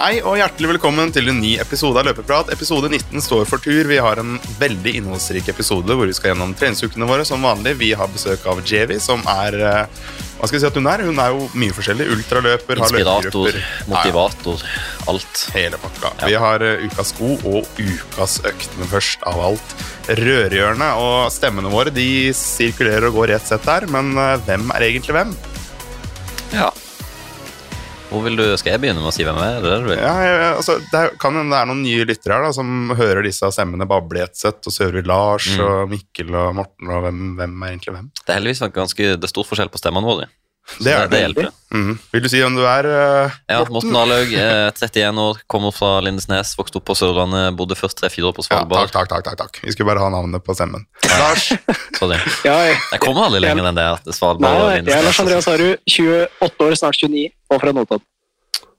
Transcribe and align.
Hei 0.00 0.22
og 0.24 0.38
hjertelig 0.38 0.70
velkommen 0.70 1.10
til 1.12 1.26
en 1.28 1.42
ny 1.42 1.50
episode 1.60 2.00
av 2.00 2.06
Løpeprat. 2.08 2.48
Episode 2.54 2.88
19 2.88 3.20
står 3.20 3.42
for 3.44 3.60
tur. 3.60 3.84
Vi 3.84 3.98
har 4.00 4.16
en 4.16 4.38
veldig 4.56 4.94
innholdsrik 4.96 5.50
episode 5.52 5.92
hvor 5.92 6.08
vi 6.08 6.14
skal 6.16 6.30
gjennom 6.30 6.54
treningsukene 6.56 7.04
våre 7.04 7.26
som 7.28 7.44
vanlig. 7.44 7.74
Vi 7.82 7.90
har 7.92 8.08
besøk 8.08 8.46
av 8.48 8.62
Jevi, 8.64 8.96
som 8.96 9.20
er 9.28 9.58
eh, 9.60 10.06
Hva 10.38 10.48
skal 10.48 10.56
jeg 10.56 10.62
si 10.62 10.70
at 10.70 10.78
hun 10.80 10.88
er? 10.88 11.04
Hun 11.04 11.20
er 11.20 11.36
jo 11.36 11.50
mye 11.52 11.76
forskjellig. 11.76 12.08
Ultraløper, 12.14 12.80
har 12.80 12.88
Inspirator, 12.88 13.28
løpegrupper. 13.28 13.60
Ja, 13.60 13.66
ja, 13.76 13.90
motivator, 13.92 14.64
alt. 15.12 15.44
hele 15.58 15.82
pakka. 15.84 16.14
Vi 16.24 16.40
har 16.46 16.64
eh, 16.64 16.88
ukas 16.88 17.12
sko 17.12 17.34
og 17.36 17.68
ukas 17.76 18.40
økt, 18.48 18.72
men 18.80 18.92
først 18.96 19.28
av 19.28 19.44
alt 19.50 19.78
rørhjørnet. 20.08 20.96
Og 20.96 21.28
stemmene 21.36 21.76
våre 21.76 21.92
de 21.92 22.08
sirkulerer 22.40 23.12
og 23.12 23.20
går 23.20 23.34
i 23.34 23.36
ett 23.36 23.52
sett 23.52 23.68
her, 23.68 23.84
men 23.92 24.14
eh, 24.16 24.38
hvem 24.48 24.72
er 24.78 24.88
egentlig 24.88 25.20
hvem? 25.20 25.36
Hvor 28.10 28.24
vil 28.24 28.34
du, 28.38 28.42
Skal 28.58 28.74
jeg 28.74 28.82
begynne 28.82 28.98
med 29.02 29.12
å 29.12 29.14
si 29.14 29.22
hvem 29.26 29.38
jeg 29.38 29.60
er? 29.60 29.88
Ja, 29.94 30.14
jeg, 30.26 30.38
altså, 30.58 30.76
det 30.90 30.98
er, 30.98 31.12
kan 31.22 31.36
det 31.38 31.58
er 31.60 31.68
noen 31.70 31.82
nye 31.84 32.06
lyttere 32.08 32.36
her 32.36 32.48
da, 32.48 32.50
som 32.56 32.90
hører 32.98 33.22
disse 33.26 33.46
stemmene 33.54 33.86
bable 33.90 34.18
i 34.18 34.24
ett 34.26 34.38
sett, 34.38 34.58
og 34.66 34.74
så 34.74 34.88
hører 34.88 35.00
vi 35.00 35.06
Lars 35.10 35.46
Mm. 35.50 35.60
og 35.64 35.90
Mikkel 35.94 36.34
og 36.36 36.54
Morten, 36.58 36.90
og 36.90 37.04
hvem, 37.06 37.22
hvem 37.38 37.54
er 37.62 37.72
egentlig 37.72 37.94
hvem? 37.94 38.10
Det 38.20 38.32
er 38.32 38.38
heldigvis 38.40 38.62
ganske, 38.74 39.08
det 39.16 39.26
er 39.26 39.32
stor 39.32 39.46
forskjell 39.46 39.70
på 39.72 39.80
stemmene 39.80 40.10
våre. 40.10 40.28
Det 40.78 40.92
er 40.94 41.08
det, 41.08 41.10
det 41.10 41.20
hjelper. 41.24 41.48
Mm. 41.74 41.98
Vil 42.12 42.22
du 42.24 42.28
si 42.30 42.38
hvem 42.42 42.54
du 42.58 42.62
er, 42.66 42.86
Uh, 42.90 43.30
Ja, 43.50 43.58
Morten 43.70 43.94
Arlaug, 43.96 44.32
eh, 44.34 44.70
31 44.70 45.18
år, 45.22 45.40
kommer 45.50 45.72
fra 45.74 46.00
Lindesnes, 46.02 46.54
vokste 46.58 46.78
opp 46.80 46.86
på 46.90 46.96
Sørlandet, 46.98 47.54
bodde 47.58 47.76
først 47.78 47.98
tre-fire 48.00 48.30
år 48.30 48.34
på 48.34 48.42
Ja, 48.46 48.48
takk, 48.48 48.68
Svalbard. 48.70 48.90
takk, 48.94 49.08
takk, 49.12 49.24
takk, 49.28 49.36
takk. 49.42 49.60
Vi 49.66 49.72
skulle 49.74 49.90
bare 49.90 50.02
ha 50.02 50.08
navnet 50.14 50.42
på 50.46 50.54
stemmen. 50.54 50.86
Lars, 51.06 51.50
Sorry. 51.98 52.18
Ja, 52.46 52.56
jeg, 52.70 52.76
Jeg 52.92 53.00
kommer 53.00 53.26
aldri 53.28 53.40
lenger 53.44 53.68
enn 53.70 53.74
det. 53.78 53.86
at 53.98 54.04
det 54.04 54.14
Svalbard 54.14 54.40
nei, 54.46 54.60
og 54.60 54.70
Lindesnes. 54.74 54.94
jeg 54.94 54.98
er 55.02 55.08
Lars 55.10 55.20
Andreas 55.20 55.50
Haru, 55.50 55.70
28 55.86 56.66
år, 56.68 56.76
snart 56.82 57.00
29, 57.02 57.30
og 57.50 57.60
fra 57.60 57.72
Notodden. 57.72 58.06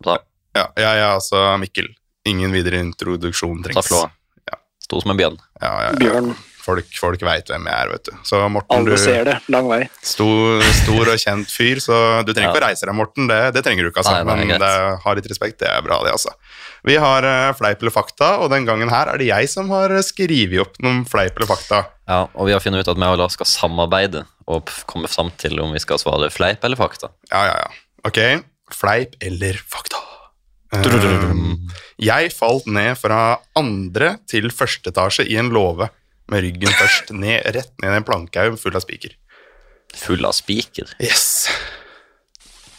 Bra. 0.02 0.18
ja, 0.58 0.68
jeg 0.78 0.86
er 1.04 1.10
altså 1.16 1.58
Mikkel. 1.62 1.88
Ingen 2.26 2.52
videre 2.54 2.80
introduksjon 2.84 3.64
Fra 3.64 3.72
trengs. 3.74 3.88
Flå. 3.88 4.02
Ja. 4.52 4.58
Stor 4.84 5.02
som 5.02 5.12
en 5.12 5.18
bjørn. 5.18 5.38
Ja, 5.62 5.72
ja, 5.72 5.92
ja. 5.92 5.98
Bjørn. 5.98 6.36
Folk, 6.62 6.90
folk 6.94 7.24
veit 7.26 7.50
hvem 7.50 7.66
jeg 7.66 7.74
er, 7.74 7.92
vet 7.96 8.10
du. 8.10 8.12
Så 8.28 8.40
Morten, 8.54 8.86
du 8.86 8.92
Alle 8.94 9.00
ser 9.02 9.26
det. 9.26 9.38
Lang 9.54 9.70
vei. 9.72 9.80
stor, 10.06 10.62
stor 10.82 11.12
og 11.14 11.24
kjent 11.24 11.50
fyr, 11.50 11.82
så 11.82 11.96
du 12.26 12.34
trenger 12.36 12.52
ikke 12.52 12.62
å 12.62 12.68
reise 12.68 12.86
deg, 12.86 12.96
Morten. 12.98 13.30
Det, 13.32 13.40
det 13.56 13.64
trenger 13.66 13.88
du 13.88 13.92
ikke, 13.92 14.04
altså. 14.04 14.14
Nei, 14.14 14.22
det 14.28 14.36
er 14.36 14.52
men 14.52 14.62
det, 14.62 14.74
ha 15.06 15.16
litt 15.18 15.30
respekt, 15.32 15.58
det 15.64 15.72
er 15.72 15.82
bra, 15.86 15.98
det, 16.06 16.14
altså. 16.14 16.36
Vi 16.88 16.98
har 17.02 17.26
uh, 17.26 17.54
fleip 17.58 17.82
eller 17.82 17.94
fakta, 17.94 18.36
og 18.42 18.52
den 18.54 18.66
gangen 18.70 18.94
her 18.94 19.10
er 19.12 19.22
det 19.22 19.30
jeg 19.30 19.50
som 19.52 19.70
har 19.74 19.94
skrevet 20.06 20.62
opp 20.64 20.80
noen 20.86 21.04
fleip 21.10 21.38
eller 21.38 21.50
fakta. 21.50 21.84
Ja, 22.10 22.24
og 22.34 22.50
vi 22.50 22.56
har 22.56 22.64
funnet 22.64 22.84
ut 22.84 22.94
at 22.94 23.02
vi 23.02 23.10
og 23.10 23.20
Lars 23.22 23.38
skal 23.38 23.50
samarbeide 23.50 24.26
og 24.52 24.72
komme 24.90 25.10
fram 25.12 25.30
til 25.42 25.62
om 25.64 25.74
vi 25.76 25.82
skal 25.82 26.02
svare 26.02 26.32
fleip 26.34 26.66
eller 26.68 26.80
fakta. 26.80 27.12
Ja, 27.32 27.46
ja, 27.50 27.60
ja. 27.66 27.70
Ok, 28.10 28.22
fleip 28.74 29.18
eller 29.22 29.60
fakta? 29.70 30.02
Um, 30.72 31.68
jeg 32.00 32.32
falt 32.32 32.68
ned 32.72 32.96
fra 32.96 33.42
andre 33.60 34.16
til 34.30 34.48
første 34.56 34.94
etasje 34.94 35.26
i 35.28 35.36
en 35.40 35.52
låve, 35.52 35.90
med 36.32 36.44
ryggen 36.46 36.74
først 36.78 37.12
ned, 37.16 37.44
rett 37.56 37.74
ned 37.82 37.92
i 37.96 38.00
en 38.00 38.06
plankehaug 38.08 38.58
full 38.62 38.76
av 38.78 38.84
spiker. 38.86 39.16
Full 39.98 40.24
av 40.28 40.36
spiker. 40.38 40.92
Yes. 41.04 41.48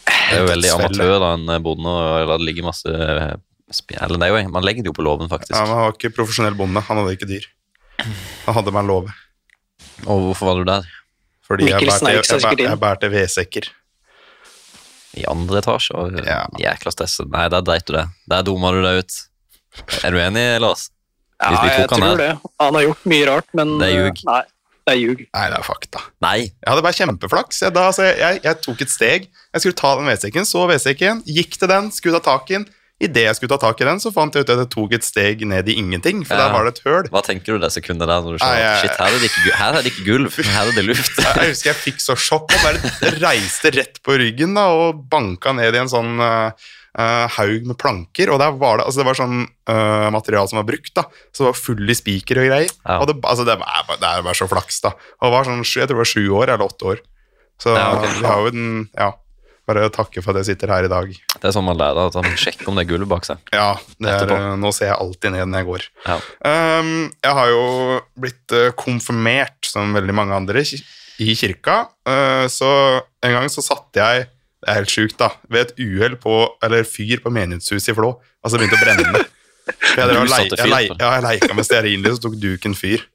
Det 0.07 0.37
er 0.39 0.41
jo 0.43 0.47
veldig 0.49 0.71
amatør 0.77 1.17
da, 1.21 1.33
en 1.37 1.65
bonde, 1.65 1.91
og 1.91 2.31
det 2.31 2.47
ligge 2.47 2.63
masse 2.65 2.89
eh, 2.89 3.35
Eller 3.99 4.17
det 4.19 4.27
er 4.27 4.31
jo, 4.33 4.39
man 4.53 4.65
legger 4.65 4.85
det 4.85 4.91
jo 4.91 4.95
på 4.97 5.05
låven, 5.05 5.29
faktisk. 5.31 5.53
Ja, 5.53 5.67
han 5.67 5.83
var 5.87 5.93
ikke 5.95 6.13
profesjonell 6.15 6.57
bonde, 6.57 6.81
han 6.87 6.99
hadde 7.01 7.13
ikke 7.17 7.29
dyr. 7.29 7.45
Han 8.47 8.57
hadde 8.57 8.73
meg 8.73 8.83
en 8.83 8.91
låve. 8.91 9.13
Og 10.07 10.27
hvorfor 10.29 10.49
var 10.49 10.59
du 10.59 10.67
der? 10.67 10.89
Fordi 11.43 11.67
jeg 11.69 11.85
bærte, 11.85 12.11
jeg, 12.15 12.41
bærte, 12.41 12.65
jeg 12.65 12.79
bærte 12.81 13.09
vedsekker. 13.13 13.69
I 15.19 15.27
andre 15.29 15.61
etasje? 15.61 15.93
Og, 15.99 16.17
Ja. 16.25 16.41
Jækla 16.59 16.93
stress. 16.95 17.19
Nei, 17.29 17.45
der 17.53 17.61
dreit 17.65 17.85
du 17.85 17.93
det. 17.97 18.07
Der 18.31 18.45
dumma 18.47 18.71
du 18.73 18.81
deg 18.81 19.03
ut. 19.03 19.19
Er 20.03 20.13
du 20.13 20.19
enig, 20.21 20.45
Lars? 20.63 20.87
Ja, 21.43 21.49
Hvis 21.53 21.63
vi 21.63 21.69
jeg 21.75 21.87
tok 21.89 21.95
han 21.99 22.03
tror 22.07 22.17
her. 22.17 22.17
det. 22.23 22.51
Han 22.63 22.77
har 22.79 22.85
gjort 22.89 23.07
mye 23.13 23.25
rart, 23.29 23.49
men 23.59 23.73
Det 23.79 23.87
er 23.89 23.95
ljug. 23.99 24.21
Nei, 24.31 24.41
det 24.87 24.93
er 24.93 24.99
ljug. 25.03 25.25
Nei, 25.33 25.47
det 25.53 25.57
er 25.59 25.65
fakta. 25.67 26.03
Nei. 26.25 26.37
Jeg 26.47 26.69
hadde 26.71 26.83
bare 26.89 26.97
kjempeflaks. 26.99 27.61
Jeg, 27.67 27.73
da, 27.75 27.87
altså, 27.91 28.03
jeg, 28.09 28.17
jeg, 28.23 28.43
jeg 28.47 28.61
tok 28.67 28.81
et 28.87 28.93
steg. 28.93 29.27
Jeg 29.53 29.61
skulle 29.65 29.79
ta 29.83 29.95
den 29.99 30.07
vedsekken, 30.11 30.47
så 30.49 30.63
vedsekken, 30.71 31.23
gikk 31.27 31.59
til 31.61 31.69
den, 31.71 31.91
skulle 31.95 32.19
ta 32.23 32.33
tak 32.37 32.49
i 32.51 32.57
den. 32.61 32.65
Idet 33.03 33.23
jeg 33.25 33.35
skulle 33.35 33.51
ta 33.51 33.57
tak 33.59 33.81
i 33.81 33.87
den, 33.87 33.99
så 33.99 34.11
fant 34.15 34.35
jeg 34.37 34.45
ut 34.45 34.51
at 34.53 34.59
jeg 34.61 34.69
tok 34.71 34.93
et 34.95 35.03
steg 35.03 35.41
ned 35.49 35.67
i 35.67 35.73
ingenting, 35.81 36.21
for 36.23 36.37
Ja. 36.37 36.45
der 36.45 36.53
var 36.53 36.63
det 36.69 36.75
et 36.77 36.83
høl. 36.85 37.07
Hva 37.11 37.23
tenker 37.25 37.57
du 37.57 37.59
det 37.59 37.71
sekundet 37.73 38.07
der 38.07 38.21
når 38.23 38.37
du 38.37 38.39
skjønner 38.39 38.67
at 38.69 38.79
shit, 38.83 38.93
her 38.95 39.09
er 39.09 39.19
det 39.19 39.27
ikke, 39.31 39.55
her 39.59 39.73
er 39.73 39.81
det 39.81 39.91
ikke 39.91 40.05
gulv, 40.07 40.37
her 40.45 40.67
er 40.69 40.71
det 40.77 40.85
luft? 40.87 41.17
Jeg, 41.17 41.33
jeg 41.41 41.49
husker 41.51 41.69
jeg 41.73 41.79
fikk 41.81 41.99
så 41.99 42.15
sjokk 42.15 42.53
og 42.53 42.63
bare 42.63 43.11
reiste 43.25 43.73
rett 43.75 43.99
på 44.05 44.15
ryggen 44.21 44.53
da, 44.55 44.67
og 44.71 45.01
banka 45.11 45.51
ned 45.57 45.75
i 45.75 45.81
en 45.81 45.91
sånn 45.91 46.13
eh, 46.23 46.69
eh, 46.97 47.25
haug 47.37 47.65
med 47.69 47.77
planker. 47.81 48.31
Og 48.33 48.39
der 48.41 48.53
var 48.59 48.79
det, 48.79 48.85
altså 48.89 49.01
det 49.01 49.07
var 49.09 49.19
sånn 49.19 49.39
uh, 49.69 50.09
materiale 50.13 50.49
som 50.51 50.59
var 50.61 50.67
brukt, 50.69 50.93
da, 50.97 51.05
så 51.31 51.43
det 51.43 51.49
var 51.51 51.59
full 51.59 51.89
i 51.89 51.97
spiker 51.97 52.41
og 52.43 52.47
greier. 52.51 52.69
Ja. 52.83 52.99
Og 52.99 53.09
det, 53.09 53.17
altså 53.23 53.47
det, 53.47 53.57
bare- 53.61 53.99
det 54.01 54.13
bare 54.27 54.37
så 54.37 54.49
flaks, 54.51 54.81
da. 54.85 54.93
Og 55.21 55.33
var 55.33 55.49
sånn, 55.49 55.63
jeg 55.65 55.87
tror 55.89 55.95
det 55.97 56.03
var 56.03 56.13
sju 56.13 56.23
år 56.29 56.53
eller 56.53 56.65
åtte 56.67 56.93
år. 56.93 57.03
Så 57.61 57.75
Ja, 57.77 57.91
okay. 57.97 58.15
vi 58.19 58.25
har 58.27 58.41
jo 58.41 58.55
den 58.55 58.71
Ja. 58.97 59.11
Bare 59.63 59.85
takke 59.95 60.19
for 60.19 60.35
at 60.35 60.41
jeg 60.43 60.57
sitter 60.57 60.67
her 60.73 60.83
i 60.83 60.89
dag. 60.91 61.07
Det 61.07 61.45
er 61.47 61.53
sånn 61.55 61.63
man 61.63 61.77
lærer 61.79 62.09
at 62.09 62.15
man 62.19 62.25
sjekker 62.35 62.67
om 62.67 62.75
det 62.75 62.83
er 62.83 62.89
gulvet 62.89 63.07
bak 63.07 63.23
seg. 63.23 63.39
Ja, 63.55 63.77
det 63.95 64.11
er, 64.11 64.33
eh, 64.35 64.55
Nå 64.59 64.73
ser 64.75 64.89
jeg 64.89 64.97
alltid 64.99 65.31
ned 65.31 65.47
når 65.47 65.61
jeg 65.61 65.67
går. 65.69 65.85
Ja. 66.03 66.17
Um, 66.81 66.89
jeg 67.23 67.37
har 67.37 67.47
jo 67.47 67.61
blitt 68.19 68.51
eh, 68.51 68.73
konfirmert, 68.75 69.55
som 69.63 69.95
veldig 69.95 70.15
mange 70.19 70.35
andre, 70.35 70.65
i 70.67 70.83
i 71.23 71.35
kirka. 71.37 71.87
Uh, 72.03 72.43
så 72.51 72.67
en 73.23 73.35
gang 73.37 73.47
så 73.47 73.63
satte 73.63 74.01
jeg 74.03 74.27
Det 74.63 74.71
er 74.71 74.77
helt 74.79 74.91
sjukt, 74.93 75.17
da. 75.19 75.29
Ved 75.51 75.65
et 75.67 75.79
uhell 75.83 76.15
på 76.23 76.33
Eller 76.63 76.85
fyr 76.87 77.19
på 77.23 77.31
menighetshuset 77.35 77.91
i 77.91 77.95
Flå. 77.97 78.13
Altså 78.43 78.59
begynte 78.61 78.79
å 78.79 78.83
brenne. 78.83 79.23
Jeg, 79.63 79.95
drev 80.09 80.17
og 80.25 80.27
lei, 80.27 80.41
jeg, 80.51 80.67
lei, 80.67 80.81
ja, 80.91 81.09
jeg 81.15 81.23
leika 81.23 81.53
med 81.55 81.63
stearinlys, 81.63 82.17
så 82.17 82.25
tok 82.25 82.33
duken 82.41 82.73
fyr. 82.75 83.05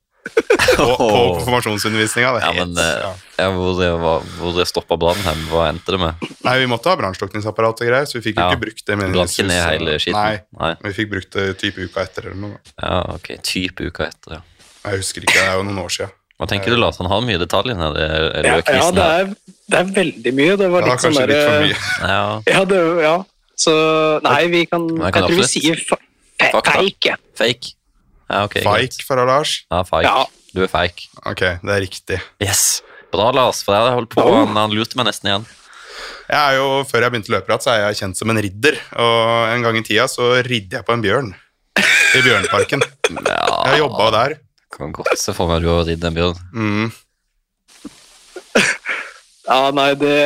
På, 0.78 0.86
på 0.96 1.08
konfirmasjonsundervisninga. 1.36 2.30
er 2.38 2.44
Ja, 2.46 2.52
men 2.56 2.72
eh, 2.80 2.88
ja. 3.02 3.10
ja, 3.38 3.48
hvor, 3.52 3.74
det 3.80 3.88
var- 4.00 4.24
hvor 4.38 4.54
det 4.56 4.64
stoppa 4.70 4.96
brannen 5.00 5.42
hva 5.52 5.66
endte 5.68 5.92
det 5.92 6.00
med? 6.00 6.24
Nei, 6.44 6.54
vi 6.62 6.68
måtte 6.72 6.88
ha 6.88 6.96
brannslukningsapparat 7.00 7.82
og 7.84 7.90
greier, 7.90 8.08
så 8.08 8.18
vi 8.18 8.24
fikk 8.30 8.40
jo 8.40 8.44
Ja. 8.46 8.48
ikke 8.52 8.62
brukt 8.64 8.84
det 8.86 8.96
Brant 9.00 9.32
ikke 9.36 9.46
ned 9.48 9.62
hele 9.66 9.98
skiten? 10.00 10.16
Nei, 10.16 10.40
Nei. 10.60 10.72
vi 10.88 10.94
fikk 11.02 11.10
brukt 11.12 11.36
det 11.36 11.46
type 11.60 11.84
uka 11.84 12.04
etter 12.08 12.30
eller 12.30 12.40
noe. 12.46 12.60
Ja, 12.80 13.00
ok. 13.18 13.28
Type 13.44 13.88
uka 13.92 14.08
etter, 14.08 14.38
ja. 14.38 14.42
Jeg 14.88 15.02
husker 15.02 15.24
ikke, 15.28 15.36
det 15.36 15.48
er 15.52 15.56
jo 15.60 15.68
noen 15.68 15.82
år 15.84 15.92
siden. 15.98 16.14
Hva 16.38 16.46
tenker 16.46 16.70
du, 16.70 16.76
Lars? 16.78 16.98
Han 17.02 17.08
har 17.10 17.22
mye 17.26 17.38
detaljer 17.40 17.74
nedi 17.78 17.98
Det 17.98 18.08
er 18.08 18.46
Ja, 18.46 18.58
det 18.62 18.74
ja 18.78 18.90
det, 18.94 19.06
er, 19.20 19.30
det 19.72 19.78
er 19.80 19.88
veldig 19.96 20.32
mye. 20.38 20.56
Det 20.60 20.68
var 20.70 20.86
litt 20.86 21.02
sånn 21.02 21.16
derre. 21.18 21.38
Ja, 22.04 22.20
Ja, 22.54 22.60
det, 22.70 22.78
ja. 23.02 23.16
Så 23.58 23.74
Nei, 24.22 24.40
vi 24.52 24.60
kan 24.70 24.86
kan 24.86 25.08
Jeg 25.08 25.24
tror 25.24 25.34
vi 25.40 25.48
sier 25.50 25.82
fa 25.88 25.98
fake. 26.62 27.16
fake. 27.34 27.72
Ja, 28.30 28.44
okay, 28.44 28.62
fake 28.62 29.02
fra 29.08 29.24
Lars. 29.26 29.56
Ja, 29.72 29.82
fake. 29.88 30.06
Ja. 30.06 30.26
Du 30.54 30.62
er 30.62 30.70
fake. 30.70 31.08
Ok, 31.26 31.42
det 31.64 31.74
er 31.74 31.82
riktig. 31.82 32.20
Yes. 32.44 32.82
Bra, 33.10 33.30
Lars, 33.34 33.64
for 33.64 33.74
jeg 33.74 33.82
hadde 33.82 33.96
holdt 33.98 34.12
på, 34.14 34.22
Oh. 34.22 34.36
han, 34.44 34.54
han 34.54 34.70
lurte 34.76 34.94
meg 35.00 35.08
nesten 35.08 35.30
igjen. 35.32 35.46
Jeg 36.28 36.38
er 36.38 36.58
jo, 36.60 36.68
Før 36.86 37.02
jeg 37.06 37.10
begynte 37.14 37.32
løpeprat, 37.34 37.64
så 37.64 37.72
er 37.74 37.82
jeg 37.88 37.98
kjent 38.02 38.18
som 38.20 38.30
en 38.30 38.38
ridder. 38.44 38.76
Og 39.00 39.48
en 39.56 39.64
gang 39.66 39.78
i 39.80 39.82
tida 39.82 40.04
så 40.12 40.30
ridde 40.46 40.76
jeg 40.78 40.84
på 40.86 40.94
en 40.94 41.02
bjørn. 41.02 41.32
I 42.14 42.22
Bjørnparken. 42.22 42.84
Ja, 43.08 43.64
Jeg 43.72 43.80
jobba 43.80 44.10
der. 44.12 44.34
Kan 44.76 44.92
godt 44.92 45.16
se 45.18 45.32
for 45.36 45.48
meg 45.50 45.62
du 45.64 45.68
har 45.72 45.84
ridd 45.88 46.04
en 46.04 46.16
bjørn. 46.18 46.40
Mm. 46.54 46.88
Ja, 49.48 49.70
nei, 49.72 49.94
det 49.96 50.16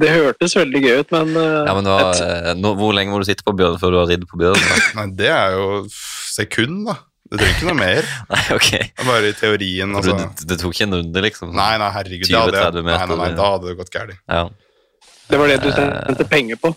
Det 0.00 0.08
hørtes 0.14 0.54
veldig 0.56 0.80
gøy 0.80 1.00
ut, 1.02 1.10
men 1.12 1.34
eh, 1.36 1.58
Ja, 1.68 1.74
men 1.76 1.84
det 1.84 1.92
var, 1.92 2.06
et- 2.14 2.22
eh, 2.24 2.54
nå, 2.56 2.70
Hvor 2.78 2.94
lenge 2.96 3.12
må 3.12 3.18
du 3.20 3.26
sitte 3.28 3.44
på 3.44 3.52
bjørn 3.58 3.76
før 3.82 3.92
du 3.92 3.98
har 4.00 4.08
ridd 4.08 4.24
på 4.30 4.38
bjørn? 4.40 4.62
Nei, 4.96 5.06
det 5.18 5.28
er 5.34 5.56
jo 5.58 5.66
sekund, 5.90 6.86
da. 6.88 6.94
Du 7.30 7.36
trenger 7.36 7.58
ikke 7.58 7.68
noe 7.68 7.78
mer. 7.78 8.08
Nei, 8.32 8.40
ok. 8.56 8.70
Bare 9.06 9.28
i 9.28 9.34
teorien. 9.38 9.92
Altså. 9.94 10.16
Det, 10.18 10.46
det 10.50 10.56
tok 10.62 10.72
ikke 10.74 10.86
en 10.88 10.96
runde, 10.98 11.20
liksom? 11.26 11.52
Nei, 11.54 11.74
nei, 11.78 11.90
herregud. 11.94 12.26
det 12.26 12.40
hadde 12.40 12.82
meter, 12.82 12.86
nei, 12.86 13.06
nei, 13.12 13.18
nei, 13.20 13.28
da 13.38 13.50
hadde 13.52 13.68
det 13.68 13.76
gått 13.78 13.92
galt. 13.94 14.16
Ja. 14.26 14.40
det 15.30 15.38
var 15.42 15.52
det 15.52 15.58
du 15.62 15.68
tjente 15.76 16.26
penger 16.32 16.58
på. 16.64 16.72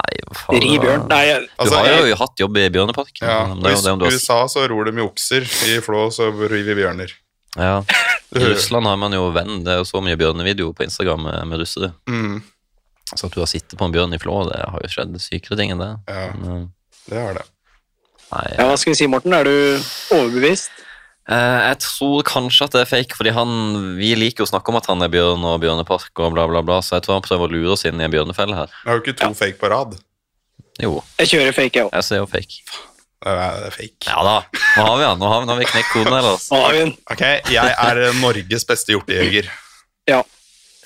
Nei, 0.00 0.20
faen. 0.34 0.60
Ri 0.64 0.76
bjørn. 0.80 1.08
Nei, 1.10 1.22
jeg- 1.26 1.40
Du 1.42 1.48
Altså, 1.64 1.76
har 1.76 1.86
jeg- 1.86 2.10
jo 2.10 2.16
hatt 2.16 2.36
jobb 2.38 2.56
i 2.56 2.68
Bjørneparken. 2.70 3.22
Ja, 3.26 3.40
det 3.54 3.58
I 3.58 3.82
det 3.82 3.90
har 3.90 4.12
USA 4.12 4.44
så 4.48 4.68
ror 4.68 4.84
de 4.86 4.92
med 4.92 5.04
okser. 5.04 5.42
I 5.68 5.80
Flå 5.80 6.08
så 6.10 6.30
rir 6.32 6.64
vi 6.64 6.74
bjørner. 6.74 7.12
Ja. 7.56 7.82
I 8.34 8.38
Russland 8.38 8.86
har 8.86 8.96
man 8.96 9.12
jo 9.12 9.30
venn. 9.34 9.64
Det 9.64 9.72
er 9.74 9.78
jo 9.82 9.84
så 9.84 10.00
mye 10.02 10.16
bjørnevideoer 10.16 10.74
på 10.74 10.84
Instagram 10.86 11.22
med, 11.26 11.46
med 11.48 11.58
russere. 11.58 11.92
Mm, 12.08 12.42
Så 13.16 13.26
at 13.26 13.32
du 13.34 13.40
har 13.40 13.46
sittet 13.50 13.76
på 13.76 13.84
en 13.84 13.92
bjørn 13.92 14.14
i 14.14 14.18
Flå, 14.22 14.44
det 14.48 14.60
har 14.70 14.78
jo 14.80 14.88
skjedd 14.88 15.16
sykere 15.18 15.56
ting 15.58 15.72
enn 15.72 15.80
det. 15.82 15.98
ja, 16.08 16.30
Men, 16.38 16.70
det 17.08 17.18
har 17.18 17.34
det. 17.34 17.42
Nei, 18.30 18.44
nei, 18.46 18.54
ja, 18.58 18.68
hva 18.70 18.76
skal 18.78 18.92
vi 18.92 18.94
si, 19.00 19.06
Morten? 19.10 19.32
Er 19.34 19.42
du 19.44 19.82
overbevist? 20.14 20.70
Eh, 21.30 21.60
jeg 21.68 21.78
tror 21.84 22.22
kanskje 22.26 22.66
at 22.66 22.72
det 22.74 22.80
er 22.82 22.90
fake, 22.90 23.14
fordi 23.14 23.30
han, 23.36 23.50
vi 24.00 24.12
liker 24.18 24.42
jo 24.42 24.48
å 24.48 24.50
snakke 24.50 24.72
om 24.72 24.78
at 24.80 24.88
han 24.90 25.02
er 25.06 25.12
bjørn 25.12 25.44
og 25.46 25.60
bjørnepark 25.62 26.22
og 26.24 26.32
bla, 26.34 26.46
bla, 26.50 26.62
bla, 26.66 26.80
så 26.82 26.96
jeg 26.98 27.04
tror 27.06 27.20
han 27.20 27.26
prøver 27.26 27.46
å 27.46 27.52
lure 27.54 27.74
oss 27.76 27.84
inn 27.86 28.00
i 28.02 28.06
en 28.08 28.10
bjørnefelle 28.14 28.56
her. 28.58 28.72
Jeg 28.82 28.90
har 28.90 28.98
jo 28.98 29.04
ikke 29.04 29.18
to 29.20 29.30
fake 29.38 29.60
på 29.62 29.70
rad. 29.70 29.94
Jo, 30.82 30.96
Jeg 31.20 31.28
kjører 31.34 31.54
fake, 31.54 31.76
jeg 31.76 31.86
òg. 31.86 31.92
jeg 31.94 32.08
ser 32.08 32.22
jo 32.22 32.26
fake. 32.30 32.60
Det 33.20 33.28
er, 33.36 33.64
er 33.68 33.74
fake. 33.76 34.08
Ja 34.08 34.20
da, 34.24 34.34
nå 34.78 34.84
har 34.88 34.94
vi 34.98 35.04
han. 35.04 35.18
Nå 35.20 35.28
har 35.28 35.40
vi, 35.42 35.46
nå 35.46 35.52
har 35.54 35.58
vi 35.60 35.70
knekt 35.70 35.90
koden, 35.92 36.14
her. 36.16 36.28
Nå 36.50 36.60
har 36.64 36.72
vi 36.72 36.82
en. 36.86 36.92
Ok, 37.14 37.24
jeg 37.52 37.74
er 37.84 38.00
Norges 38.18 38.64
beste 38.66 38.94
hjortejeger. 38.96 39.50
Ja. 40.08 40.22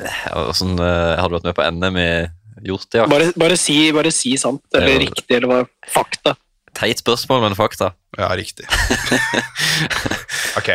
Ja, 0.02 0.48
Sånn, 0.58 0.74
eh, 0.82 1.12
har 1.20 1.30
du 1.30 1.36
vært 1.38 1.46
med 1.46 1.54
på 1.54 1.66
NM 1.70 1.98
i 2.02 2.08
hjortejakt. 2.66 3.08
Bare, 3.12 3.28
bare, 3.38 3.56
si, 3.60 3.76
bare 3.94 4.10
si 4.12 4.34
sant, 4.40 4.60
eller 4.74 4.88
er 4.90 4.96
jo- 4.98 5.04
riktig, 5.06 5.36
eller 5.38 5.46
hva. 5.52 5.60
Fakta. 5.94 6.34
Teit 6.74 7.00
spørsmål, 7.02 7.44
men 7.44 7.56
fakta. 7.58 7.92
Ja, 8.18 8.30
riktig. 8.36 8.66
ok, 10.58 10.70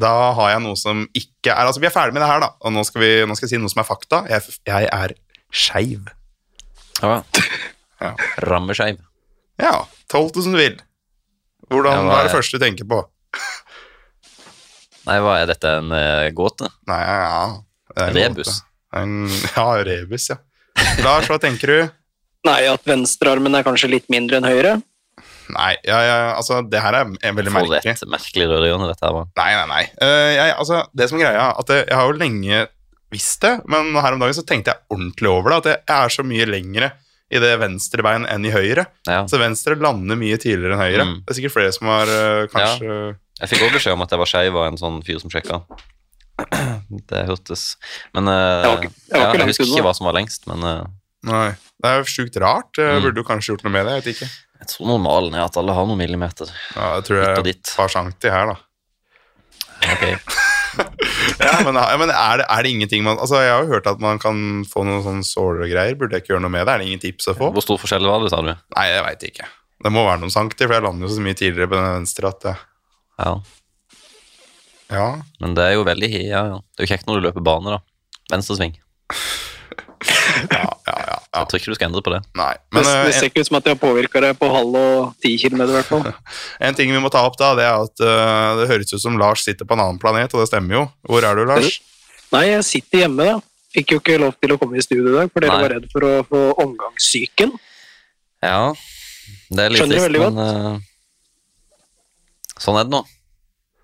da 0.00 0.12
har 0.36 0.54
jeg 0.54 0.62
noe 0.64 0.78
som 0.78 1.04
ikke 1.16 1.52
er 1.52 1.68
Altså, 1.68 1.80
vi 1.82 1.88
er 1.88 1.94
ferdig 1.94 2.16
med 2.16 2.24
det 2.24 2.30
her, 2.30 2.42
da. 2.44 2.52
Og 2.64 2.74
nå 2.74 2.84
skal, 2.88 3.04
vi, 3.04 3.10
nå 3.28 3.36
skal 3.36 3.48
jeg 3.48 3.54
si 3.54 3.62
noe 3.62 3.72
som 3.72 3.82
er 3.82 3.88
fakta. 3.88 4.22
Jeg, 4.30 4.58
jeg 4.68 4.90
er 4.92 5.16
skeiv. 5.50 6.10
Ja. 7.02 7.20
Ja. 8.00 8.14
Rammeskeiv. 8.48 8.96
Ja, 9.60 9.74
tolv 10.08 10.32
som 10.32 10.54
du 10.54 10.56
vil. 10.56 10.78
Hvordan, 11.68 11.98
Ja, 11.98 12.04
hva 12.06 12.14
er 12.22 12.30
det 12.30 12.32
første 12.32 12.56
du 12.56 12.62
tenker 12.62 12.86
på? 12.88 13.02
Nei, 15.04 15.18
hva 15.20 15.34
er 15.42 15.50
dette, 15.50 15.74
en 15.82 15.92
uh, 15.92 16.30
gåte? 16.32 16.70
Nei, 16.88 17.00
ja 17.04 17.42
det 17.90 18.06
er 18.06 18.08
en 18.08 18.16
Rebus. 18.16 18.54
En, 18.96 19.12
ja, 19.28 19.66
rebus, 19.84 20.30
ja. 20.32 20.38
Lars, 21.04 21.28
hva 21.28 21.36
tenker 21.42 21.70
du? 21.70 21.92
Nei, 22.48 22.60
at 22.72 22.88
venstrearmen 22.88 23.54
er 23.58 23.66
kanskje 23.66 23.92
litt 23.92 24.08
mindre 24.12 24.40
enn 24.40 24.48
høyre. 24.48 24.78
Nei, 25.54 25.72
ja, 25.86 25.98
ja, 26.06 26.16
altså, 26.36 26.60
det 26.70 26.80
her 26.82 26.96
er 27.00 27.10
er 27.22 27.34
veldig 27.36 27.52
merkelig. 27.54 27.80
Får 27.82 27.90
rett 27.90 28.10
merkelig 28.14 28.48
rørehjørne 28.50 28.88
dette 28.90 29.06
her 29.06 29.16
Man. 29.16 29.30
Nei, 29.36 29.50
nei, 29.58 29.66
nei. 29.72 29.82
Uh, 30.02 30.30
jeg, 30.36 30.54
altså, 30.56 30.82
det 30.96 31.08
som 31.10 31.18
er 31.20 31.24
greia, 31.28 31.46
at 31.58 31.72
jeg, 31.74 31.86
jeg 31.88 31.98
har 32.00 32.10
jo 32.10 32.18
lenge 32.20 32.60
visst 33.10 33.42
det, 33.42 33.52
men 33.66 33.90
her 33.98 34.14
om 34.14 34.20
dagen 34.22 34.36
så 34.38 34.44
tenkte 34.46 34.70
jeg 34.74 34.84
ordentlig 34.94 35.30
over 35.32 35.50
det, 35.50 35.58
at 35.62 35.70
jeg, 35.72 35.80
er 35.96 36.12
så 36.14 36.22
mye 36.26 36.46
lengre 36.46 36.92
i 37.30 37.38
det 37.42 37.50
venstre 37.62 38.02
bein 38.02 38.24
enn 38.26 38.46
i 38.46 38.50
høyre. 38.54 38.84
Ja. 39.06 39.20
Så 39.30 39.38
venstre 39.38 39.76
lander 39.78 40.18
mye 40.18 40.38
tidligere 40.42 40.74
enn 40.74 40.82
høyre. 40.82 41.04
Mm. 41.06 41.16
Det 41.26 41.30
er 41.34 41.38
sikkert 41.40 41.54
flere 41.56 41.72
som 41.74 41.86
har 41.90 42.10
uh, 42.10 42.46
kanskje 42.50 42.94
Jeg 43.40 43.50
fikk 43.52 43.62
òg 43.66 43.74
beskjed 43.78 43.94
om 43.94 44.02
at 44.06 44.10
jeg 44.14 44.20
var 44.22 44.30
skeiv 44.30 44.56
av 44.58 44.66
en 44.70 44.78
sånn 44.80 45.00
fyr 45.06 45.18
som 45.22 45.30
sjekka. 45.32 45.60
Det 47.10 47.20
hørtes 47.28 47.74
Men 48.16 48.28
uh, 48.30 48.62
Jeg 48.64 48.76
ikke- 48.78 48.92
jeg 49.12 49.20
ja, 49.20 49.32
jeg 49.36 49.46
husker 49.50 49.66
ikke 49.68 49.84
hva 49.84 49.92
som 49.96 50.06
var 50.08 50.16
lengst, 50.16 50.46
men 50.50 50.64
uh, 50.64 50.86
Nei. 51.28 51.50
Det 51.80 51.88
er 51.90 51.98
jo 52.00 52.06
sjukt 52.08 52.36
rart. 52.40 52.78
Jeg 52.80 52.96
Mm. 52.96 53.02
burde 53.04 53.20
jo 53.20 53.26
kanskje 53.28 53.52
gjort 53.52 53.64
noe 53.66 53.72
med 53.74 53.84
det. 53.86 53.92
Jeg 53.98 54.02
vet 54.04 54.14
ikke. 54.14 54.28
Jeg 54.60 54.68
tror 54.74 54.90
normalen 54.92 55.34
er 55.36 55.46
at 55.46 55.56
alle 55.60 55.74
har 55.76 55.86
noen 55.88 55.98
millimeter. 56.00 56.50
Ja, 56.76 56.96
jeg 56.98 57.06
tror 57.08 57.20
jeg 57.20 57.28
er 57.32 57.50
et 57.54 57.72
par 57.76 57.92
centi 57.92 58.32
her, 58.32 58.52
da. 58.52 58.58
Ok. 59.94 60.06
Ja, 61.40 61.56
men, 61.66 61.74
ja, 61.74 61.96
men 61.98 62.12
er, 62.14 62.38
det, 62.38 62.44
er 62.46 62.62
det 62.62 62.70
ingenting 62.70 63.02
man 63.02 63.18
Altså, 63.18 63.40
Jeg 63.42 63.50
har 63.50 63.64
jo 63.64 63.72
hørt 63.72 63.88
at 63.90 63.98
man 64.00 64.20
kan 64.22 64.36
få 64.70 64.84
noen 64.86 65.00
sånne 65.02 65.26
såler 65.26 65.64
og 65.64 65.72
greier. 65.72 65.96
Burde 65.98 66.14
jeg 66.14 66.22
ikke 66.22 66.34
gjøre 66.36 66.44
noe 66.44 66.52
med 66.54 66.62
det? 66.62 66.72
Er 66.76 66.82
det 66.82 66.86
ingen 66.86 67.02
tips 67.02 67.26
å 67.32 67.34
få? 67.34 67.48
Hvor 67.56 67.64
stor 67.64 67.80
forskjell 67.82 68.06
var 68.06 68.22
det, 68.22 68.30
sa 68.30 68.38
du? 68.44 68.52
Nei, 68.76 68.84
jeg 68.86 69.02
veit 69.06 69.24
ikke. 69.26 69.48
Det 69.82 69.92
må 69.92 70.04
være 70.06 70.20
noen 70.22 70.32
centi, 70.32 70.62
for 70.62 70.76
jeg 70.76 70.84
lander 70.86 71.08
jo 71.08 71.12
så 71.16 71.24
mye 71.24 71.38
tidligere 71.40 71.72
på 71.72 71.80
den 71.80 71.96
venstre 71.98 72.30
at 72.30 72.46
det, 72.46 72.54
Ja. 73.24 73.32
Ja. 74.94 75.08
Men 75.42 75.58
det 75.58 75.66
er 75.66 75.74
jo 75.74 75.84
veldig 75.86 76.10
ja, 76.14 76.44
ja. 76.52 76.60
Det 76.62 76.84
er 76.84 76.86
jo 76.86 76.92
kjekt 76.94 77.10
når 77.10 77.18
du 77.18 77.26
løper 77.26 77.46
bane, 77.50 77.76
da. 77.78 77.82
Venstresving. 78.32 78.78
Ja, 80.54 80.64
ja, 80.86 80.94
ja, 81.04 81.16
ja. 81.30 81.44
Jeg 81.44 81.46
tror 81.46 81.60
ikke 81.60 81.70
du 81.70 81.76
skal 81.78 81.86
endre 81.86 82.02
på 82.02 82.10
det. 82.10 82.18
Nei. 82.34 82.52
Men, 82.74 82.82
det, 82.82 82.92
eh, 82.92 83.04
det 83.06 83.14
ser 83.14 83.28
ikke 83.30 83.44
ut 83.44 83.48
som 83.48 83.58
at 83.60 83.66
de 83.66 83.70
har 83.70 83.78
påvirka 83.78 84.22
det 84.24 84.32
på 84.40 84.48
halv 84.50 84.78
og 84.80 85.12
ti 85.22 85.36
kilometer, 85.38 85.70
i 85.70 85.78
hvert 85.78 85.86
fall. 85.86 86.08
En 86.66 86.74
ting 86.74 86.90
vi 86.90 87.02
må 87.02 87.12
ta 87.14 87.22
opp, 87.28 87.38
da, 87.38 87.52
det 87.54 87.68
er 87.68 87.84
at 87.86 88.02
uh, 88.02 88.58
det 88.58 88.66
høres 88.72 88.90
ut 88.90 89.02
som 89.02 89.18
Lars 89.20 89.44
sitter 89.46 89.68
på 89.68 89.78
en 89.78 89.84
annen 89.84 90.00
planet, 90.02 90.34
og 90.34 90.42
det 90.42 90.48
stemmer 90.50 90.74
jo. 90.74 90.82
Hvor 91.06 91.26
er 91.28 91.38
du, 91.38 91.44
Lars? 91.46 91.78
Nei, 92.34 92.42
jeg 92.50 92.66
sitter 92.66 93.04
hjemme, 93.04 93.28
da. 93.30 93.38
Fikk 93.70 93.94
jo 93.94 94.00
ikke 94.02 94.18
lov 94.18 94.34
til 94.42 94.56
å 94.56 94.58
komme 94.58 94.80
i 94.80 94.82
studio 94.82 95.06
i 95.12 95.16
dag, 95.20 95.30
for 95.30 95.46
dere 95.46 95.54
Nei. 95.54 95.62
var 95.62 95.74
redd 95.76 95.88
for 95.94 96.08
å 96.08 96.12
få 96.26 96.42
omgangssyken. 96.66 97.54
Ja, 98.42 98.74
det 99.54 99.62
er 99.62 99.70
litt 99.70 99.84
Skjønner 99.84 100.10
trist, 100.10 100.18
men 100.18 100.42
uh, 100.42 100.76
Sånn 102.58 102.76
er 102.80 102.90
det 102.90 102.96
nå. 102.98 103.04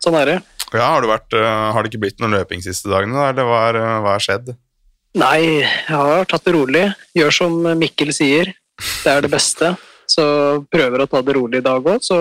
Sånn 0.03 0.19
er 0.19 0.33
det. 0.33 0.39
Ja, 0.75 0.91
har, 0.97 1.05
du 1.05 1.15
vært, 1.15 1.31
uh, 1.39 1.71
har 1.71 1.85
det 1.85 1.95
ikke 1.95 2.03
blitt 2.09 2.19
noen 2.19 2.35
løping 2.35 2.65
siste 2.65 2.91
dagene, 2.91 3.15
da, 3.15 3.31
eller 3.31 3.47
hva 3.47 4.01
hva 4.03 4.19
er 4.19 4.27
skjedd? 4.27 4.57
Nei, 5.17 5.63
jeg 5.65 5.95
har 5.97 6.27
tatt 6.29 6.45
det 6.45 6.53
rolig. 6.57 6.85
Gjør 7.17 7.33
som 7.33 7.55
Mikkel 7.81 8.13
sier. 8.13 8.51
Det 8.77 9.09
er 9.13 9.25
det 9.25 9.33
beste. 9.33 9.73
Så 10.11 10.27
prøver 10.71 11.03
å 11.03 11.09
ta 11.11 11.23
det 11.25 11.35
rolig 11.39 11.63
i 11.63 11.65
dag 11.65 11.87
òg, 11.89 12.03
så 12.05 12.19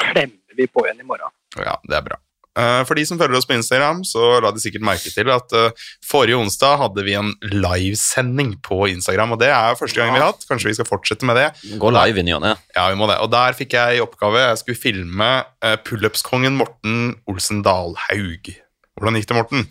klemmer 0.00 0.56
vi 0.56 0.66
på 0.66 0.86
igjen 0.86 1.04
i 1.04 1.06
morgen. 1.06 1.30
Ja, 1.60 1.76
det 1.84 1.98
er 2.00 2.06
bra. 2.06 2.16
Eh, 2.58 2.80
For 2.88 2.98
de 2.98 3.04
som 3.06 3.18
følger 3.20 3.38
oss 3.38 3.46
på 3.46 3.54
Instagram, 3.54 4.00
så 4.08 4.40
la 4.42 4.50
de 4.50 4.62
sikkert 4.62 4.82
merke 4.88 5.12
til 5.14 5.28
at 5.30 5.52
eh, 5.54 5.84
forrige 6.08 6.40
onsdag 6.40 6.80
hadde 6.80 7.04
vi 7.06 7.14
en 7.18 7.30
livesending 7.52 8.56
på 8.64 8.88
Instagram, 8.90 9.36
og 9.36 9.42
det 9.44 9.52
er 9.54 9.78
første 9.78 10.00
gang 10.00 10.16
vi 10.16 10.22
har 10.22 10.32
hatt. 10.32 10.48
Kanskje 10.48 10.72
vi 10.72 10.78
skal 10.80 10.88
fortsette 10.88 11.28
med 11.28 11.38
det? 11.38 11.46
Gå 11.78 11.92
live 11.94 12.18
inn 12.24 12.32
i 12.32 12.34
hjørnet. 12.34 12.64
Ja, 12.74 12.88
vi 12.90 12.98
må 12.98 13.06
det. 13.12 13.20
Og 13.22 13.30
der 13.36 13.54
fikk 13.60 13.76
jeg 13.78 13.98
i 14.00 14.02
oppgave 14.02 14.42
Jeg 14.48 14.62
skulle 14.64 14.80
filme 14.88 15.30
uh, 15.44 15.76
pullupskongen 15.86 16.58
Morten 16.58 17.12
Olsen 17.30 17.62
Dalhaug. 17.66 18.50
Hvordan 18.98 19.20
gikk 19.20 19.30
det, 19.30 19.38
Morten? 19.38 19.68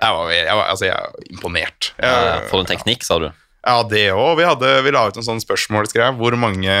Jeg 0.00 0.16
var, 0.16 0.30
jeg 0.32 0.56
var, 0.56 0.66
altså, 0.72 0.86
jeg 0.88 0.96
er 0.96 1.30
imponert. 1.30 1.92
Jeg, 2.00 2.08
Eh, 2.10 2.48
For 2.48 2.60
en 2.60 2.66
teknikk, 2.70 3.02
sa 3.04 3.18
du. 3.18 3.30
Ja, 3.60 3.82
det 3.84 4.06
òg. 4.16 4.38
Vi, 4.38 4.44
hadde- 4.48 4.82
vi 4.86 4.90
la 4.90 5.02
ut 5.06 5.16
en 5.20 5.22
sånn 5.26 5.40
spørsmålsgreie. 5.42 6.14
Hvor 6.16 6.32
mange 6.40 6.72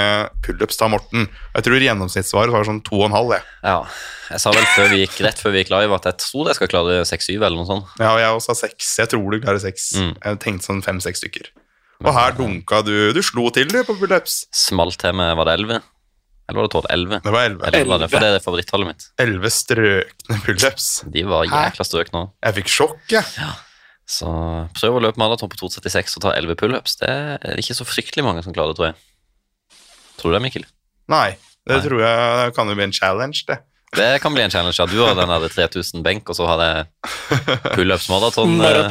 pullups 0.42 0.78
tar 0.80 0.88
Morten? 0.88 1.28
Jeg 1.54 1.62
tror 1.66 1.76
gjennomsnittssvaret 1.84 2.50
var 2.54 2.64
sånn 2.64 2.80
to 2.82 2.96
og 3.02 3.10
en 3.10 3.16
halv. 3.18 3.34
Jeg. 3.36 3.42
Ja. 3.62 3.84
Jeg 4.30 4.40
sa 4.40 4.50
vel 4.54 4.64
før 4.72 4.88
vi 4.88 5.02
gikk, 5.06 5.18
rett 5.26 5.36
før 5.42 5.52
vi 5.52 5.60
gikk 5.64 5.70
live 5.74 5.92
at 5.98 6.04
jeg 6.08 6.16
tror 6.24 6.46
jeg 6.48 6.56
skal 6.56 6.68
klare 6.72 7.02
6-7 7.04 7.36
eller 7.44 7.56
noe 7.60 7.66
sånt. 7.68 7.84
Ja, 8.00 8.14
og 8.14 8.20
jeg 8.22 8.32
også 8.32 8.54
har 8.54 8.60
seks. 8.62 8.96
Jeg 8.96 9.08
tror 9.12 9.30
du 9.30 9.40
klarer 9.44 9.60
seks. 9.60 9.90
Mm. 10.00 10.14
Jeg 10.24 10.40
tenkte 10.40 10.64
sånn 10.70 10.80
fem-seks 10.82 11.20
stykker. 11.20 11.50
Og 12.00 12.14
her 12.16 12.32
dunka 12.32 12.80
du 12.82 13.12
Du 13.12 13.20
slo 13.20 13.50
til, 13.52 13.66
du, 13.68 13.82
på 13.84 13.98
pullups. 14.00 14.46
Smalt 14.56 14.96
til 14.96 15.12
med 15.12 15.36
Var 15.36 15.44
det 15.50 15.58
11? 15.60 15.82
Eller 16.50 16.60
var 16.60 16.68
det 16.68 16.74
12? 16.74 16.86
11? 16.90 17.20
Det 17.24 17.32
var 17.34 17.46
elleve. 17.48 17.70
11 17.70 17.90
var 17.92 18.02
det, 18.02 18.08
for 18.12 18.24
det 18.26 18.30
er 18.34 18.44
favorittallet 18.44 18.90
mitt. 18.90 19.06
Elleve 19.22 19.50
strøkne 19.54 20.38
pullups. 20.44 20.88
De 21.14 21.22
var 21.30 21.46
jækla 21.48 21.86
strøk 21.86 22.10
nå. 22.16 22.24
Jeg 22.44 22.58
fikk 22.60 22.72
sjokk, 22.74 23.00
jeg. 23.14 23.50
Så 24.10 24.26
prøv 24.74 24.98
å 24.98 25.02
løpe 25.06 25.22
maraton 25.22 25.50
på 25.52 25.60
2,36 25.62 26.18
og 26.18 26.24
ta 26.26 26.34
11 26.34 26.58
pullups. 26.58 26.98
Det 26.98 27.10
er 27.14 27.62
ikke 27.62 27.76
så 27.78 27.86
fryktelig 27.86 28.26
mange 28.26 28.42
som 28.42 28.52
klarer 28.56 28.74
det, 28.74 28.80
tror 28.80 28.90
jeg. 28.90 28.98
Tror 30.20 30.32
du 30.34 30.36
det, 30.40 30.44
Mikkel? 30.48 30.66
Nei, 31.10 31.28
det 31.68 31.78
Nei. 31.78 31.82
tror 31.86 32.02
jeg 32.02 32.54
kan 32.58 32.68
jo 32.72 32.74
bli 32.78 32.88
en 32.90 32.96
challenge, 32.96 33.44
det. 33.48 33.60
Det 33.90 34.20
kan 34.22 34.30
bli 34.34 34.42
en 34.44 34.50
challenge. 34.52 34.76
Ja. 34.78 34.86
Du 34.86 35.00
har 35.02 35.16
den 35.18 35.30
der 35.30 35.48
3000 35.50 36.02
benk, 36.06 36.28
og 36.30 36.36
så 36.38 36.46
har 36.46 36.60
jeg 36.62 37.46
pullups 37.74 38.06
maraton. 38.10 38.52
eh, 38.62 38.90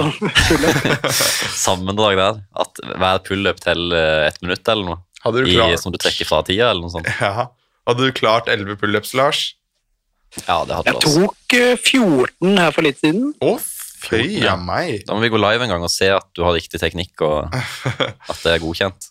sammendrag 1.68 2.18
der. 2.20 2.42
At 2.60 2.82
hver 2.84 3.22
pullup 3.28 3.62
til 3.64 3.94
eh, 3.96 4.26
ett 4.28 4.42
minutt 4.44 4.68
eller 4.68 4.90
noe. 4.90 5.00
Hadde 5.26 5.44
du 5.44 5.50
I, 5.52 5.78
som 5.82 5.92
du 5.94 5.98
trekker 6.02 6.28
fra 6.30 6.42
tida, 6.48 6.70
eller 6.72 6.86
noe 6.86 6.94
sånt. 6.94 7.10
Ja. 7.20 7.50
Hadde 7.90 8.06
du 8.06 8.14
klart 8.14 8.48
elleve 8.52 8.76
pullups, 8.78 9.16
Lars? 9.18 9.56
Ja, 10.46 10.60
det 10.68 10.76
hadde 10.78 10.92
Jeg 10.92 11.00
også. 11.00 11.10
Jeg 11.10 11.30
tok 11.32 11.56
eh, 11.58 11.76
14 12.46 12.60
her 12.62 12.76
for 12.76 12.86
litt 12.86 13.00
siden. 13.02 13.32
Å, 13.42 13.56
fy 14.04 14.20
Ja. 14.44 14.54
meg. 14.62 15.02
Da 15.08 15.16
må 15.18 15.24
vi 15.26 15.32
gå 15.34 15.40
live 15.42 15.66
en 15.66 15.74
gang 15.74 15.84
og 15.88 15.90
se 15.92 16.12
at 16.14 16.28
du 16.38 16.44
har 16.46 16.54
riktig 16.56 16.80
teknikk, 16.84 17.16
og 17.26 17.50
at 18.32 18.44
det 18.46 18.54
er 18.54 18.62
godkjent. 18.62 19.10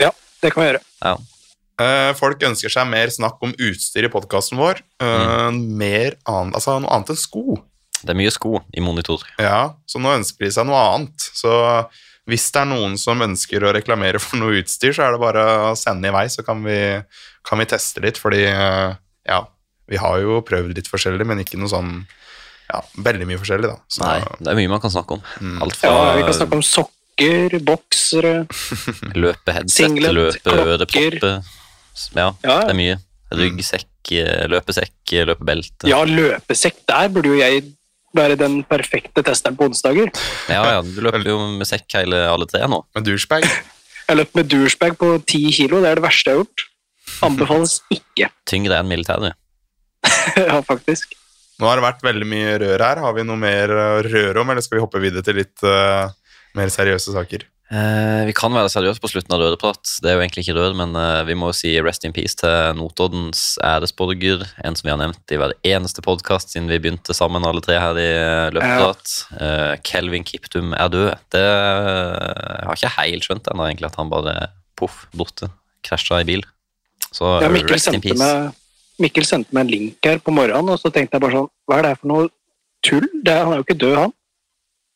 Ja, 0.00 0.12
det 0.44 0.52
kan 0.54 0.62
vi 0.62 0.68
gjøre. 0.70 0.82
Ja. 1.02 1.16
Eh, 1.80 2.12
folk 2.18 2.42
ønsker 2.44 2.70
seg 2.72 2.86
mer 2.92 3.10
snakk 3.12 3.40
om 3.42 3.54
utstyr 3.56 4.06
i 4.06 4.12
podkasten 4.12 4.60
vår. 4.60 4.82
Mm. 5.02 5.60
mer 5.80 6.16
annet, 6.28 6.54
altså 6.60 6.76
noe 6.84 6.92
annet 6.92 7.14
enn 7.16 7.20
sko. 7.20 7.58
Det 8.00 8.14
er 8.14 8.18
mye 8.20 8.32
sko 8.32 8.60
i 8.76 8.80
monitor. 8.84 9.24
Ja, 9.40 9.72
så 9.90 10.00
nå 10.00 10.12
ønsker 10.20 10.46
de 10.46 10.52
seg 10.54 10.68
noe 10.68 10.78
annet. 10.94 11.26
Så 11.36 11.50
hvis 12.28 12.50
det 12.52 12.60
er 12.62 12.68
noen 12.70 12.96
som 13.00 13.22
ønsker 13.24 13.64
å 13.64 13.72
reklamere 13.74 14.20
for 14.22 14.40
noe 14.40 14.60
utstyr, 14.60 14.92
så 14.94 15.06
er 15.06 15.14
det 15.16 15.22
bare 15.22 15.44
å 15.70 15.74
sende 15.78 16.10
i 16.10 16.14
vei, 16.14 16.26
så 16.30 16.44
kan 16.46 16.60
vi, 16.66 16.76
kan 17.46 17.60
vi 17.62 17.66
teste 17.70 18.02
litt. 18.04 18.20
Fordi 18.20 18.44
eh, 18.46 18.92
ja, 19.30 19.40
vi 19.90 19.98
har 19.98 20.20
jo 20.22 20.40
prøvd 20.46 20.76
litt 20.76 20.90
forskjellig, 20.90 21.26
men 21.26 21.42
ikke 21.42 21.58
noe 21.60 21.72
sånn 21.72 21.94
ja, 22.70 22.82
veldig 23.02 23.26
mye 23.26 23.40
forskjellig, 23.40 23.70
da. 23.72 23.80
Så, 23.90 24.04
Nei, 24.04 24.20
det 24.38 24.52
er 24.52 24.58
mye 24.60 24.70
man 24.70 24.82
kan 24.82 24.92
snakke 24.94 25.16
om. 25.18 25.22
Mm. 25.42 25.56
Alt 25.64 25.80
Ja, 25.82 25.94
vi 26.20 26.26
kan 26.28 26.36
snakke 26.36 26.58
om 26.60 26.62
sokker, 26.66 27.56
boksere 27.66 28.34
løpeheadset, 29.24 29.74
Singlet, 29.74 30.14
løpeødepropper 30.14 31.26
Ja, 32.14 32.28
Ja, 32.44 32.60
det 32.62 32.70
er 32.70 32.78
mye. 32.78 33.00
Ryggsekk, 33.30 34.12
eh, 34.18 34.46
løpesekk, 34.50 35.12
løpebelte. 35.28 35.90
ja, 35.90 36.00
løpesekk. 36.06 36.80
Der 36.90 37.10
burde 37.14 37.30
jo 37.30 37.38
jeg 37.42 37.68
være 38.16 38.38
den 38.38 38.60
perfekte 38.66 39.22
testeren 39.26 39.58
på 39.58 39.68
onsdager. 39.70 40.10
Ja, 40.50 40.62
ja, 40.76 40.80
du 40.82 40.98
løper 41.04 41.22
jo 41.26 41.38
med 41.58 41.68
sekk 41.68 41.86
hele 41.98 42.24
alle 42.30 42.48
tre 42.50 42.64
nå. 42.70 42.82
med 42.96 43.06
douchebag. 43.06 43.46
Jeg 44.10 44.18
løp 44.18 44.34
med 44.34 44.48
douchebag 44.50 44.96
på 44.98 45.12
10 45.22 45.52
kilo. 45.54 45.78
Det 45.84 45.92
er 45.92 46.00
det 46.00 46.02
verste 46.02 46.32
jeg 46.32 46.34
har 46.34 46.40
gjort. 46.42 46.64
Anbefales 47.22 47.76
ikke. 47.94 48.26
Tyngre 48.50 48.80
enn 48.80 48.88
militæret. 48.90 49.36
ja, 50.34 50.56
faktisk. 50.66 51.14
Nå 51.60 51.68
har 51.68 51.78
det 51.78 51.84
vært 51.84 52.02
veldig 52.02 52.26
mye 52.26 52.56
rør 52.58 52.82
her. 52.82 53.02
Har 53.04 53.14
vi 53.14 53.22
noe 53.28 53.38
mer 53.38 53.70
å 53.70 53.84
røre 54.02 54.42
om, 54.42 54.50
eller 54.50 54.64
skal 54.66 54.80
vi 54.80 54.82
hoppe 54.82 55.02
videre 55.04 55.22
til 55.22 55.38
litt 55.38 55.62
uh, 55.62 56.10
mer 56.58 56.72
seriøse 56.74 57.14
saker? 57.14 57.46
Eh, 57.70 58.24
vi 58.26 58.32
kan 58.34 58.50
være 58.50 58.70
seriøse 58.72 58.98
på 58.98 59.08
slutten 59.12 59.30
av 59.36 59.44
Rødeprat. 59.44 59.92
Det 60.02 60.10
er 60.10 60.16
jo 60.16 60.22
egentlig 60.24 60.42
ikke 60.42 60.56
rør, 60.56 60.72
men 60.74 60.96
eh, 60.98 61.20
vi 61.28 61.36
må 61.38 61.52
jo 61.52 61.54
si 61.60 61.76
rest 61.78 62.02
in 62.06 62.14
peace 62.14 62.34
til 62.40 62.74
Notoddens 62.74 63.60
æresborger. 63.62 64.42
En 64.66 64.74
som 64.74 64.88
vi 64.88 64.90
har 64.90 64.98
nevnt 64.98 65.30
i 65.30 65.38
hver 65.38 65.54
eneste 65.70 66.02
podkast 66.02 66.50
siden 66.50 66.66
vi 66.70 66.80
begynte 66.82 67.14
sammen 67.14 67.46
alle 67.46 67.62
tre 67.62 67.78
her 67.78 68.00
i 68.00 68.08
eh, 68.10 68.48
Løpeprat. 68.56 69.14
Eh, 69.38 69.74
Kelvin 69.86 70.26
Kiptum 70.26 70.74
er 70.74 70.90
død. 70.90 71.12
Det 71.30 71.44
eh, 71.46 72.58
jeg 72.58 72.66
har 72.72 72.80
ikke 72.80 72.94
helt 72.96 73.28
skjønt 73.28 73.52
ennå, 73.54 73.68
egentlig, 73.68 73.92
at 73.92 74.00
han 74.02 74.10
bare 74.10 74.34
poff, 74.80 75.04
borte. 75.14 75.52
Krasja 75.86 76.24
i 76.24 76.26
bil. 76.26 76.42
Så 77.14 77.36
Ja, 77.38 77.54
Mikkel, 77.54 77.76
rest 77.78 77.94
in 77.94 78.02
peace. 78.02 78.18
meg, 78.18 78.50
Mikkel 79.00 79.30
sendte 79.30 79.54
meg 79.54 79.68
en 79.68 79.74
link 79.76 80.10
her 80.10 80.18
på 80.18 80.34
morgenen, 80.34 80.74
og 80.74 80.82
så 80.82 80.90
tenkte 80.90 81.16
jeg 81.16 81.22
bare 81.22 81.38
sånn 81.38 81.52
Hva 81.70 81.78
er 81.78 81.86
det 81.86 81.94
her 81.94 82.02
for 82.02 82.10
noe 82.10 82.30
tull? 82.82 83.06
Det 83.22 83.38
han 83.38 83.54
er 83.54 83.62
jo 83.62 83.68
ikke 83.68 83.78
død, 83.78 83.96
han. 84.02 84.16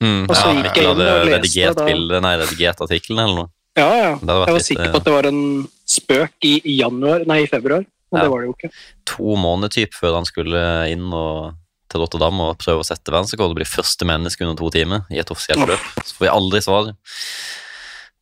Mm, 0.02 0.24
Og 0.28 0.34
så 0.36 0.50
ja, 0.50 0.54
gikk 0.58 0.76
jeg 0.80 0.84
inn 0.90 1.02
og 1.04 1.28
leste 1.30 1.84
bildet, 1.86 2.22
nei, 2.24 2.32
redigert 2.40 2.80
artikkelen 2.84 3.22
eller 3.24 3.38
noe. 3.44 3.50
Ja, 3.78 3.88
ja. 3.98 4.10
Jeg 4.18 4.26
var 4.30 4.52
litt, 4.54 4.66
sikker 4.68 4.86
eh, 4.86 4.92
på 4.94 5.00
at 5.00 5.06
det 5.08 5.14
var 5.14 5.26
en 5.30 5.42
spøk 5.90 6.46
i, 6.46 6.54
i 6.62 6.76
januar, 6.80 7.24
nei, 7.26 7.40
i 7.44 7.50
februar. 7.50 7.84
Men 8.12 8.20
Ja. 8.20 8.24
det 8.26 8.30
var 8.30 8.40
det 8.42 8.46
jo 8.48 8.54
ikke. 8.54 8.70
To 9.10 9.36
måneder 9.40 9.72
typ 9.74 9.94
før 9.98 10.14
han 10.20 10.28
skulle 10.28 10.60
inn 10.92 11.08
og, 11.12 11.54
til 11.90 12.02
Rotterdam 12.02 12.38
og 12.44 12.58
prøve 12.62 12.84
å 12.84 12.86
sette 12.86 13.10
verdensrekord 13.10 13.50
og 13.54 13.58
bli 13.58 13.66
første 13.66 14.06
menneske 14.06 14.44
under 14.46 14.58
to 14.60 14.70
timer 14.74 15.02
i 15.10 15.18
et 15.22 15.30
offisielt 15.34 15.66
løp. 15.66 15.88
Så 16.04 16.14
får 16.18 16.26
vi 16.26 16.32
aldri 16.34 16.62
svar. 16.62 16.92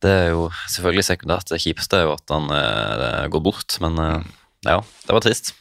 Det 0.03 0.11
er 0.11 0.29
jo 0.33 0.47
selvfølgelig 0.67 1.05
sekundært. 1.07 1.47
Det 1.53 1.61
kjipeste 1.63 1.99
er 1.99 2.07
jo 2.07 2.15
at 2.17 2.33
han 2.33 2.49
eh, 2.51 3.27
går 3.31 3.43
bort, 3.45 3.77
men 3.85 3.99
eh, 4.03 4.31
ja, 4.67 4.79
det 5.07 5.15
var 5.15 5.23
trist. 5.23 5.53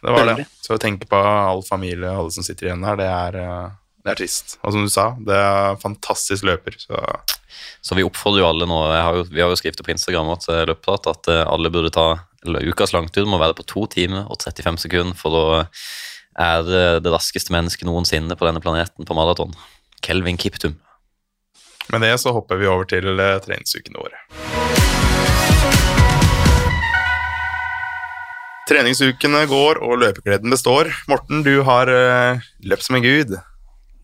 Det 0.00 0.12
var 0.14 0.28
det. 0.28 0.44
Så 0.62 0.76
å 0.76 0.80
tenke 0.80 1.08
på 1.10 1.18
all 1.20 1.64
familie 1.66 2.08
og 2.12 2.26
alle 2.26 2.34
som 2.36 2.44
sitter 2.46 2.68
igjen 2.70 2.84
her, 2.86 3.00
det 3.00 3.08
er, 3.08 3.40
eh, 3.40 3.72
det 4.00 4.12
er 4.14 4.18
trist. 4.22 4.56
Og 4.64 4.72
som 4.74 4.86
du 4.86 4.90
sa, 4.92 5.10
det 5.20 5.36
er 5.36 5.78
fantastisk 5.82 6.46
løper. 6.48 6.76
Så 6.80 6.96
Så 7.82 7.96
vi 7.96 8.04
oppfordrer 8.04 8.42
jo 8.42 8.48
alle 8.48 8.66
nå, 8.68 8.78
har 8.88 9.16
jo, 9.16 9.24
vi 9.28 9.40
har 9.40 9.50
jo 9.50 9.56
skrevet 9.58 9.80
på 9.84 9.92
Instagram 9.92 10.30
at, 10.32 10.46
løpet, 10.68 11.06
at 11.10 11.28
eh, 11.28 11.44
alle 11.48 11.72
burde 11.72 11.90
ta 11.92 12.20
ukas 12.44 12.94
langtur 12.96 13.26
må 13.28 13.40
være 13.40 13.56
på 13.56 13.66
to 13.68 13.86
timer 13.90 14.24
og 14.28 14.40
35 14.40 14.78
sekunder 14.86 15.16
for 15.16 15.36
å 15.36 15.44
ære 16.40 17.00
det 17.04 17.12
raskeste 17.12 17.52
mennesket 17.52 17.88
noensinne 17.88 18.36
på 18.36 18.48
denne 18.48 18.62
planeten 18.64 19.04
på 19.04 19.16
maraton. 19.16 19.52
Kelvin 20.00 20.38
Kiptum. 20.40 20.78
med 21.90 22.02
det 22.02 22.16
så 22.22 22.32
hopper 22.32 22.56
vi 22.56 22.68
over 22.70 22.84
til 22.88 23.18
eh, 23.18 23.38
treningsukene 23.44 23.98
våre. 23.98 24.24
Treningsukene 28.70 29.46
går, 29.50 29.80
og 29.82 29.98
løpegleden 29.98 30.52
består. 30.54 30.92
Morten, 31.10 31.42
du 31.42 31.62
har 31.66 31.90
eh, 31.90 32.38
løpt 32.62 32.86
som 32.86 33.00
en 33.00 33.02
gud. 33.02 33.34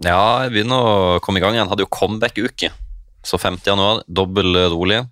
Ja, 0.04 0.44
jeg 0.44 0.52
begynner 0.52 0.76
å 0.76 1.20
komme 1.24 1.40
i 1.40 1.44
gang 1.44 1.56
igjen. 1.56 1.70
Hadde 1.70 1.86
jo 1.86 1.92
comeback-uke. 1.92 2.72
Så 3.26 3.38
5. 3.40 3.62
januar, 3.64 4.02
dobbel 4.06 4.66
rolig. 4.72 5.04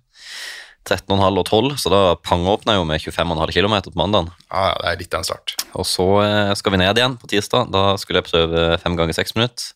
13,5 0.85 1.39
og 1.41 1.45
12, 1.49 1.69
så 1.81 1.89
da 1.89 1.99
pangåpna 2.21 2.75
jeg 2.75 2.81
jo 2.83 2.85
med 2.85 3.01
25,5 3.01 3.53
km 3.55 3.75
på 3.87 3.97
mandagen. 3.97 4.29
Ja, 4.51 4.75
det 4.77 4.91
er 4.91 4.99
litt 4.99 5.15
av 5.17 5.23
en 5.23 5.27
start. 5.27 5.55
Og 5.73 5.87
så 5.89 6.05
eh, 6.21 6.53
skal 6.59 6.75
vi 6.75 6.81
ned 6.83 6.99
igjen 7.01 7.15
på 7.17 7.29
tirsdag. 7.31 7.71
Da 7.73 7.95
skulle 7.97 8.21
jeg 8.21 8.29
prøve 8.29 8.65
fem 8.83 8.97
ganger 8.99 9.17
seks 9.17 9.33
minutter. 9.37 9.71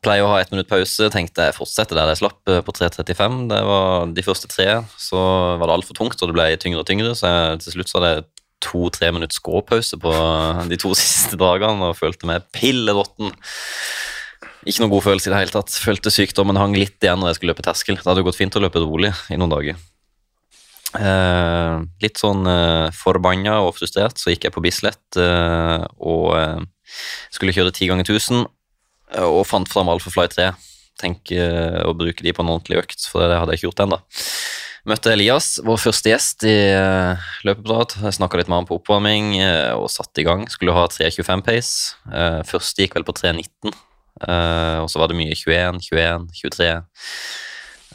Pleier 0.00 0.24
å 0.24 0.30
ha 0.30 0.38
ett 0.40 0.52
minutt 0.54 0.70
pause. 0.70 1.10
Tenkte 1.12 1.48
jeg 1.48 1.56
fortsetter 1.58 1.98
der 1.98 2.12
jeg 2.12 2.20
slapp 2.22 2.52
eh, 2.52 2.62
på 2.62 2.74
3.35. 2.78 3.40
Det 3.50 3.58
var 3.66 4.14
De 4.14 4.24
første 4.24 4.50
tre 4.52 4.68
så 5.02 5.24
var 5.58 5.66
det 5.66 5.80
altfor 5.80 5.98
tungt, 5.98 6.22
og 6.22 6.30
det 6.30 6.38
ble 6.38 6.46
tyngre 6.62 6.84
og 6.84 6.88
tyngre, 6.88 7.16
så 7.18 7.26
jeg, 7.26 7.64
til 7.64 7.76
slutt 7.80 7.90
så 7.90 7.98
hadde 7.98 8.12
jeg 8.14 8.28
to-tre 8.60 9.08
minutts 9.16 9.40
gåpause 9.42 9.98
på 9.98 10.14
de 10.70 10.78
to 10.78 10.94
siste 11.00 11.34
dagene 11.40 11.90
og 11.90 11.98
følte 11.98 12.30
meg 12.30 12.46
pilleråtten. 12.54 13.34
Ikke 14.68 14.82
noen 14.82 14.92
god 14.92 15.06
følelse 15.06 15.30
i 15.30 15.32
det 15.32 15.38
hele 15.40 15.54
tatt. 15.54 15.72
Følte 15.80 16.12
sykdommen 16.12 16.58
hang 16.60 16.74
litt 16.76 17.00
igjen 17.00 17.20
når 17.22 17.32
jeg 17.32 17.40
skulle 17.40 17.54
løpe 17.54 17.64
terskel. 17.64 17.96
Det 17.96 18.04
hadde 18.04 18.20
jo 18.20 18.28
gått 18.28 18.40
fint 18.40 18.58
å 18.58 18.62
løpe 18.62 18.82
rolig 18.82 19.12
i 19.32 19.38
noen 19.40 19.54
dager. 19.54 19.78
Eh, 20.90 21.76
litt 22.02 22.18
sånn 22.18 22.42
eh, 22.50 22.88
forbanna 22.96 23.60
og 23.64 23.76
frustrert, 23.76 24.18
så 24.18 24.32
gikk 24.32 24.48
jeg 24.48 24.54
på 24.56 24.62
Bislett 24.64 25.18
eh, 25.22 25.84
og 26.02 26.32
eh, 26.34 26.64
skulle 27.30 27.54
kjøre 27.54 27.70
10 27.70 27.92
ganger 27.92 28.08
1000 28.08 28.40
eh, 28.42 29.22
og 29.22 29.44
fant 29.46 29.70
fram 29.70 29.90
Alphafly 29.92 30.26
3. 30.32 30.48
Tenk 31.00 31.30
eh, 31.32 31.78
å 31.86 31.94
bruke 31.96 32.26
de 32.26 32.34
på 32.34 32.42
en 32.42 32.50
ordentlig 32.56 32.82
økt, 32.82 33.06
for 33.06 33.22
det 33.22 33.38
hadde 33.38 33.54
jeg 33.54 33.62
ikke 33.62 33.68
gjort 33.70 33.84
ennå. 33.86 34.00
Møtte 34.90 35.12
Elias, 35.14 35.52
vår 35.62 35.78
første 35.78 36.10
gjest 36.10 36.44
i 36.48 36.56
løpeprat. 37.44 37.98
Snakka 38.16 38.40
litt 38.40 38.48
med 38.48 38.62
han 38.62 38.68
på 38.68 38.78
oppvarming 38.78 39.34
og 39.76 39.90
satte 39.92 40.22
i 40.22 40.24
gang. 40.24 40.46
Skulle 40.48 40.72
ha 40.72 40.86
3.25 40.88 41.44
pace. 41.44 41.98
Første 42.48 42.86
gikk 42.86 42.96
vel 42.96 43.04
på 43.04 43.12
3.19, 43.18 43.76
eh, 44.26 44.78
og 44.82 44.90
så 44.92 45.00
var 45.00 45.10
det 45.10 45.18
mye 45.18 45.36
21, 45.36 45.80
21, 45.90 46.28
23. 46.42 46.70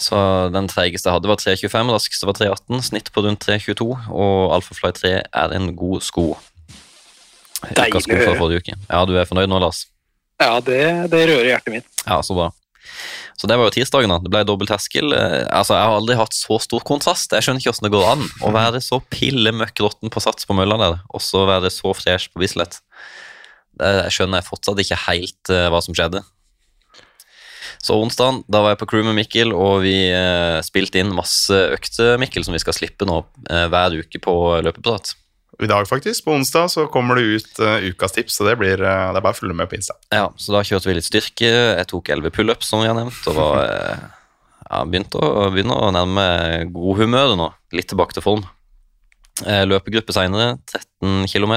Så 0.05 0.17
den 0.51 0.67
treigeste 0.67 1.07
jeg 1.07 1.15
hadde, 1.15 1.29
var 1.31 1.39
3.25, 1.39 1.93
raskeste 1.95 2.27
var 2.27 2.35
3.18, 2.39 2.81
snitt 2.89 3.11
på 3.15 3.23
rundt 3.23 3.45
3.22, 3.47 3.87
og 4.11 4.55
Alphafly 4.57 4.91
3 4.97 5.13
er 5.23 5.55
en 5.55 5.71
god 5.77 6.03
sko. 6.03 6.33
Deilig 7.71 8.03
sko 8.03 8.17
fra 8.19 8.35
forrige 8.37 8.65
uke. 8.65 8.75
Ja, 8.89 9.05
du 9.07 9.15
er 9.15 9.29
fornøyd 9.29 9.49
nå, 9.49 9.61
Lars? 9.63 9.85
Ja, 10.41 10.59
det, 10.59 10.81
det 11.13 11.23
rører 11.29 11.47
hjertet 11.53 11.77
mitt. 11.77 11.87
Ja, 12.03 12.19
så 12.25 12.35
bra. 12.35 12.49
Så 13.35 13.49
det 13.51 13.57
var 13.59 13.67
jo 13.67 13.73
tirsdagen, 13.75 14.11
da. 14.11 14.19
Det 14.23 14.31
ble 14.31 14.43
dobbel 14.47 14.67
terskel. 14.69 15.11
Eh, 15.15 15.43
altså, 15.47 15.75
Jeg 15.75 15.87
har 15.87 15.95
aldri 15.97 16.15
hatt 16.19 16.35
så 16.35 16.59
stor 16.63 16.83
kontrast. 16.87 17.33
Jeg 17.35 17.43
skjønner 17.45 17.63
ikke 17.63 17.73
hvordan 17.73 17.87
det 17.87 17.95
går 17.95 18.11
an 18.13 18.27
å 18.47 18.51
være 18.55 18.81
så 18.83 19.01
pille 19.11 19.51
møkk 19.55 19.81
råtten 19.83 20.11
på 20.13 20.23
Sats 20.23 20.47
på 20.47 20.55
mølla 20.57 20.77
der, 20.81 20.99
og 21.11 21.23
så 21.23 21.43
være 21.49 21.71
så 21.73 21.91
fresh 21.97 22.31
på 22.31 22.43
Bislett. 22.43 22.79
Jeg 23.79 24.15
skjønner 24.15 24.41
jeg 24.41 24.49
fortsatt 24.49 24.81
ikke 24.83 25.03
helt 25.07 25.53
eh, 25.53 25.67
hva 25.73 25.81
som 25.83 25.97
skjedde. 25.97 26.23
Så 27.85 27.97
onsdag, 28.01 28.41
da 28.49 28.63
var 28.63 28.73
jeg 28.73 28.79
på 28.81 28.87
crew 28.89 29.03
med 29.05 29.17
Mikkel, 29.17 29.51
og 29.53 29.83
vi 29.83 29.93
eh, 30.09 30.57
spilte 30.65 31.01
inn 31.01 31.13
masse 31.13 31.53
økter, 31.75 32.15
Mikkel, 32.21 32.45
som 32.47 32.55
vi 32.55 32.61
skal 32.63 32.73
slippe 32.73 33.05
nå 33.05 33.19
eh, 33.49 33.67
hver 33.69 33.99
uke 34.01 34.21
på 34.23 34.35
løpeprat. 34.65 35.13
I 35.63 35.69
dag, 35.71 35.85
faktisk, 35.87 36.25
på 36.25 36.33
onsdag, 36.35 36.67
så 36.73 36.83
kommer 36.91 37.15
det 37.15 37.37
ut 37.37 37.59
eh, 37.63 37.87
ukas 37.91 38.11
tips, 38.11 38.35
så 38.35 38.47
det, 38.47 38.57
blir, 38.59 38.81
eh, 38.81 39.03
det 39.13 39.19
er 39.19 39.23
bare 39.23 39.37
å 39.37 39.37
følge 39.37 39.55
med 39.55 39.69
på 39.71 39.77
Insta. 39.77 39.95
Ja, 40.11 40.27
så 40.35 40.55
da 40.55 40.63
kjørte 40.67 40.89
vi 40.89 40.97
litt 40.97 41.07
styrke. 41.07 41.47
Jeg 41.47 41.87
tok 41.91 42.11
11 42.11 42.33
pullups, 42.35 42.71
som 42.71 42.81
vi 42.83 42.89
har 42.89 42.97
nevnt, 42.97 43.21
og 43.31 43.37
var, 43.37 43.61
eh, 43.63 44.03
ja, 44.65 44.81
begynte, 44.83 45.21
å, 45.21 45.47
begynner 45.53 45.79
å 45.79 45.93
nærme 45.95 46.25
godhumøret 46.75 47.39
nå. 47.39 47.47
Litt 47.75 47.87
tilbake 47.93 48.17
til 48.17 48.25
form. 48.25 48.43
Løpegruppe 49.45 50.15
seinere, 50.15 50.55
13 50.71 51.27
km. 51.27 51.55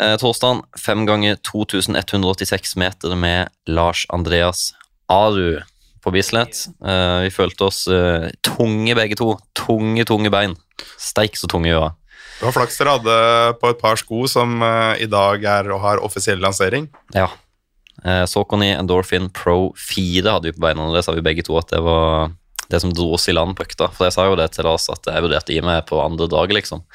Eh, 0.00 0.16
torsdagen, 0.16 0.62
fem 0.80 1.04
ganger 1.04 1.36
2186 1.44 2.76
meter 2.80 3.12
med 3.20 3.50
Lars 3.68 4.06
Andreas 4.08 4.70
Aru 5.12 5.60
på 6.00 6.12
Bislett. 6.14 6.62
Eh, 6.80 7.16
vi 7.26 7.32
følte 7.34 7.66
oss 7.68 7.84
eh, 7.92 8.30
tunge 8.46 8.96
begge 8.96 9.18
to. 9.20 9.34
Tunge, 9.58 10.06
tunge 10.08 10.32
bein. 10.32 10.56
Steik 10.96 11.36
så 11.36 11.50
tunge 11.50 11.68
vi 11.68 11.76
var. 11.76 11.98
Det 12.40 12.46
var 12.48 12.56
flaks 12.56 12.80
dere 12.80 12.96
hadde 12.96 13.14
på 13.60 13.68
et 13.68 13.80
par 13.82 14.00
sko 14.00 14.24
som 14.30 14.62
eh, 14.64 15.02
i 15.04 15.08
dag 15.10 15.44
er 15.44 15.68
og 15.74 15.82
har 15.84 16.00
offisiell 16.00 16.40
lansering. 16.40 16.88
Ja. 17.12 17.28
Eh, 18.00 18.24
Saucony 18.24 18.70
Endorphin 18.72 19.28
Pro 19.36 19.74
4 19.76 20.24
hadde 20.24 20.48
vi 20.48 20.56
på 20.56 20.64
beina, 20.64 20.88
og 20.88 20.96
det 20.96 21.04
sa 21.04 21.12
vi 21.12 21.26
begge 21.26 21.44
to 21.44 21.58
at 21.60 21.68
det 21.74 21.82
var 21.84 22.32
det 22.70 22.80
som 22.80 22.94
dro 22.94 23.10
oss 23.18 23.28
i 23.28 23.34
land 23.36 23.58
på 23.58 23.66
økta. 23.66 23.90
For 23.92 24.08
jeg 24.08 24.16
sa 24.16 24.24
jo 24.30 24.38
det 24.40 24.48
til 24.54 24.64
Lars 24.64 24.88
at 24.88 25.12
jeg 25.12 25.26
vurderte 25.26 25.52
å 25.52 25.58
gi 25.58 25.66
meg 25.66 25.84
på 25.90 26.00
andre 26.00 26.30
dag, 26.30 26.56
liksom. 26.56 26.86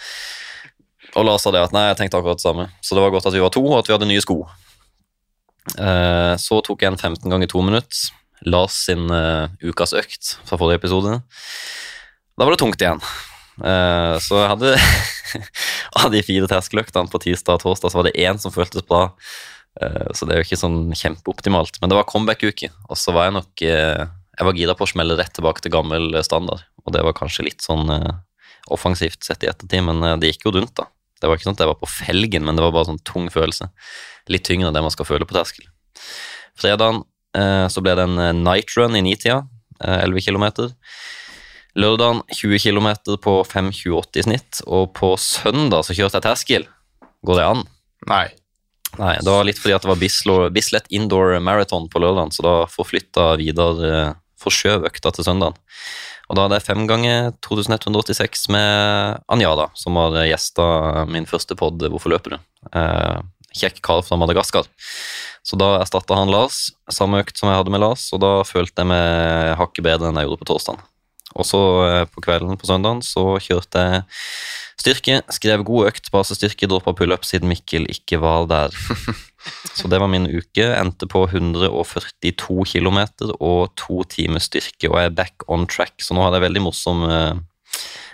Og 1.15 1.25
Lars 1.27 1.45
sa 1.45 1.51
det 1.55 1.61
at 1.63 1.73
nei, 1.75 1.85
jeg 1.89 1.97
tenkte 2.01 2.19
akkurat 2.19 2.39
det 2.41 2.43
samme. 2.45 2.67
Så 2.83 2.95
det 2.97 3.03
var 3.05 3.13
godt 3.13 3.27
at 3.29 3.35
vi 3.35 3.43
var 3.43 3.53
to, 3.55 3.63
og 3.63 3.77
at 3.79 3.87
vi 3.89 3.95
hadde 3.95 4.07
nye 4.09 4.23
sko. 4.23 4.41
Eh, 5.79 6.33
så 6.41 6.59
tok 6.65 6.83
jeg 6.83 6.91
en 6.93 6.99
15 6.99 7.31
ganger 7.31 7.49
2 7.51 7.63
minutter. 7.65 8.01
Lars 8.45 8.75
sin 8.85 9.07
eh, 9.15 9.47
ukas 9.65 9.95
økt 9.97 10.35
fra 10.45 10.59
forrige 10.59 10.81
episode. 10.83 11.15
Da 12.35 12.45
var 12.45 12.53
det 12.53 12.59
tungt 12.61 12.83
igjen. 12.83 12.99
Eh, 13.63 14.15
så 14.21 14.41
jeg 14.43 14.51
hadde 14.51 14.73
av 16.03 16.11
de 16.13 16.21
fire 16.27 16.49
terskeløktene 16.51 17.09
på 17.11 17.21
tirsdag 17.23 17.57
og 17.57 17.63
torsdag, 17.63 17.93
så 17.93 18.01
var 18.01 18.09
det 18.09 18.17
én 18.27 18.41
som 18.41 18.53
føltes 18.53 18.85
bra. 18.85 19.05
Eh, 19.81 20.11
Så 20.13 20.27
det 20.27 20.35
er 20.35 20.43
jo 20.43 20.47
ikke 20.49 20.61
sånn 20.61 20.79
kjempeoptimalt. 20.93 21.79
Men 21.81 21.91
det 21.91 21.97
var 21.97 22.07
comeback-uke, 22.11 22.69
og 22.89 22.99
så 22.99 23.15
var 23.15 23.29
jeg 23.29 23.37
nok 23.39 23.65
eh, 23.65 24.05
Jeg 24.35 24.49
var 24.49 24.57
gira 24.59 24.73
på 24.75 24.83
å 24.83 24.91
smelle 24.91 25.15
rett 25.15 25.31
tilbake 25.31 25.63
til 25.63 25.71
gammel 25.71 26.11
standard. 26.27 26.67
Og 26.83 26.91
det 26.93 27.01
var 27.07 27.15
kanskje 27.15 27.47
litt 27.47 27.63
sånn 27.63 27.87
eh, 27.89 28.11
offensivt 28.75 29.23
sett 29.23 29.45
i 29.45 29.47
ettertid, 29.47 29.81
men 29.87 30.03
det 30.19 30.33
gikk 30.33 30.49
jo 30.49 30.53
rundt, 30.57 30.75
da. 30.75 30.89
Det 31.25 31.31
var 31.31 31.39
ikke 31.39 31.47
sånn 31.49 31.57
at 31.57 31.63
jeg 31.65 31.71
var 31.71 31.79
på 31.81 31.89
felgen, 31.89 32.45
men 32.45 32.53
det 32.57 32.61
var 32.61 32.73
bare 32.75 32.85
sånn 32.91 33.01
tung 33.07 33.25
følelse. 33.33 33.71
Litt 34.29 34.45
tyngre 34.45 34.69
enn 34.69 34.77
det 34.77 34.83
man 34.85 34.93
skal 34.93 35.07
føle 35.09 35.25
på 35.25 35.33
terskel. 35.33 35.65
Fredagen 36.61 37.01
eh, 37.33 37.65
så 37.73 37.81
ble 37.81 37.95
det 37.97 38.05
en 38.05 38.21
eh, 38.21 38.35
night 38.37 38.75
run 38.77 38.93
i 38.95 39.01
nitida, 39.01 39.39
eh, 39.81 40.03
11 40.05 40.21
km. 40.29 40.45
Lørdagen 41.75 42.21
20 42.31 42.61
km 42.63 42.87
på 43.25 43.33
5.28 43.49 44.21
i 44.21 44.25
snitt, 44.29 44.61
og 44.69 44.93
på 44.95 45.15
søndag 45.19 45.83
så 45.87 45.97
kjørte 45.97 46.21
jeg 46.21 46.27
terskel. 46.29 46.67
Går 47.25 47.41
det 47.41 47.47
an? 47.49 47.65
Nei. 48.07 48.27
Nei, 48.95 49.15
det 49.19 49.27
var 49.27 49.43
litt 49.43 49.59
fordi 49.59 49.73
at 49.75 49.83
det 49.83 49.89
var 49.91 49.99
Bislo- 49.99 50.51
Bislett 50.55 50.85
Indoor 50.95 51.33
Marathon 51.43 51.89
på 51.91 51.99
lørdagen, 51.99 52.31
så 52.31 52.45
da 52.45 52.53
forflytta 52.71 53.33
Vidar 53.41 53.81
eh, 53.89 54.13
forskjøv 54.39 54.85
økta 54.87 55.11
til 55.17 55.27
søndagen. 55.27 55.57
Og 56.29 56.37
da 56.37 56.45
hadde 56.45 56.57
jeg 56.59 56.65
fem 56.65 56.87
ganger 56.89 57.31
2186 57.45 58.47
med 58.53 59.21
Anjada, 59.31 59.69
som 59.77 59.97
var 59.99 60.17
gjesta 60.25 60.65
min 61.11 61.27
første 61.29 61.57
pod, 61.59 61.83
Hvorfor 61.85 62.13
løper 62.15 62.35
du? 62.35 62.37
Eh, 62.73 63.19
kjekk 63.55 63.81
kar 63.85 64.01
fra 64.05 64.17
Madagaskar. 64.19 64.67
Så 65.45 65.59
da 65.61 65.75
erstatta 65.77 66.17
han 66.17 66.31
Lars, 66.33 66.71
samme 66.89 67.21
økt 67.21 67.37
som 67.37 67.51
jeg 67.51 67.59
hadde 67.61 67.73
med 67.73 67.83
Lars, 67.83 68.07
og 68.15 68.23
da 68.23 68.39
følte 68.47 68.81
jeg 68.81 68.89
meg 68.89 69.53
hakket 69.59 69.85
bedre 69.85 70.09
enn 70.09 70.17
jeg 70.17 70.29
gjorde 70.29 70.41
på 70.41 70.49
torsdagen. 70.49 70.81
Og 71.35 71.47
så 71.47 71.61
eh, 71.85 72.03
på 72.09 72.23
kvelden 72.23 72.59
på 72.59 72.69
søndagen 72.69 73.03
så 73.05 73.35
kjørte 73.43 73.83
jeg 73.83 74.03
styrke, 74.79 75.19
skrev 75.33 75.63
god 75.67 75.91
økt, 75.91 76.11
basestyrke, 76.13 76.69
droppa 76.69 76.93
pullup 76.97 77.25
siden 77.27 77.49
Mikkel 77.51 77.87
ikke 77.91 78.19
var 78.23 78.47
der. 78.51 78.75
Så 79.77 79.89
det 79.91 79.99
var 80.01 80.09
min 80.09 80.25
uke. 80.25 80.65
Endte 80.73 81.05
på 81.09 81.25
142 81.27 82.65
km 82.71 82.99
og 83.37 83.75
to 83.77 84.01
timer 84.09 84.41
styrke, 84.41 84.89
og 84.89 84.97
jeg 84.97 85.11
er 85.11 85.17
back 85.17 85.45
on 85.51 85.67
track. 85.69 85.99
Så 86.01 86.17
nå 86.17 86.23
har 86.25 86.33
jeg 86.33 86.47
veldig 86.47 86.65
morsom 86.65 87.05
eh, 87.05 87.33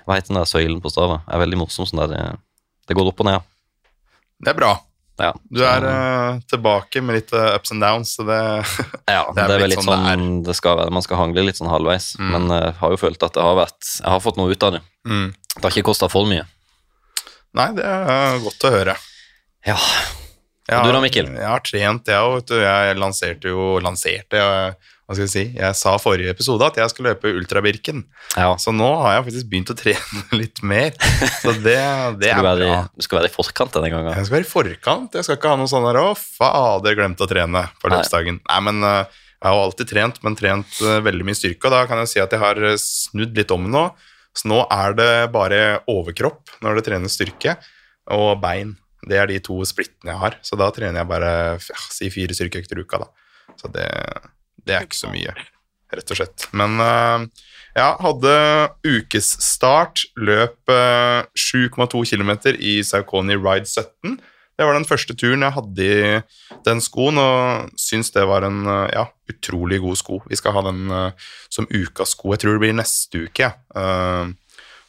Hva 0.04 0.18
heter 0.18 0.34
den 0.34 0.42
der 0.42 0.50
søylen 0.50 0.82
på 0.84 0.92
stavet? 0.92 1.24
Jeg 1.28 1.38
er 1.38 1.44
veldig 1.46 1.62
morsom 1.62 1.88
sånn 1.88 2.04
der 2.04 2.16
eh, 2.18 2.40
Det 2.90 2.98
går 2.98 3.14
opp 3.14 3.24
og 3.24 3.30
ned. 3.30 3.52
Det 4.42 4.52
er 4.52 4.58
bra. 4.58 4.74
Ja, 5.22 5.32
Du 5.54 5.62
er 5.66 5.86
uh, 5.86 6.40
tilbake 6.50 7.04
med 7.06 7.20
litt 7.20 7.34
uh, 7.36 7.52
ups 7.56 7.74
and 7.76 7.84
downs, 7.84 8.16
så 8.18 8.26
det 8.28 8.40
ja, 9.12 9.26
det 9.30 9.36
det 9.38 9.44
er 9.44 9.44
er, 9.44 9.52
vel 9.52 9.62
litt 9.68 9.76
litt 9.76 9.84
sånn 9.84 10.08
sånn 10.08 10.24
det 10.42 10.50
det, 10.50 10.56
skal 10.58 10.80
være. 10.80 10.94
Man 10.98 11.06
skal 11.06 11.22
hangle 11.22 11.46
litt 11.46 11.60
sånn 11.60 11.70
halvveis. 11.72 12.14
Mm. 12.20 12.32
Men 12.36 12.56
jeg 12.56 12.74
har 12.82 12.96
jo 12.96 13.02
følt 13.02 13.28
at 13.28 13.38
det 13.38 13.46
har 13.46 13.60
vært 13.60 13.92
Jeg 14.00 14.10
har 14.16 14.24
fått 14.24 14.40
noe 14.42 14.52
ut 14.56 14.68
av 14.70 14.78
det. 14.78 14.84
mm. 15.08 15.30
Det 15.52 15.64
har 15.66 15.74
ikke 15.76 15.90
kosta 15.92 16.08
for 16.08 16.30
mye. 16.30 16.46
Nei, 17.60 17.68
det 17.76 17.84
er 17.84 18.38
godt 18.40 18.64
å 18.64 18.72
høre. 18.72 18.94
Ja. 19.68 19.76
Jeg 20.70 20.80
Og 20.80 20.88
du 20.88 20.94
da, 20.96 21.02
Mikkel? 21.04 21.28
Jeg 21.36 21.50
har 21.50 21.64
trent, 21.66 22.08
jeg 22.08 22.32
òg. 22.32 22.54
Jeg 22.64 22.96
lanserte 22.96 23.52
jo 23.52 23.66
Lanserte, 23.84 24.40
jeg, 24.40 24.76
hva 25.12 25.18
skal 25.18 25.26
jeg 25.28 25.32
si 25.34 25.44
Jeg 25.60 25.76
sa 25.76 25.92
forrige 26.00 26.32
episode 26.32 26.64
at 26.72 26.78
jeg 26.80 26.92
skulle 26.94 27.12
løpe 27.12 27.32
Ultrabirken. 27.36 28.06
ja. 28.40 28.54
Så 28.62 28.72
nå 28.72 28.88
har 29.04 29.18
jeg 29.18 29.26
faktisk 29.28 29.50
begynt 29.52 29.74
å 29.74 29.76
trene 29.78 30.22
litt 30.42 30.62
mer. 30.64 30.94
Så 31.42 31.52
det, 31.60 31.78
det 32.22 32.30
er 32.32 32.40
bra. 32.40 32.54
du 32.96 33.04
skal 33.04 33.20
være 33.20 33.32
i 33.32 33.34
forkant 33.36 33.76
denne 33.76 33.92
gangen. 33.92 34.14
Jeg 34.16 34.30
skal 34.30 34.38
være 34.40 34.48
i 34.48 34.52
forkant. 34.54 35.18
Jeg 35.20 35.28
skal 35.28 35.38
ikke 35.40 35.52
ha 35.52 35.60
noe 35.60 35.72
sånn 35.72 35.88
der 35.90 36.00
'Å, 36.00 36.14
fader, 36.16 36.96
glemte 36.96 37.28
å 37.28 37.30
trene' 37.30 37.66
på 37.82 37.92
løpsdagen. 37.92 38.40
Nei, 38.48 38.60
men 38.70 38.80
eh, 38.88 39.20
jeg 39.42 39.50
har 39.50 39.64
alltid 39.66 39.90
trent, 39.92 40.22
men 40.24 40.36
trent 40.40 40.80
eh, 40.86 41.00
veldig 41.04 41.26
mye 41.28 41.38
styrke. 41.38 41.68
Og 41.68 41.74
da 41.76 41.84
kan 41.90 42.00
jeg 42.04 42.12
si 42.14 42.24
at 42.24 42.32
jeg 42.32 42.42
har 42.44 42.62
eh, 42.72 42.78
snudd 42.80 43.36
litt 43.36 43.52
om 43.52 43.68
nå. 43.74 43.88
Så 44.38 44.48
nå 44.48 44.62
er 44.72 44.94
det 44.96 45.12
bare 45.34 45.62
overkropp 45.92 46.54
når 46.64 46.78
det 46.80 46.86
trenes 46.88 47.18
styrke, 47.20 47.58
og 48.16 48.38
bein. 48.40 48.78
Det 49.04 49.18
er 49.18 49.28
de 49.28 49.40
to 49.44 49.58
splittene 49.66 50.14
jeg 50.14 50.22
har. 50.22 50.38
Så 50.46 50.56
da 50.62 50.70
trener 50.72 51.02
jeg 51.02 51.10
bare 51.10 51.32
ja, 51.58 51.80
si 51.92 52.08
fire 52.14 52.38
styrkeøkter 52.38 52.80
i 52.80 52.86
uka, 52.86 53.02
da. 53.02 53.10
Så 53.60 53.68
det, 53.74 53.88
det 54.66 54.76
er 54.76 54.86
ikke 54.86 55.00
så 55.00 55.12
mye, 55.12 55.34
rett 55.92 56.14
og 56.14 56.20
slett. 56.20 56.48
Men 56.58 56.78
uh, 56.82 57.26
ja, 57.78 57.94
hadde 58.02 58.34
ukesstart, 58.88 60.06
løp 60.20 60.72
uh, 60.72 61.24
7,2 61.38 62.04
km 62.12 62.34
i 62.58 62.80
Saucony 62.86 63.38
Ride 63.40 63.70
17. 63.70 64.20
Det 64.60 64.68
var 64.68 64.76
den 64.78 64.86
første 64.86 65.16
turen 65.18 65.42
jeg 65.42 65.56
hadde 65.56 65.86
i 65.88 66.20
den 66.68 66.84
skoen, 66.84 67.18
og 67.18 67.72
syns 67.80 68.12
det 68.14 68.28
var 68.30 68.46
en 68.46 68.62
uh, 68.68 68.86
ja, 68.94 69.08
utrolig 69.32 69.80
god 69.82 69.98
sko. 69.98 70.20
Vi 70.30 70.38
skal 70.38 70.54
ha 70.58 70.64
den 70.68 70.92
eh, 70.92 71.30
som 71.48 71.66
ukas 71.72 72.12
sko. 72.18 72.34
Jeg 72.34 72.44
tror 72.44 72.58
det 72.58 72.64
blir 72.66 72.76
neste 72.76 73.26
uke. 73.26 73.48
ja. 73.48 74.28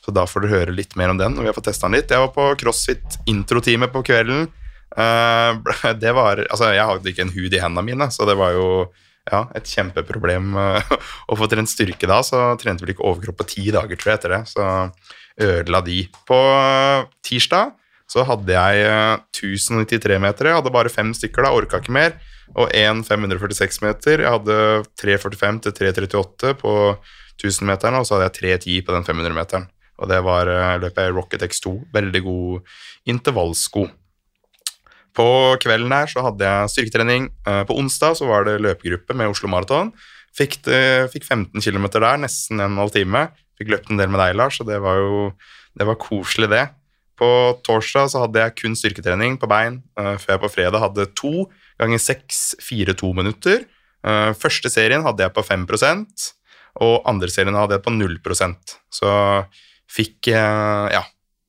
Så 0.03 0.11
da 0.11 0.25
får 0.27 0.43
dere 0.43 0.51
høre 0.57 0.73
litt 0.75 0.97
mer 0.99 1.13
om 1.13 1.19
den, 1.21 1.37
og 1.39 1.45
vi 1.45 1.47
har 1.47 1.55
fått 1.55 1.69
testa 1.69 1.87
den 1.87 1.95
litt. 1.95 2.11
Jeg 2.11 2.19
var 2.19 2.33
på 2.35 2.49
CrossFit 2.59 3.21
introtime 3.31 3.87
på 3.87 4.03
kvelden. 4.03 4.49
Det 6.03 6.11
var 6.19 6.43
Altså, 6.43 6.73
jeg 6.75 6.89
hadde 6.89 7.13
ikke 7.13 7.23
en 7.23 7.31
hud 7.37 7.55
i 7.55 7.61
hendene 7.63 7.87
mine, 7.87 8.09
så 8.11 8.27
det 8.27 8.35
var 8.37 8.57
jo 8.57 8.67
ja, 9.31 9.45
et 9.55 9.69
kjempeproblem 9.71 10.57
eh, 10.59 10.95
å 11.31 11.39
få 11.39 11.49
trent 11.51 11.71
styrke 11.71 12.09
da. 12.11 12.23
Så 12.27 12.41
trente 12.61 12.85
vel 12.85 12.95
ikke 12.95 13.07
overkropp 13.07 13.43
på 13.43 13.51
ti 13.55 13.69
dager, 13.75 13.99
tror 13.99 14.15
jeg, 14.15 14.21
etter 14.21 14.37
det. 14.37 14.43
Så 14.51 14.67
ødela 15.43 15.83
de. 15.87 16.03
På 16.29 16.41
eh, 16.57 17.07
tirsdag 17.27 17.77
så 18.13 18.27
hadde 18.29 18.53
jeg 18.53 18.85
eh, 18.85 19.17
1093 19.33 20.21
meter. 20.23 20.51
Jeg 20.51 20.61
hadde 20.61 20.75
bare 20.75 20.93
fem 20.93 21.15
stykker 21.17 21.47
da, 21.47 21.55
orka 21.57 21.81
ikke 21.81 21.97
mer. 21.97 22.17
Og 22.59 22.69
en 22.77 23.01
546 23.07 23.81
meter. 23.85 24.25
Jeg 24.27 24.35
hadde 24.35 24.57
345 25.01 25.63
til 25.67 25.77
338 25.79 26.57
på 26.61 26.75
1000-meteren, 27.41 27.97
og 27.97 28.05
så 28.07 28.19
hadde 28.19 28.29
jeg 28.29 28.61
310 28.61 28.83
på 28.87 28.97
den 28.97 29.07
500-meteren. 29.09 29.71
Og 30.03 30.11
det 30.11 30.21
var 30.27 30.51
eh, 30.51 30.77
løpet 30.83 31.07
jeg 31.07 31.17
Rocket 31.17 31.47
X2. 31.49 31.77
Veldig 31.95 32.23
god 32.27 32.75
intervallsko. 33.13 33.87
På 35.17 35.57
kvelden 35.61 35.93
her 35.93 36.09
så 36.09 36.25
hadde 36.25 36.49
jeg 36.49 36.73
styrketrening. 36.73 37.31
Eh, 37.47 37.63
På 37.69 37.77
onsdag 37.81 38.17
så 38.21 38.29
var 38.29 38.49
det 38.49 38.61
løpegruppe 38.65 39.17
med 39.19 39.33
Oslo 39.33 39.51
Maraton. 39.53 39.93
Fikk, 40.33 40.63
fikk 41.13 41.27
15 41.29 41.61
km 41.61 41.91
der, 41.93 42.17
nesten 42.17 42.63
en 42.65 42.79
halv 42.81 42.95
time. 42.95 43.27
Fikk 43.61 43.69
løpt 43.69 43.91
en 43.93 43.99
del 44.01 44.09
med 44.09 44.17
deg, 44.23 44.33
Lars, 44.41 44.57
og 44.63 44.71
det 44.71 44.79
var 44.81 44.97
jo 44.97 45.19
det 45.77 45.87
var 45.89 46.01
koselig, 46.01 46.49
det. 46.49 46.67
På 47.21 47.29
torsdag 47.65 48.11
så 48.13 48.25
hadde 48.25 48.41
jeg 48.41 48.57
kun 48.59 48.77
styrketrening 48.77 49.39
på 49.41 49.49
bein, 49.51 49.83
eh, 50.01 50.17
før 50.21 50.35
jeg 50.35 50.43
på 50.43 50.53
fredag 50.53 50.83
hadde 50.83 51.09
to 51.17 51.47
ganger 51.81 52.01
seks, 52.01 52.55
fire 52.61 52.95
to 52.97 53.13
minutter. 53.13 53.65
Eh, 54.05 54.33
første 54.33 54.71
serien 54.73 55.05
hadde 55.05 55.23
jeg 55.23 55.35
på 55.37 55.45
5% 55.45 56.33
og 56.81 57.03
andre 57.07 57.29
serien 57.29 57.55
hadde 57.55 57.77
jeg 57.77 57.85
på 57.85 57.93
0% 57.93 58.77
Så 58.91 59.11
fikk 59.93 60.33
jeg 60.33 60.93
ja, 60.97 61.03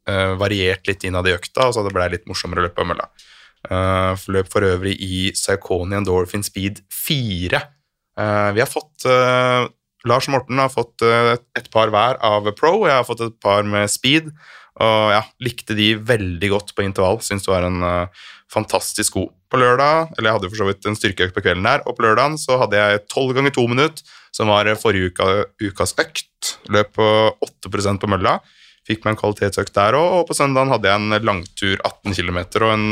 eh, 0.07 0.33
variert 0.35 0.85
litt 0.87 1.03
innad 1.07 1.27
i 1.27 1.33
økta, 1.33 1.69
og 1.69 1.73
så 1.73 1.83
det 1.85 1.93
ble 1.95 2.09
litt 2.11 2.27
morsommere 2.27 2.59
å 2.59 2.67
løpe 2.67 2.81
på 2.81 2.87
mølla. 2.87 3.07
Uh, 3.69 4.19
løp 4.33 4.49
for 4.51 4.65
øvrig 4.67 4.97
i 4.99 5.29
Saucony 5.39 5.95
Endorphin 5.95 6.43
Speed 6.43 6.81
4. 6.91 7.61
Uh, 8.19 8.49
vi 8.53 8.61
har 8.61 8.69
fått 8.69 9.07
uh, 9.07 9.69
Lars 10.07 10.27
Morten 10.27 10.59
har 10.59 10.71
fått 10.71 11.03
eh, 11.05 11.35
et 11.57 11.69
par 11.71 11.91
hver 11.93 12.19
av 12.23 12.49
Pro, 12.57 12.75
og 12.81 12.89
jeg 12.89 12.97
har 12.97 13.07
fått 13.07 13.23
et 13.23 13.37
par 13.43 13.63
med 13.67 13.91
Speed. 13.91 14.29
Og 14.83 15.13
ja, 15.13 15.21
likte 15.43 15.77
de 15.77 15.93
veldig 16.01 16.49
godt 16.51 16.73
på 16.75 16.83
intervall. 16.83 17.21
Syns 17.23 17.45
det 17.45 17.53
var 17.53 17.67
en 17.67 17.79
eh, 17.87 18.25
fantastisk 18.51 19.19
god. 19.19 19.31
På 19.53 19.59
lørdag, 19.61 20.11
eller 20.17 20.29
jeg 20.29 20.39
hadde 20.39 20.49
for 20.49 20.59
så 20.59 20.67
vidt 20.67 20.89
en 20.89 20.97
styrkeøkt 20.97 21.35
på 21.35 21.43
kvelden 21.45 21.67
der, 21.67 21.83
og 21.85 21.95
på 21.95 22.07
lørdagen 22.07 22.39
så 22.41 22.57
hadde 22.63 22.79
jeg 22.79 23.03
12 23.05 23.35
ganger 23.37 23.53
2 23.53 23.67
minutter, 23.69 24.15
som 24.35 24.51
var 24.51 24.67
eh, 24.67 24.79
forrige 24.79 25.13
uka, 25.13 25.29
ukas 25.63 25.95
økt. 26.03 26.57
Løp 26.73 26.91
på 26.97 27.07
8 27.45 27.71
på 28.01 28.11
mølla. 28.11 28.39
Fikk 28.87 29.05
meg 29.05 29.13
en 29.13 29.19
kvalitetsøkt 29.21 29.75
der 29.77 29.95
òg, 29.95 30.09
og 30.19 30.25
på 30.27 30.35
søndagen 30.35 30.71
hadde 30.73 30.89
jeg 30.89 30.99
en 30.99 31.17
langtur 31.23 31.77
18 31.87 32.17
km 32.17 32.39
og 32.65 32.71
en 32.73 32.87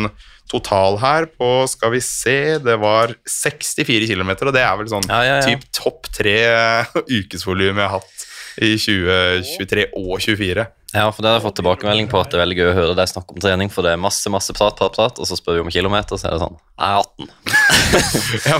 total 0.52 0.98
her 1.00 1.28
på, 1.32 1.50
skal 1.72 1.94
vi 1.94 2.02
se, 2.04 2.38
det 2.64 2.78
var 2.82 3.14
64 3.28 4.08
km, 4.12 4.32
og 4.48 4.54
det 4.56 4.64
er 4.64 4.76
vel 4.80 4.90
sånn 4.92 5.08
Ja, 5.08 5.22
ja, 5.24 5.38
ja. 5.40 5.46
typ 5.48 5.64
topp 5.76 6.10
tre 6.16 6.36
ukesvolum 7.20 7.80
jeg 7.80 7.86
har 7.88 8.00
hatt 8.00 8.28
i 8.60 8.74
2023 8.76 9.86
og 9.96 10.20
2024. 10.20 10.66
Ja, 10.92 11.06
for 11.16 11.24
det 11.24 11.30
har 11.32 11.38
jeg 11.38 11.46
fått 11.46 11.56
tilbakemelding 11.62 12.10
på 12.12 12.20
at 12.20 12.34
det 12.34 12.36
er 12.36 12.42
veldig 12.44 12.56
gøy 12.58 12.66
å 12.68 12.74
høre 12.76 12.96
deg 13.00 13.08
snakke 13.08 13.32
om 13.32 13.40
trening, 13.40 13.70
for 13.72 13.86
det 13.88 13.94
er 13.94 14.02
masse 14.02 14.28
masse 14.34 14.52
prat, 14.58 14.76
prat, 14.76 14.92
prat, 14.92 15.22
og 15.24 15.28
så 15.30 15.38
spør 15.40 15.62
vi 15.62 15.64
om 15.64 15.70
kilometer, 15.72 16.20
så 16.20 16.28
er 16.28 16.36
det 16.36 16.42
sånn 16.44 16.58
Jeg 16.76 16.90
er 16.90 16.98
18. 17.00 17.30
Ja, 18.52 18.58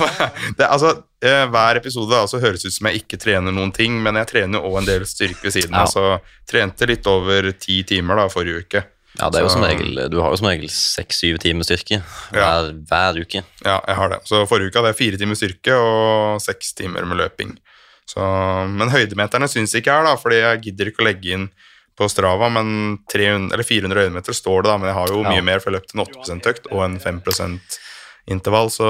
det, 0.58 0.68
altså, 0.70 0.94
eh, 1.28 1.44
hver 1.52 1.82
episode 1.82 2.16
altså, 2.16 2.40
høres 2.40 2.64
ut 2.64 2.72
som 2.76 2.88
jeg 2.88 3.02
ikke 3.04 3.20
trener 3.20 3.52
noen 3.52 3.74
ting, 3.76 3.98
men 4.04 4.16
jeg 4.22 4.30
trener 4.32 4.62
jo 4.62 4.70
også 4.72 4.80
en 4.84 4.88
del 4.94 5.06
styrke 5.10 5.44
ved 5.44 5.56
siden 5.58 5.76
Ja. 5.76 5.84
av. 5.84 5.92
Så 5.92 6.06
trente 6.48 6.88
litt 6.88 7.08
over 7.12 7.52
ti 7.60 7.82
timer 7.88 8.22
da, 8.24 8.30
forrige 8.32 8.64
uke. 8.64 8.84
Ja, 9.20 9.28
det 9.28 9.42
er 9.42 9.44
jo 9.44 9.52
som 9.52 9.66
regel, 9.68 9.98
Du 10.08 10.22
har 10.24 10.32
jo 10.32 10.38
som 10.40 10.48
regel 10.48 10.70
seks-syv 10.72 11.36
timer 11.44 11.68
styrke 11.68 12.00
hver, 12.32 12.72
hver 12.88 13.20
uke. 13.20 13.42
Ja, 13.66 13.82
jeg 13.84 13.96
har 13.98 14.14
det. 14.14 14.22
Så 14.30 14.46
forrige 14.48 14.72
uke 14.72 14.80
hadde 14.80 14.94
jeg 14.94 15.02
fire 15.02 15.20
timer 15.20 15.36
styrke 15.36 15.76
og 15.76 16.40
seks 16.40 16.72
timer 16.80 17.04
med 17.10 17.20
løping. 17.20 17.58
Så, 18.08 18.22
men 18.68 18.90
høydemeterne 18.92 19.48
syns 19.48 19.74
ikke 19.78 19.92
jeg 19.92 20.02
er, 20.02 20.08
da, 20.10 20.16
fordi 20.20 20.40
jeg 20.42 20.62
gidder 20.66 20.90
ikke 20.92 21.04
å 21.04 21.08
legge 21.08 21.36
inn 21.38 21.50
på 21.98 22.08
Strava, 22.10 22.50
men 22.50 22.98
300, 23.12 23.54
eller 23.54 23.64
400 23.68 24.02
høydemeter 24.02 24.36
står 24.36 24.64
det, 24.64 24.70
da, 24.72 24.78
men 24.82 24.90
jeg 24.90 24.98
har 24.98 25.08
jo 25.14 25.22
Ja. 25.24 25.30
mye 25.36 25.44
mer, 25.44 25.60
for 25.60 25.72
jeg 25.72 25.80
løpte 25.82 25.96
en 25.96 26.06
8 26.06 26.22
%-økt 26.26 26.72
og 26.72 26.84
en 26.84 27.00
5% 27.00 27.80
intervall, 28.28 28.70
så 28.74 28.88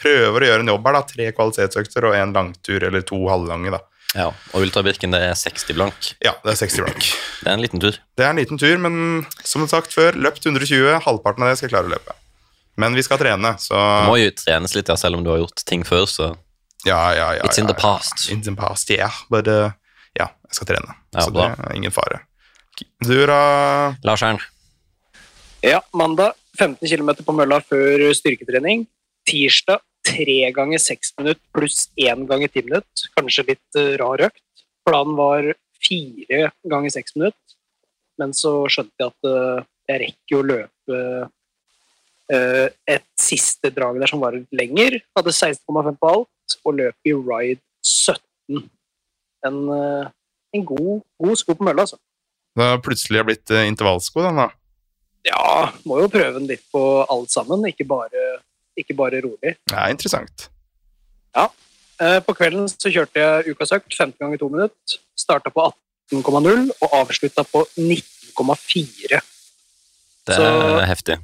prøver 0.00 0.40
å 0.44 0.48
gjøre 0.48 0.60
en 0.64 0.70
jobb 0.74 0.86
her, 0.86 0.92
da. 0.98 1.02
Tre 1.02 1.32
kvalitetsøkter 1.32 2.04
og 2.08 2.14
en 2.18 2.32
langtur, 2.32 2.82
eller 2.82 3.02
to 3.02 3.20
halvlange, 3.28 3.70
da. 3.74 3.80
Ja, 4.14 4.28
Og 4.54 4.62
Ultrabirken 4.62 5.10
det 5.10 5.20
er 5.26 5.34
60 5.34 5.74
blank. 5.74 6.12
Ja, 6.22 6.36
det 6.44 6.52
er 6.54 6.58
60 6.66 6.84
blank. 6.84 7.00
Det 7.42 7.48
er 7.50 7.54
en 7.56 7.64
liten 7.64 7.80
tur. 7.82 7.96
Det 8.16 8.24
er 8.24 8.30
en 8.30 8.38
liten 8.38 8.58
tur, 8.60 8.76
men 8.78 9.26
som 9.42 9.66
sagt 9.66 9.90
før, 9.92 10.12
løpt 10.14 10.46
120, 10.46 11.00
halvparten 11.02 11.42
av 11.42 11.50
det 11.50 11.58
skal 11.58 11.68
jeg 11.68 11.74
klare 11.74 11.90
å 11.90 11.94
løpe. 11.96 12.14
Men 12.78 12.94
vi 12.94 13.02
skal 13.02 13.18
trene, 13.18 13.54
så 13.58 13.74
Det 13.74 14.08
må 14.08 14.16
jo 14.22 14.30
trenes 14.38 14.74
litt, 14.74 14.88
ja, 14.88 14.94
selv 14.96 15.16
om 15.18 15.24
du 15.24 15.30
har 15.30 15.38
gjort 15.42 15.64
ting 15.66 15.82
før, 15.86 16.06
så 16.06 16.36
Ja, 16.84 17.00
ja, 17.16 17.28
ja. 17.38 17.42
It's 17.46 17.58
in 17.58 17.68
ja, 17.68 17.72
the 17.72 17.80
past. 17.80 18.16
past. 18.16 18.30
In 18.30 18.42
the 18.42 18.54
past, 18.58 18.90
yeah. 18.90 19.12
But 19.32 19.48
uh, 19.48 19.72
ja, 20.18 20.28
jeg 20.48 20.58
skal 20.58 20.70
trene. 20.74 20.96
Ja, 21.14 21.24
så 21.26 21.34
bra. 21.34 21.50
det 21.56 21.70
er 21.70 21.78
ingen 21.80 21.94
fare. 21.94 22.24
Du 23.04 23.16
da? 23.26 23.94
Lars 24.04 24.22
Ern. 24.22 24.40
Ja, 25.64 25.80
mandag 25.96 26.34
15 26.58 26.88
km 26.88 27.14
på 27.24 27.34
mølla 27.34 27.60
før 27.64 28.10
styrketrening. 28.14 28.86
Tirsdag 29.24 29.80
tre 30.04 30.40
ganger 30.54 30.82
seks 30.82 31.14
minutter 31.18 31.42
pluss 31.54 31.88
én 31.96 32.26
ganger 32.28 32.52
ti 32.52 32.62
minutter. 32.66 33.08
Kanskje 33.16 33.46
litt 33.52 33.78
eh, 33.80 33.94
rar 34.00 34.26
økt. 34.28 34.42
Planen 34.84 35.16
var 35.16 35.54
fire 35.84 36.50
ganger 36.68 36.92
seks 36.92 37.16
minutter, 37.16 37.56
men 38.20 38.34
så 38.36 38.52
skjønte 38.72 39.00
jeg 39.00 39.12
at 39.12 39.30
eh, 39.30 39.64
jeg 39.88 40.02
rekker 40.04 40.38
å 40.38 40.46
løpe 40.50 41.00
eh, 42.32 42.66
et 42.96 43.08
siste 43.20 43.72
drag 43.74 44.00
der 44.02 44.12
som 44.12 44.22
var 44.22 44.36
litt 44.36 44.52
lenger. 44.52 45.00
Hadde 45.16 45.32
16,5 45.34 45.98
på 46.00 46.12
alt, 46.12 46.30
og 46.64 46.76
løp 46.78 47.08
i 47.08 47.14
ride 47.14 47.60
17. 47.84 48.64
En, 49.44 49.58
eh, 49.74 50.10
en 50.56 50.64
god, 50.66 51.02
god 51.20 51.36
sko 51.40 51.56
på 51.58 51.66
mølla, 51.66 51.84
altså. 51.86 51.98
Det 52.54 52.64
har 52.64 52.82
plutselig 52.84 53.24
blitt 53.26 53.50
uh, 53.50 53.64
intervallsko, 53.66 54.22
den 54.22 54.38
da. 54.38 54.48
Ja, 55.26 55.72
må 55.88 55.98
jo 56.02 56.10
prøve 56.12 56.36
den 56.38 56.46
litt 56.46 56.62
på 56.72 56.80
alt 57.10 57.32
sammen, 57.32 57.64
ikke 57.66 57.86
bare, 57.88 58.24
ikke 58.78 58.94
bare 58.94 59.22
rolig. 59.24 59.56
Det 59.66 59.74
er 59.74 59.90
interessant. 59.90 60.48
Ja. 61.34 61.48
På 62.26 62.34
kvelden 62.36 62.68
så 62.68 62.90
kjørte 62.92 63.22
jeg 63.22 63.54
ukas 63.54 63.72
økt 63.72 63.94
15 63.94 64.18
ganger 64.20 64.38
2 64.42 64.48
minutter. 64.52 64.98
Starta 65.18 65.50
på 65.54 65.64
18,0 66.12 66.68
og 66.74 66.96
avslutta 67.00 67.46
på 67.48 67.64
19,4. 67.80 69.22
Det 70.26 70.36
Så- 70.36 70.42
er 70.44 70.86
heftig. 70.90 71.18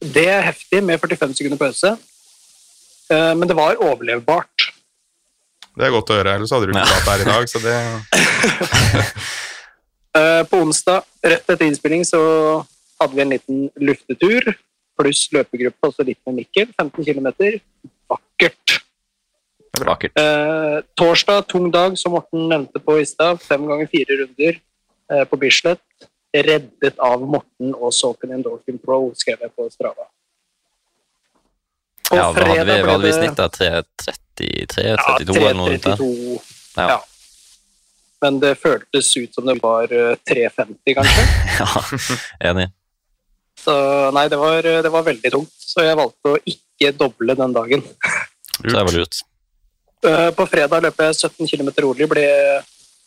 Det 0.00 0.26
er 0.26 0.42
heftig 0.48 0.82
med 0.82 0.98
45 0.98 1.34
sekunder 1.36 1.58
pause, 1.60 1.92
Eh, 1.92 2.09
men 3.10 3.48
det 3.50 3.56
var 3.58 3.80
overlevbart. 3.82 4.68
Det 5.76 5.86
er 5.86 5.92
godt 5.94 6.10
å 6.12 6.16
høre, 6.18 6.34
ellers 6.38 6.52
hadde 6.54 6.66
du 6.68 6.74
ikke 6.74 6.86
vært 6.90 7.10
her 7.10 7.22
i 7.24 7.28
dag. 7.30 7.50
Så 7.50 7.62
det, 7.64 7.76
Eh, 10.10 10.42
På 10.50 10.56
onsdag, 10.64 11.04
rett 11.22 11.50
etter 11.50 11.68
innspilling, 11.68 12.02
så 12.04 12.18
hadde 13.00 13.14
vi 13.14 13.22
en 13.22 13.30
liten 13.30 13.60
luftetur. 13.78 14.48
pluss 14.98 15.28
løpegruppe, 15.32 15.86
altså 15.86 16.04
litt 16.04 16.18
med 16.26 16.40
Mikkel. 16.42 16.66
15 16.76 17.04
km. 17.06 17.28
Vakkert. 18.10 18.74
Vakkert. 19.80 20.18
Eh, 20.18 20.80
torsdag, 20.98 21.46
tung 21.48 21.70
dag, 21.72 21.94
som 21.96 22.12
Morten 22.12 22.48
nevnte 22.50 22.82
på 22.84 22.98
i 23.00 23.06
stad. 23.08 23.40
Fem 23.40 23.64
ganger 23.70 23.88
fire 23.88 24.18
runder 24.24 24.58
eh, 24.58 25.24
på 25.30 25.38
Bislett. 25.40 25.80
Reddet 26.34 26.98
av 26.98 27.22
Morten 27.22 27.72
og 27.78 27.94
Saucon 27.94 28.34
Endorphin 28.34 28.82
Pro, 28.82 29.08
skrev 29.16 29.40
jeg 29.46 29.54
på 29.56 29.70
Strava. 29.72 30.10
Ja, 32.10 32.26
hva 32.34 32.44
hadde 32.48 32.64
vi, 32.66 32.80
hva 32.82 32.96
hadde 32.96 33.06
vi 33.06 33.12
snitt? 33.14 33.36
da? 33.38 33.46
3.33? 33.48 34.84
Ja, 34.88 34.96
32 35.18 35.36
eller 35.38 35.54
noe 35.58 35.78
sånt? 35.78 36.02
Ja. 36.76 36.88
Ja. 36.94 36.98
Men 38.20 38.36
det 38.42 38.54
føltes 38.60 39.08
ut 39.16 39.34
som 39.34 39.46
det 39.48 39.56
var 39.62 39.92
eh, 39.96 40.16
3.50, 40.28 40.94
kanskje. 40.98 41.24
ja, 41.62 42.50
enig. 42.50 42.66
Så 43.60 43.74
nei, 44.16 44.26
det 44.32 44.38
var, 44.40 44.62
det 44.64 44.90
var 44.92 45.04
veldig 45.06 45.30
tungt. 45.32 45.52
Så 45.60 45.84
jeg 45.86 45.96
valgte 45.98 46.34
å 46.34 46.38
ikke 46.48 46.92
doble 46.96 47.36
den 47.36 47.52
dagen. 47.56 47.84
Så 48.60 48.66
det 48.74 48.76
var 48.88 48.92
lurt. 48.96 49.20
Eh, 50.08 50.28
På 50.36 50.46
fredag 50.48 50.82
løp 50.86 51.00
jeg 51.04 51.16
17 51.28 51.48
km 51.50 51.70
rolig. 51.84 52.08
Ble, 52.08 52.26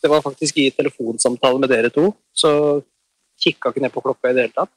det 0.02 0.10
var 0.12 0.22
faktisk 0.22 0.58
i 0.62 0.68
telefonsamtale 0.74 1.58
med 1.62 1.70
dere 1.74 1.90
to, 1.94 2.08
så 2.34 2.54
kikka 3.42 3.72
ikke 3.74 3.82
ned 3.82 3.92
på 3.94 4.02
klokka 4.04 4.30
i 4.30 4.36
det 4.36 4.48
hele 4.48 4.54
tatt. 4.56 4.70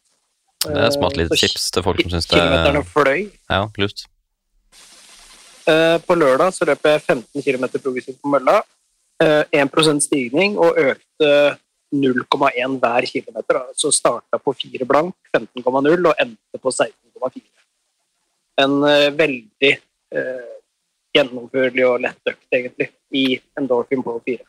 Det 0.68 0.74
er 0.82 0.94
smart 0.96 1.14
lite 1.18 1.36
Eh, 1.38 1.42
tips 1.46 1.68
til 1.76 1.84
folk 1.86 2.00
som 2.02 2.10
syns 2.16 2.26
det 2.30 2.38
Kilometerne 2.40 2.82
er 2.82 2.88
fløy. 2.90 3.20
ja, 3.54 3.60
lurt. 3.78 4.06
Eh, 5.68 5.98
På 6.08 6.16
lørdag 6.16 6.54
så 6.56 6.66
løp 6.68 6.86
jeg 6.88 7.02
15 7.04 7.44
km 7.44 7.66
progressivt 7.76 8.22
på 8.22 8.32
mølla. 8.32 8.62
Eh, 9.20 9.44
1% 9.52 10.04
stigning 10.06 10.58
og 10.58 10.78
økte 10.80 11.32
0,1 11.92 12.78
hver 12.80 13.08
kilometer. 13.10 13.62
Så 13.76 13.92
starta 13.92 14.40
på 14.40 14.54
4 14.54 14.86
blank, 14.86 15.16
15,0 15.36 16.08
og 16.08 16.14
endte 16.24 16.62
på 16.62 16.72
16,4. 16.72 17.42
En 18.64 18.78
eh, 18.84 19.10
veldig 19.14 19.74
eh, 20.16 20.54
gjennomførlig 21.18 21.88
og 21.88 22.00
lett 22.06 22.32
økt, 22.32 22.48
egentlig, 22.54 22.92
i 23.12 23.26
Endorphin 23.60 24.04
på 24.06 24.16
4. 24.26 24.40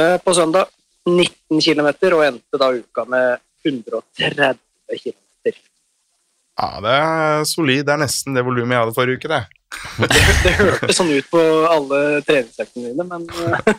Eh, 0.00 0.16
på 0.22 0.34
søndag 0.36 0.68
19 1.08 1.60
km 1.64 1.88
og 2.12 2.26
endte 2.26 2.60
da 2.60 2.70
uka 2.76 3.04
med 3.08 3.40
130 3.64 4.58
km. 5.00 5.16
Ja, 6.60 6.80
det 6.84 6.92
er 6.92 7.44
solid. 7.48 7.86
Det 7.88 7.94
er 7.94 8.02
nesten 8.02 8.36
det 8.36 8.44
volumet 8.44 8.76
jeg 8.76 8.82
hadde 8.84 8.96
forrige 8.96 9.20
uke, 9.20 9.30
det. 9.32 9.44
Det, 9.96 10.08
det 10.44 10.52
hørtes 10.58 10.98
sånn 10.98 11.12
ut 11.14 11.28
på 11.30 11.40
alle 11.70 12.00
treningsøktene 12.26 12.90
dine, 12.90 13.06
men 13.08 13.24
Ja, 13.38 13.62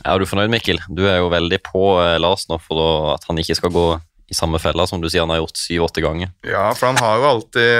Ja, 0.00 0.14
Er 0.14 0.22
du 0.22 0.24
fornøyd, 0.28 0.48
Mikkel? 0.52 0.78
Du 0.88 1.02
er 1.08 1.18
jo 1.20 1.26
veldig 1.32 1.58
på 1.66 1.82
eh, 2.00 2.14
Lars 2.22 2.46
nå 2.48 2.56
for 2.62 3.10
at 3.12 3.26
han 3.28 3.40
ikke 3.42 3.58
skal 3.58 3.72
gå 3.74 3.88
i 4.30 4.36
samme 4.36 4.60
fella 4.62 4.86
som 4.86 5.00
du 5.02 5.08
sier 5.10 5.24
han 5.24 5.32
har 5.34 5.40
gjort 5.42 5.58
syv-åtte 5.58 6.00
ganger. 6.04 6.30
Ja, 6.46 6.70
for 6.78 6.86
han 6.92 7.00
har 7.02 7.18
jo 7.18 7.26
alltid 7.32 7.70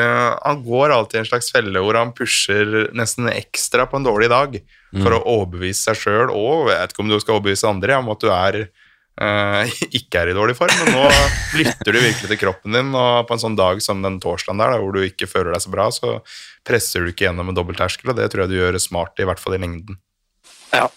Han 0.42 0.64
går 0.66 0.92
alltid 0.96 1.16
i 1.16 1.22
en 1.22 1.28
slags 1.30 1.52
felle 1.54 1.80
hvor 1.84 1.96
han 1.96 2.10
pusher 2.16 2.90
nesten 2.96 3.30
ekstra 3.30 3.86
på 3.86 4.00
en 4.00 4.08
dårlig 4.08 4.28
dag 4.32 4.58
for 4.98 5.14
å 5.14 5.22
overbevise 5.30 5.86
seg 5.86 6.00
sjøl 6.00 6.32
og 6.34 6.66
jeg 6.72 6.80
vet 6.80 6.92
ikke 6.92 7.04
om 7.04 7.12
du 7.12 7.18
skal 7.22 7.36
overbevise 7.36 7.68
andre 7.70 8.00
om 8.02 8.10
at 8.10 8.24
du 8.24 8.28
er 8.34 8.58
eh, 8.64 8.70
ikke 9.98 10.22
er 10.22 10.30
i 10.30 10.36
dårlig 10.36 10.56
form, 10.56 10.72
men 10.80 10.94
nå 10.96 11.08
lytter 11.60 11.92
du 11.92 11.98
virkelig 11.98 12.30
til 12.30 12.40
kroppen 12.40 12.76
din, 12.76 12.92
og 12.96 13.26
på 13.28 13.36
en 13.36 13.42
sånn 13.42 13.58
dag 13.58 13.82
som 13.84 14.00
den 14.04 14.20
torsdagen 14.22 14.62
der, 14.62 14.78
hvor 14.80 14.96
du 14.96 15.02
ikke 15.04 15.28
føler 15.30 15.52
deg 15.54 15.64
så 15.64 15.72
bra, 15.72 15.88
så 15.92 16.14
presser 16.66 17.04
du 17.04 17.12
ikke 17.12 17.26
gjennom 17.26 17.52
en 17.52 17.58
dobbeltterskel, 17.58 18.12
og 18.12 18.20
det 18.20 18.30
tror 18.32 18.46
jeg 18.46 18.52
du 18.52 18.60
gjør 18.60 18.80
smart, 18.80 19.18
i 19.20 19.28
hvert 19.28 19.42
fall 19.42 19.58
i 19.58 19.62
lengden. 19.62 20.00
ja. 20.72 20.88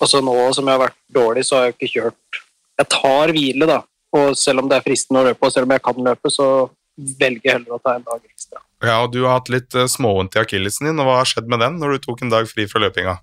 Og 0.00 0.08
så 0.08 0.22
nå 0.24 0.32
som 0.56 0.64
jeg 0.64 0.78
har 0.78 0.80
vært 0.80 0.98
dårlig, 1.12 1.44
så 1.44 1.58
har 1.58 1.66
jeg 1.68 1.76
ikke 1.76 1.92
kjørt 1.92 2.38
Jeg 2.80 2.88
tar 2.88 3.32
hvile, 3.36 3.66
da. 3.68 3.82
Og 4.16 4.36
selv 4.38 4.62
om 4.62 4.68
det 4.70 4.78
er 4.78 4.84
fristende 4.86 5.20
å 5.20 5.26
løpe, 5.26 5.44
og 5.44 5.52
selv 5.52 5.68
om 5.68 5.74
jeg 5.74 5.82
kan 5.84 5.98
løpe, 6.06 6.30
så 6.32 6.46
velger 7.20 7.44
jeg 7.44 7.56
heller 7.58 7.76
å 7.76 7.80
ta 7.84 7.92
en 7.98 8.06
dag 8.06 8.22
ekstra. 8.24 8.62
Ja, 8.80 8.94
og 9.04 9.12
du 9.12 9.18
har 9.26 9.36
hatt 9.36 9.50
litt 9.52 9.76
uh, 9.76 9.84
småvondt 9.84 10.38
i 10.38 10.40
akillesen 10.40 10.88
din, 10.88 11.02
og 11.02 11.08
hva 11.08 11.18
har 11.20 11.28
skjedd 11.28 11.50
med 11.52 11.60
den 11.60 11.76
når 11.82 11.92
du 11.92 12.06
tok 12.06 12.24
en 12.24 12.32
dag 12.32 12.48
fri 12.48 12.64
fra 12.70 12.80
løpinga? 12.80 13.18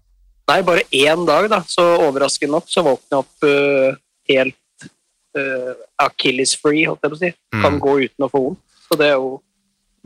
Nei, 0.47 0.61
bare 0.63 0.83
én 0.95 1.25
dag, 1.27 1.49
da. 1.51 1.61
Så 1.67 1.83
overraskende 2.07 2.53
nok 2.55 2.69
så 2.71 2.83
våkner 2.85 3.17
jeg 3.17 3.19
opp 3.19 3.47
uh, 3.47 3.97
helt 4.31 4.87
uh, 5.37 5.73
Achilles-free, 6.07 6.85
holdt 6.87 7.03
jeg 7.03 7.11
på 7.13 7.17
å 7.17 7.21
si. 7.25 7.31
Kan 7.57 7.73
Mm. 7.75 7.81
gå 7.83 7.97
uten 8.05 8.25
å 8.27 8.31
få 8.31 8.43
vondt. 8.45 8.63
Så 8.87 8.95
det 8.99 9.09
er 9.11 9.17
jo 9.19 9.33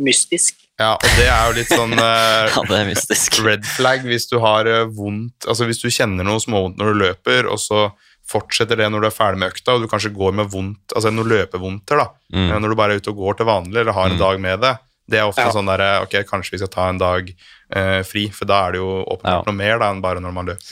mystisk. 0.01 0.55
Ja, 0.81 0.95
og 0.95 1.09
det 1.19 1.27
er 1.29 1.41
jo 1.51 1.57
litt 1.59 1.69
sånn 1.69 1.91
uh, 1.93 2.47
Ja, 2.55 2.61
det 2.65 2.77
er 2.79 2.87
mystisk. 2.89 3.35
red 3.45 3.65
flag 3.69 4.01
hvis 4.07 4.25
du 4.31 4.39
har 4.41 4.65
vondt 4.89 5.45
Altså 5.45 5.67
hvis 5.69 5.77
du 5.83 5.91
kjenner 5.93 6.25
noe 6.25 6.41
småvondt 6.41 6.79
når 6.79 6.89
du 6.95 6.99
løper, 7.03 7.45
og 7.51 7.59
så 7.61 7.91
fortsetter 8.31 8.79
det 8.79 8.87
når 8.89 9.03
du 9.03 9.07
er 9.11 9.13
ferdig 9.13 9.41
med 9.43 9.51
økta, 9.53 9.75
og 9.75 9.83
du 9.83 9.89
kanskje 9.91 10.09
går 10.15 10.33
med 10.39 10.49
vondt 10.49 10.95
Altså 10.95 11.11
noen 11.13 11.29
løpevondter, 11.29 12.01
da. 12.01 12.07
Mm. 12.33 12.47
Når 12.63 12.73
du 12.73 12.77
bare 12.79 12.95
er 12.97 13.03
ute 13.03 13.11
og 13.13 13.19
går 13.21 13.37
til 13.41 13.49
vanlig, 13.51 13.77
eller 13.83 13.93
har 13.99 14.09
en 14.09 14.17
Mm. 14.17 14.23
dag 14.23 14.39
med 14.47 14.59
det. 14.65 14.73
Det 15.11 15.19
er 15.19 15.27
ofte 15.27 15.43
Ja. 15.43 15.51
sånn 15.51 15.67
der 15.67 16.01
Ok, 16.05 16.13
kanskje 16.29 16.51
vi 16.55 16.61
skal 16.61 16.71
ta 16.71 16.87
en 16.89 16.97
dag 17.01 17.33
eh, 17.75 18.01
fri, 18.07 18.29
for 18.31 18.45
da 18.49 18.67
er 18.67 18.71
det 18.73 18.79
jo 18.81 19.03
åpenbart 19.05 19.45
Ja. 19.45 19.51
noe 19.51 19.55
mer 19.55 19.79
da 19.79 19.91
enn 19.91 20.01
bare 20.03 20.19
når 20.23 20.33
man 20.33 20.45
løper. 20.47 20.71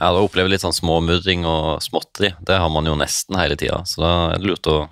Ja, 0.00 0.12
da 0.14 0.20
opplever 0.22 0.48
litt 0.48 0.62
sånn 0.62 0.72
småmurring 0.74 1.44
og 1.44 1.80
småtteri. 1.82 2.32
Det 2.42 2.56
har 2.58 2.70
man 2.70 2.86
jo 2.86 2.94
nesten 2.94 3.36
hele 3.36 3.56
tida. 3.58 3.82
Så 3.84 3.98
da 4.00 4.12
er 4.34 4.38
det 4.38 4.46
lurt 4.46 4.66
å 4.70 4.88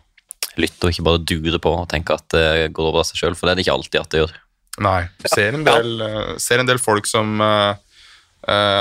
lytte 0.58 0.84
og 0.88 0.90
ikke 0.92 1.04
bare 1.06 1.22
dure 1.24 1.58
på 1.62 1.70
og 1.80 1.88
tenke 1.88 2.14
at 2.18 2.28
det 2.34 2.72
går 2.74 2.88
over 2.90 3.00
av 3.00 3.06
seg 3.06 3.16
sjøl, 3.22 3.36
for 3.38 3.46
det 3.46 3.52
er 3.52 3.56
det 3.62 3.66
ikke 3.66 3.76
alltid 3.78 4.00
at 4.00 4.10
det 4.10 4.20
gjør. 4.24 4.32
Nei. 4.80 5.08
Ser 5.26 5.54
en 5.54 5.64
del, 5.64 6.00
eh, 6.02 6.36
ser 6.38 6.58
en 6.58 6.66
del 6.66 6.78
folk 6.78 7.06
som 7.06 7.40
uh, 7.40 7.74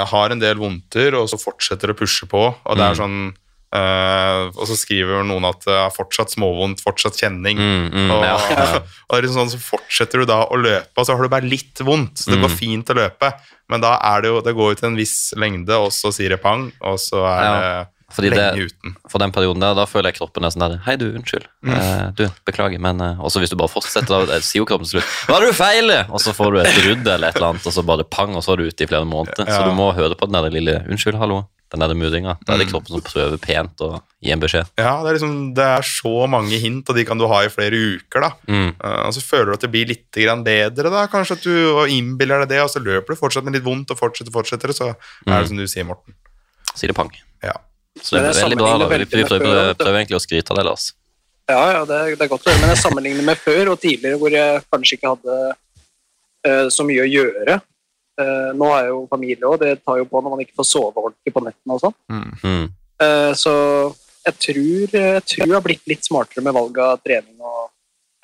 har 0.05 0.29
en 0.31 0.39
del 0.39 0.55
vondter, 0.57 1.13
og 1.17 1.27
så 1.29 1.37
fortsetter 1.41 1.89
å 1.93 1.97
pushe 1.97 2.27
på, 2.29 2.43
og 2.65 2.77
det 2.77 2.83
er 2.83 2.93
Mm. 2.93 3.01
sånn 3.01 3.35
eh, 3.73 4.47
Og 4.55 4.63
så 4.69 4.77
skriver 4.79 5.25
noen 5.27 5.45
at 5.49 5.65
det 5.67 5.75
er 5.75 5.91
fortsatt 5.95 6.31
småvondt, 6.35 6.81
fortsatt 6.85 7.17
kjenning. 7.19 7.57
Mm, 7.59 7.89
mm, 7.93 8.11
og, 8.15 8.23
ja. 8.27 8.37
og 9.09 9.17
det 9.17 9.27
er 9.29 9.33
sånn, 9.35 9.51
så 9.51 9.59
fortsetter 9.61 10.23
du 10.23 10.29
da 10.29 10.43
å 10.47 10.55
løpe, 10.61 10.93
og 10.97 11.05
så 11.07 11.15
har 11.17 11.23
du 11.27 11.33
bare 11.33 11.47
litt 11.49 11.83
vondt. 11.83 12.23
Så 12.23 12.31
det 12.33 12.39
går 12.41 12.49
Mm. 12.53 12.57
fint 12.57 12.89
å 12.89 12.95
løpe, 12.97 13.33
men 13.69 13.81
da 13.83 13.97
er 13.99 14.21
det 14.23 14.29
jo 14.31 14.41
Det 14.41 14.53
går 14.55 14.71
jo 14.71 14.75
til 14.79 14.89
en 14.93 14.95
viss 14.97 15.33
lengde, 15.35 15.75
og 15.75 15.91
så 15.91 16.13
sier 16.15 16.29
det 16.29 16.41
pang, 16.41 16.71
og 16.81 16.97
så 17.03 17.25
er 17.27 17.43
Ja, 17.43 17.85
Fordi 18.15 18.29
lenge 18.31 18.55
det, 18.55 18.69
uten. 18.71 18.95
for 19.11 19.19
den 19.19 19.33
perioden 19.35 19.59
der, 19.59 19.73
da 19.75 19.83
føler 19.85 20.07
jeg 20.13 20.21
kroppen 20.21 20.45
er 20.47 20.53
sånn 20.55 20.63
der 20.63 20.77
Hei, 20.85 20.95
du, 20.95 21.09
unnskyld. 21.11 21.43
Mm. 21.67 21.73
Uh, 21.75 22.11
du, 22.15 22.23
beklager, 22.47 22.79
men 22.79 23.01
uh, 23.03 23.19
Og 23.19 23.27
så 23.33 23.41
hvis 23.43 23.51
du 23.51 23.57
bare 23.59 23.67
fortsetter, 23.67 24.07
da 24.07 24.37
eh, 24.37 24.39
sier 24.39 24.61
jo 24.61 24.65
kroppen 24.69 24.87
til 24.87 25.01
slutt 25.01 25.27
Hva 25.27 25.35
er 25.35 25.43
det 25.43 25.51
du 25.51 25.57
feiler? 25.59 26.07
Og 26.07 26.21
så 26.23 26.31
får 26.31 26.53
du 26.55 26.59
et 26.61 26.71
brudd 26.79 27.03
eller 27.17 27.27
et 27.27 27.35
eller 27.35 27.49
annet, 27.51 27.67
og 27.67 27.73
så 27.75 27.83
bare 27.83 28.07
pang, 28.07 28.31
og 28.39 28.45
så 28.47 28.53
er 28.55 28.63
du 28.63 28.69
ute 28.71 28.87
i 28.87 28.87
flere 28.87 29.03
måneder. 29.03 29.43
Så 29.51 29.59
du 29.67 29.73
må 29.75 29.91
høre 29.91 30.15
på 30.15 30.25
den 30.31 30.39
der 30.39 30.47
lille 30.55 30.77
Unnskyld, 30.87 31.19
hallo. 31.19 31.43
Den 31.69 31.81
der 31.83 31.91
mudringa. 31.99 32.37
Da 32.47 32.53
er 32.53 32.57
det 32.61 32.67
Mm. 32.67 32.71
kroppen 32.71 32.93
som 32.95 33.01
prøver 33.03 33.37
pent 33.43 33.77
å 33.83 34.01
gi 34.23 34.31
en 34.31 34.39
beskjed. 34.39 34.69
Ja, 34.79 35.03
det 35.03 35.09
er 35.09 35.17
liksom 35.17 35.53
Det 35.53 35.65
er 35.65 35.81
så 35.83 36.27
mange 36.31 36.55
hint, 36.63 36.87
og 36.89 36.95
de 36.95 37.03
kan 37.03 37.17
du 37.17 37.27
ha 37.27 37.41
i 37.43 37.49
flere 37.51 37.75
uker, 37.75 38.21
da. 38.21 38.29
Mm. 38.47 38.69
Uh, 38.79 39.07
og 39.07 39.13
så 39.13 39.21
føler 39.21 39.45
du 39.51 39.53
at 39.57 39.65
det 39.65 39.71
blir 39.71 39.85
litt 39.87 40.11
grann 40.15 40.43
bedre, 40.45 40.89
da. 40.89 41.07
Kanskje 41.11 41.35
at 41.35 41.43
du 41.43 41.85
innbiller 41.91 42.39
deg 42.45 42.49
det, 42.55 42.61
og 42.63 42.69
så 42.71 42.79
løper 42.79 43.07
du 43.13 43.15
fortsatt 43.19 43.43
med 43.43 43.53
litt 43.53 43.63
vondt, 43.67 43.91
og 43.91 43.97
fortsetter, 43.99 44.31
og 44.31 44.39
fortsetter, 44.39 44.71
så 44.71 44.89
er 44.91 44.95
Mm. 45.27 45.39
det 45.41 45.47
som 45.49 45.57
du 45.57 45.67
sier, 45.67 45.83
Morten. 45.83 46.13
Sier 46.73 46.87
det 46.87 46.95
pang. 46.95 47.11
Ja. 47.43 47.53
Så 48.01 48.15
det 48.15 48.21
Men 48.21 48.31
er 48.31 48.47
veldig 48.47 48.57
bra. 48.57 48.77
da. 48.77 48.87
Vi, 48.87 49.23
prøver, 49.25 49.73
prøver 49.75 49.97
egentlig 50.05 50.19
å 50.21 50.23
skryte 50.23 50.51
av 50.51 50.57
det, 50.57 50.65
Lars. 50.65 50.93
Ja, 51.49 51.71
ja, 51.71 51.85
det 51.85 51.95
er, 51.95 52.15
det 52.15 52.21
er 52.21 52.27
godt 52.31 52.43
å 52.45 52.51
høre, 52.51 52.59
men 52.61 52.69
jeg 52.75 52.77
sammenligner 52.83 53.23
med 53.23 53.37
før 53.39 53.71
og 53.71 53.79
tidligere, 53.81 54.17
hvor 54.19 54.29
jeg 54.31 54.63
kanskje 54.71 54.97
ikke 54.99 55.15
hadde 55.15 55.55
uh, 56.47 56.67
så 56.69 56.83
mye 56.87 57.03
å 57.03 57.09
gjøre. 57.11 57.61
Eh, 58.17 58.49
nå 58.57 58.65
har 58.71 58.83
jeg 58.83 58.89
jo 58.95 59.01
familie 59.11 59.45
òg, 59.45 59.59
det 59.61 59.75
tar 59.85 59.99
jo 60.01 60.05
på 60.09 60.21
når 60.23 60.33
man 60.33 60.39
ikke 60.41 60.57
får 60.57 60.65
sove 60.71 60.97
ordentlig 61.03 61.33
på 61.35 61.43
nettene 61.45 61.75
og 61.75 61.81
sånn. 61.83 61.95
Mm. 62.09 62.63
Eh, 63.05 63.31
så 63.37 63.53
jeg 64.25 64.35
tror, 64.43 64.95
jeg 64.97 65.23
tror 65.29 65.45
jeg 65.45 65.53
har 65.55 65.65
blitt 65.67 65.83
litt 65.87 66.07
smartere 66.07 66.41
med 66.43 66.55
valg 66.57 66.79
av 66.81 66.97
trening. 67.05 67.35
og 67.39 67.69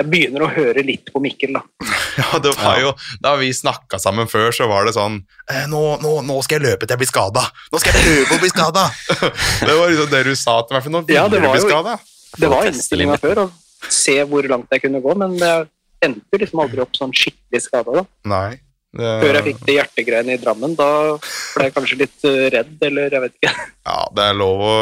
Jeg 0.01 0.09
begynner 0.09 0.41
å 0.43 0.49
høre 0.51 0.81
litt 0.83 1.11
på 1.13 1.21
Mikkel, 1.21 1.53
da. 1.59 1.61
Ja, 2.17 2.37
det 2.37 2.51
var 2.59 2.75
jo 2.77 2.91
Da 3.23 3.31
vi 3.39 3.47
snakka 3.53 3.97
sammen 3.97 4.27
før, 4.29 4.51
så 4.53 4.67
var 4.69 4.85
det 4.85 4.91
sånn 4.93 5.15
eh, 5.49 5.63
nå, 5.69 5.79
nå, 6.01 6.11
'Nå 6.21 6.35
skal 6.45 6.59
jeg 6.59 6.67
løpe 6.73 6.85
til 6.85 6.93
jeg 6.93 7.01
blir 7.01 7.09
skada! 7.09 7.41
Nå 7.73 7.79
skal 7.81 7.95
jeg 7.97 8.05
løpe 8.19 8.35
å 8.37 8.41
bli 8.43 8.49
skada!' 8.51 8.83
det 9.67 9.77
var 9.77 9.89
liksom 9.93 10.09
det 10.11 10.23
du 10.27 10.33
sa 10.37 10.59
til 10.61 10.75
meg, 10.77 10.83
for 10.83 10.93
nå 10.93 11.01
vil 11.07 11.15
Ja, 11.15 11.23
det 11.29 11.39
du 11.41 11.47
var 11.47 11.55
bli 11.55 11.63
jo- 11.63 11.69
skada. 11.69 11.95
Det 12.37 12.49
var 12.49 12.65
innstillinga 12.69 13.17
før, 13.21 13.45
å 13.45 13.89
se 13.93 14.17
hvor 14.25 14.45
langt 14.49 14.69
jeg 14.73 14.81
kunne 14.81 15.01
gå, 15.01 15.15
men 15.17 15.37
jeg 15.37 15.67
endte 16.01 16.39
liksom 16.41 16.61
aldri 16.65 16.81
opp 16.81 16.93
sånn 16.97 17.13
skikkelig 17.13 17.61
skada. 17.61 17.91
da. 18.01 18.05
Nei. 18.25 18.59
Det, 18.93 19.09
Før 19.23 19.33
jeg 19.39 19.43
fikk 19.47 19.61
de 19.65 19.73
hjertegreiene 19.79 20.35
i 20.35 20.37
Drammen, 20.37 20.75
da 20.77 20.87
ble 21.17 21.65
jeg 21.65 21.73
kanskje 21.73 21.95
litt 22.03 22.25
eh, 22.29 22.43
redd, 22.53 22.75
eller 22.85 23.09
jeg 23.15 23.23
vet 23.23 23.37
ikke. 23.39 23.53
Ja, 23.89 23.97
det 24.15 24.23
er 24.29 24.37
lov 24.37 24.61
å 24.63 24.73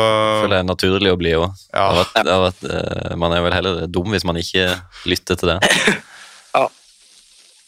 føler 0.44 0.52
det 0.52 0.60
er 0.60 0.68
naturlig 0.68 1.14
å 1.14 1.18
bli 1.18 1.32
òg. 1.40 1.48
ja. 1.74 3.16
Man 3.18 3.34
er 3.34 3.42
vel 3.48 3.56
heller 3.56 3.80
dum 3.90 4.12
hvis 4.14 4.26
man 4.28 4.38
ikke 4.38 4.68
lytter 5.10 5.40
til 5.40 5.54
det. 5.56 5.60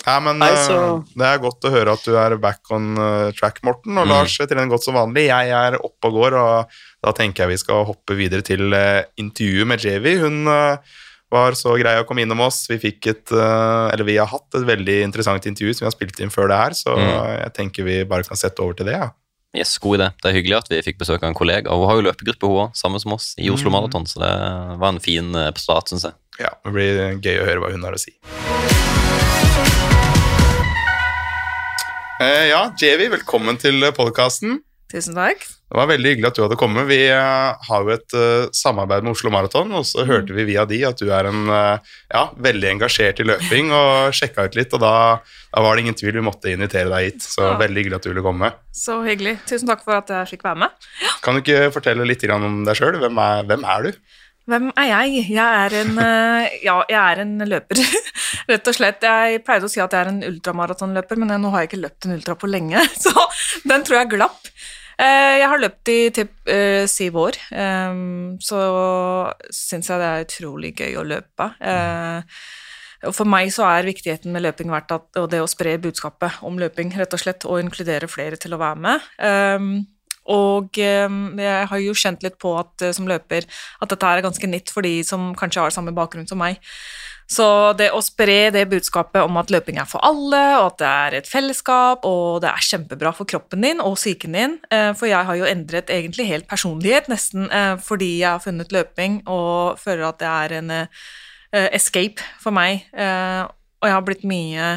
Nei, 0.03 0.17
men 0.19 0.35
Nei, 0.41 0.49
eh, 0.51 0.65
så- 0.67 1.03
Det 1.15 1.23
er 1.25 1.37
godt 1.39 1.63
å 1.63 1.71
høre 1.71 1.93
at 1.93 2.03
du 2.03 2.15
er 2.19 2.35
back 2.37 2.59
on 2.71 2.97
eh, 2.97 3.31
track, 3.31 3.61
Morten. 3.63 3.97
Og 3.97 4.05
Mm. 4.05 4.09
Lars 4.09 4.37
trener 4.37 4.67
godt 4.67 4.83
som 4.83 4.95
vanlig. 4.95 5.27
Jeg 5.31 5.47
er 5.49 5.77
oppe 5.79 6.09
og 6.09 6.13
går, 6.13 6.33
og 6.35 6.67
da 7.01 7.11
tenker 7.13 7.43
jeg 7.43 7.49
vi 7.53 7.57
skal 7.57 7.85
hoppe 7.85 8.13
videre 8.19 8.43
til 8.43 8.73
eh, 8.73 9.05
intervjuet 9.17 9.65
med 9.67 9.79
Javi. 9.79 10.17
Hun 10.19 10.45
eh, 10.47 10.77
var 11.33 11.57
så 11.57 11.73
grei 11.81 11.95
å 11.99 12.05
komme 12.07 12.23
innom 12.23 12.39
oss. 12.45 12.61
Vi 12.69 12.77
fikk 12.81 13.07
et 13.11 13.31
eh, 13.33 13.89
Eller 13.93 14.05
vi 14.07 14.15
har 14.21 14.29
hatt 14.31 14.53
et 14.59 14.65
veldig 14.69 14.99
interessant 15.07 15.45
intervju 15.49 15.73
som 15.73 15.85
vi 15.85 15.89
har 15.89 15.95
spilt 15.97 16.19
inn 16.23 16.31
før 16.33 16.47
det 16.53 16.59
her, 16.61 16.77
så 16.77 16.93
Mm. 16.95 17.09
jeg 17.41 17.53
tenker 17.57 17.83
vi 17.89 17.97
bare 18.05 18.23
kan 18.27 18.37
sette 18.39 18.61
over 18.63 18.73
til 18.77 18.85
det. 18.91 18.93
Ja. 19.01 19.09
Yes, 19.55 19.75
god 19.77 19.99
idé. 19.99 20.07
Det 20.17 20.29
er 20.31 20.33
hyggelig 20.39 20.55
at 20.63 20.69
vi 20.71 20.79
fikk 20.81 20.97
besøk 20.97 21.21
av 21.21 21.29
en 21.29 21.35
kollega. 21.37 21.69
Hun 21.69 21.85
har 21.85 21.99
jo 21.99 22.05
løpegruppe, 22.07 22.47
hun 22.49 22.61
òg, 22.63 22.71
sammen 22.79 22.99
som 23.03 23.13
oss, 23.13 23.35
i 23.37 23.51
Oslo 23.53 23.69
Mm. 23.69 23.75
Maraton, 23.77 24.05
så 24.09 24.17
det 24.23 24.31
var 24.81 24.89
en 24.89 24.99
fin 24.99 25.35
eh, 25.35 25.51
start, 25.61 25.89
syns 25.93 26.07
jeg. 26.07 26.13
Ja, 26.39 26.49
Det 26.65 26.73
blir 26.73 27.19
gøy 27.21 27.37
å 27.41 27.45
høre 27.45 27.59
hva 27.61 27.71
hun 27.71 27.83
har 27.85 27.93
å 27.93 27.99
si. 28.01 28.15
Eh, 32.21 32.47
ja, 32.49 32.71
Jevi, 32.79 33.09
velkommen 33.11 33.57
til 33.59 33.81
podkasten. 33.93 34.61
Tusen 34.93 35.15
takk. 35.17 35.41
Det 35.41 35.77
var 35.79 35.87
veldig 35.89 36.09
hyggelig 36.11 36.27
at 36.29 36.37
du 36.37 36.43
hadde 36.43 36.57
kommet. 36.61 36.85
Vi 36.85 36.99
eh, 37.09 37.61
har 37.65 37.85
jo 37.85 37.93
et 37.95 38.13
uh, 38.13 38.45
samarbeid 38.53 39.01
med 39.01 39.15
Oslo 39.15 39.31
Maraton, 39.33 39.71
og 39.73 39.87
så 39.89 40.03
hørte 40.05 40.35
vi 40.37 40.45
via 40.51 40.67
de 40.69 40.83
at 40.85 40.99
du 41.01 41.07
er 41.09 41.25
en 41.31 41.47
uh, 41.49 41.93
ja, 42.13 42.27
veldig 42.45 42.67
engasjert 42.75 43.23
i 43.23 43.25
løping, 43.25 43.71
og 43.73 44.13
sjekka 44.13 44.45
ut 44.45 44.57
litt, 44.59 44.75
og 44.77 44.83
da, 44.83 44.93
da 45.49 45.63
var 45.65 45.73
det 45.73 45.87
ingen 45.87 45.97
tvil, 45.97 46.19
vi 46.19 46.25
måtte 46.27 46.53
invitere 46.53 46.91
deg 46.93 47.07
hit. 47.07 47.25
Så 47.25 47.41
Ja. 47.41 47.55
veldig 47.57 47.81
hyggelig 47.81 47.97
at 47.97 48.05
du 48.05 48.11
ville 48.11 48.25
komme. 48.25 48.51
Så 48.69 48.99
hyggelig. 49.07 49.39
Tusen 49.49 49.71
takk 49.71 49.81
for 49.87 49.97
at 49.97 50.13
jeg 50.13 50.29
fikk 50.35 50.45
være 50.45 50.61
med. 50.67 50.85
Kan 51.25 51.39
du 51.39 51.41
ikke 51.41 51.73
fortelle 51.73 52.05
litt 52.05 52.27
om 52.29 52.61
deg 52.67 52.77
sjøl? 52.77 52.99
Hvem, 53.01 53.23
hvem 53.49 53.65
er 53.73 53.87
du? 53.87 53.97
Hvem 54.53 54.69
er 54.77 54.87
jeg? 54.91 55.25
Jeg 55.31 55.65
er 55.65 55.77
en, 55.79 55.97
ja, 56.61 56.77
jeg 56.91 56.99
er 56.99 57.23
en 57.23 57.33
løper, 57.49 57.81
rett 58.51 58.69
og 58.69 58.77
slett. 58.77 59.09
Jeg 59.09 59.41
pleide 59.47 59.65
å 59.65 59.73
si 59.73 59.81
at 59.81 59.97
jeg 59.97 60.05
er 60.05 60.13
en 60.13 60.21
ultramaratonløper, 60.29 61.17
men 61.17 61.33
nå 61.41 61.49
har 61.55 61.65
jeg 61.65 61.73
ikke 61.73 61.83
løpt 61.87 62.05
en 62.05 62.17
ultra 62.19 62.37
på 62.37 62.53
lenge, 62.53 62.85
så 63.07 63.27
den 63.65 63.89
tror 63.89 64.03
jeg 64.03 64.13
glapp. 64.19 64.53
Eh, 65.03 65.37
Jeg 65.41 65.49
har 65.51 65.61
løpt 65.61 65.91
i 65.91 65.99
typ 66.15 66.33
uh, 66.47 66.83
syv 66.89 67.17
år, 67.25 67.37
um, 67.51 68.35
så 68.43 68.59
syns 69.51 69.89
jeg 69.89 69.99
det 69.99 70.09
er 70.09 70.27
utrolig 70.27 70.73
gøy 70.77 70.99
å 70.99 71.07
løpe. 71.07 71.49
Uh, 71.59 72.21
og 73.03 73.15
For 73.17 73.27
meg 73.27 73.51
så 73.51 73.65
er 73.67 73.89
viktigheten 73.89 74.31
med 74.31 74.45
løping 74.45 74.71
vært 74.71 74.93
at, 74.95 75.09
og 75.19 75.27
det 75.33 75.41
å 75.43 75.49
spre 75.49 75.75
budskapet 75.83 76.39
om 76.47 76.59
løping, 76.61 76.93
rett 76.95 77.15
og 77.15 77.19
slett, 77.19 77.43
og 77.43 77.59
inkludere 77.59 78.07
flere 78.07 78.39
til 78.39 78.55
å 78.55 78.61
være 78.61 78.79
med. 78.85 79.09
Um, 79.19 79.73
og 80.31 80.77
jeg 80.79 81.63
har 81.67 81.79
jo 81.83 81.95
kjent 81.99 82.21
litt 82.23 82.37
på 82.39 82.53
at 82.55 82.79
som 82.95 83.09
løper 83.09 83.43
at 83.83 83.91
dette 83.91 84.07
er 84.07 84.23
ganske 84.23 84.47
nytt 84.47 84.71
for 84.71 84.85
de 84.85 85.01
som 85.03 85.33
kanskje 85.35 85.65
har 85.65 85.73
samme 85.75 85.91
bakgrunn 85.91 86.29
som 86.29 86.39
meg. 86.39 86.61
Så 87.33 87.45
det 87.79 87.87
å 87.95 88.01
spre 88.05 88.51
det 88.53 88.67
budskapet 88.69 89.23
om 89.25 89.39
at 89.41 89.49
løping 89.53 89.79
er 89.81 89.87
for 89.89 90.03
alle, 90.05 90.41
og 90.59 90.67
at 90.67 90.77
det 90.81 90.89
er 90.89 91.15
et 91.17 91.29
fellesskap, 91.29 92.05
og 92.05 92.43
det 92.43 92.51
er 92.51 92.65
kjempebra 92.67 93.13
for 93.17 93.29
kroppen 93.29 93.63
din 93.65 93.81
og 93.81 93.95
psyken 93.97 94.37
din, 94.37 94.53
eh, 94.69 94.91
for 94.97 95.09
jeg 95.09 95.25
har 95.25 95.39
jo 95.39 95.47
endret 95.49 95.89
egentlig 95.93 96.27
helt 96.29 96.47
personlighet 96.51 97.09
nesten 97.11 97.47
eh, 97.49 97.73
fordi 97.81 98.11
jeg 98.19 98.29
har 98.35 98.43
funnet 98.43 98.75
løping 98.75 99.21
og 99.25 99.79
føler 99.81 100.05
at 100.11 100.21
det 100.21 100.29
er 100.29 100.55
en 100.59 100.71
eh, 100.77 101.67
escape 101.73 102.21
for 102.41 102.53
meg, 102.53 102.85
og 102.93 103.85
jeg 103.89 103.93
har 103.93 104.05
blitt 104.07 104.23
mye, 104.25 104.67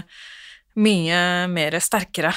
mye 0.77 1.21
mer 1.49 1.77
sterkere. 1.81 2.33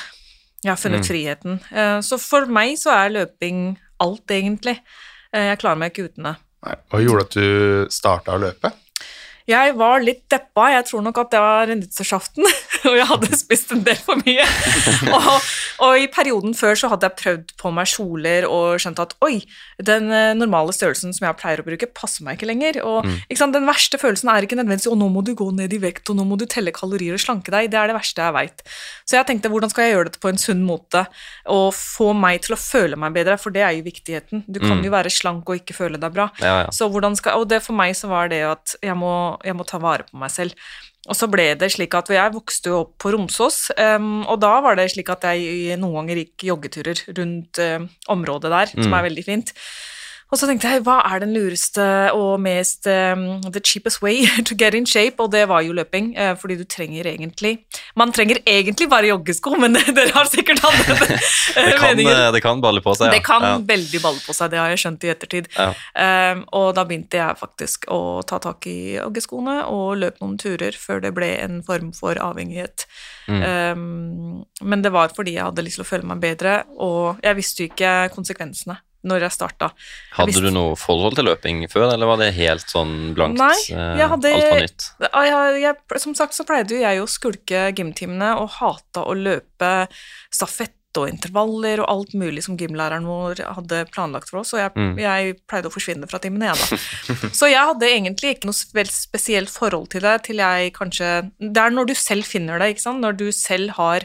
Jeg 0.63 0.71
har 0.71 0.79
funnet 0.79 1.01
Mm. 1.03 1.07
friheten. 1.07 1.59
Så 2.03 2.19
for 2.19 2.45
meg 2.47 2.77
så 2.79 2.93
er 2.93 3.09
løping 3.17 3.77
alt, 3.99 4.31
egentlig. 4.31 4.77
Jeg 5.33 5.59
klarer 5.59 5.79
meg 5.81 5.91
ikke 5.91 6.07
uten 6.07 6.29
det. 6.29 6.35
Nei, 6.63 6.75
Hva 6.91 7.01
gjorde 7.03 7.25
at 7.25 7.35
du 7.35 7.87
starta 7.91 8.37
å 8.37 8.39
løpe? 8.39 8.71
Jeg 9.49 9.73
var 9.79 10.03
litt 10.05 10.23
deppa. 10.29 10.67
Jeg 10.75 10.85
tror 10.89 11.01
nok 11.05 11.17
at 11.23 11.31
det 11.33 11.39
var 11.41 11.71
nyttårsaften, 11.73 12.45
og 12.89 12.95
jeg 12.99 13.07
hadde 13.09 13.39
spist 13.43 13.71
en 13.73 13.83
del 13.87 13.97
for 14.05 14.21
mye. 14.21 14.45
og, 15.17 15.29
og 15.87 15.97
i 15.97 16.07
perioden 16.13 16.53
før 16.57 16.77
så 16.77 16.91
hadde 16.91 17.09
jeg 17.09 17.17
prøvd 17.23 17.53
på 17.59 17.71
meg 17.73 17.89
kjoler 17.89 18.47
og 18.49 18.77
skjønt 18.83 19.01
at 19.03 19.15
oi, 19.25 19.39
den 19.81 20.09
eh, 20.13 20.31
normale 20.37 20.73
størrelsen 20.75 21.15
som 21.17 21.25
jeg 21.29 21.39
pleier 21.41 21.63
å 21.63 21.67
bruke, 21.67 21.89
passer 21.97 22.25
meg 22.27 22.37
ikke 22.39 22.49
lenger. 22.51 22.81
Og 22.85 23.07
ikke 23.27 23.39
sant, 23.41 23.57
den 23.57 23.67
verste 23.69 23.99
følelsen 24.01 24.29
er 24.33 24.45
ikke 24.47 24.57
nødvendigvis 24.59 24.89
å 24.91 24.97
nå 24.99 25.09
må 25.13 25.23
du 25.25 25.33
gå 25.39 25.49
ned 25.57 25.73
i 25.75 25.81
vekt, 25.81 26.09
og 26.13 26.19
nå 26.19 26.27
må 26.29 26.37
du 26.39 26.45
telle 26.49 26.73
kalorier 26.75 27.17
og 27.17 27.23
slanke 27.23 27.53
deg. 27.53 27.69
Det 27.73 27.79
er 27.81 27.89
det 27.91 27.97
verste 27.99 28.25
jeg 28.25 28.35
veit. 28.37 28.65
Så 29.09 29.17
jeg 29.19 29.27
tenkte 29.29 29.49
hvordan 29.53 29.71
skal 29.73 29.87
jeg 29.87 29.95
gjøre 29.97 30.09
dette 30.11 30.21
på 30.23 30.29
en 30.33 30.39
sunn 30.41 30.61
måte, 30.67 31.05
og 31.49 31.69
få 31.75 32.11
meg 32.17 32.43
til 32.45 32.55
å 32.55 32.59
føle 32.61 32.97
meg 32.99 33.15
bedre, 33.17 33.37
for 33.41 33.53
det 33.55 33.65
er 33.65 33.75
jo 33.79 33.85
viktigheten. 33.89 34.45
Du 34.47 34.59
kan 34.61 34.77
Mm. 34.79 34.83
jo 34.85 34.91
være 34.93 35.09
slank 35.11 35.49
og 35.49 35.57
ikke 35.57 35.73
føle 35.75 35.97
deg 35.99 36.13
bra. 36.13 36.27
Ja, 36.39 36.53
ja. 36.61 36.67
Så 36.71 36.85
hvordan 36.93 37.15
skal, 37.17 37.39
og 37.41 37.49
det 37.49 37.57
for 37.65 37.73
meg 37.75 37.95
så 37.97 38.07
var 38.07 38.29
det 38.31 38.43
at 38.45 38.75
jeg 38.85 38.93
må, 38.95 39.09
jeg 39.43 39.55
må 39.55 39.65
ta 39.67 39.77
vare 39.81 40.03
på 40.09 40.17
meg 40.19 40.31
selv. 40.31 40.53
Og 41.07 41.15
så 41.15 41.29
ble 41.31 41.55
det 41.57 41.71
slik 41.71 41.93
at 41.95 42.09
jeg 42.11 42.33
vokste 42.35 42.69
jo 42.69 42.79
opp 42.83 42.97
på 43.01 43.13
Romsås, 43.15 43.71
em, 43.79 44.25
og 44.27 44.39
da 44.43 44.59
var 44.61 44.75
det 44.75 44.89
slik 44.91 45.09
at 45.09 45.23
jeg 45.31 45.77
noen 45.79 45.95
ganger 46.01 46.19
gikk 46.25 46.43
joggeturer 46.51 47.01
rundt 47.17 47.59
em, 47.63 47.87
området 48.09 48.51
der, 48.51 48.65
som 48.75 48.91
Mm. 48.91 48.97
er 48.99 49.07
veldig 49.09 49.25
fint. 49.25 49.53
Og 50.29 50.37
så 50.37 50.45
tenkte 50.45 50.69
jeg, 50.69 50.83
hva 50.85 50.99
er 51.09 51.23
den 51.23 51.31
lureste 51.33 51.83
og 52.13 52.35
mest 52.43 52.85
um, 52.85 53.41
the 53.49 53.61
cheapest 53.65 54.01
way 54.03 54.27
to 54.47 54.53
get 54.55 54.75
in 54.77 54.85
shape? 54.85 55.17
Og 55.23 55.31
det 55.33 55.47
var 55.49 55.63
jo 55.65 55.73
løping, 55.73 56.11
eh, 56.17 56.35
fordi 56.37 56.57
du 56.59 56.65
trenger 56.69 57.07
egentlig 57.09 57.55
Man 57.97 58.11
trenger 58.13 58.37
egentlig 58.45 58.85
bare 58.91 59.09
joggesko, 59.09 59.55
men 59.57 59.73
dere 59.97 60.11
har 60.13 60.29
sikkert 60.29 60.61
andre 60.69 60.97
Det 61.55 61.79
meninger. 61.81 62.13
eh, 62.27 62.31
det 62.35 62.41
kan 62.45 62.61
balle 62.61 62.81
på 62.85 62.93
seg. 62.95 63.07
ja. 63.09 63.15
Det 63.17 63.23
kan 63.25 63.41
Ja. 63.41 63.55
veldig 63.71 64.01
balle 64.03 64.21
på 64.21 64.35
seg, 64.37 64.51
det 64.51 64.59
har 64.61 64.69
jeg 64.69 64.81
skjønt 64.83 65.03
i 65.07 65.11
ettertid. 65.15 65.47
Ja. 65.57 65.71
Um, 66.33 66.43
og 66.53 66.75
da 66.77 66.83
begynte 66.85 67.17
jeg 67.17 67.39
faktisk 67.39 67.87
å 67.89 67.99
ta 68.27 68.37
tak 68.43 68.67
i 68.69 68.75
joggeskoene 68.99 69.63
og 69.71 69.97
løp 70.03 70.19
noen 70.21 70.37
turer 70.37 70.77
før 70.77 71.01
det 71.01 71.13
ble 71.17 71.31
en 71.41 71.63
form 71.65 71.89
for 71.97 72.19
avhengighet. 72.21 72.85
Mm. 73.29 73.41
Um, 73.41 74.45
men 74.61 74.85
det 74.85 74.91
var 74.93 75.09
fordi 75.15 75.33
jeg 75.39 75.47
hadde 75.49 75.65
lyst 75.65 75.81
til 75.81 75.87
å 75.87 75.89
føle 75.89 76.05
meg 76.11 76.21
bedre, 76.21 76.59
og 76.77 77.17
jeg 77.25 77.39
visste 77.39 77.63
jo 77.65 77.71
ikke 77.73 77.95
konsekvensene 78.13 78.77
når 79.07 79.21
jeg 79.27 79.31
starta. 79.31 79.69
Hadde 80.17 80.33
jeg 80.33 80.43
du 80.43 80.51
noe 80.51 80.75
forhold 80.75 81.15
til 81.15 81.25
løping 81.29 81.61
før, 81.71 81.93
eller 81.93 82.05
var 82.09 82.17
det 82.17 82.33
helt 82.35 82.65
sånn 82.67 83.13
blankt? 83.15 83.37
Nei, 83.39 83.55
eh, 83.71 83.97
jeg 84.01 84.09
hadde- 84.11 84.33
Alt 84.33 84.49
var 84.51 84.59
nytt? 84.65 84.89
Jeg, 84.99 85.61
jeg, 85.61 85.99
som 86.03 86.15
sagt 86.15 86.33
så 86.33 86.43
pleide 86.45 86.81
jeg 86.81 86.99
å 86.99 87.07
skulke 87.07 87.71
gymtimene 87.73 88.33
og 88.41 88.49
hata 88.59 89.05
å 89.07 89.15
løpe 89.15 89.87
stafett 90.31 90.75
og 90.97 91.05
intervaller 91.07 91.79
og 91.83 91.87
alt 91.87 92.13
mulig 92.17 92.41
som 92.43 92.55
gymlæreren 92.57 93.05
vår 93.05 93.43
hadde 93.55 93.83
planlagt 93.93 94.27
for 94.31 94.39
oss, 94.41 94.53
og 94.55 94.59
jeg, 94.59 94.71
Mm. 94.75 94.97
jeg 94.97 95.35
pleide 95.47 95.69
å 95.69 95.71
forsvinne 95.71 96.09
fra 96.09 96.17
timene, 96.19 96.49
jeg 96.49 96.57
da. 96.57 97.29
Så 97.31 97.45
jeg 97.47 97.61
hadde 97.61 97.85
egentlig 97.85 98.35
ikke 98.35 98.45
noe 98.49 98.57
spe- 98.57 98.89
spesielt 98.89 99.49
forhold 99.53 99.87
til 99.91 100.01
det, 100.01 100.23
til 100.23 100.37
jeg 100.41 100.73
kanskje 100.73 101.31
Det 101.39 101.57
er 101.61 101.69
når 101.69 101.85
du 101.87 101.93
selv 101.93 102.25
finner 102.25 102.57
det, 102.59 102.75
ikke 102.75 102.81
sant, 102.81 103.01
når 103.01 103.15
du 103.17 103.31
selv 103.31 103.69
har 103.77 104.01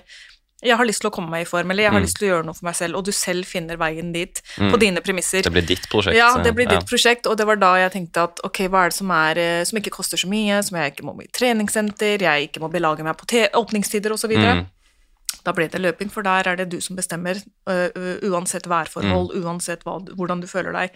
jeg 0.65 0.77
har 0.81 0.87
lyst 0.89 1.01
til 1.05 1.11
å 1.11 1.13
komme 1.15 1.31
meg 1.31 1.43
i 1.45 1.49
form, 1.49 1.71
eller 1.71 1.83
jeg 1.85 1.93
har 1.93 2.01
Mm. 2.01 2.05
lyst 2.07 2.17
til 2.19 2.29
å 2.29 2.31
gjøre 2.33 2.45
noe 2.47 2.55
for 2.55 2.65
meg 2.65 2.75
selv, 2.75 2.97
og 2.97 3.05
du 3.05 3.13
selv 3.13 3.45
finner 3.45 3.77
veien 3.77 4.13
dit 4.13 4.41
Mm. 4.59 4.71
på 4.73 4.79
dine 4.81 5.01
premisser. 5.01 5.43
Det 5.43 5.53
blir 5.53 5.67
ditt 5.67 5.89
prosjekt? 5.89 6.17
Ja, 6.17 6.37
det 6.43 6.55
blir 6.55 6.65
ja. 6.71 6.79
ditt 6.79 6.89
prosjekt, 6.89 7.27
og 7.27 7.37
det 7.37 7.47
var 7.47 7.57
da 7.57 7.75
jeg 7.77 7.93
tenkte 7.93 8.23
at 8.25 8.41
ok, 8.45 8.69
hva 8.69 8.87
er 8.87 8.89
det 8.89 8.95
som, 8.97 9.11
er, 9.11 9.39
eh, 9.39 9.65
som 9.65 9.79
ikke 9.79 9.91
koster 9.93 10.17
så 10.17 10.27
mye, 10.29 10.63
som 10.65 10.79
jeg 10.79 10.95
ikke 10.97 11.05
må 11.05 11.21
i 11.23 11.27
treningssenter, 11.29 12.19
jeg 12.21 12.49
ikke 12.49 12.61
må 12.61 12.71
belage 12.73 13.03
meg 13.05 13.17
på 13.17 13.27
åpningstider 13.53 14.11
osv. 14.13 14.33
Ja. 14.33 14.55
Mm. 14.55 14.67
Da 15.45 15.53
ble 15.53 15.69
det 15.69 15.81
løping, 15.81 16.11
for 16.11 16.23
der 16.23 16.47
er 16.49 16.57
det 16.57 16.71
du 16.71 16.81
som 16.81 16.97
bestemmer, 16.97 17.37
uh, 17.69 17.89
uh, 17.95 18.17
uansett 18.31 18.65
værforhold, 18.65 19.35
Mm. 19.35 19.45
uansett 19.45 19.83
hva, 19.85 20.01
hvordan 20.17 20.41
du 20.41 20.47
føler 20.47 20.73
deg. 20.73 20.91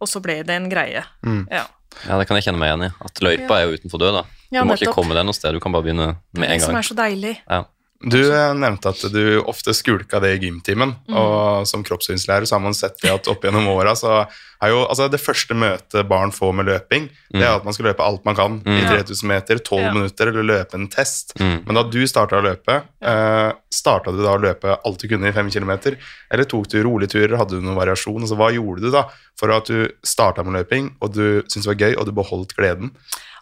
Og 0.00 0.08
så 0.08 0.20
ble 0.20 0.42
det 0.42 0.50
en 0.50 0.68
greie. 0.68 1.04
Mm. 1.24 1.46
Ja. 1.48 1.66
ja, 2.08 2.18
det 2.18 2.26
kan 2.26 2.36
jeg 2.36 2.44
kjenne 2.48 2.58
meg 2.58 2.72
igjen 2.72 2.88
i. 2.88 2.92
At 3.04 3.14
løypa 3.22 3.60
er 3.60 3.68
jo 3.68 3.76
utenfor 3.78 4.00
døra. 4.00 4.24
Ja, 4.50 4.62
du 4.62 4.68
må 4.68 4.74
ikke 4.74 4.92
komme 4.92 5.14
deg 5.14 5.24
noe 5.24 5.34
sted, 5.34 5.52
du 5.52 5.60
kan 5.60 5.70
bare 5.70 5.82
begynne 5.84 6.16
med 6.34 6.50
en 6.50 6.58
gang. 6.58 6.58
det 6.58 6.62
som 6.66 6.76
er 6.76 6.82
så 6.82 6.94
deilig. 6.94 7.38
Ja. 7.48 7.64
Du 8.04 8.18
eh, 8.20 8.52
nevnte 8.54 8.90
at 8.92 9.00
du 9.12 9.40
ofte 9.48 9.72
skulka 9.72 10.20
det 10.20 10.34
i 10.36 10.40
gymtimen, 10.46 10.94
Mm. 11.08 11.14
og 11.16 11.66
som 11.66 11.82
kroppssynslærer 11.84 12.44
så 12.46 12.56
har 12.56 12.60
man 12.60 12.74
sett 12.76 12.98
det 13.00 13.10
at 13.10 13.28
opp 13.28 13.42
gjennom 13.44 13.66
åra 13.72 13.94
så 13.96 14.26
er 14.62 14.70
jo 14.72 14.82
altså 14.88 15.10
det 15.10 15.20
første 15.20 15.54
møtet 15.56 16.06
barn 16.08 16.30
får 16.32 16.52
med 16.54 16.66
løping, 16.66 17.08
det 17.32 17.42
er 17.42 17.56
at 17.56 17.64
man 17.64 17.72
skal 17.76 17.86
løpe 17.90 18.04
alt 18.04 18.24
man 18.24 18.34
kan 18.36 18.58
i 18.64 18.80
Mm. 18.80 18.88
3000 18.88 19.28
meter, 19.28 19.58
12 19.58 19.80
Ja. 19.82 19.92
minutter, 19.92 20.28
eller 20.28 20.42
løpe 20.42 20.74
en 20.74 20.88
test. 20.88 21.34
Mm. 21.38 21.64
Men 21.66 21.74
da 21.74 21.82
du 21.82 22.00
starta 22.06 22.36
å 22.40 22.44
løpe, 22.44 22.82
eh, 23.02 23.52
starta 23.70 24.12
du 24.12 24.22
da 24.22 24.36
å 24.36 24.40
løpe 24.40 24.78
alt 24.84 24.98
du 24.98 25.08
kunne 25.08 25.28
i 25.28 25.32
5 25.32 25.50
km, 25.50 25.96
eller 26.30 26.44
tok 26.44 26.68
du 26.68 26.82
rolige 26.82 27.10
turer, 27.16 27.36
hadde 27.36 27.50
du 27.56 27.60
noen 27.60 27.76
variasjon? 27.76 28.20
Altså, 28.22 28.36
hva 28.36 28.52
gjorde 28.52 28.80
du 28.80 28.90
da 28.90 29.04
for 29.36 29.50
at 29.50 29.66
du 29.66 29.88
starta 30.04 30.42
med 30.44 30.54
løping, 30.64 30.92
og 31.02 31.12
du 31.12 31.42
syntes 31.42 31.64
det 31.64 31.72
var 31.78 31.88
gøy, 31.88 31.96
og 31.98 32.06
du 32.06 32.12
beholdt 32.12 32.54
gleden? 32.56 32.90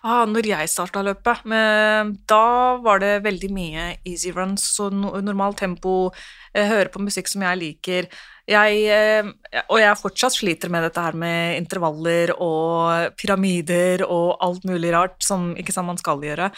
Ah, 0.02 0.24
når 0.26 0.48
jeg 0.48 0.66
starta 0.66 0.98
løpet, 1.06 1.44
men 1.46 2.16
da 2.26 2.74
var 2.82 2.98
det 2.98 3.20
veldig 3.22 3.50
mye 3.54 3.84
easy 4.02 4.32
runs, 4.34 4.64
så 4.74 4.88
no 4.90 5.12
normalt 5.22 5.60
tempo, 5.62 6.10
eh, 6.50 6.66
høre 6.66 6.90
på 6.90 7.04
musikk 7.04 7.30
som 7.30 7.44
jeg 7.46 7.60
liker. 7.60 8.08
Jeg, 8.50 8.82
eh, 8.90 9.62
og 9.68 9.78
jeg 9.78 10.00
fortsatt 10.00 10.34
sliter 10.34 10.74
med 10.74 10.82
dette 10.82 10.98
her 10.98 11.14
med 11.14 11.60
intervaller 11.60 12.34
og 12.34 13.14
pyramider 13.14 14.02
og 14.02 14.42
alt 14.42 14.64
mulig 14.66 14.90
rart 14.90 15.22
som 15.22 15.54
ikke 15.54 15.72
sant 15.72 15.86
man 15.86 16.02
skal 16.02 16.18
gjøre. 16.18 16.50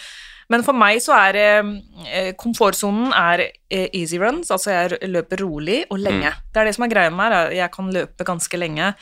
Men 0.48 0.64
for 0.64 0.72
meg 0.72 1.04
så 1.04 1.12
er 1.12 1.36
eh, 1.36 2.32
komfortsonen 2.40 3.12
er 3.12 3.50
easy 3.68 4.16
runs, 4.16 4.50
altså 4.50 4.72
jeg 4.72 5.04
løper 5.04 5.44
rolig 5.44 5.84
og 5.90 5.98
lenge. 6.00 6.32
Det 6.48 6.62
er 6.62 6.64
det 6.64 6.78
som 6.78 6.88
er 6.88 6.96
greia 6.96 7.12
med 7.12 7.20
meg, 7.20 7.32
er 7.32 7.58
jeg 7.60 7.72
kan 7.76 7.92
løpe 7.92 8.24
ganske 8.24 8.56
lenge, 8.56 8.94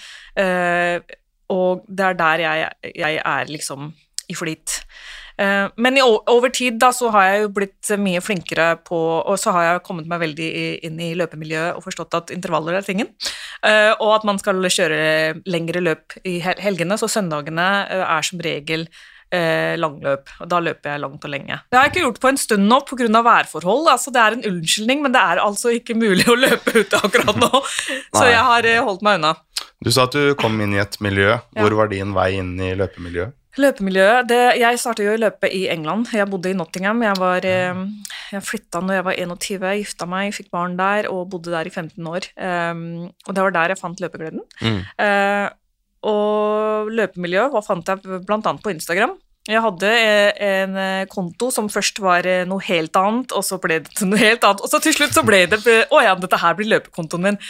og 1.48 1.84
det 1.86 2.06
er 2.10 2.14
der 2.18 2.48
jeg, 2.48 2.72
jeg 2.96 3.22
er 3.22 3.46
liksom 3.46 3.92
i 4.32 4.38
flyt. 4.38 4.80
Eh, 5.40 5.68
Men 5.76 5.98
over 6.02 6.52
tid 6.52 6.78
da, 6.80 6.90
så 6.94 7.10
har 7.14 7.28
jeg 7.28 7.44
jo 7.44 7.52
blitt 7.56 7.92
mye 8.00 8.20
flinkere 8.24 8.74
på 8.84 8.98
Og 9.22 9.38
så 9.40 9.54
har 9.54 9.64
jeg 9.68 9.84
kommet 9.86 10.08
meg 10.10 10.20
veldig 10.22 10.50
inn 10.86 11.00
i 11.00 11.14
løpemiljøet 11.18 11.78
og 11.78 11.86
forstått 11.86 12.18
at 12.18 12.34
intervaller 12.34 12.78
er 12.78 12.86
tingen. 12.86 13.08
Eh, 13.64 13.92
og 13.98 14.18
at 14.18 14.28
man 14.28 14.40
skal 14.42 14.60
kjøre 14.62 15.40
lengre 15.46 15.82
løp 15.82 16.18
i 16.28 16.38
helgene, 16.42 16.98
så 17.00 17.08
søndagene 17.10 17.70
eh, 17.88 18.04
er 18.04 18.28
som 18.28 18.42
regel 18.42 18.88
langløp. 19.32 20.28
Og 20.44 20.48
da 20.52 20.58
løper 20.60 20.90
jeg 20.90 21.00
langt 21.00 21.22
og 21.24 21.30
lenge. 21.32 21.56
Det 21.72 21.78
har 21.78 21.86
jeg 21.86 21.92
ikke 21.94 22.02
gjort 22.02 22.18
på 22.20 22.28
en 22.28 22.38
stund 22.42 22.66
nå 22.68 22.82
pga. 22.84 23.06
værforhold. 23.24 23.86
Altså, 23.88 24.12
det 24.12 24.20
er 24.20 24.36
en 24.36 24.44
unnskyldning, 24.50 25.00
men 25.00 25.14
det 25.14 25.22
er 25.24 25.40
altså 25.40 25.72
ikke 25.72 25.96
mulig 25.96 26.26
å 26.28 26.36
løpe 26.36 26.74
ute 26.82 27.00
akkurat 27.00 27.40
nå. 27.40 27.48
så 28.18 28.26
jeg 28.28 28.42
har 28.44 28.68
holdt 28.84 29.00
meg 29.00 29.22
unna. 29.22 29.32
Du 29.80 29.88
sa 29.88 30.04
at 30.04 30.12
du 30.12 30.34
kom 30.36 30.60
inn 30.60 30.76
i 30.76 30.82
et 30.84 31.00
miljø. 31.00 31.38
Hvor 31.56 31.78
var 31.80 31.88
din 31.88 32.12
vei 32.12 32.34
inn 32.42 32.52
i 32.60 32.74
løpemiljøet? 32.76 33.32
Løpemiljøet 33.60 34.28
det, 34.30 34.40
Jeg 34.62 34.78
startet 34.80 35.04
jo 35.04 35.12
å 35.12 35.20
løpe 35.20 35.48
i 35.52 35.66
England. 35.72 36.08
Jeg 36.16 36.28
bodde 36.30 36.48
i 36.48 36.56
Nottingham. 36.56 37.02
Jeg, 37.04 37.18
var, 37.20 37.44
eh, 37.44 37.80
jeg 38.32 38.44
flytta 38.46 38.80
når 38.80 38.96
jeg 38.96 39.06
var 39.08 39.18
21, 39.26 39.66
gifta 39.82 40.08
meg, 40.08 40.32
fikk 40.32 40.48
barn 40.54 40.78
der 40.78 41.10
og 41.10 41.28
bodde 41.34 41.52
der 41.52 41.68
i 41.68 41.72
15 41.72 42.08
år. 42.08 42.30
Um, 42.36 43.10
og 43.26 43.36
det 43.36 43.44
var 43.44 43.56
der 43.58 43.74
jeg 43.74 43.80
fant 43.82 44.00
løpegleden. 44.00 44.40
Mm. 44.62 44.78
Uh, 44.96 45.48
og 46.08 46.88
løpemiljø 46.96 47.50
hva 47.52 47.62
fant 47.62 47.92
jeg 47.92 48.00
annet 48.08 48.64
på 48.64 48.72
Instagram. 48.72 49.12
Jeg 49.50 49.58
hadde 49.58 49.90
en 50.46 50.76
konto 51.10 51.48
som 51.50 51.68
først 51.70 51.98
var 51.98 52.26
noe 52.46 52.62
helt 52.62 52.94
annet, 52.96 53.34
og 53.34 53.42
så 53.42 53.58
ble 53.62 53.80
det 53.82 53.90
til 53.98 54.08
noe 54.10 54.20
helt 54.22 54.44
annet. 54.46 54.62
Og 54.62 54.70
så 54.70 54.78
til 54.82 54.94
slutt 54.94 55.16
så 55.16 55.24
ble 55.26 55.44
det 55.50 55.58
Å 55.90 56.02
ja, 56.02 56.12
dette 56.14 56.38
her 56.38 56.54
blir 56.58 56.70
løpekontoen 56.70 57.26
min. 57.26 57.40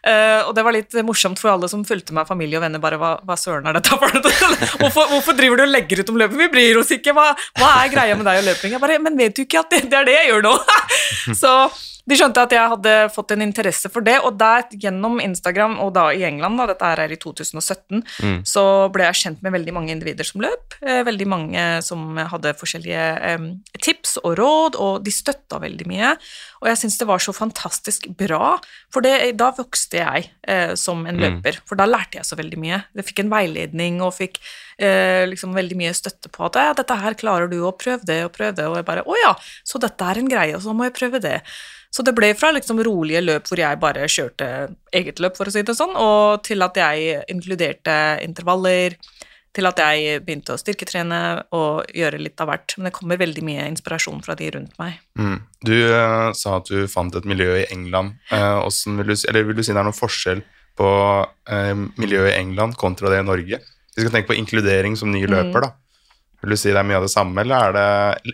Uh, 0.00 0.48
og 0.48 0.54
det 0.56 0.64
var 0.64 0.74
litt 0.74 0.96
morsomt 1.04 1.40
for 1.40 1.52
alle 1.52 1.68
som 1.68 1.84
fulgte 1.84 2.14
meg, 2.16 2.28
familie 2.28 2.56
og 2.58 2.64
venner. 2.64 2.82
bare, 2.82 3.00
Hva, 3.00 3.12
hva 3.26 3.36
søren 3.40 3.68
er 3.68 3.76
dette 3.76 3.92
for 3.92 4.16
hvorfor, 4.80 5.10
hvorfor, 5.12 5.36
driver 5.36 5.60
du 5.60 5.66
og 5.66 5.74
legger 5.74 6.00
ut 6.00 6.12
om 6.12 6.20
løping? 6.20 6.40
Vi 6.46 6.50
bryr 6.54 6.80
oss 6.80 6.94
ikke. 6.96 7.14
Hva, 7.16 7.30
hva, 7.60 7.70
er 7.82 7.92
greia 7.92 8.16
med 8.16 8.28
deg 8.28 8.40
og 8.40 8.48
løping? 8.48 8.74
Jeg 8.76 8.82
bare, 8.82 8.98
Men 9.02 9.18
vet 9.20 9.36
du 9.36 9.44
ikke 9.44 9.64
at 9.64 9.72
det, 9.74 9.84
det 9.92 10.00
er 10.00 10.08
det 10.08 10.16
jeg 10.16 10.32
gjør 10.32 10.46
nå? 10.48 10.56
så 11.42 11.54
de 12.10 12.18
skjønte 12.18 12.42
at 12.42 12.54
jeg 12.54 12.72
hadde 12.72 12.94
fått 13.14 13.34
en 13.34 13.44
interesse 13.44 13.90
for 13.92 14.04
det, 14.06 14.16
og 14.26 14.36
der 14.40 14.66
gjennom 14.82 15.20
Instagram, 15.22 15.78
og 15.84 15.92
da 15.96 16.08
i 16.14 16.24
England, 16.26 16.58
da, 16.60 16.68
dette 16.72 16.90
er 16.90 17.14
i 17.14 17.18
2017, 17.20 18.02
mm. 18.02 18.38
så 18.48 18.64
ble 18.92 19.06
jeg 19.08 19.20
kjent 19.22 19.44
med 19.44 19.54
veldig 19.54 19.74
mange 19.76 19.94
individer 19.94 20.26
som 20.26 20.42
løp. 20.44 20.76
Eh, 20.82 21.02
veldig 21.06 21.28
mange 21.30 21.66
som 21.86 22.18
hadde 22.32 22.56
forskjellige 22.58 23.06
eh, 23.30 23.48
tips 23.78 24.18
og 24.24 24.36
råd, 24.40 24.78
og 24.80 25.04
de 25.06 25.14
støtta 25.14 25.60
veldig 25.62 25.88
mye. 25.90 26.14
Og 26.60 26.68
jeg 26.68 26.82
syns 26.82 26.98
det 27.00 27.08
var 27.08 27.22
så 27.24 27.32
fantastisk 27.36 28.10
bra, 28.18 28.56
for 28.92 29.06
det, 29.06 29.14
da 29.40 29.50
vokste 29.56 30.00
jeg 30.02 30.30
eh, 30.42 30.74
som 30.78 31.06
en 31.06 31.16
mm. 31.16 31.22
løper. 31.22 31.60
For 31.68 31.78
da 31.80 31.88
lærte 31.88 32.20
jeg 32.20 32.28
så 32.28 32.38
veldig 32.40 32.60
mye. 32.60 32.82
Jeg 32.98 33.08
fikk 33.08 33.24
en 33.24 33.32
veiledning 33.32 34.00
og 34.04 34.16
fikk 34.18 34.40
eh, 34.76 35.24
liksom 35.30 35.54
veldig 35.56 35.78
mye 35.80 35.96
støtte 35.96 36.32
på 36.32 36.46
at 36.48 36.58
ja, 36.60 36.74
dette 36.76 36.98
her 37.00 37.16
klarer 37.18 37.50
du, 37.50 37.60
og 37.64 37.78
prøv 37.80 38.04
det 38.08 38.22
og 38.26 38.34
prøv 38.36 38.56
det. 38.58 38.68
Og 38.68 38.80
jeg 38.80 38.88
bare 38.88 39.06
å 39.06 39.18
ja, 39.22 39.34
så 39.64 39.80
dette 39.82 40.10
er 40.10 40.20
en 40.20 40.30
greie, 40.30 40.56
og 40.56 40.64
så 40.64 40.76
må 40.76 40.88
jeg 40.88 40.98
prøve 40.98 41.22
det. 41.22 41.38
Så 41.90 42.04
det 42.06 42.14
ble 42.14 42.30
fra 42.38 42.52
liksom 42.54 42.78
rolige 42.86 43.22
løp 43.24 43.48
hvor 43.50 43.58
jeg 43.58 43.78
bare 43.82 44.06
kjørte 44.10 44.46
eget 44.94 45.18
løp, 45.22 45.34
for 45.38 45.50
å 45.50 45.54
si 45.54 45.64
det 45.66 45.74
sånn, 45.74 45.96
og 45.98 46.44
til 46.46 46.62
at 46.62 46.78
jeg 46.78 47.24
inkluderte 47.32 47.96
intervaller, 48.22 48.94
til 49.50 49.66
at 49.66 49.80
jeg 49.82 50.20
begynte 50.22 50.54
å 50.54 50.60
styrketrene 50.60 51.20
og 51.56 51.88
gjøre 51.96 52.20
litt 52.22 52.38
av 52.38 52.52
hvert. 52.52 52.76
Men 52.76 52.86
det 52.86 52.94
kommer 52.94 53.18
veldig 53.18 53.42
mye 53.42 53.66
inspirasjon 53.72 54.22
fra 54.22 54.36
de 54.38 54.52
rundt 54.54 54.76
meg. 54.78 55.00
Mm. 55.18 55.40
Du 55.66 55.74
uh, 55.90 56.30
sa 56.38 56.60
at 56.60 56.70
du 56.70 56.86
fant 56.90 57.16
et 57.18 57.26
miljø 57.26 57.56
i 57.58 57.66
England. 57.74 58.14
Uh, 58.30 58.62
vil, 59.00 59.10
du, 59.10 59.16
eller 59.26 59.48
vil 59.48 59.58
du 59.58 59.64
si 59.66 59.74
det 59.74 59.82
er 59.82 59.88
noen 59.88 59.98
forskjell 59.98 60.44
på 60.78 60.90
uh, 61.26 61.84
miljøet 61.98 62.30
i 62.30 62.38
England 62.38 62.78
kontra 62.78 63.10
det 63.10 63.24
i 63.24 63.26
Norge? 63.26 63.58
Vi 63.90 64.04
skal 64.04 64.14
tenke 64.14 64.30
på 64.30 64.38
inkludering 64.38 64.94
som 64.94 65.10
ny 65.10 65.24
mm. 65.26 65.32
løper, 65.34 65.66
da. 65.66 65.74
Vil 66.40 66.54
du 66.54 66.60
si 66.60 66.70
det 66.70 66.78
er 66.78 66.86
mye 66.86 67.00
av 67.00 67.04
det 67.04 67.12
samme, 67.12 67.42
eller 67.42 67.66
er 67.66 67.74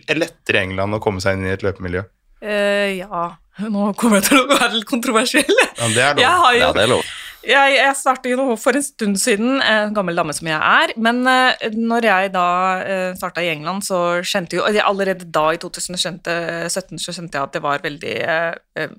det 0.05 0.19
lettere 0.21 0.61
i 0.61 0.69
England 0.69 0.95
å 0.95 1.01
komme 1.03 1.19
seg 1.23 1.35
inn 1.35 1.49
i 1.49 1.55
et 1.55 1.65
løpemiljø? 1.65 2.05
Ja, 2.41 3.23
nå 3.67 3.85
kommer 3.97 4.21
jeg 4.21 4.29
til 4.29 4.43
å 4.43 4.49
være 4.51 4.73
litt 4.75 4.89
kontroversiell. 4.89 5.63
Ja, 5.77 5.87
det 5.93 6.03
er 6.03 6.19
lov. 6.19 6.25
Jo, 6.25 6.59
ja, 6.59 6.73
det 6.75 6.83
er 6.83 6.93
lov. 6.97 7.15
Jeg, 7.47 7.77
jeg 7.77 7.95
startet 7.95 8.33
jo 8.33 8.55
for 8.59 8.75
en 8.75 8.83
stund 8.83 9.19
siden, 9.21 9.61
en 9.63 9.93
gammel 9.95 10.17
dame 10.19 10.33
som 10.35 10.49
jeg 10.49 10.57
er. 10.57 10.93
Men 10.99 11.21
uh, 11.23 11.53
når 11.71 12.07
jeg 12.09 12.31
da 12.33 12.47
uh, 12.81 12.87
eh, 12.91 13.11
starta 13.15 13.43
i 13.43 13.51
England, 13.53 13.85
så 13.87 14.19
skjønte 14.25 14.59
jo 14.59 14.65
Allerede 14.67 15.27
da, 15.31 15.45
i 15.55 15.61
2017, 15.61 16.99
så 16.99 17.15
kjente 17.15 17.37
jeg 17.37 17.45
at 17.45 17.55
det 17.55 17.63
var 17.63 17.83
veldig 17.85 18.15
uh, 18.27 18.89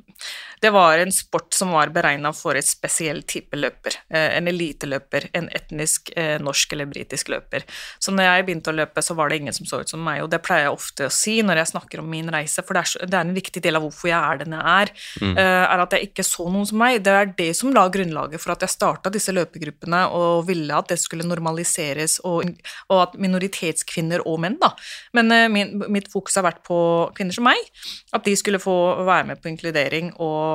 det 0.61 0.71
var 0.71 0.99
en 0.99 1.13
sport 1.13 1.55
som 1.55 1.71
var 1.71 1.93
beregna 1.95 2.33
for 2.35 2.59
et 2.59 2.67
spesiell 2.67 3.23
type 3.29 3.57
løper. 3.57 3.99
Eh, 4.11 4.37
en 4.39 4.49
eliteløper, 4.51 5.29
en 5.39 5.49
etnisk 5.55 6.11
eh, 6.17 6.37
norsk 6.43 6.73
eller 6.75 6.89
britisk 6.91 7.31
løper. 7.33 7.67
Så 8.03 8.15
når 8.15 8.29
jeg 8.29 8.47
begynte 8.49 8.73
å 8.73 8.77
løpe, 8.79 9.05
så 9.05 9.17
var 9.19 9.31
det 9.31 9.41
ingen 9.41 9.57
som 9.57 9.69
så 9.69 9.83
ut 9.83 9.93
som 9.93 10.03
meg, 10.05 10.23
og 10.25 10.31
det 10.33 10.43
pleier 10.45 10.67
jeg 10.67 10.75
ofte 10.75 11.09
å 11.09 11.15
si 11.15 11.39
når 11.47 11.63
jeg 11.63 11.73
snakker 11.73 12.03
om 12.03 12.11
min 12.11 12.31
reise, 12.33 12.65
for 12.67 12.77
det 12.77 12.83
er, 12.83 12.91
så, 12.93 13.03
det 13.07 13.19
er 13.19 13.27
en 13.27 13.37
viktig 13.37 13.63
del 13.65 13.79
av 13.79 13.87
hvorfor 13.87 14.11
jeg 14.11 14.19
er 14.19 14.43
den 14.43 14.57
jeg 14.57 14.75
er, 14.75 14.93
mm. 15.23 15.35
Eh, 15.39 15.65
er 15.69 15.85
at 15.85 15.95
jeg 15.95 16.09
ikke 16.09 16.27
så 16.27 16.49
noen 16.51 16.67
som 16.69 16.81
meg. 16.81 16.99
Det 17.05 17.15
er 17.15 17.33
det 17.39 17.51
som 17.57 17.73
la 17.75 17.85
grunnlaget 17.93 18.43
for 18.43 18.55
at 18.55 18.65
jeg 18.65 18.75
starta 18.75 19.13
disse 19.13 19.35
løpegruppene 19.35 20.05
og 20.17 20.49
ville 20.49 20.75
at 20.75 20.91
det 20.91 20.99
skulle 21.01 21.27
normaliseres, 21.29 22.19
og, 22.27 22.51
og 22.89 23.05
at 23.05 23.17
minoritetskvinner 23.21 24.25
og 24.27 24.41
menn, 24.43 24.59
da. 24.61 24.73
Men 25.17 25.31
min, 25.53 25.77
mitt 25.93 26.09
fokus 26.11 26.39
har 26.39 26.47
vært 26.49 26.65
på 26.67 26.79
kvinner 27.17 27.37
som 27.37 27.47
meg, 27.47 27.61
at 28.17 28.25
de 28.27 28.35
skulle 28.39 28.61
få 28.63 28.75
være 29.07 29.31
med 29.31 29.43
på 29.43 29.51
inkludering 29.53 30.11
og 30.17 30.48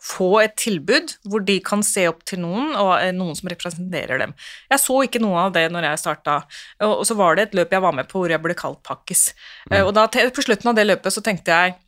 få 0.00 0.30
et 0.40 0.56
tilbud 0.56 1.12
hvor 1.28 1.44
de 1.44 1.58
kan 1.64 1.82
se 1.84 2.06
opp 2.08 2.22
til 2.28 2.40
noen, 2.42 2.72
og 2.80 2.94
noen 3.16 3.36
som 3.36 3.50
representerer 3.52 4.22
dem. 4.22 4.32
Jeg 4.72 4.82
så 4.82 4.96
ikke 5.04 5.20
noe 5.22 5.46
av 5.46 5.52
det 5.56 5.66
når 5.72 5.90
jeg 5.90 6.02
starta, 6.04 6.40
og 6.86 7.04
så 7.08 7.16
var 7.18 7.36
det 7.36 7.48
et 7.48 7.60
løp 7.60 7.76
jeg 7.76 7.84
var 7.84 7.96
med 7.96 8.08
på 8.08 8.22
hvor 8.22 8.32
jeg 8.32 8.42
ble 8.42 8.56
kalt 8.56 8.80
pakkis. 8.86 9.30
Mm. 9.68 9.82
Og 9.84 9.94
da, 9.98 10.08
på 10.08 10.46
slutten 10.46 10.72
av 10.72 10.80
det 10.80 10.88
løpet 10.88 11.16
så 11.16 11.24
tenkte 11.24 11.52
jeg 11.54 11.78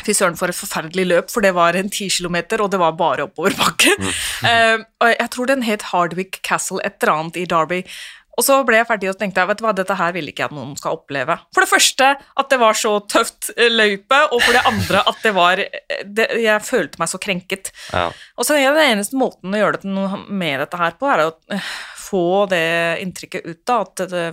Fy 0.00 0.14
søren, 0.14 0.36
for 0.38 0.48
et 0.48 0.56
forferdelig 0.56 1.02
løp, 1.10 1.30
for 1.32 1.44
det 1.44 1.50
var 1.56 1.76
en 1.76 1.90
ti 1.92 2.06
kilometer, 2.08 2.62
og 2.62 2.70
det 2.72 2.78
var 2.80 2.94
bare 2.96 3.26
oppoverbakke. 3.26 3.96
Mm. 3.98 4.12
uh, 4.46 5.10
jeg 5.10 5.28
tror 5.34 5.50
den 5.50 5.64
het 5.66 5.88
Hardwick 5.90 6.38
Castle, 6.46 6.78
et 6.86 7.02
eller 7.02 7.14
annet 7.16 7.40
i 7.42 7.44
Derby. 7.50 7.80
Og 8.38 8.44
så 8.46 8.60
ble 8.66 8.78
jeg 8.78 8.88
ferdig 8.88 9.10
og 9.10 9.18
tenkte 9.20 9.42
jeg, 9.42 9.50
vet 9.50 9.60
du 9.60 9.64
hva, 9.66 9.72
dette 9.76 9.96
her 9.98 10.14
vil 10.16 10.30
ikke 10.30 10.44
jeg 10.44 10.52
at 10.52 10.56
noen 10.56 10.76
skal 10.78 10.96
oppleve. 10.98 11.36
For 11.54 11.64
det 11.64 11.70
første 11.70 12.10
at 12.14 12.52
det 12.52 12.60
var 12.62 12.78
så 12.78 12.92
tøft 13.10 13.50
eh, 13.56 13.72
løype, 13.72 14.20
og 14.30 14.38
for 14.44 14.56
det 14.56 14.62
andre 14.70 15.02
at 15.10 15.24
det 15.26 15.34
var 15.36 15.64
eh, 15.64 16.04
det, 16.06 16.28
Jeg 16.40 16.66
følte 16.66 17.02
meg 17.02 17.10
så 17.10 17.20
krenket. 17.22 17.72
Ja. 17.92 18.08
Og 18.38 18.48
så 18.48 18.56
er 18.56 18.76
det 18.76 18.86
eneste 18.86 19.18
måten 19.20 19.54
å 19.54 19.60
gjøre 19.60 19.82
det 19.82 19.90
noe 19.90 20.22
med 20.28 20.62
dette 20.64 20.80
her 20.80 20.96
på, 21.00 21.10
er 21.10 21.26
å 21.26 21.34
eh, 21.52 21.74
få 22.00 22.24
det 22.50 22.64
inntrykket 23.04 23.46
ut 23.46 23.62
da, 23.68 23.82
at 23.84 24.06
det, 24.10 24.24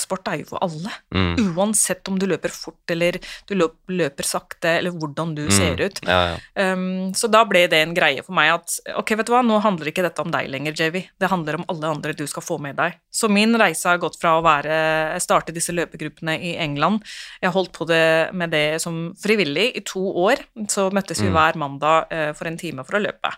sport 0.00 0.28
er 0.30 0.40
jo 0.42 0.50
for 0.52 0.62
alle. 0.64 0.92
Mm. 1.14 1.52
Uansett 1.56 2.08
om 2.10 2.18
du 2.20 2.26
løper 2.28 2.52
fort 2.54 2.92
eller 2.92 3.18
du 3.48 3.54
løper 3.56 4.26
sakte, 4.26 4.76
eller 4.78 4.94
hvordan 4.94 5.34
du 5.36 5.44
mm. 5.46 5.52
ser 5.54 5.82
ut. 5.82 6.00
Ja, 6.06 6.20
ja. 6.32 6.72
Um, 6.72 7.12
så 7.16 7.30
da 7.32 7.44
ble 7.48 7.66
det 7.72 7.82
en 7.82 7.94
greie 7.96 8.24
for 8.26 8.36
meg 8.36 8.52
at 8.54 8.76
ok, 8.96 9.14
vet 9.20 9.28
du 9.28 9.34
hva, 9.34 9.42
nå 9.46 9.60
handler 9.64 9.90
ikke 9.90 10.04
dette 10.06 10.24
om 10.24 10.32
deg 10.34 10.50
lenger, 10.52 10.76
JV. 10.76 11.00
Det 11.18 11.30
handler 11.32 11.60
om 11.60 11.68
alle 11.72 11.92
andre 11.96 12.16
du 12.16 12.24
skal 12.30 12.44
få 12.44 12.58
med 12.62 12.78
deg. 12.78 12.98
Så 13.14 13.30
min 13.32 13.56
reise 13.58 13.88
har 13.88 14.02
gått 14.02 14.18
fra 14.20 14.36
å 14.36 14.44
være, 14.44 14.76
starte 15.24 15.54
disse 15.56 15.74
løpegruppene 15.74 16.36
i 16.36 16.56
England 16.60 17.00
Jeg 17.40 17.54
holdt 17.54 17.72
på 17.76 17.86
det, 17.88 18.32
med 18.36 18.52
det 18.52 18.82
som 18.82 19.14
frivillig 19.20 19.70
i 19.78 19.84
to 19.86 20.02
år. 20.26 20.44
Så 20.72 20.88
møttes 20.94 21.22
vi 21.22 21.30
mm. 21.30 21.36
hver 21.36 21.60
mandag 21.60 22.12
uh, 22.12 22.30
for 22.36 22.50
en 22.50 22.60
time 22.60 22.84
for 22.86 22.98
å 22.98 23.04
løpe. 23.06 23.32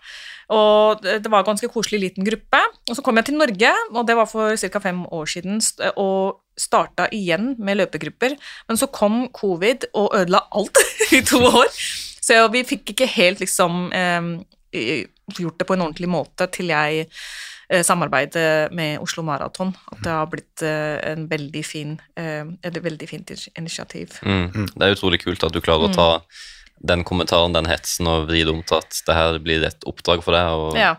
Og 0.54 1.04
det 1.04 1.28
var 1.28 1.42
en 1.42 1.50
ganske 1.50 1.68
koselig 1.68 2.00
liten 2.06 2.26
gruppe. 2.26 2.60
Og 2.88 2.96
så 2.96 3.04
kom 3.04 3.20
jeg 3.20 3.28
til 3.28 3.38
Norge, 3.40 3.72
og 3.92 4.06
det 4.08 4.16
var 4.16 4.28
for 4.30 4.56
ca. 4.56 4.80
fem 4.80 5.04
år 5.04 5.26
siden, 5.28 5.60
og 5.96 6.40
starta 6.60 7.08
igjen 7.14 7.54
med 7.58 7.80
løpegrupper. 7.80 8.36
Men 8.68 8.80
så 8.80 8.90
kom 8.92 9.26
covid 9.34 9.88
og 9.92 10.16
ødela 10.18 10.44
alt 10.50 10.82
i 11.16 11.22
to 11.26 11.42
år. 11.46 11.70
Så 12.28 12.40
vi 12.52 12.64
fikk 12.68 12.92
ikke 12.92 13.08
helt 13.14 13.40
liksom 13.40 13.88
eh, 13.96 15.06
gjort 15.38 15.60
det 15.60 15.68
på 15.68 15.76
en 15.76 15.86
ordentlig 15.86 16.10
måte 16.12 16.48
til 16.52 16.72
jeg 16.74 17.06
eh, 17.06 17.82
samarbeidet 17.86 18.74
med 18.76 18.98
Oslo 19.04 19.24
Maraton. 19.24 19.72
At 19.92 20.04
det 20.04 20.12
har 20.12 20.28
blitt 20.28 20.66
eh, 20.66 20.98
en 21.12 21.26
veldig 21.30 21.64
fin, 21.64 21.96
eh, 22.20 22.44
et 22.62 22.84
veldig 22.84 23.08
fint 23.08 23.34
initiativ. 23.56 24.20
Mm. 24.22 24.68
Det 24.74 24.84
er 24.84 24.96
utrolig 24.98 25.22
kult 25.24 25.46
at 25.46 25.56
du 25.56 25.62
klarer 25.64 25.88
å 25.88 25.94
ta 25.94 26.12
mm 26.18 26.46
den 26.78 27.04
kommentaren, 27.04 27.54
den 27.56 27.68
hetsen, 27.68 28.06
og 28.06 28.28
vri 28.28 28.44
det 28.46 28.54
om 28.54 28.62
til 28.66 28.78
at 28.78 29.02
det 29.06 29.16
her 29.16 29.38
blir 29.42 29.64
et 29.66 29.86
oppdrag 29.88 30.22
for 30.24 30.36
deg. 30.36 30.50
og 30.54 30.78
ja. 30.78 30.94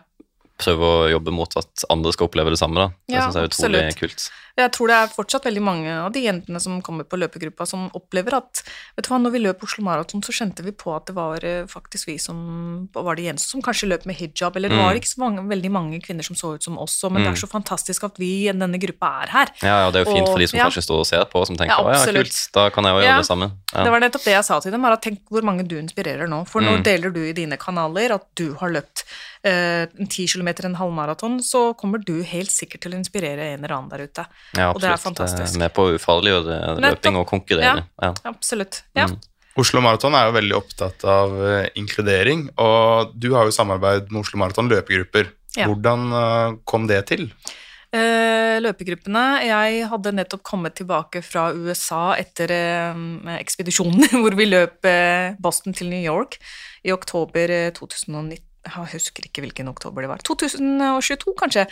Prøve 0.60 0.92
å 0.92 1.08
jobbe 1.14 1.34
mot 1.36 1.58
at 1.60 1.88
andre 1.90 2.14
skal 2.16 2.30
oppleve 2.30 2.54
det 2.54 2.60
samme. 2.62 2.84
da. 2.84 2.88
Det 3.08 3.16
ja, 3.18 3.26
synes 3.26 3.40
jeg 3.40 3.48
er 3.48 3.52
utrolig 3.54 3.84
absolutt. 3.86 4.00
kult. 4.00 4.30
Jeg 4.60 4.74
tror 4.76 4.92
det 4.92 4.98
er 4.98 5.12
fortsatt 5.14 5.46
veldig 5.48 5.62
mange 5.64 5.92
av 5.94 6.10
de 6.14 6.24
jentene 6.26 6.60
som 6.62 6.80
kommer 6.84 7.08
på 7.08 7.20
løpegruppa, 7.20 7.66
som 7.70 7.88
opplever 7.96 8.36
at 8.38 8.62
vet 8.98 9.06
du 9.06 9.10
hva, 9.12 9.20
når 9.24 9.34
vi 9.36 9.42
løp 9.44 9.64
Oslo 9.66 9.84
Maraton, 9.86 10.24
så 10.26 10.36
kjente 10.36 10.66
vi 10.66 10.74
på 10.76 10.92
at 10.96 11.08
det 11.10 11.16
var 11.18 11.46
eh, 11.48 11.68
faktisk 11.70 12.10
vi 12.10 12.18
som 12.22 12.90
var 12.96 13.20
de 13.20 13.30
eneste 13.32 13.54
som 13.54 13.64
kanskje 13.64 13.90
løp 13.92 14.08
med 14.10 14.20
hijab, 14.20 14.58
eller 14.60 14.74
det 14.74 14.80
var 14.80 14.92
mm. 14.92 15.00
ikke 15.00 15.12
så 15.14 15.24
mange, 15.24 15.46
veldig 15.52 15.72
mange 15.72 16.02
kvinner 16.04 16.28
som 16.28 16.38
så 16.40 16.56
ut 16.58 16.66
som 16.66 16.80
oss, 16.82 16.98
men 17.06 17.20
mm. 17.20 17.22
det 17.22 17.30
er 17.30 17.38
mm. 17.38 17.42
så 17.44 17.52
fantastisk 17.52 18.08
at 18.10 18.20
vi 18.22 18.32
i 18.44 18.52
denne 18.52 18.82
gruppa 18.82 19.14
er 19.24 19.34
her. 19.36 19.54
Ja, 19.64 19.78
ja, 19.86 19.94
det 19.96 20.02
er 20.02 20.08
jo 20.08 20.18
fint 20.18 20.28
og, 20.28 20.34
for 20.34 20.44
de 20.44 20.50
som 20.52 20.60
ja. 20.60 20.68
kanskje 20.68 20.86
står 20.90 21.06
og 21.06 21.10
ser 21.10 21.26
på, 21.32 21.46
som 21.48 21.60
tenker 21.60 21.76
ja, 21.76 21.86
å 21.86 21.96
ja, 21.96 22.20
kult, 22.20 22.42
da 22.58 22.68
kan 22.74 22.90
jeg 22.90 22.98
jo 22.98 23.06
gjøre 23.06 23.24
det 23.24 23.32
samme. 23.32 23.52
Det 23.72 23.96
var 23.96 24.04
nettopp 24.04 24.28
det 24.28 24.36
jeg 24.36 24.48
sa 24.50 24.60
til 24.64 24.76
dem, 24.76 24.88
er 24.90 24.98
at 24.98 25.06
tenk 25.08 25.24
hvor 25.32 25.48
mange 25.48 25.68
du 25.70 25.78
inspirerer 25.80 26.32
nå, 26.32 26.44
for 26.50 26.66
nå 26.66 26.80
mm. 26.80 26.86
deler 26.88 27.16
du 27.16 27.24
i 27.24 27.36
dine 27.38 27.60
kanaler 27.62 28.18
at 28.18 28.28
du 28.40 28.50
har 28.60 28.76
løpt 28.76 29.08
en 29.42 30.10
ti 30.12 30.26
kilometer, 30.28 30.66
en 30.68 30.76
halvmaraton, 30.76 31.38
så 31.44 31.70
kommer 31.80 32.02
du 32.04 32.18
helt 32.28 32.52
sikkert 32.52 32.84
til 32.84 32.96
å 32.96 33.00
inspirere 33.00 33.54
en 33.54 33.64
eller 33.64 33.76
annen 33.78 33.92
der 33.94 34.04
ute. 34.10 34.26
Ja, 34.58 34.72
og 34.74 34.82
det 34.84 34.90
er 34.92 35.00
fantastisk. 35.00 35.56
Med 35.62 35.72
på 35.76 35.88
å 35.88 35.94
ufarliggjøre 35.96 36.76
løping 36.84 37.20
og 37.22 37.28
konkurrere. 37.30 37.86
Ja, 37.86 38.10
ja. 38.10 38.14
absolutt. 38.28 38.82
Ja. 39.00 39.08
Mm. 39.08 39.20
Oslo 39.60 39.82
Maraton 39.84 40.16
er 40.16 40.28
jo 40.30 40.36
veldig 40.36 40.58
opptatt 40.58 41.06
av 41.10 41.34
uh, 41.36 41.66
inkludering, 41.80 42.48
og 42.62 43.16
du 43.16 43.32
har 43.36 43.48
jo 43.48 43.56
samarbeid 43.56 44.12
med 44.12 44.22
Oslo 44.22 44.40
Maraton 44.42 44.70
løpegrupper. 44.72 45.32
Ja. 45.58 45.66
Hvordan 45.68 46.06
uh, 46.14 46.60
kom 46.70 46.88
det 46.90 47.06
til? 47.14 47.32
Løpegruppene 47.90 49.22
Jeg 49.48 49.88
hadde 49.90 50.12
nettopp 50.14 50.44
kommet 50.46 50.76
tilbake 50.78 51.24
fra 51.26 51.48
USA 51.58 52.12
etter 52.22 52.52
ekspedisjonen 53.34 54.12
hvor 54.22 54.36
vi 54.38 54.46
løp 54.46 54.86
Boston 55.42 55.74
til 55.74 55.90
New 55.90 56.04
York 56.04 56.38
i 56.86 56.94
oktober 56.94 57.50
2019. 57.74 58.46
Jeg 58.70 58.94
husker 58.94 59.26
ikke 59.28 59.44
hvilken 59.46 59.72
oktober 59.72 60.06
det 60.06 60.12
var. 60.14 60.24
2022, 60.28 61.36
kanskje. 61.40 61.66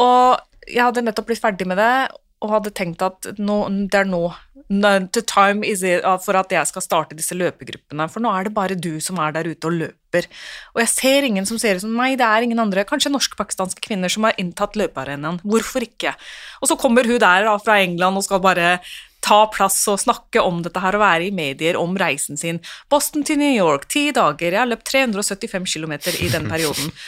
Og 0.00 0.38
jeg 0.68 0.84
hadde 0.84 1.04
nettopp 1.06 1.32
blitt 1.32 1.42
ferdig 1.42 1.66
med 1.68 1.80
det, 1.80 1.94
og 2.42 2.56
hadde 2.56 2.72
tenkt 2.74 3.02
at 3.06 3.28
nå, 3.38 3.58
det 3.90 4.00
er 4.02 4.08
nå 4.08 4.24
The 4.72 5.20
time 5.28 5.66
is 5.68 5.82
it 5.84 6.04
for 6.24 6.38
at 6.38 6.52
jeg 6.54 6.64
skal 6.70 6.84
starte 6.84 7.16
disse 7.18 7.36
løpegruppene, 7.36 8.06
for 8.08 8.24
nå 8.24 8.30
er 8.32 8.46
det 8.46 8.54
bare 8.56 8.78
du 8.78 8.96
som 9.04 9.18
er 9.20 9.34
der 9.34 9.50
ute 9.50 9.68
og 9.68 9.76
løper. 9.76 10.28
Og 10.72 10.80
jeg 10.80 10.90
ser 10.90 11.26
ingen 11.28 11.44
som 11.48 11.60
ser 11.60 11.76
ut 11.76 11.84
som 11.84 11.92
meg, 11.92 12.16
det 12.20 12.24
er 12.24 12.46
ingen 12.46 12.62
andre, 12.62 12.86
kanskje 12.88 13.12
norsk-pakistanske 13.12 13.84
kvinner 13.84 14.12
som 14.12 14.24
har 14.24 14.38
inntatt 14.40 14.78
løpearenaen. 14.80 15.42
Hvorfor 15.44 15.84
ikke? 15.84 16.14
Og 16.62 16.72
så 16.72 16.78
kommer 16.80 17.04
hun 17.04 17.20
der 17.20 17.44
da, 17.50 17.56
fra 17.60 17.82
England 17.84 18.22
og 18.22 18.24
skal 18.26 18.42
bare 18.44 18.78
ta 19.22 19.44
plass 19.54 19.80
og 19.90 20.00
snakke 20.02 20.42
om 20.42 20.62
dette 20.64 20.82
her 20.82 20.98
og 20.98 21.04
være 21.04 21.28
i 21.28 21.34
medier 21.34 21.78
om 21.80 21.94
reisen 21.98 22.40
sin. 22.40 22.60
Boston 22.92 23.26
til 23.26 23.40
New 23.40 23.52
York, 23.52 23.88
ti 23.92 24.10
dager, 24.14 24.50
jeg 24.50 24.60
har 24.60 24.70
løpt 24.70 24.88
375 24.90 25.76
km 25.76 25.94
i 26.18 26.32
den 26.32 26.50
perioden. 26.50 26.90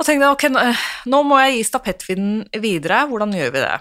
Og 0.00 0.06
tenkte 0.08 0.30
ok, 0.32 0.46
nå 1.12 1.18
må 1.28 1.36
jeg 1.42 1.58
gi 1.58 1.64
stafettpinnen 1.68 2.60
videre, 2.62 3.02
hvordan 3.10 3.34
gjør 3.36 3.50
vi 3.52 3.60
det? 3.60 3.74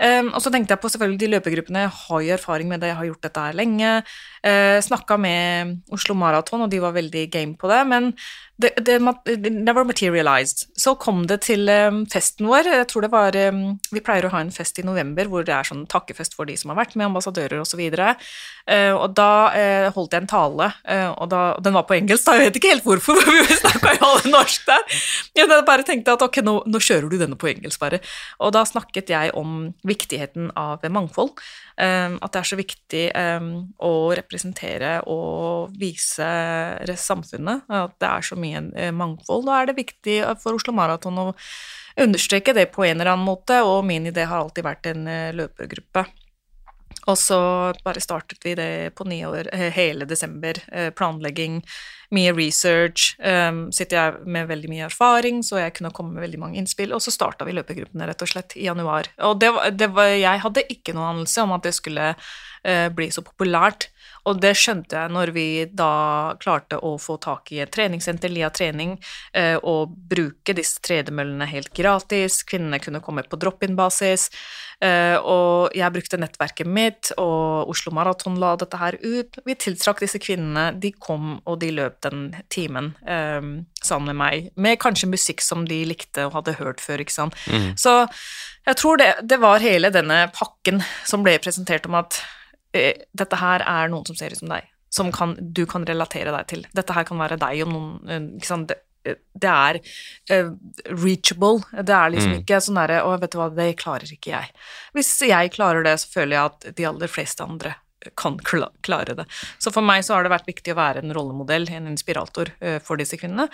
Um, 0.00 0.30
og 0.32 0.40
så 0.40 0.48
tenkte 0.48 0.72
jeg 0.72 0.80
på 0.80 0.88
selvfølgelig 0.88 1.20
de 1.20 1.28
løpegruppene, 1.34 1.82
jeg 1.84 1.92
har 1.92 2.20
jo 2.24 2.32
erfaring 2.38 2.70
med 2.70 2.80
det, 2.80 2.88
jeg 2.88 2.96
har 2.96 3.08
gjort 3.10 3.26
dette 3.26 3.42
her 3.44 3.58
lenge. 3.58 3.90
Uh, 4.40 4.80
Snakka 4.80 5.18
med 5.20 5.80
Oslo 5.92 6.14
Maraton, 6.16 6.64
og 6.64 6.70
de 6.72 6.80
var 6.80 6.96
veldig 6.96 7.26
game 7.32 7.58
på 7.60 7.68
det, 7.68 7.82
men 7.90 8.14
det, 8.60 8.70
det, 8.84 8.98
never 9.50 9.84
materialized. 9.84 10.66
Så 10.76 10.94
kom 11.00 11.22
det 11.28 11.40
til 11.46 11.68
um, 11.68 12.02
festen 12.10 12.48
vår, 12.48 12.68
jeg 12.68 12.88
tror 12.90 13.04
det 13.04 13.10
var 13.12 13.36
um, 13.52 13.62
Vi 13.92 14.02
pleier 14.04 14.26
å 14.26 14.32
ha 14.34 14.42
en 14.44 14.52
fest 14.52 14.78
i 14.80 14.84
november 14.84 15.30
hvor 15.30 15.46
det 15.46 15.54
er 15.54 15.68
sånn 15.68 15.86
takkefest 15.90 16.36
for 16.36 16.48
de 16.48 16.56
som 16.60 16.72
har 16.72 16.80
vært 16.82 16.96
med, 16.98 17.08
ambassadører 17.08 17.62
osv. 17.62 17.80
Uh, 17.80 18.94
og 18.98 19.14
da 19.16 19.30
uh, 19.54 19.88
holdt 19.94 20.16
jeg 20.16 20.24
en 20.24 20.30
tale, 20.30 20.70
og 20.90 21.30
da, 21.32 21.40
den 21.62 21.76
var 21.76 21.86
på 21.88 21.96
engelsk, 21.96 22.26
da, 22.26 22.36
jeg 22.36 22.50
vet 22.50 22.58
ikke 22.60 22.72
helt 22.74 22.86
hvorfor, 22.86 23.20
for 23.24 23.38
vi 23.38 23.60
snakka 23.60 23.94
jo 23.96 24.10
alle 24.10 24.34
norsk 24.34 24.68
der. 24.68 25.00
Jeg 25.38 25.64
bare 25.68 25.86
tenkte 25.86 26.16
at 26.16 26.24
ok, 26.26 26.40
nå, 26.44 26.56
nå, 26.68 26.82
kjører 26.82 27.08
du 27.08 27.16
denne 27.20 27.38
på 27.40 27.50
engelsk, 27.52 27.80
bare. 27.80 28.02
Og 28.44 28.52
da 28.56 28.64
snakket 28.68 29.12
jeg 29.12 29.32
om 29.38 29.70
viktigheten 29.86 30.52
av 30.58 30.84
mangfold. 30.92 31.36
At 31.80 32.32
det 32.34 32.40
er 32.40 32.48
så 32.48 32.58
viktig 32.58 33.04
å 33.80 33.92
representere 34.30 35.00
og 35.10 35.74
vise 35.78 36.30
samfunnet 37.00 37.66
at 37.66 37.96
det 38.00 38.08
er 38.08 38.22
så 38.22 38.38
mye 38.38 38.62
uh, 38.70 38.90
mangfold. 38.94 39.46
Da 39.48 39.60
er 39.60 39.70
det 39.70 39.78
viktig 39.80 40.22
for 40.42 40.54
Oslo 40.54 40.74
Maraton 40.76 41.18
å 41.18 41.28
understreke 42.00 42.54
det 42.54 42.70
på 42.72 42.86
en 42.86 43.00
eller 43.00 43.14
annen 43.14 43.26
måte, 43.26 43.60
og 43.66 43.84
min 43.84 44.06
idé 44.06 44.28
har 44.28 44.44
alltid 44.44 44.66
vært 44.66 44.90
en 44.92 45.06
uh, 45.08 45.30
løpergruppe. 45.34 46.06
Og 47.08 47.16
så 47.16 47.38
bare 47.82 48.02
startet 48.02 48.42
vi 48.44 48.52
det 48.54 48.92
på 48.94 49.06
eh, 49.08 49.70
hele 49.72 50.04
desember. 50.04 50.58
Planlegging, 50.94 51.62
mye 52.12 52.32
research. 52.36 53.14
Sitter 53.72 53.96
jeg 53.96 54.26
med 54.26 54.50
veldig 54.50 54.68
mye 54.68 54.84
erfaring, 54.84 55.40
så 55.42 55.62
jeg 55.62 55.74
kunne 55.78 55.94
komme 55.96 56.12
med 56.12 56.26
veldig 56.26 56.38
mange 56.42 56.58
innspill. 56.60 56.92
Og 56.92 57.00
så 57.00 57.10
starta 57.14 57.46
vi 57.48 57.56
løpegruppene 57.56 58.06
rett 58.06 58.22
og 58.22 58.30
slett 58.30 58.54
i 58.58 58.66
januar. 58.68 59.08
Og 59.26 59.40
det 59.40 59.50
var, 59.56 59.70
det 59.70 59.88
var, 59.96 60.12
jeg 60.12 60.44
hadde 60.44 60.66
ikke 60.76 60.94
noen 60.94 61.14
anelse 61.14 61.46
om 61.46 61.56
at 61.56 61.64
det 61.64 61.74
skulle 61.78 62.12
bli 62.94 63.08
så 63.14 63.24
populært. 63.24 63.88
Og 64.28 64.40
det 64.42 64.52
skjønte 64.58 64.98
jeg 64.98 65.12
når 65.14 65.32
vi 65.36 65.46
da 65.66 66.36
klarte 66.40 66.80
å 66.84 66.96
få 67.00 67.16
tak 67.22 67.52
i 67.54 67.60
et 67.64 67.72
treningssenter, 67.72 68.32
Lia 68.32 68.50
Trening, 68.54 68.96
eh, 69.36 69.56
og 69.56 69.94
bruke 70.10 70.54
disse 70.56 70.82
tredemøllene 70.84 71.48
helt 71.50 71.72
gratis. 71.76 72.42
Kvinnene 72.48 72.80
kunne 72.82 73.02
komme 73.04 73.24
på 73.26 73.38
drop-in-basis. 73.40 74.28
Eh, 74.80 75.16
og 75.18 75.76
jeg 75.76 75.92
brukte 75.92 76.20
nettverket 76.20 76.68
mitt, 76.68 77.12
og 77.20 77.68
Oslo 77.72 77.92
Maraton 77.96 78.38
la 78.40 78.54
dette 78.60 78.80
her 78.80 78.96
ut. 79.02 79.40
Vi 79.46 79.56
tiltrakk 79.60 80.00
disse 80.04 80.20
kvinnene. 80.22 80.70
De 80.80 80.92
kom, 80.96 81.38
og 81.44 81.60
de 81.60 81.72
løp 81.76 82.00
den 82.06 82.30
timen 82.52 82.94
eh, 83.06 83.40
sammen 83.84 84.12
med 84.12 84.20
meg, 84.20 84.50
med 84.60 84.80
kanskje 84.80 85.10
musikk 85.10 85.44
som 85.44 85.66
de 85.68 85.82
likte 85.88 86.26
og 86.28 86.38
hadde 86.38 86.58
hørt 86.60 86.82
før, 86.84 87.04
ikke 87.04 87.16
sant. 87.16 87.36
Mm. 87.48 87.72
Så 87.80 87.94
jeg 88.66 88.76
tror 88.80 89.00
det, 89.00 89.12
det 89.28 89.40
var 89.40 89.62
hele 89.64 89.92
denne 89.92 90.26
pakken 90.36 90.82
som 91.08 91.24
ble 91.24 91.38
presentert 91.42 91.88
om 91.88 91.96
at 92.00 92.20
dette 92.72 93.40
her 93.40 93.64
er 93.66 93.90
noen 93.90 94.06
som 94.06 94.18
ser 94.18 94.34
ut 94.34 94.42
som 94.42 94.52
deg, 94.52 94.68
som 94.92 95.10
kan, 95.14 95.34
du 95.40 95.64
kan 95.70 95.86
relatere 95.86 96.32
deg 96.34 96.46
til. 96.50 96.62
Dette 96.76 96.94
her 96.94 97.06
kan 97.08 97.20
være 97.20 97.40
deg 97.40 97.64
om 97.66 97.74
noen 97.74 97.90
eh, 98.10 98.22
ikke 98.38 98.50
sant? 98.50 98.70
Det, 98.70 98.78
eh, 99.08 99.18
det 99.42 99.50
er 99.50 99.80
uh, 99.80 100.54
reachable. 100.92 101.64
Det 101.74 101.96
er 101.96 102.14
liksom 102.14 102.34
mm. 102.36 102.40
ikke 102.42 102.62
sånn 102.66 102.80
derre 102.82 103.02
Å, 103.06 103.12
vet 103.22 103.34
du 103.34 103.38
hva, 103.40 103.50
det 103.54 103.68
klarer 103.80 104.16
ikke 104.16 104.34
jeg. 104.34 104.56
Hvis 104.96 105.12
jeg 105.26 105.54
klarer 105.56 105.86
det, 105.86 105.98
så 106.02 106.10
føler 106.18 106.36
jeg 106.36 106.54
at 106.54 106.72
de 106.80 106.90
aller 106.90 107.10
fleste 107.12 107.46
andre 107.46 107.76
kan 108.16 108.38
klare 108.40 109.12
det. 109.12 109.26
Så 109.60 109.68
for 109.74 109.84
meg 109.84 110.06
så 110.06 110.14
har 110.14 110.24
det 110.24 110.32
vært 110.32 110.48
viktig 110.48 110.72
å 110.72 110.78
være 110.78 111.02
en 111.02 111.12
rollemodell, 111.12 111.66
en 111.68 111.90
inspirator, 111.90 112.48
for 112.80 112.96
disse 112.96 113.18
kvinnene. 113.20 113.44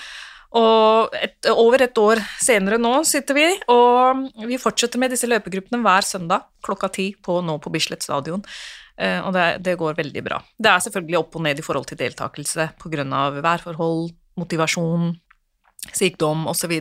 Og 0.55 1.17
et, 1.19 1.49
over 1.51 1.83
et 1.85 1.99
år 1.99 2.23
senere 2.39 2.79
nå 2.79 2.93
sitter 3.09 3.37
vi, 3.37 3.47
og 3.73 4.27
vi 4.47 4.59
fortsetter 4.61 5.01
med 5.03 5.13
disse 5.13 5.29
løpegruppene 5.29 5.83
hver 5.83 6.07
søndag 6.07 6.47
klokka 6.65 6.91
ti 6.95 7.11
på, 7.19 7.41
nå 7.43 7.59
på 7.63 7.73
Bislett 7.75 8.07
stadion. 8.07 8.45
Eh, 8.97 9.21
og 9.21 9.35
det, 9.37 9.47
det, 9.65 9.77
går 9.79 9.99
veldig 9.99 10.25
bra. 10.25 10.41
Det 10.57 10.73
er 10.73 10.83
selvfølgelig 10.87 11.21
opp 11.21 11.37
og 11.37 11.45
ned 11.45 11.61
i 11.61 11.65
forhold 11.65 11.89
til 11.91 12.01
deltakelse 12.01 12.71
pga. 12.81 13.05
værforhold, 13.45 14.11
motivasjon, 14.41 15.15
sykdom 15.93 16.47
osv. 16.51 16.75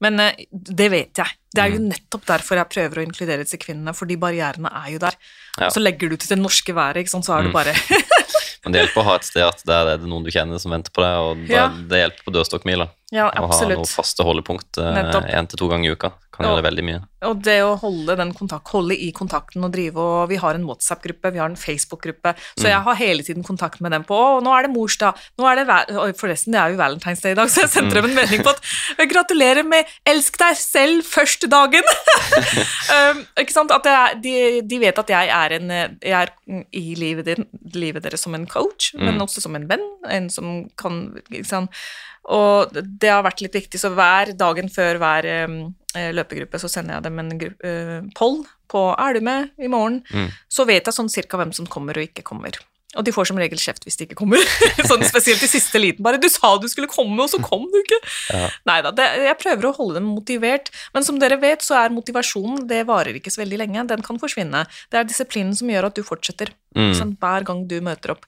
Men 0.00 0.20
eh, 0.20 0.46
det 0.50 0.90
vet 0.92 1.22
jeg. 1.22 1.36
Det 1.50 1.62
er 1.64 1.74
jo 1.74 1.80
mm. 1.82 1.88
nettopp 1.90 2.26
derfor 2.28 2.60
jeg 2.60 2.70
prøver 2.70 3.00
å 3.00 3.06
inkludere 3.08 3.42
disse 3.42 3.58
kvinnene, 3.58 3.94
for 3.96 4.06
de 4.06 4.18
barrierene 4.20 4.70
er 4.84 4.92
jo 4.94 5.02
der. 5.02 5.18
Ja. 5.58 5.70
Så 5.72 5.82
legger 5.82 6.12
du 6.12 6.16
til 6.16 6.36
det 6.36 6.38
norske 6.38 6.74
været, 6.74 7.10
så 7.10 7.20
er 7.34 7.48
det 7.48 7.50
mm. 7.50 7.56
bare 7.58 7.74
Men 8.60 8.74
det 8.74 8.82
hjelper 8.82 9.00
å 9.00 9.06
ha 9.06 9.12
et 9.16 9.24
sted 9.24 9.40
at 9.40 9.62
det 9.64 9.72
er 9.72 10.02
det 10.02 10.08
noen 10.10 10.24
du 10.26 10.28
kjenner 10.30 10.60
som 10.60 10.72
venter 10.74 10.92
på 10.92 11.00
deg, 11.00 11.14
og 11.24 11.44
da, 11.46 11.54
ja. 11.54 11.68
det 11.90 12.02
hjelper 12.02 12.26
på 12.26 12.34
dørstokkmila. 12.34 12.86
Ja, 13.10 13.28
absolutt. 13.28 13.74
Å 13.74 13.80
ha 13.80 13.84
noe 13.84 13.90
faste 13.90 14.26
holdepunkt 14.26 14.78
én 14.80 15.50
til 15.50 15.58
to 15.58 15.70
ganger 15.70 15.90
i 15.90 15.98
uka 15.98 16.12
kan 16.40 16.48
gjøre 16.48 16.64
veldig 16.64 16.84
mye. 16.86 17.00
Og 17.28 17.40
det 17.44 17.56
å 17.64 17.74
holde, 17.80 18.16
den 18.18 18.32
kontakt, 18.36 18.70
holde 18.72 18.96
i 18.96 19.10
kontakten 19.16 19.64
og 19.66 19.72
drive 19.74 20.00
og 20.00 20.30
Vi 20.30 20.38
har 20.40 20.56
en 20.56 20.64
WhatsApp-gruppe, 20.68 21.32
vi 21.34 21.40
har 21.42 21.50
en 21.50 21.58
Facebook-gruppe, 21.58 22.32
så 22.54 22.64
mm. 22.64 22.70
jeg 22.70 22.84
har 22.86 22.98
hele 23.00 23.26
tiden 23.26 23.46
kontakt 23.46 23.82
med 23.84 23.92
dem 23.94 24.06
på 24.08 24.16
Å, 24.16 24.40
nå 24.44 24.52
er 24.56 24.66
det 24.66 24.72
morsdag, 24.72 25.20
nå 25.40 25.48
er 25.50 25.60
det 25.60 25.66
Forresten, 26.20 26.54
det 26.56 26.62
er 26.62 26.72
jo 26.72 26.80
Valentine's 26.80 27.22
Day 27.24 27.36
i 27.36 27.38
dag, 27.38 27.50
så 27.52 27.64
jeg 27.64 27.72
sendte 27.74 27.98
dem 27.98 28.10
en 28.10 28.16
melding 28.16 28.44
på 28.46 28.54
at 28.54 29.10
Gratulerer 29.10 29.66
med 29.66 29.88
'elsk 30.08 30.38
deg 30.40 30.58
selv' 30.60 31.06
første 31.08 31.48
dagen! 31.50 31.86
um, 32.96 33.24
ikke 33.42 33.54
sant? 33.54 33.72
At 33.74 33.88
er, 33.90 34.16
de, 34.22 34.34
de, 34.64 34.80
vet 34.80 35.00
at 35.02 35.12
jeg 35.12 35.32
er, 35.34 35.56
en, 35.58 35.72
jeg 36.00 36.14
er 36.14 36.32
i 36.76 36.94
livet, 36.98 37.26
din, 37.26 37.48
livet 37.74 38.04
deres 38.06 38.22
som 38.24 38.36
en 38.36 38.46
coach, 38.48 38.94
mm. 38.94 39.04
men 39.04 39.20
også 39.24 39.42
som 39.44 39.56
en 39.58 39.66
venn, 39.68 39.84
en 40.08 40.30
som 40.32 40.62
kan 40.80 41.02
ikke 41.28 41.48
sant? 41.48 41.82
Og 42.30 42.74
det 42.74 43.10
har 43.10 43.24
vært 43.26 43.42
litt 43.44 43.56
viktig, 43.58 43.80
så 43.80 43.90
hver 43.94 44.34
dagen 44.38 44.70
før 44.72 45.00
hver 45.02 45.28
um, 45.48 45.60
løpegruppe 46.14 46.60
så 46.62 46.70
sender 46.70 46.98
jeg 46.98 47.06
dem 47.08 47.18
en 47.18 47.32
uh, 47.34 48.10
poll 48.14 48.42
på 48.70 48.82
'Er 48.94 49.18
du 49.18 49.20
med 49.20 49.50
i 49.58 49.70
morgen?' 49.70 50.02
Mm. 50.14 50.30
Så 50.48 50.66
vet 50.66 50.86
jeg 50.86 50.94
sånn 50.94 51.10
cirka 51.10 51.36
hvem 51.36 51.52
som 51.52 51.66
kommer 51.66 51.98
og 51.98 52.06
ikke 52.06 52.22
kommer. 52.22 52.54
Og 52.98 53.04
de 53.06 53.12
får 53.14 53.28
som 53.30 53.38
regel 53.38 53.58
kjeft 53.60 53.84
hvis 53.86 53.98
de 53.98 54.06
ikke 54.08 54.18
kommer. 54.18 54.42
sånn 54.90 55.04
Spesielt 55.06 55.42
i 55.46 55.50
siste 55.50 55.78
liten. 55.78 56.02
Bare 56.02 56.18
'Du 56.18 56.28
sa 56.28 56.56
du 56.58 56.66
skulle 56.68 56.90
komme, 56.90 57.18
og 57.22 57.30
så 57.30 57.38
kom 57.42 57.66
du 57.70 57.78
ikke!' 57.82 58.00
Ja. 58.34 58.50
Nei 58.66 58.80
da, 58.82 58.90
jeg 59.14 59.38
prøver 59.38 59.68
å 59.68 59.74
holde 59.76 60.00
dem 60.00 60.10
motivert. 60.10 60.70
Men 60.94 61.06
som 61.06 61.18
dere 61.18 61.38
vet, 61.40 61.62
så 61.62 61.78
er 61.78 61.94
motivasjonen 61.94 62.66
Det 62.70 62.86
varer 62.86 63.14
ikke 63.14 63.30
så 63.30 63.42
veldig 63.42 63.58
lenge. 63.62 63.86
Den 63.90 64.02
kan 64.02 64.18
forsvinne. 64.18 64.66
Det 64.90 64.98
er 64.98 65.06
disiplinen 65.06 65.54
som 65.54 65.70
gjør 65.70 65.90
at 65.90 65.98
du 65.98 66.02
fortsetter. 66.02 66.50
Mm. 66.74 66.94
Sånn, 66.94 67.14
hver 67.18 67.46
gang 67.46 67.66
du 67.66 67.80
møter 67.80 68.14
opp. 68.14 68.26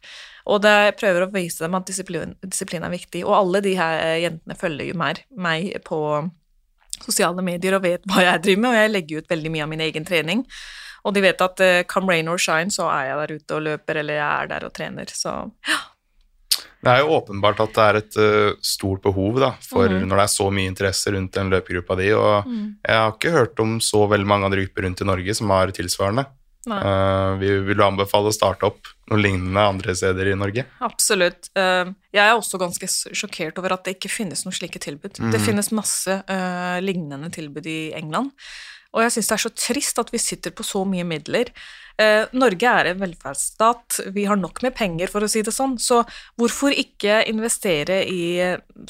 Og 0.51 0.63
det, 0.65 0.73
jeg 0.89 0.99
prøver 0.99 1.25
å 1.25 1.33
vise 1.33 1.63
dem 1.63 1.77
at 1.79 1.89
disiplin, 1.89 2.37
disiplin, 2.43 2.85
er 2.87 2.93
viktig. 2.93 3.25
Og 3.27 3.35
alle 3.37 3.63
de 3.65 3.77
her 3.79 4.01
jentene 4.25 4.59
følger 4.59 4.91
jo 4.91 4.99
meg, 4.99 5.23
meg 5.39 5.71
på 5.87 6.01
sosiale 7.03 7.43
medier 7.45 7.77
og 7.77 7.85
vet 7.87 8.07
hva 8.11 8.25
jeg 8.27 8.43
driver 8.45 8.63
med, 8.65 8.71
og 8.73 8.81
jeg 8.81 8.93
legger 8.93 9.23
ut 9.23 9.33
veldig 9.33 9.53
mye 9.55 9.67
av 9.67 9.71
min 9.73 9.85
egen 9.87 10.07
trening. 10.09 10.45
Og 11.03 11.15
de 11.17 11.23
vet 11.25 11.41
at 11.43 11.63
uh, 11.63 11.79
come 11.91 12.13
rain 12.13 12.31
or 12.31 12.39
shine, 12.39 12.71
så 12.75 12.87
er 12.93 13.09
jeg 13.09 13.23
der 13.23 13.41
ute 13.41 13.57
og 13.57 13.65
løper, 13.67 14.03
eller 14.03 14.21
jeg 14.21 14.29
er 14.29 14.53
der 14.53 14.69
og 14.69 14.75
trener. 14.77 15.15
Så 15.15 15.33
ja. 15.69 15.81
Det 16.83 16.91
er 16.91 17.05
jo 17.05 17.15
åpenbart 17.15 17.61
at 17.63 17.75
det 17.77 17.83
er 17.83 17.97
et 18.01 18.17
uh, 18.19 18.61
stort 18.67 19.05
behov 19.05 19.39
da, 19.39 19.53
for 19.63 19.87
mm. 19.87 20.01
når 20.03 20.19
det 20.19 20.25
er 20.25 20.33
så 20.33 20.47
mye 20.51 20.71
interesse 20.71 21.13
rundt 21.15 21.37
den 21.39 21.51
løpegruppa 21.53 21.97
di. 21.99 22.09
Og 22.19 22.49
mm. 22.49 22.65
jeg 22.89 23.03
har 23.03 23.15
ikke 23.15 23.35
hørt 23.35 23.63
om 23.63 23.77
så 23.83 24.03
veldig 24.11 24.31
mange 24.31 24.49
andre 24.49 24.65
grupper 24.65 24.89
rundt 24.89 25.03
i 25.03 25.11
Norge 25.11 25.37
som 25.39 25.53
har 25.55 25.75
tilsvarende. 25.75 26.27
Uh, 26.71 27.35
vi 27.41 27.51
vil 27.67 27.83
anbefale 27.83 28.31
å 28.31 28.35
starte 28.35 28.69
opp 28.69 28.91
noe 29.11 29.19
lignende 29.19 29.65
andre 29.67 29.97
steder 29.99 30.31
i 30.31 30.37
Norge. 30.39 30.67
Absolutt. 30.85 31.51
Uh, 31.59 31.91
jeg 32.15 32.23
er 32.23 32.37
også 32.37 32.61
ganske 32.63 32.89
sjokkert 33.11 33.59
over 33.59 33.75
at 33.77 33.87
det 33.87 33.97
ikke 33.97 34.13
finnes 34.13 34.45
noen 34.47 34.57
slike 34.57 34.83
tilbud. 34.83 35.19
Mm. 35.19 35.33
Det 35.35 35.43
finnes 35.43 35.73
masse 35.75 36.21
uh, 36.23 36.79
lignende 36.85 37.33
tilbud 37.35 37.67
i 37.67 37.81
England. 37.99 38.31
Og 38.93 39.07
jeg 39.07 39.15
syns 39.15 39.31
det 39.31 39.37
er 39.37 39.43
så 39.47 39.53
trist 39.57 40.01
at 40.03 40.11
vi 40.13 40.21
sitter 40.21 40.53
på 40.55 40.65
så 40.67 40.83
mye 40.89 41.05
midler. 41.09 41.49
Eh, 42.01 42.25
Norge 42.37 42.73
er 42.81 42.91
en 42.91 43.01
velferdsstat, 43.01 44.01
vi 44.13 44.27
har 44.29 44.39
nok 44.41 44.63
med 44.65 44.75
penger, 44.77 45.11
for 45.13 45.25
å 45.25 45.31
si 45.31 45.43
det 45.45 45.55
sånn, 45.55 45.79
så 45.81 46.03
hvorfor 46.41 46.75
ikke 46.77 47.23
investere 47.31 48.03
i 48.09 48.23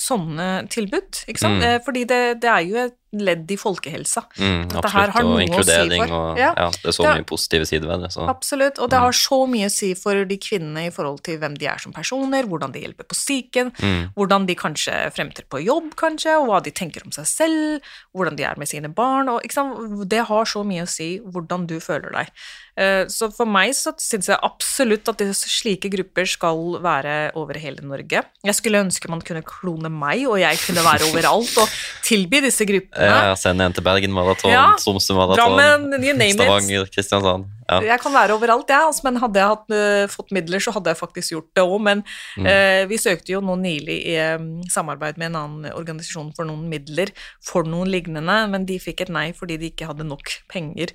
sånne 0.00 0.48
tilbud? 0.72 1.22
Ikke 1.30 1.44
sant? 1.44 1.60
Mm. 1.60 1.68
Eh, 1.68 1.78
fordi 1.86 2.04
det, 2.10 2.22
det, 2.42 2.50
er 2.50 2.66
jo 2.66 2.80
et 2.82 2.98
ledd 3.12 3.50
i 3.52 3.56
folkehelsa. 3.60 4.22
Mm, 4.38 4.70
absolutt. 4.72 5.16
Og 5.16 5.26
å 5.60 5.64
si 5.64 6.00
og 6.00 6.38
Ja. 6.38 6.54
ja. 6.56 6.70
Det 6.70 6.88
er 6.88 6.96
så 6.96 7.02
Det- 7.02 7.14
mye 7.18 7.26
positive 7.26 7.66
sider 7.66 7.88
ved 7.88 8.00
det. 8.00 8.10
Så. 8.12 8.26
Absolutt, 8.28 8.78
og 8.78 8.90
det 8.90 8.96
Mm. 8.98 9.02
har 9.02 9.12
så 9.12 9.48
mye 9.48 9.66
å 9.66 9.70
si 9.70 9.94
for 9.94 10.24
de 10.24 10.38
kvinnene 10.38 10.86
i 10.86 10.90
forhold 10.90 11.22
til 11.22 11.38
hvem 11.38 11.58
de 11.58 11.66
er 11.66 11.78
som 11.78 11.92
personer, 11.92 12.44
hvordan 12.44 12.72
de 12.72 12.80
hjelper 12.80 13.04
på 13.04 13.14
psyken, 13.14 13.70
Mm. 13.76 14.14
hvordan 14.14 14.46
de 14.46 14.54
kanskje 14.54 15.12
fremtrer 15.12 15.44
på 15.48 15.62
jobb, 15.64 15.94
kanskje, 15.94 16.40
og 16.40 16.48
hva 16.48 16.62
de 16.62 16.70
tenker 16.70 17.04
om 17.04 17.10
seg 17.12 17.26
selv, 17.26 17.80
hvordan 18.14 18.36
de 18.36 18.44
er 18.44 18.54
med 18.56 18.68
sine 18.68 18.88
barn, 18.88 19.28
og 19.28 19.42
det 20.08 20.24
har 20.26 20.44
så 20.44 20.64
mye 20.64 20.82
å 20.82 20.88
si 20.88 21.18
hvordan 21.20 21.66
du 21.66 21.78
føler 21.80 22.10
deg. 22.12 22.28
Eh, 22.76 23.04
Så 23.12 23.28
for 23.36 23.44
meg 23.44 23.74
så 23.76 23.92
syns 24.00 24.28
jeg 24.30 24.38
absolutt 24.42 25.08
at 25.12 25.20
slike 25.36 25.90
grupper 25.92 26.24
skal 26.26 26.78
være 26.82 27.32
over 27.36 27.58
hele 27.60 27.82
Norge. 27.84 28.22
Jeg 28.44 28.54
skulle 28.56 28.80
ønske 28.80 29.10
man 29.12 29.20
kunne 29.20 29.42
klone 29.44 29.90
meg, 29.92 30.24
og 30.26 30.38
jeg 30.40 30.56
kunne 30.64 30.80
være 30.84 31.04
overalt 31.10 31.52
og 31.60 31.68
tilby 32.02 32.40
disse 32.40 32.64
gruppene. 32.64 33.10
Ja, 33.28 33.34
sende 33.36 33.66
en 33.68 33.72
til 33.76 33.84
Bergen 33.84 34.12
Maraton, 34.12 34.50
Ja. 34.50 34.70
Tromsø 34.80 35.12
Maraton. 35.14 35.36
Stavanger, 36.38 36.86
Kristiansand. 36.94 37.44
Ja. 37.70 37.80
Jeg 37.80 38.00
kan 38.00 38.12
være 38.12 38.34
overalt, 38.36 38.68
jeg, 38.68 38.80
altså, 38.88 39.04
men 39.04 39.16
hadde 39.20 39.38
jeg 39.38 39.48
hatt, 39.48 39.70
uh, 39.70 40.06
fått 40.12 40.32
midler, 40.32 40.58
så 40.60 40.72
hadde 40.74 40.90
jeg 40.92 40.98
faktisk 40.98 41.32
gjort 41.32 41.50
det 41.56 41.62
òg. 41.64 41.80
Men 41.80 42.04
Mm. 42.36 42.46
uh, 42.46 42.86
vi 42.88 42.96
søkte 42.96 43.32
jo 43.32 43.40
nå 43.40 43.54
nylig 43.60 43.98
i 44.12 44.16
um, 44.34 44.62
samarbeid 44.68 45.16
med 45.18 45.26
en 45.30 45.36
annen 45.36 45.72
organisasjon 45.72 46.32
for 46.34 46.44
noen 46.44 46.68
midler 46.68 47.12
for 47.40 47.62
noen 47.64 47.88
lignende, 47.88 48.48
men 48.50 48.64
de 48.66 48.78
fikk 48.78 49.02
et 49.02 49.08
nei 49.12 49.32
fordi 49.32 49.58
de 49.58 49.70
ikke 49.70 49.86
hadde 49.86 50.04
nok 50.08 50.24
penger. 50.48 50.88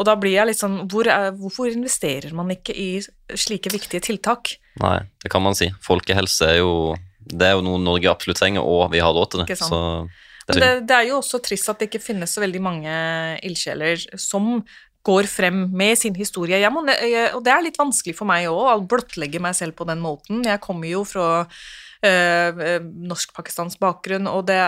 Og 0.00 0.08
da 0.08 0.16
blir 0.16 0.32
jeg 0.38 0.48
litt 0.48 0.60
sånn 0.60 0.78
hvor 0.90 1.08
er, 1.12 1.30
Hvorfor 1.36 1.68
investerer 1.68 2.32
man 2.36 2.50
ikke 2.54 2.72
i 2.72 2.88
slike 3.36 3.72
viktige 3.74 4.00
tiltak? 4.08 4.56
Nei, 4.80 4.98
det 5.20 5.32
kan 5.32 5.44
man 5.44 5.56
si. 5.58 5.68
Folkehelse 5.84 6.48
er 6.54 6.60
jo 6.62 6.72
Det 7.20 7.50
er 7.50 7.58
jo 7.58 7.64
noe 7.66 7.80
Norge 7.82 8.08
absolutt 8.10 8.40
trenger, 8.40 8.64
og 8.64 8.88
vi 8.94 9.02
har 9.04 9.12
råd 9.14 9.30
til 9.30 9.42
det. 9.42 9.50
Ikke 9.50 9.60
sant. 9.60 9.76
Så 9.76 10.56
det 10.56 10.66
er 10.66 10.80
det, 10.82 10.96
er 10.96 11.10
jo 11.10 11.18
også 11.20 11.38
trist 11.44 11.68
at 11.70 11.78
det 11.78 11.90
ikke 11.90 12.02
finnes 12.02 12.32
så 12.32 12.42
veldig 12.42 12.62
mange 12.64 12.94
ildsjeler 13.46 14.00
som 14.18 14.56
går 15.06 15.28
frem 15.30 15.62
med 15.72 15.96
sin 16.00 16.16
historie. 16.18 16.58
Jeg 16.60 16.72
må, 16.74 16.82
og 16.82 17.44
det 17.44 17.52
er 17.52 17.62
litt 17.64 17.78
vanskelig 17.80 18.16
for 18.18 18.28
meg 18.28 18.48
òg, 18.50 18.64
å 18.74 18.88
blottlegge 18.88 19.40
meg 19.42 19.56
selv 19.56 19.78
på 19.78 19.86
den 19.88 20.02
måten. 20.02 20.42
Jeg 20.44 20.60
kommer 20.64 20.90
jo 20.90 21.04
fra 21.08 21.28
eh, 22.04 22.50
eh, 22.50 22.80
norsk-pakistansk 22.82 23.80
bakgrunn, 23.80 24.28
og 24.28 24.44
det, 24.50 24.58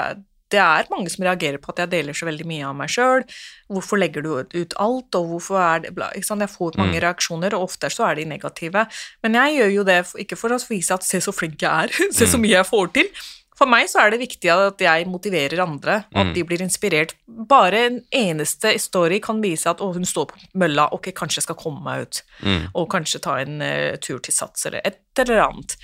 det 0.52 0.60
er 0.60 0.88
mange 0.92 1.10
som 1.12 1.24
reagerer 1.24 1.58
på 1.62 1.72
at 1.72 1.82
jeg 1.82 1.90
deler 1.94 2.12
så 2.16 2.28
veldig 2.28 2.46
mye 2.50 2.68
av 2.68 2.76
meg 2.76 2.92
sjøl. 2.92 3.24
Hvorfor 3.72 3.98
legger 4.02 4.22
du 4.26 4.30
ut 4.36 4.74
alt, 4.76 5.14
og 5.18 5.28
hvorfor 5.32 5.58
er 5.64 5.84
det 5.86 5.94
bla, 5.96 6.10
ikke 6.12 6.28
sant? 6.28 6.44
Jeg 6.44 6.52
får 6.52 6.76
mange 6.78 6.98
Mm. 6.98 7.04
reaksjoner, 7.08 7.54
og 7.56 7.68
ofte 7.70 7.88
så 7.90 8.10
er 8.10 8.20
de 8.20 8.24
negative. 8.28 8.86
Men 9.24 9.34
jeg 9.40 9.56
gjør 9.58 9.72
jo 9.78 9.84
det 9.88 10.00
ikke 10.26 10.36
for 10.38 10.50
å 10.52 10.60
vise 10.68 10.92
at 10.94 11.02
se 11.08 11.18
så 11.24 11.32
flink 11.32 11.58
jeg 11.64 11.70
er, 11.70 11.88
se 12.12 12.26
så 12.28 12.36
Mm. 12.36 12.42
mye 12.46 12.58
jeg 12.60 12.66
får 12.68 12.92
til. 12.92 13.08
For 13.54 13.66
meg 13.68 13.86
så 13.86 14.00
er 14.00 14.10
det 14.10 14.18
viktig 14.20 14.48
at 14.50 14.78
jeg 14.80 15.06
motiverer 15.06 15.60
andre, 15.62 16.04
at 16.12 16.26
Mm. 16.26 16.34
de 16.34 16.42
blir 16.44 16.62
inspirert. 16.64 17.12
Bare 17.28 17.74
en 17.86 18.00
eneste 18.12 18.72
story 18.80 19.20
kan 19.20 19.40
vise 19.42 19.66
at 19.70 19.78
å, 19.78 19.92
hun 19.94 20.04
står 20.08 20.26
på 20.32 20.34
mølla, 20.56 20.88
ok, 20.92 21.12
kanskje 21.12 21.36
jeg 21.40 21.44
skal 21.44 21.54
komme 21.60 21.82
meg 21.84 22.02
ut, 22.08 22.22
mm, 22.42 22.70
og 22.74 22.88
kanskje 22.90 23.20
ta 23.22 23.36
en 23.40 23.60
uh, 23.62 23.96
tur 24.00 24.18
til 24.18 24.32
Sats 24.34 24.66
eller 24.66 24.80
et 24.84 24.98
eller 25.18 25.44
annet. 25.48 25.76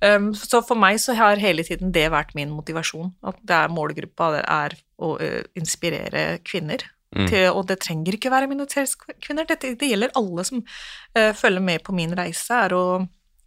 Um, 0.00 0.30
så 0.32 0.62
for 0.64 0.80
meg 0.80 0.96
så 1.02 1.12
har 1.18 1.40
hele 1.42 1.64
tiden 1.66 1.92
det 1.92 2.06
vært 2.12 2.32
min 2.38 2.52
motivasjon, 2.54 3.12
at 3.26 3.36
det 3.44 3.56
er 3.56 3.74
målgruppa 3.74 4.30
det 4.36 4.40
er 4.46 4.76
å 5.00 5.12
uh, 5.20 5.42
inspirere 5.60 6.24
kvinner. 6.46 6.86
mm. 7.16 7.26
Til, 7.28 7.50
og 7.50 7.66
det 7.68 7.80
trenger 7.84 8.16
ikke 8.16 8.32
være 8.32 8.48
minoritetskvinner, 8.48 9.48
Dette, 9.48 9.74
det 9.76 9.90
gjelder 9.90 10.14
alle 10.16 10.46
som 10.48 10.62
uh, 10.62 11.32
følger 11.36 11.60
med 11.60 11.84
på 11.84 11.92
min 11.96 12.16
reise, 12.16 12.54
er 12.54 12.76
å 12.76 12.84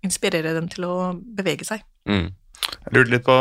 inspirere 0.03 0.53
dem 0.53 0.69
til 0.69 0.85
å 0.85 0.95
bevege 1.13 1.65
seg. 1.65 1.81
Mm. 2.09 2.29
Jeg 2.73 2.95
lurte 2.95 3.11
litt 3.11 3.25
på 3.25 3.37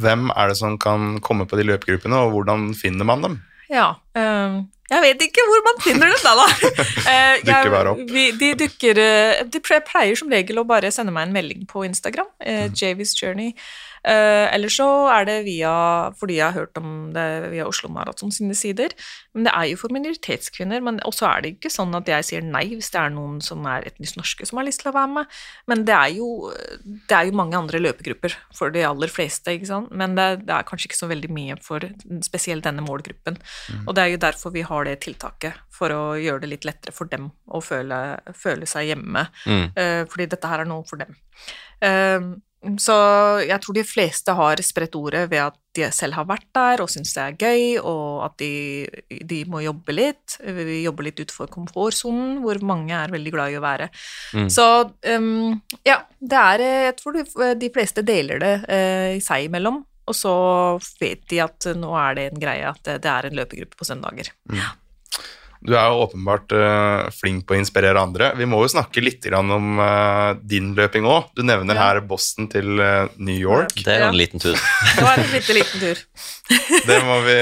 hvem 0.00 0.28
er 0.32 0.52
det 0.52 0.58
som 0.60 0.78
kan 0.80 1.16
komme 1.24 1.48
på 1.48 1.58
de 1.58 1.66
løpegruppene, 1.66 2.20
og 2.24 2.36
hvordan 2.36 2.70
finner 2.78 3.08
man 3.08 3.26
dem? 3.26 3.40
Ja. 3.72 3.94
øhm, 4.16 4.66
jeg 4.92 5.02
vet 5.06 5.22
ikke 5.28 5.44
hvor 5.48 5.62
man 5.68 5.80
finner 5.84 6.12
dem, 6.12 6.22
da. 6.24 6.34
da. 6.40 6.46
Eh, 7.12 7.38
jeg- 7.42 7.44
Dukker 7.48 7.70
bare 7.74 7.92
opp. 7.94 8.02
Vi, 8.12 8.24
de 8.38 8.48
dukker 8.60 8.98
eh, 9.02 9.40
De 9.50 9.60
pleier 9.64 10.16
som 10.18 10.30
regel 10.30 10.60
å 10.62 10.66
bare 10.68 10.90
sende 10.94 11.12
meg 11.14 11.26
en 11.28 11.34
melding 11.34 11.66
på 11.70 11.84
Instagram. 11.88 12.28
Uh, 12.40 12.66
Mhm. 12.68 12.76
Javis 12.78 13.14
Journey. 13.18 13.54
Uh, 14.02 14.48
eller 14.50 14.72
så 14.72 14.86
er 15.14 15.28
det 15.28 15.36
via 15.46 15.72
Fordi 16.18 16.34
jeg 16.40 16.42
har 16.48 16.56
hørt 16.56 16.78
om 16.80 17.12
det 17.14 17.52
via 17.52 17.68
Oslo 17.68 17.90
Maraton 17.92 18.32
sine 18.34 18.54
sider. 18.58 18.94
Men 19.34 19.46
det 19.46 19.52
er 19.54 19.68
jo 19.70 19.78
for 19.84 19.94
minoritetskvinner. 19.94 20.82
Men 20.82 21.00
også 21.06 21.28
er 21.28 21.44
det 21.44 21.54
ikke 21.56 21.72
sånn 21.72 21.94
at 21.98 22.10
jeg 22.10 22.28
sier 22.28 22.46
nei 22.46 22.64
hvis 22.72 22.90
det 22.94 23.00
er 23.02 23.14
noen 23.14 23.40
som 23.44 23.66
er 23.70 23.86
etnisk 23.88 24.18
norske 24.18 24.48
som 24.48 24.58
har 24.58 24.66
lyst 24.66 24.82
til 24.82 24.90
å 24.90 24.96
være 24.96 25.12
med. 25.18 25.38
Men 25.70 25.86
det 25.88 25.96
er 25.96 26.16
jo, 26.16 26.28
det 26.82 27.18
er 27.18 27.28
jo 27.28 27.38
mange 27.38 27.58
andre 27.58 27.82
løpegrupper 27.82 28.36
for 28.56 28.74
de 28.74 28.84
aller 28.86 29.12
fleste, 29.12 29.54
ikke 29.54 29.70
sant. 29.70 29.92
Men 29.94 30.16
det, 30.18 30.28
det 30.48 30.56
er 30.56 30.66
kanskje 30.68 30.90
ikke 30.90 31.00
så 31.00 31.10
veldig 31.10 31.30
mye 31.32 31.58
for 31.62 31.86
spesielt 32.26 32.66
denne 32.66 32.84
målgruppen. 32.84 33.38
Og 33.86 33.94
det 33.96 34.04
er 34.04 34.14
jo 34.14 34.22
derfor 34.22 34.54
vi 34.54 34.64
har 34.66 34.86
det 34.88 34.98
tiltaket, 35.04 35.58
for 35.72 35.94
å 35.94 36.02
gjøre 36.20 36.44
det 36.44 36.52
litt 36.52 36.66
lettere 36.68 36.94
for 36.94 37.10
dem 37.10 37.30
å 37.50 37.60
føle, 37.64 37.98
føle 38.36 38.68
seg 38.68 38.92
hjemme. 38.92 39.26
Mm. 39.46 39.66
Eh, 39.76 40.00
fordi 40.10 40.28
dette 40.34 40.50
her 40.50 40.64
er 40.64 40.70
noe 40.70 40.86
for 40.88 41.02
dem. 41.02 41.14
Eh, 41.82 42.32
så 42.78 42.94
jeg 43.42 43.58
tror 43.62 43.74
de 43.74 43.82
fleste 43.86 44.34
har 44.38 44.60
spredt 44.62 44.94
ordet 44.94 45.24
ved 45.32 45.40
at 45.48 45.56
de 45.74 45.88
selv 45.94 46.14
har 46.14 46.26
vært 46.28 46.46
der 46.54 46.82
og 46.84 46.90
syns 46.92 47.14
det 47.16 47.22
er 47.22 47.38
gøy, 47.40 47.64
og 47.80 48.22
at 48.28 48.36
de, 48.38 48.86
de 49.26 49.40
må 49.50 49.64
jobbe 49.64 49.96
litt. 49.96 50.36
Vi 50.38 50.82
jobber 50.84 51.08
litt 51.08 51.18
utenfor 51.18 51.50
komfortsonen, 51.50 52.36
hvor 52.44 52.60
mange 52.66 52.94
er 52.94 53.14
veldig 53.14 53.32
glad 53.34 53.54
i 53.54 53.58
å 53.58 53.64
være. 53.64 53.88
Mm. 54.36 54.50
Så 54.52 54.66
um, 54.86 55.56
ja, 55.88 56.02
det 56.20 56.42
er 56.42 56.66
Jeg 56.68 56.98
tror 57.00 57.18
de, 57.18 57.24
de 57.58 57.72
fleste 57.74 58.04
deler 58.06 58.42
det 58.42 58.54
uh, 58.68 59.16
seg 59.24 59.48
imellom. 59.48 59.82
Og 60.10 60.18
så 60.18 60.34
vet 61.00 61.22
de 61.30 61.38
at 61.42 61.66
nå 61.78 61.90
er 61.98 62.16
det 62.18 62.28
en 62.30 62.40
greie 62.42 62.68
at 62.68 62.80
det, 62.86 63.00
det 63.04 63.10
er 63.10 63.28
en 63.28 63.36
løpegruppe 63.38 63.78
på 63.78 63.86
søndager. 63.86 64.32
Du 65.62 65.70
er 65.78 65.92
jo 65.92 66.00
åpenbart 66.08 66.50
uh, 66.58 67.06
flink 67.14 67.44
på 67.46 67.54
å 67.54 67.58
inspirere 67.60 68.00
andre. 68.02 68.32
Vi 68.34 68.46
må 68.50 68.58
jo 68.64 68.70
snakke 68.72 69.02
litt 69.04 69.22
grann 69.22 69.50
om 69.54 69.78
uh, 69.78 70.32
din 70.42 70.72
løping 70.74 71.06
òg. 71.06 71.28
Du 71.38 71.44
nevner 71.46 71.78
Ja. 71.78 71.84
her 71.92 72.00
Boston 72.06 72.48
til 72.50 72.80
uh, 72.82 73.06
New 73.22 73.36
York. 73.38 73.70
Det 73.78 73.92
er 73.94 74.00
jo 74.02 74.08
en 74.10 74.18
liten 74.18 74.42
tur. 74.42 74.58
Det 74.96 75.04
var 75.06 75.22
en 75.22 75.30
bitte 75.30 75.54
liten 75.54 75.84
tur. 75.84 76.00
Det 76.90 76.96
må 77.06 77.20
vi, 77.28 77.36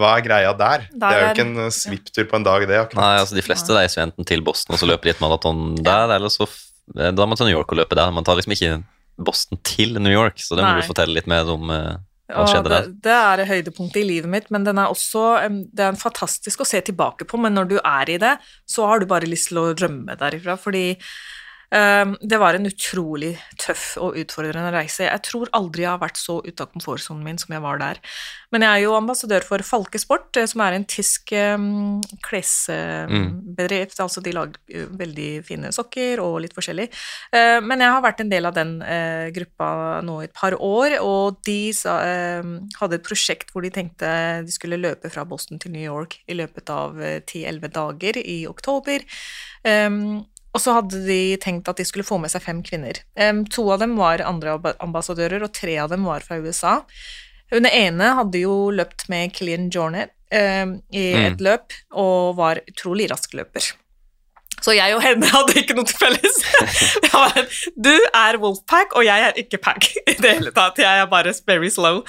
Hva 0.00 0.16
er 0.18 0.24
greia 0.26 0.50
der? 0.58 0.88
Der 0.90 0.98
det 0.98 1.12
er 1.14 1.22
jo 1.22 1.28
ikke 1.36 1.46
en 1.46 1.74
svipptur 1.76 2.26
på 2.30 2.40
en 2.40 2.46
dag, 2.48 2.66
det. 2.66 2.80
akkurat. 2.88 2.98
Nei, 3.04 3.20
altså 3.22 3.38
De 3.38 3.44
fleste 3.46 3.76
reiser 3.76 4.00
jo 4.00 4.06
enten 4.08 4.26
til 4.28 4.42
Boston 4.44 4.74
og 4.74 4.82
så 4.82 4.88
løper 4.90 5.08
de 5.08 5.14
et 5.14 5.22
maraton 5.22 5.62
der, 5.78 6.10
eller 6.16 6.32
så 6.32 6.48
da 6.90 7.24
man 7.24 7.38
til 7.38 7.46
New 7.48 7.54
York 7.54 7.70
og 7.72 7.78
løper 7.78 7.96
der. 7.96 8.10
Man 8.12 8.26
tar 8.26 8.36
liksom 8.36 8.52
ikke 8.56 8.72
Boston 9.24 9.62
til 9.64 9.94
New 10.02 10.12
York, 10.12 10.42
så 10.42 10.58
det 10.58 10.66
må 10.66 10.74
Nei. 10.74 10.82
du 10.82 10.90
fortelle 10.90 11.14
litt 11.16 11.30
mer 11.30 11.48
om. 11.54 11.70
Det, 12.24 12.80
det 13.04 13.12
er 13.12 13.44
høydepunktet 13.48 14.00
i 14.00 14.06
livet 14.08 14.30
mitt, 14.32 14.46
men 14.54 14.64
den 14.64 14.80
er 14.80 14.92
også 14.92 15.24
det 15.76 15.84
er 15.84 15.98
fantastisk 16.00 16.64
å 16.64 16.68
se 16.68 16.80
tilbake 16.86 17.26
på. 17.28 17.40
Men 17.40 17.56
når 17.58 17.70
du 17.74 17.76
er 17.82 18.10
i 18.14 18.18
det, 18.22 18.34
så 18.64 18.88
har 18.88 19.00
du 19.02 19.08
bare 19.10 19.28
lyst 19.28 19.50
til 19.50 19.60
å 19.60 19.70
rømme 19.76 20.16
derifra, 20.20 20.56
fordi 20.60 20.86
det 21.70 22.38
var 22.38 22.54
en 22.54 22.68
utrolig 22.68 23.32
tøff 23.58 23.96
og 23.98 24.18
utfordrende 24.20 24.70
reise. 24.74 25.06
Jeg 25.08 25.22
tror 25.26 25.50
aldri 25.56 25.82
jeg 25.82 25.90
har 25.90 26.02
vært 26.02 26.20
så 26.20 26.38
ute 26.44 26.62
av 26.62 26.70
komfortsonen 26.70 27.24
min 27.26 27.40
som 27.40 27.54
jeg 27.54 27.64
var 27.64 27.80
der. 27.82 28.00
Men 28.54 28.62
jeg 28.62 28.70
er 28.70 28.84
jo 28.84 28.94
ambassadør 28.94 29.42
for 29.42 29.64
Falkesport, 29.66 30.36
eh, 30.38 30.46
som 30.46 30.62
er 30.62 30.76
en 30.76 30.86
tysk 30.86 31.32
klesbedrift. 32.24 33.96
Mm. 33.98 34.04
Altså 34.04 34.22
de 34.22 34.34
lager 34.36 34.60
eh, 34.70 34.86
veldig 35.00 35.30
fine 35.46 35.72
sokker 35.74 36.22
og 36.22 36.38
litt 36.44 36.54
forskjellig. 36.54 36.86
Eh, 37.34 37.58
men 37.64 37.82
jeg 37.82 37.94
har 37.96 38.04
vært 38.04 38.22
en 38.22 38.30
del 38.30 38.46
av 38.46 38.54
den 38.56 38.76
gruppa 39.34 39.68
nå 40.04 40.20
i 40.20 40.28
et 40.28 40.36
par 40.36 40.54
år, 40.54 40.98
og 41.02 41.40
de 41.46 41.58
eh, 41.72 42.52
hadde 42.78 42.98
et 43.00 43.06
prosjekt 43.06 43.50
hvor 43.50 43.64
de 43.64 43.72
tenkte 43.74 44.10
de 44.44 44.54
skulle 44.54 44.78
løpe 44.80 45.10
fra 45.12 45.26
Boston 45.26 45.58
til 45.62 45.74
New 45.74 45.82
York 45.82 46.20
i 46.30 46.38
løpet 46.38 46.70
av 46.72 47.00
eh, 47.00 47.20
10-11 47.24 47.74
dager 47.74 48.20
i 48.22 48.38
oktober. 48.50 49.06
Og 50.54 50.62
så 50.62 50.76
hadde 50.76 51.00
de 51.06 51.20
tenkt 51.42 51.68
at 51.68 51.80
de 51.80 51.84
skulle 51.88 52.06
få 52.06 52.20
med 52.22 52.30
seg 52.30 52.44
fem 52.44 52.60
kvinner. 52.62 53.00
To 53.50 53.64
av 53.74 53.80
dem 53.82 53.96
var 53.98 54.22
andre 54.22 54.54
ambassadører, 54.78 55.42
og 55.42 55.52
tre 55.56 55.74
av 55.82 55.90
dem 55.90 56.04
var 56.06 56.22
fra 56.22 56.38
USA. 56.38 56.76
Hun 57.52 57.66
ene 57.66 58.12
hadde 58.20 58.38
jo 58.44 58.70
løpt 58.70 59.08
med 59.10 59.34
Killian 59.34 59.66
Jornet 59.74 60.14
em, 60.30 60.76
i 60.94 61.08
Mm. 61.14 61.24
et 61.32 61.40
løp, 61.42 61.74
og 61.92 62.36
var 62.38 62.60
utrolig 62.70 63.10
rask 63.10 63.34
løper. 63.34 63.72
Så 64.64 64.72
jeg 64.72 64.94
og 64.96 65.02
henne 65.04 65.26
hadde 65.28 65.58
ikke 65.60 65.74
noe 65.76 65.84
til 65.90 65.98
felles. 65.98 66.38
Var 67.12 67.34
du 67.76 67.90
er 68.14 68.38
Wolfpack, 68.40 68.94
og 68.96 69.04
jeg 69.04 69.26
er 69.26 69.36
ikke 69.42 69.58
Pack 69.60 69.90
i 70.06 70.14
det 70.14 70.30
hele 70.38 70.52
tatt. 70.56 70.78
Jeg 70.80 71.02
er 71.02 71.10
bare 71.10 71.34
very 71.46 71.68
slow. 71.68 72.00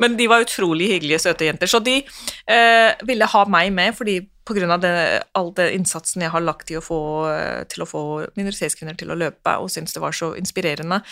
Men 0.00 0.16
de 0.16 0.28
var 0.30 0.46
utrolig 0.46 0.88
hyggelige, 0.94 1.18
søte 1.26 1.44
jenter. 1.50 1.68
Så 1.68 1.82
de 1.84 1.98
eh, 2.48 2.94
ville 3.04 3.26
ha 3.28 3.44
meg 3.50 3.74
med, 3.76 3.92
fordi 3.98 4.20
av 4.48 4.84
all 5.38 5.50
den 5.54 5.80
innsatsen 5.80 6.22
jeg 6.24 6.32
har 6.32 6.44
lagt 6.44 6.70
i 6.70 6.78
å 6.78 6.84
få, 6.84 7.00
eh, 7.30 7.64
til 7.68 7.84
å 7.84 7.88
få 7.88 8.02
minoritetskvinner 8.36 8.96
til 8.98 9.10
å 9.10 9.18
løpe, 9.18 9.56
og 9.58 9.70
syntes 9.70 9.94
det 9.94 10.00
var 10.02 10.12
så 10.12 10.34
inspirerende. 10.36 11.02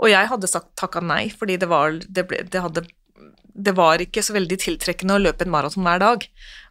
Og 0.00 0.10
jeg 0.10 0.30
hadde 0.30 0.50
sagt 0.50 0.76
takka 0.76 1.00
nei, 1.00 1.28
fordi 1.30 1.56
det, 1.56 1.68
var, 1.68 1.98
det, 1.98 2.26
ble, 2.28 2.42
det 2.44 2.60
hadde 2.60 2.86
det 3.54 3.76
var 3.78 4.02
ikke 4.02 4.22
så 4.24 4.34
veldig 4.34 4.56
tiltrekkende 4.58 5.14
å 5.14 5.22
løpe 5.22 5.46
en 5.46 5.52
maraton 5.52 5.84
hver 5.86 6.00
dag. 6.02 6.24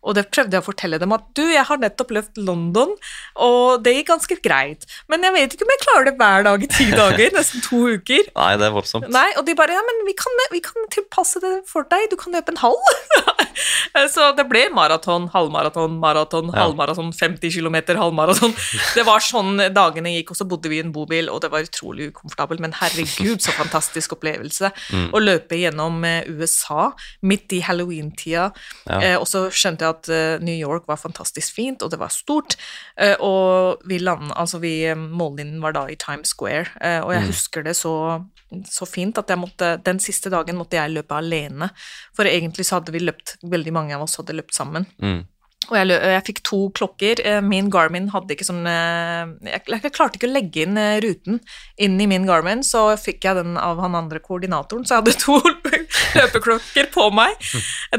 Og 0.03 0.15
det 0.17 0.25
prøvde 0.33 0.57
jeg 0.57 0.63
å 0.63 0.65
fortelle 0.67 0.97
dem 0.99 1.13
at 1.15 1.23
du, 1.37 1.43
jeg 1.47 1.63
har 1.69 1.79
nettopp 1.79 2.09
løpt 2.11 2.39
London, 2.43 2.91
og 3.39 3.83
det 3.85 3.93
gikk 3.97 4.09
ganske 4.11 4.37
greit. 4.43 4.83
Men 5.11 5.23
jeg 5.23 5.33
vet 5.37 5.55
ikke 5.55 5.63
om 5.67 5.71
jeg 5.73 5.81
klarer 5.85 6.07
det 6.09 6.15
hver 6.19 6.43
dag 6.49 6.65
i 6.65 6.69
ti 6.71 6.87
dager, 7.01 7.31
nesten 7.37 7.63
to 7.63 7.79
uker. 7.95 8.27
Nei, 8.35 8.49
det 8.59 8.67
er 8.67 8.75
voldsomt. 8.75 9.07
Nei, 9.13 9.29
og 9.39 9.45
de 9.47 9.55
bare 9.55 9.77
ja, 9.77 9.83
men 9.87 10.03
vi 10.07 10.15
kan, 10.19 10.41
vi 10.51 10.59
kan 10.65 10.89
tilpasse 10.93 11.39
det 11.43 11.53
for 11.69 11.87
deg, 11.91 12.09
du 12.11 12.17
kan 12.19 12.35
løpe 12.35 12.51
en 12.53 12.59
halv. 12.63 12.83
så 14.13 14.29
det 14.37 14.45
ble 14.49 14.65
maraton, 14.73 15.29
halvmaraton, 15.33 15.95
maraton, 16.01 16.49
Ja. 16.53 16.63
halvmaraton, 16.65 17.13
50 17.13 17.51
km, 17.53 17.77
halvmaraton. 17.99 18.53
Det 18.97 19.03
var 19.07 19.23
sånn 19.23 19.57
dagene 19.73 20.11
gikk, 20.17 20.31
og 20.33 20.37
så 20.37 20.45
bodde 20.49 20.69
vi 20.71 20.77
i 20.79 20.83
en 20.83 20.91
bobil, 20.93 21.29
og 21.31 21.41
det 21.43 21.49
var 21.53 21.63
utrolig 21.65 22.09
ukomfortabelt, 22.11 22.61
men 22.63 22.73
herregud, 22.77 23.41
så 23.41 23.53
fantastisk 23.55 24.15
opplevelse. 24.17 24.69
Å 25.13 25.21
løpe 25.21 25.57
gjennom 25.59 26.03
eh, 26.07 26.27
USA 26.29 26.89
midt 27.25 27.53
i 27.57 27.61
halloween-tida, 27.65 28.49
Ja. 28.89 28.99
eh, 28.99 29.15
og 29.17 29.27
så 29.29 29.45
skjønte 29.53 29.85
jeg 29.85 29.92
at 29.93 30.09
eh, 30.11 30.41
New 30.43 30.55
York 30.55 30.87
var 30.89 30.99
fantastisk 31.01 31.55
fint, 31.55 31.83
og 31.83 31.93
det 31.93 31.99
var 32.01 32.13
stort, 32.13 32.57
eh, 32.97 33.15
og 33.23 33.83
vi 33.89 33.99
landet, 34.01 34.35
altså 34.39 34.59
vi, 34.63 34.75
eh, 34.89 34.97
mållinjen 34.97 35.61
var 35.63 35.75
da 35.77 35.85
i 35.89 35.97
Times 35.99 36.33
Square, 36.33 36.67
og 37.03 37.13
jeg 37.13 37.27
husker 37.29 37.65
det 37.65 37.75
så, 37.77 37.93
så 38.69 38.87
fint 38.89 39.17
at 39.21 39.29
jeg 39.29 39.39
måtte, 39.39 39.75
den 39.85 40.01
siste 40.03 40.31
dagen 40.33 40.57
måtte 40.59 40.79
jeg 40.79 40.93
løpe 40.93 41.17
alene, 41.17 41.69
for 42.15 42.29
egentlig 42.29 42.67
så 42.67 42.79
hadde 42.79 42.95
vi 42.95 43.03
løpt, 43.03 43.37
veldig 43.43 43.75
mange 43.75 43.95
av 43.95 44.05
oss 44.05 44.17
hadde 44.19 44.35
løpt 44.37 44.57
sammen. 44.57 44.87
Mm. 45.01 45.23
Og 45.69 45.77
jeg, 45.77 45.95
jeg 45.95 46.23
fikk 46.27 46.41
to 46.45 46.59
klokker. 46.75 47.21
Eh, 47.23 47.39
Min 47.45 47.69
Garmin 47.73 48.09
hadde 48.13 48.35
ikke 48.35 48.47
sånn 48.47 48.65
eh, 48.69 49.31
jeg, 49.47 49.63
jeg 49.71 49.93
klarte 49.95 50.19
ikke 50.19 50.29
å 50.29 50.33
legge 50.33 50.65
inn 50.65 50.79
eh, 50.79 50.99
ruten 51.03 51.39
inn 51.81 51.95
i 52.01 52.07
min 52.09 52.27
Garmin, 52.27 52.63
så 52.65 52.85
fikk 52.99 53.25
jeg 53.27 53.39
den 53.39 53.55
av 53.59 53.79
han 53.81 53.95
andre 53.97 54.21
koordinatoren, 54.23 54.85
så 54.85 54.97
jeg 54.97 55.03
hadde 55.03 55.15
to 55.23 55.37
løpeklokker 56.19 56.89
på 56.93 57.07
meg. 57.15 57.49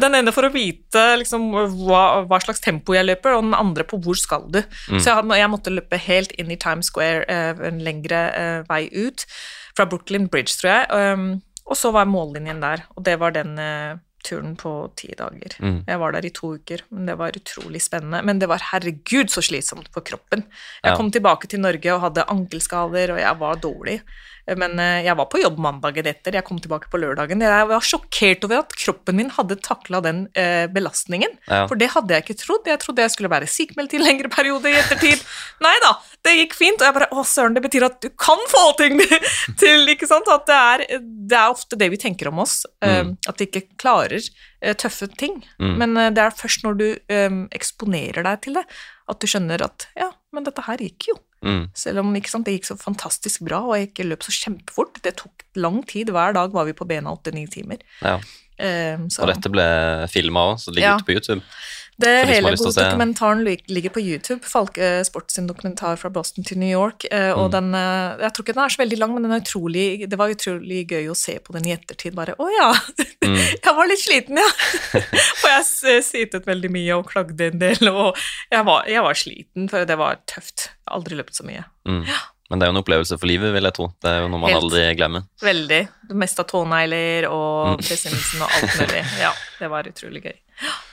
Den 0.00 0.18
ene 0.20 0.34
for 0.34 0.48
å 0.48 0.52
vite 0.54 1.02
liksom, 1.20 1.48
hva, 1.84 2.04
hva 2.28 2.40
slags 2.44 2.62
tempo 2.64 2.96
jeg 2.96 3.08
løper, 3.08 3.36
og 3.36 3.48
den 3.48 3.58
andre 3.58 3.86
på 3.88 3.98
hvor 4.04 4.18
skal 4.18 4.46
du. 4.52 4.60
Så 4.92 5.10
jeg, 5.10 5.26
jeg 5.40 5.50
måtte 5.52 5.74
løpe 5.74 6.00
helt 6.06 6.34
inn 6.38 6.52
i 6.54 6.60
Times 6.60 6.92
Square, 6.92 7.26
en 7.64 7.82
lengre 7.84 8.22
vei 8.68 8.86
ut, 8.92 9.26
fra 9.74 9.88
Brooklyn 9.90 10.28
Bridge, 10.30 10.54
tror 10.60 10.70
jeg. 10.70 10.88
Um, 10.94 11.28
og 11.64 11.78
så 11.80 11.90
var 11.94 12.06
mållinjen 12.06 12.60
der, 12.62 12.84
og 12.94 13.06
det 13.06 13.16
var 13.22 13.34
den 13.34 13.56
turen 14.24 14.56
på 14.60 14.72
ti 14.96 15.12
dager. 15.18 15.54
Mm. 15.60 15.84
Jeg 15.86 16.00
var 16.00 16.12
der 16.16 16.26
i 16.26 16.32
to 16.34 16.54
uker, 16.58 16.82
men 16.90 17.06
det 17.10 17.16
var 17.20 17.36
utrolig 17.36 17.82
spennende. 17.84 18.22
Men 18.24 18.40
det 18.42 18.48
var 18.50 18.62
herregud 18.72 19.30
så 19.32 19.42
slitsomt 19.44 19.88
for 19.94 20.00
kroppen. 20.06 20.44
Jeg 20.82 20.92
Ja. 20.92 20.96
kom 20.96 21.10
tilbake 21.14 21.46
til 21.48 21.60
Norge 21.60 21.92
og 21.94 22.00
hadde 22.08 22.24
ankelskader, 22.28 23.12
og 23.14 23.18
jeg 23.20 23.38
var 23.38 23.56
dårlig. 23.56 24.00
Men 24.46 24.74
eh, 24.82 24.98
jeg 25.06 25.16
var 25.16 25.28
på 25.32 25.38
jobb 25.40 25.56
mandagen 25.64 26.04
etter, 26.10 26.34
jeg 26.36 26.44
kom 26.44 26.58
tilbake 26.60 26.90
på 26.92 26.98
lørdagen. 27.00 27.40
Jeg 27.40 27.68
var 27.70 27.80
sjokkert 27.86 28.44
over 28.44 28.58
at 28.60 28.74
kroppen 28.76 29.16
min 29.16 29.30
hadde 29.32 29.56
takla 29.64 30.02
den 30.04 30.24
eh, 30.36 30.66
belastningen. 30.68 31.38
Ja. 31.48 31.62
For 31.70 31.80
det 31.80 31.88
hadde 31.94 32.12
jeg 32.12 32.26
ikke 32.26 32.36
trodd. 32.42 32.68
Jeg 32.68 32.82
trodde 32.82 33.06
jeg 33.06 33.14
skulle 33.14 33.32
være 33.32 33.48
sykmeldt 33.48 33.94
i 33.96 34.00
en 34.02 34.04
lengre 34.04 34.28
periode 34.34 34.68
i 34.68 34.76
ettertid. 34.82 35.22
Nei 35.64 35.72
da, 35.86 35.94
det 36.28 36.36
gikk 36.42 36.58
fint. 36.58 36.82
Og 36.82 36.90
jeg 36.90 36.96
bare 36.98 37.08
Å, 37.14 37.24
søren, 37.28 37.56
det 37.56 37.64
betyr 37.64 37.86
at 37.88 37.96
du 38.04 38.10
kan 38.20 38.44
få 38.52 38.64
ting 38.82 39.00
til, 39.62 39.88
ikke 39.94 40.10
sant? 40.10 40.28
At 40.28 40.44
det 40.50 40.60
er, 40.60 40.84
det 41.32 41.38
er 41.40 41.54
ofte 41.56 41.78
det 41.80 41.88
vi 41.94 42.00
tenker 42.04 42.32
om 42.32 42.44
oss. 42.44 42.60
eh, 42.84 43.00
Mm. 43.04 43.16
At 43.28 43.40
vi 43.40 43.46
ikke 43.48 43.64
klarer 43.80 44.22
tøffe 44.80 45.08
ting. 45.18 45.40
Mm. 45.60 45.72
Men 45.80 45.96
det 46.16 46.22
er 46.22 46.36
først 46.36 46.62
når 46.64 46.76
du 46.78 46.86
eksponerer 47.52 48.24
deg 48.26 48.42
til 48.46 48.56
det, 48.58 48.62
at 49.10 49.20
du 49.20 49.26
skjønner 49.28 49.64
at 49.66 49.86
ja, 49.98 50.08
men 50.32 50.46
dette 50.46 50.64
her 50.64 50.80
gikk 50.80 51.10
jo. 51.10 51.16
Mm. 51.44 51.66
Selv 51.76 52.00
om 52.00 52.14
ikke 52.16 52.32
sant, 52.32 52.46
det 52.48 52.56
gikk 52.56 52.70
så 52.70 52.76
fantastisk 52.80 53.44
bra, 53.46 53.60
og 53.68 53.76
jeg 53.76 53.90
ikke 53.92 54.08
løp 54.08 54.24
så 54.24 54.32
kjempefort. 54.32 55.02
Det 55.04 55.16
tok 55.20 55.44
lang 55.60 55.82
tid. 55.86 56.08
Hver 56.14 56.32
dag 56.36 56.54
var 56.56 56.64
vi 56.64 56.72
på 56.76 56.86
bena 56.88 57.12
åtte-ni 57.12 57.46
timer. 57.52 57.84
Ja. 58.00 58.16
Så 59.10 59.24
Og 59.24 59.30
dette 59.32 59.50
ble 59.50 59.64
filma 60.12 60.44
òg, 60.52 60.60
så 60.62 60.70
det 60.70 60.76
ligger 60.78 60.94
Ja. 60.94 60.96
ute 61.00 61.08
på 61.08 61.16
YouTube. 61.16 61.42
Det 62.00 62.12
for 62.24 62.26
de 62.26 62.34
som 62.34 62.44
har 62.44 62.74
hele 62.74 62.84
dokumentaren 62.90 63.44
ligger 63.68 63.90
på 63.94 64.00
YouTube. 64.02 64.42
Falk 64.44 64.78
Sports 65.06 65.34
sin 65.34 65.46
dokumentar 65.46 65.96
fra 66.00 66.10
Boston 66.10 66.44
til 66.44 66.58
New 66.58 66.68
York. 66.70 67.04
eh, 67.10 67.30
og 67.32 67.50
Mm. 67.50 67.52
den 67.52 67.74
eh, 67.74 68.16
Jeg 68.24 68.32
tror 68.34 68.44
ikke 68.44 68.54
den 68.54 68.64
er 68.64 68.68
så 68.74 68.82
veldig 68.82 68.98
lang, 68.98 69.14
men 69.14 69.22
den 69.22 69.32
er 69.32 69.40
utrolig, 69.44 70.08
det 70.10 70.18
var 70.18 70.28
utrolig 70.34 70.86
gøy 70.90 71.08
å 71.10 71.16
se 71.16 71.38
på 71.38 71.52
den 71.52 71.66
i 71.68 71.72
ettertid. 71.76 72.14
Bare 72.14 72.34
å 72.38 72.48
ja, 72.50 72.72
Mm. 73.24 73.36
jeg 73.64 73.74
var 73.76 73.86
litt 73.88 74.02
sliten, 74.02 74.36
ja. 74.36 74.50
og 75.44 75.48
jeg 75.48 76.02
sitet 76.04 76.44
veldig 76.46 76.70
mye 76.70 76.92
og 76.98 77.06
klagde 77.08 77.46
en 77.52 77.58
del, 77.58 77.88
og 77.88 78.16
jeg 78.52 78.64
var, 78.64 78.84
jeg 78.90 79.02
var 79.02 79.14
sliten, 79.14 79.68
for 79.70 79.84
det 79.88 79.96
var 79.96 80.18
tøft. 80.26 80.68
Jeg 80.68 80.88
har 80.90 80.98
aldri 80.98 81.16
løpt 81.16 81.34
så 81.38 81.44
mye. 81.46 81.64
Mm. 81.88 82.04
Men 82.50 82.58
det 82.60 82.66
er 82.66 82.70
jo 82.70 82.74
en 82.76 82.82
opplevelse 82.84 83.16
for 83.18 83.26
livet, 83.26 83.52
vil 83.54 83.64
jeg 83.64 83.72
tro. 83.74 83.86
Det 84.04 84.10
er 84.10 84.20
jo 84.20 84.28
noe 84.28 84.38
man 84.42 84.50
Helt. 84.52 84.62
aldri 84.66 84.82
glemmer. 84.98 85.24
Veldig. 85.40 85.80
Det 86.10 86.16
meste 86.20 86.40
av 86.44 86.46
tånegler 86.52 87.26
og 87.30 87.78
Mm. 87.78 87.78
presensen 87.80 88.42
og 88.44 88.50
alt 88.52 88.76
mulig. 88.82 89.04
Ja, 89.24 89.32
det 89.58 89.70
var 89.70 89.88
utrolig 89.88 90.22
gøy. 90.22 90.36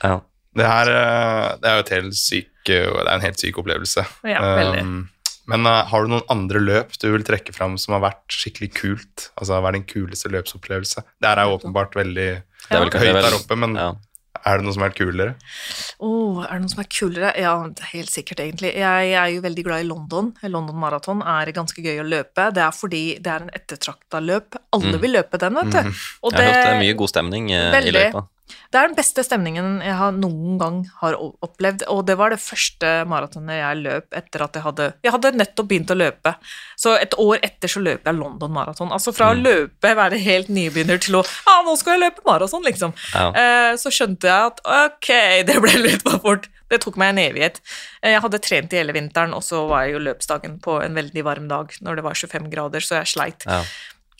Ja. 0.02 0.20
Det 0.58 0.66
her 0.68 0.90
eh, 0.92 1.48
det 1.62 1.70
er 1.70 1.78
jo 1.78 1.84
et 1.86 1.94
helt 1.96 2.18
syk, 2.18 2.52
eh, 2.68 2.86
det 2.92 3.06
er 3.08 3.14
en 3.16 3.24
helt 3.24 3.40
syk 3.40 3.58
opplevelse. 3.62 4.04
Ja, 4.28 4.42
veldig. 4.60 4.82
Um, 4.84 5.08
men 5.50 5.66
uh, 5.66 5.80
har 5.90 6.04
du 6.04 6.12
noen 6.12 6.28
andre 6.30 6.60
løp 6.62 6.92
du 7.02 7.08
vil 7.10 7.24
trekke 7.26 7.50
fram 7.56 7.74
som 7.80 7.96
har 7.96 8.04
vært 8.04 8.30
skikkelig 8.30 8.68
kult? 8.78 9.24
Altså 9.34 9.56
har 9.56 9.64
vært 9.64 9.80
din 9.80 9.88
kuleste 9.90 10.30
løpsopplevelse? 10.30 11.02
Det 11.18 11.28
her 11.28 11.40
er 11.42 11.48
jo 11.50 11.56
åpenbart 11.58 11.96
veldig 11.98 12.28
Det 12.44 12.76
er 12.76 12.78
vel, 12.84 12.92
er 12.94 13.02
høyt 13.02 13.24
der 13.26 13.36
oppe, 13.40 13.56
men 13.58 13.74
ja. 13.74 13.88
er 14.46 14.60
det 14.60 14.68
noe 14.68 14.76
som 14.76 14.84
er 14.86 14.94
kulere? 14.94 15.32
Oh, 15.98 16.44
er 16.44 16.52
det 16.54 16.62
noe 16.62 16.72
som 16.76 16.84
er 16.84 16.88
kulere? 16.94 17.32
Ja, 17.42 17.56
helt 17.90 18.12
sikkert, 18.12 18.44
egentlig. 18.44 18.70
Jeg, 18.78 19.10
er 19.18 19.32
jo 19.34 19.42
veldig 19.48 19.64
glad 19.66 19.82
i 19.82 19.88
London. 19.88 20.30
London 20.46 20.78
Marathon 20.84 21.24
er 21.26 21.50
ganske 21.56 21.82
gøy 21.82 21.98
å 22.04 22.06
løpe. 22.06 22.46
Det 22.54 22.62
er 22.62 22.76
fordi 22.78 23.02
det 23.18 23.34
er 23.34 23.48
en 23.48 23.52
ettertrakta 23.58 24.22
løp. 24.22 24.60
Alle 24.78 24.94
Mm. 24.94 25.00
vil 25.02 25.16
løpe 25.18 25.42
den, 25.42 25.58
vet 25.58 25.74
du. 25.74 25.90
Og 26.22 26.32
Jeg 26.32 26.38
har 26.38 26.52
hørt 26.52 26.62
det 26.62 26.76
er 26.76 26.80
mye 26.86 27.00
god 27.02 27.10
stemning 27.16 27.50
eh, 27.50 27.66
i 27.66 27.74
Veldig. 27.80 27.92
løypa. 27.98 28.24
Det 28.72 28.76
er 28.80 28.88
den 28.88 28.96
beste 28.98 29.22
stemningen 29.24 29.78
jeg 29.84 29.94
har 29.96 30.12
noen 30.12 30.56
gang 30.60 30.78
har 31.00 31.14
opplevd, 31.16 31.84
og 31.88 32.02
det 32.08 32.16
var 32.18 32.32
det 32.34 32.40
første 32.42 32.90
maratonet 33.08 33.54
jeg 33.60 33.78
løp 33.84 34.16
etter 34.18 34.42
at 34.44 34.56
jeg 34.58 34.64
hadde 34.66 34.86
Jeg 35.06 35.12
hadde 35.14 35.30
nettopp 35.38 35.68
begynt 35.70 35.92
å 35.94 35.96
løpe, 35.96 36.34
så 36.76 36.96
et 37.00 37.14
år 37.22 37.38
etter 37.46 37.68
så 37.70 37.80
løp 37.80 38.04
jeg 38.10 38.18
London 38.18 38.52
Marathon. 38.52 38.90
Altså 38.92 39.14
fra 39.14 39.30
å 39.32 39.36
Mm. 39.36 39.42
løpe, 39.46 39.94
være 39.96 40.18
helt 40.20 40.48
nybegynner, 40.48 40.98
til 41.00 41.14
å 41.20 41.22
Ja, 41.46 41.62
nå 41.64 41.76
skal 41.78 41.98
jeg 42.00 42.10
løpe 42.10 42.24
maraton, 42.26 42.62
liksom. 42.66 42.92
Ja. 43.14 43.28
Eh, 43.30 43.72
så 43.76 43.88
skjønte 43.94 44.28
jeg 44.28 44.50
at 44.50 44.60
ok, 44.66 45.08
det 45.46 45.60
ble 45.62 45.76
litt 45.86 46.02
for 46.02 46.18
fort. 46.18 46.48
Det 46.68 46.80
tok 46.80 46.96
meg 46.96 47.10
en 47.16 47.22
evighet. 47.32 47.60
Eh, 48.02 48.10
Jeg 48.12 48.20
hadde 48.22 48.38
trent 48.42 48.72
i 48.72 48.76
hele 48.76 48.92
vinteren, 48.92 49.32
og 49.34 49.42
så 49.42 49.66
var 49.68 49.84
jeg 49.86 49.94
jo 49.94 49.98
løpsdagen 50.00 50.60
på 50.60 50.82
en 50.84 50.94
veldig 50.94 51.22
varm 51.24 51.48
dag 51.48 51.68
når 51.80 51.96
det 51.96 52.04
var 52.04 52.14
25 52.14 52.50
grader, 52.50 52.80
så 52.80 53.00
jeg 53.00 53.06
sleit. 53.06 53.46
Ja. 53.46 53.62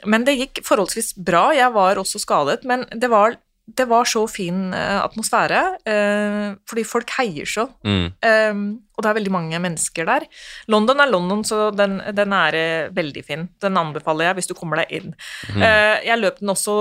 Men 0.07 0.25
det 0.25 0.39
gikk 0.39 0.65
forholdsvis 0.65 1.15
bra. 1.17 1.51
Jeg 1.53 1.73
var 1.73 1.97
også 1.97 2.19
skadet, 2.21 2.65
men 2.65 2.87
det 2.91 3.09
var, 3.11 3.37
det 3.79 3.87
var 3.91 4.09
så 4.09 4.25
fin 4.31 4.73
eh, 4.77 4.99
atmosfære, 5.03 5.61
eh, 5.89 6.49
fordi 6.69 6.85
folk 6.87 7.13
heier 7.19 7.49
så. 7.49 7.69
Mm. 7.87 8.07
eh, 8.23 8.63
og 8.93 9.05
det 9.05 9.11
er 9.11 9.17
veldig 9.17 9.33
mange 9.33 9.61
mennesker 9.65 10.07
der. 10.07 10.27
London 10.71 11.01
er 11.01 11.11
London, 11.11 11.43
så 11.49 11.71
den, 11.75 11.99
den 12.15 12.37
er 12.37 12.59
veldig 12.95 13.25
fin. 13.27 13.49
Den 13.65 13.81
anbefaler 13.81 14.29
jeg 14.31 14.41
hvis 14.41 14.51
du 14.51 14.57
kommer 14.59 14.83
deg 14.83 14.93
inn. 15.01 15.15
Mm. 15.55 15.63
Eh, 15.65 15.99
jeg 16.11 16.21
løp 16.21 16.43
den 16.43 16.53
også 16.53 16.77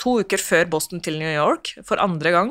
to 0.00 0.18
uker 0.20 0.40
før 0.40 0.66
Boston 0.68 1.00
til 1.00 1.16
New 1.20 1.30
York 1.30 1.72
for 1.86 2.00
andre 2.02 2.32
gang, 2.34 2.50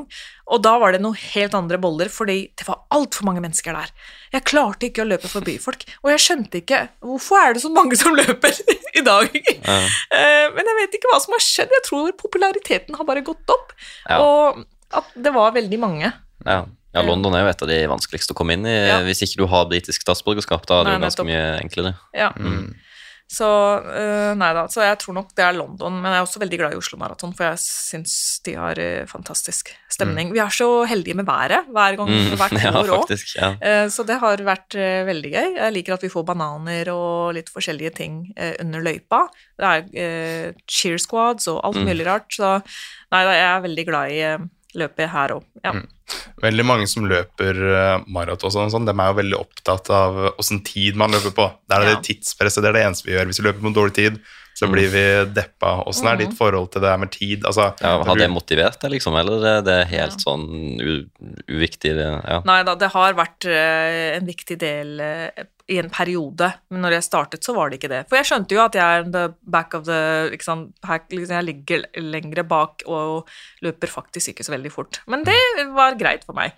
og 0.50 0.62
da 0.64 0.76
var 0.82 0.94
det 0.94 1.02
noe 1.02 1.14
helt 1.34 1.54
andre 1.58 1.78
boller, 1.82 2.10
fordi 2.12 2.38
det 2.58 2.66
var 2.66 2.82
altfor 2.94 3.26
mange 3.28 3.42
mennesker 3.44 3.76
der. 3.76 3.92
Jeg 4.34 4.46
klarte 4.46 4.88
ikke 4.88 5.04
å 5.04 5.08
løpe 5.08 5.30
forbi 5.30 5.56
folk, 5.62 5.86
og 6.02 6.12
jeg 6.12 6.24
skjønte 6.24 6.62
ikke 6.62 6.82
hvorfor 7.06 7.40
er 7.42 7.56
det 7.56 7.62
så 7.62 7.70
mange 7.74 7.98
som 7.98 8.16
løper 8.18 8.54
i 9.00 9.04
dag. 9.06 9.30
Ja. 9.66 9.76
Eh, 10.16 10.46
Men 10.54 10.64
jeg 10.70 10.76
vet 10.80 10.94
ikke 10.98 11.10
hva 11.12 11.18
som 11.20 11.34
har 11.36 11.42
skjedd. 11.42 11.72
Jeg 11.74 11.84
tror 11.88 12.12
populariteten 12.20 12.96
har 12.96 13.04
bare 13.08 13.22
gått 13.26 13.50
opp, 13.52 13.72
Ja. 14.08 14.18
og 14.22 14.64
at 14.94 15.08
det 15.18 15.32
var 15.34 15.52
veldig 15.56 15.78
mange. 15.82 16.12
Ja. 16.46 16.64
ja, 16.94 17.02
London 17.02 17.34
er 17.34 17.42
jo 17.44 17.50
et 17.50 17.62
av 17.62 17.68
de 17.68 17.78
vanskeligste 17.90 18.32
å 18.32 18.38
komme 18.38 18.54
inn 18.56 18.64
i 18.66 18.76
Ja. 18.86 19.00
hvis 19.04 19.20
ikke 19.26 19.42
du 19.42 19.46
har 19.50 19.66
britisk 19.66 20.04
statsborgerskap. 20.06 20.64
Da 20.66 20.80
er 20.80 20.84
det 20.84 20.92
jo 20.94 21.02
ganske 21.04 21.24
nettopp. 21.24 21.26
mye 21.26 21.60
enklere. 21.64 21.94
Ja. 22.14 22.30
Mm. 22.38 22.74
Så 23.28 23.46
uh, 23.82 24.32
nei 24.38 24.52
da, 24.54 24.68
så 24.70 24.84
jeg 24.86 24.98
tror 25.02 25.16
nok 25.16 25.32
det 25.34 25.42
er 25.42 25.56
London, 25.56 25.96
men 25.98 26.12
jeg 26.14 26.20
er 26.20 26.26
også 26.28 26.38
veldig 26.38 26.58
glad 26.60 26.74
i 26.76 26.78
Oslo 26.78 26.98
Maraton, 27.00 27.32
for 27.34 27.48
jeg 27.48 27.58
syns 27.58 28.12
de 28.46 28.52
har 28.54 28.78
uh, 28.78 29.02
fantastisk 29.10 29.72
stemning. 29.90 30.30
Vi 30.32 30.38
er 30.38 30.52
så 30.54 30.68
heldige 30.86 31.16
med 31.18 31.26
været 31.26 31.66
hver 31.74 31.96
gang, 31.98 32.12
Mm. 32.12 32.36
hvert 32.38 32.54
år 32.82 32.92
òg. 33.00 33.10
ja, 33.34 33.48
Ja. 33.60 33.88
Så 33.90 34.06
det 34.06 34.20
har 34.22 34.36
vært 34.46 34.76
eh, 34.78 35.02
veldig 35.08 35.32
gøy. 35.32 35.48
Jeg 35.56 35.72
liker 35.74 35.94
at 35.96 36.02
vi 36.06 36.12
får 36.12 36.24
bananer 36.28 36.88
og 36.94 37.34
litt 37.34 37.50
forskjellige 37.50 37.94
ting 37.98 38.32
eh, 38.36 38.54
under 38.62 38.80
løypa. 38.86 39.24
Det 39.58 39.66
er 39.72 39.90
eh, 40.04 40.52
cheer 40.70 40.98
squads 41.02 41.48
og 41.48 41.60
alt 41.66 41.76
Mm. 41.82 41.90
mulig 41.90 42.06
rart, 42.06 42.30
så 42.30 42.60
nei 43.10 43.24
da, 43.26 43.32
jeg 43.34 43.50
er 43.56 43.66
veldig 43.66 43.86
glad 43.90 44.10
i 44.14 44.20
eh, 44.22 44.38
løpet 44.76 45.10
her 45.10 45.34
òg. 45.40 45.44
Ja. 45.64 45.72
Mm. 45.72 45.86
Veldig 46.42 46.64
mange 46.68 46.86
som 46.88 47.06
løper 47.08 47.56
uh, 47.58 48.04
maraton, 48.06 48.52
sånn, 48.52 48.70
sånn, 48.70 48.86
de 48.86 48.92
er 48.94 49.08
jo 49.12 49.18
veldig 49.20 49.38
opptatt 49.40 49.90
av 49.90 50.18
åssen 50.38 50.60
tid 50.64 50.96
man 50.96 51.10
løper 51.16 51.32
på. 51.34 51.46
Det 51.68 51.76
er 51.78 51.86
Ja. 51.88 51.94
det 51.94 52.04
tidspresset, 52.06 52.62
det 52.62 52.68
er 52.68 52.72
det 52.78 52.84
eneste 52.86 53.06
vi 53.08 53.16
gjør. 53.16 53.26
Hvis 53.30 53.40
vi 53.42 53.46
løper 53.48 53.60
på 53.64 53.70
en 53.72 53.74
dårlig 53.80 53.94
tid, 53.94 54.20
så 54.56 54.68
blir 54.72 54.88
vi 54.88 55.02
deppa. 55.36 55.82
Åssen 55.84 56.06
er 56.08 56.16
Mm. 56.16 56.18
ditt 56.22 56.38
forhold 56.38 56.70
til 56.72 56.80
det 56.80 56.98
med 56.98 57.10
tid? 57.12 57.42
Altså, 57.44 57.74
Ja, 57.82 58.02
har 58.02 58.16
det 58.16 58.30
motivert 58.30 58.78
deg, 58.80 58.90
liksom? 58.92 59.14
Eller 59.18 59.40
det, 59.42 59.64
det 59.66 59.74
er 59.82 59.90
helt 59.98 60.20
sånn 60.22 60.46
u, 60.80 61.04
uviktig? 61.48 61.92
Det, 61.98 62.06
ja. 62.24 62.40
Nei 62.44 62.62
da, 62.62 62.74
det 62.74 62.88
har 62.92 63.12
vært 63.14 63.44
eh, 63.44 64.16
en 64.16 64.24
viktig 64.26 64.56
del 64.58 65.00
eh, 65.00 65.44
i 65.66 65.78
en 65.80 65.88
periode, 65.90 66.46
men 66.70 66.84
når 66.84 66.94
jeg 66.96 67.04
startet, 67.08 67.42
så 67.44 67.54
var 67.56 67.70
det 67.70 67.80
ikke 67.80 67.90
det. 67.90 68.04
For 68.06 68.20
jeg 68.20 68.28
skjønte 68.28 68.54
jo 68.54 68.62
at 68.62 68.76
jeg 68.78 69.00
er 69.00 69.08
the 69.10 69.24
back 69.42 69.74
of 69.74 69.86
the 69.88 70.28
liksom, 70.30 70.68
Jeg 70.86 71.42
ligger 71.42 71.86
lengre 71.98 72.44
bak 72.46 72.84
og 72.86 73.26
løper 73.66 73.90
faktisk 73.90 74.30
ikke 74.30 74.46
så 74.46 74.54
veldig 74.54 74.70
fort. 74.70 75.00
Men 75.10 75.24
det 75.26 75.34
var 75.74 75.98
greit 75.98 76.22
for 76.26 76.38
meg. 76.38 76.54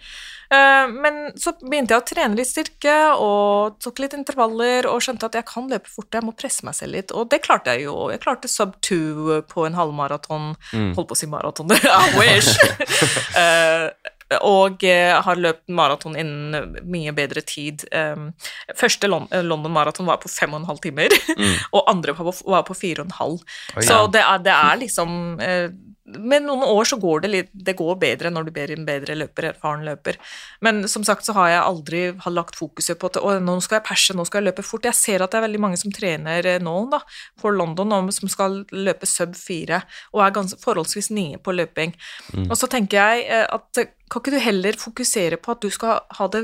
Eh, 0.53 0.93
men 0.93 1.33
så 1.41 1.55
begynte 1.63 1.97
jeg 1.97 2.03
å 2.03 2.09
trene 2.09 2.37
litt 2.37 2.51
styrke 2.51 2.97
og 3.17 3.81
tok 3.81 4.05
litt 4.05 4.17
intervaller 4.19 4.89
og 4.91 5.01
skjønte 5.05 5.33
at 5.33 5.41
jeg 5.41 5.49
kan 5.49 5.73
løpe 5.73 5.89
fort, 5.89 6.13
jeg 6.13 6.29
må 6.29 6.37
presse 6.37 6.69
meg 6.69 6.77
selv 6.77 6.99
litt, 6.99 7.17
og 7.17 7.33
det 7.33 7.41
klarte 7.47 7.77
jeg 7.77 7.89
jo. 7.89 7.97
Jeg 8.13 8.21
klarte 8.25 8.53
sub 8.53 8.77
two 8.85 9.41
på 9.49 9.65
en 9.65 9.79
halvmaraton. 9.79 10.53
Mm. 10.77 10.93
Holdt 10.99 11.09
på 11.09 11.17
å 11.17 11.23
si 11.23 11.33
maraton, 11.33 11.73
I 12.05 12.13
wish! 12.21 12.53
Eh, 14.29 14.45
og 14.45 14.85
eh, 14.85 15.15
har 15.25 15.41
løpt 15.41 15.69
maraton 15.73 16.17
innen 16.19 16.77
mye 16.89 17.15
bedre 17.17 17.43
tid. 17.47 17.85
Um, 17.93 18.33
første 18.77 19.09
eh, 19.09 19.45
London 19.45 19.73
Maraton 19.73 20.09
var 20.09 20.21
på 20.23 20.31
fem 20.33 20.55
og 20.55 20.63
en 20.63 20.71
halv 20.73 20.85
timer, 20.85 21.09
Mm. 21.39 21.55
og 21.77 21.85
andre 21.91 22.15
var 22.17 22.65
på, 22.67 22.75
fire 22.75 23.03
og 23.03 23.07
en 23.07 23.19
halv. 23.19 23.43
Så 23.85 24.07
det 24.13 24.21
er, 24.23 24.41
det 24.43 24.53
er 24.55 24.81
liksom 24.81 25.11
eh, 25.45 25.69
Med 26.09 26.47
noen 26.47 26.65
år 26.65 26.89
så 26.89 26.97
går 26.97 27.21
det 27.21 27.29
litt 27.31 27.51
Det 27.53 27.75
går 27.77 27.99
bedre 28.01 28.31
når 28.33 28.47
du 28.47 28.51
blir 28.57 28.71
en 28.73 28.87
bedre 28.87 29.15
løper, 29.19 29.51
erfaren 29.51 29.85
løper. 29.85 30.17
Men 30.65 30.89
som 30.89 31.05
sagt 31.05 31.27
så 31.29 31.35
har 31.37 31.51
jeg 31.53 31.61
aldri 31.63 32.01
har 32.25 32.35
lagt 32.35 32.57
fokuset 32.57 32.99
på 32.99 33.11
at 33.11 33.21
å, 33.21 33.35
nå 33.45 33.59
skal 33.65 33.79
jeg 33.79 33.87
perse, 33.91 34.17
nå 34.17 34.25
skal 34.27 34.41
jeg 34.41 34.49
løpe 34.49 34.65
fort. 34.67 34.89
Jeg 34.89 34.97
ser 34.97 35.25
at 35.25 35.35
det 35.35 35.41
er 35.41 35.47
veldig 35.47 35.63
mange 35.67 35.81
som 35.81 35.93
trener 35.95 36.49
eh, 36.49 36.63
nå 36.65 36.77
da, 36.95 37.03
for 37.41 37.55
London, 37.55 37.93
og 37.93 38.11
som 38.17 38.33
skal 38.33 38.63
løpe 38.73 39.09
sub 39.09 39.37
4, 39.37 39.83
og 40.15 40.25
er 40.25 40.35
ganske 40.41 40.61
forholdsvis 40.65 41.13
nye 41.15 41.39
på 41.39 41.55
løping. 41.55 41.95
Og 42.49 42.57
så 42.59 42.71
tenker 42.73 42.99
jeg 43.03 43.29
eh, 43.29 43.47
at 43.59 43.83
eh, 43.85 43.93
kan 44.11 44.23
ikke 44.23 44.35
du 44.35 44.41
heller 44.43 44.79
fokusere 44.81 45.39
på 45.43 45.55
at 45.55 45.63
du 45.65 45.69
skal 45.73 46.01
ha 46.19 46.29
det, 46.33 46.43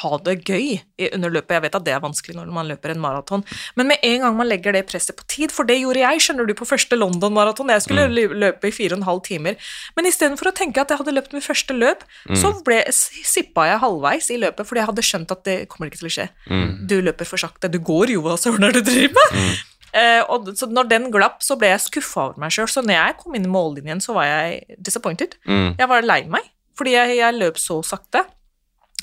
ha 0.00 0.10
det 0.26 0.36
gøy 0.46 0.78
under 1.12 1.32
løpet? 1.34 1.56
Jeg 1.56 1.64
vet 1.66 1.78
at 1.78 1.86
det 1.86 1.94
er 1.94 2.02
vanskelig 2.04 2.36
når 2.38 2.52
man 2.54 2.70
løper 2.70 2.94
en 2.94 3.02
maraton, 3.02 3.44
men 3.78 3.90
med 3.90 4.04
en 4.06 4.24
gang 4.24 4.38
man 4.38 4.50
legger 4.50 4.76
det 4.76 4.84
presset 4.90 5.16
på 5.18 5.26
tid, 5.30 5.54
for 5.54 5.68
det 5.68 5.80
gjorde 5.80 6.02
jeg, 6.04 6.22
skjønner 6.26 6.48
du, 6.48 6.54
på 6.58 6.68
første 6.68 6.98
London-maraton, 6.98 7.72
jeg 7.74 7.86
skulle 7.86 8.06
mm. 8.10 8.38
løpe 8.44 8.70
i 8.70 8.74
fire 8.74 8.96
og 8.96 9.02
en 9.02 9.08
halv 9.08 9.24
timer, 9.26 9.58
men 9.98 10.10
istedenfor 10.10 10.50
å 10.50 10.56
tenke 10.56 10.82
at 10.82 10.92
jeg 10.92 11.02
hadde 11.02 11.16
løpt 11.16 11.36
mitt 11.36 11.46
første 11.46 11.76
løp, 11.76 12.06
så 12.38 12.54
ble, 12.66 12.80
sippa 12.94 13.68
jeg 13.70 13.82
halvveis 13.82 14.30
i 14.34 14.40
løpet, 14.40 14.68
fordi 14.68 14.82
jeg 14.82 14.90
hadde 14.92 15.06
skjønt 15.10 15.36
at 15.36 15.44
det 15.48 15.58
kommer 15.72 15.90
ikke 15.90 16.02
til 16.02 16.10
å 16.10 16.16
skje. 16.18 16.30
Mm. 16.50 16.66
Du 16.90 16.98
løper 17.04 17.28
for 17.28 17.40
sakte, 17.40 17.70
du 17.72 17.80
går 17.84 18.14
jo, 18.14 18.24
hva 18.24 18.38
søren 18.40 18.66
er 18.66 18.74
det 18.74 18.84
du 18.84 18.92
driver 18.92 19.16
med? 19.20 19.62
Uh, 19.94 20.22
og 20.34 20.48
så 20.58 20.66
når 20.66 20.88
den 20.90 21.06
glapp, 21.14 21.38
så 21.46 21.54
ble 21.58 21.70
jeg 21.70 21.84
skuffa 21.84 22.28
over 22.28 22.42
meg 22.42 22.54
sjøl. 22.54 22.66
Så 22.70 22.82
når 22.82 22.96
jeg 22.96 23.16
kom 23.20 23.36
inn 23.38 23.46
i 23.46 23.52
mållinjen, 23.52 24.02
så 24.02 24.16
var 24.16 24.26
jeg 24.26 24.78
disappointed. 24.82 25.36
Mm. 25.46 25.76
Jeg 25.78 25.90
var 25.90 26.06
lei 26.06 26.24
meg, 26.30 26.48
fordi 26.78 26.96
jeg, 26.96 27.18
jeg 27.20 27.38
løp 27.40 27.60
så 27.60 27.82
sakte. 27.86 28.24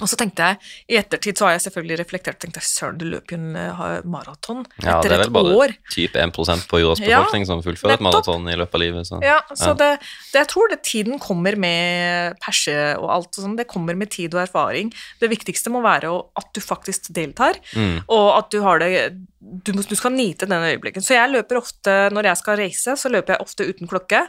Og 0.01 0.09
så 0.09 0.17
tenkte 0.17 0.41
jeg, 0.41 0.57
i 0.89 0.95
ettertid 0.97 1.37
så 1.37 1.45
har 1.45 1.51
jeg 1.53 1.61
selvfølgelig 1.67 1.97
reflektert 1.99 2.39
tenkte 2.41 2.57
jeg, 2.57 2.65
søren, 2.71 2.95
du 2.97 3.03
løp 3.05 3.29
jo 3.29 3.37
en 3.37 3.51
eh, 3.59 3.81
maraton 4.09 4.63
Ja, 4.81 4.95
etter 4.95 5.11
det 5.11 5.17
er 5.19 5.21
vel 5.27 5.33
bare 5.35 5.75
typ 5.93 6.15
1% 6.17 6.63
på 6.71 6.79
jordas 6.81 7.03
befolkning 7.03 7.45
som 7.45 7.61
fullfører 7.61 7.99
et 7.99 8.05
maraton 8.07 8.47
i 8.49 8.55
løpet 8.57 8.79
av 8.79 8.81
livet. 8.81 9.05
Så. 9.11 9.19
Ja, 9.21 9.35
så 9.53 9.75
Ja. 9.75 9.75
Det, 9.77 9.89
det, 10.31 10.39
jeg 10.39 10.49
tror 10.55 10.71
det 10.73 10.79
tiden 10.87 11.21
kommer 11.21 11.53
med 11.59 12.33
perse 12.41 12.73
og 12.97 13.11
alt 13.13 13.29
og 13.35 13.43
sånn, 13.45 13.57
det 13.59 13.67
kommer 13.69 13.99
med 13.99 14.09
tid 14.15 14.33
og 14.33 14.41
erfaring. 14.47 14.89
Det 15.21 15.29
viktigste 15.29 15.69
må 15.69 15.83
være 15.85 16.09
at 16.39 16.49
du 16.55 16.63
faktisk 16.65 17.11
deltar, 17.13 17.61
Mm. 17.75 18.01
og 18.09 18.27
at 18.39 18.49
du 18.49 18.61
har 18.65 18.79
det 18.81 18.89
du, 19.41 19.71
du 19.73 19.95
skal 19.97 20.11
nyte 20.13 20.45
den 20.45 20.61
øyeblikken. 20.61 21.01
Så 21.01 21.15
jeg 21.15 21.31
løper 21.33 21.57
ofte, 21.57 21.93
når 22.13 22.27
jeg 22.29 22.37
skal 22.37 22.57
reise, 22.59 22.93
så 22.95 23.09
løper 23.09 23.33
jeg 23.33 23.41
ofte 23.41 23.65
uten 23.65 23.89
klokke. 23.89 24.19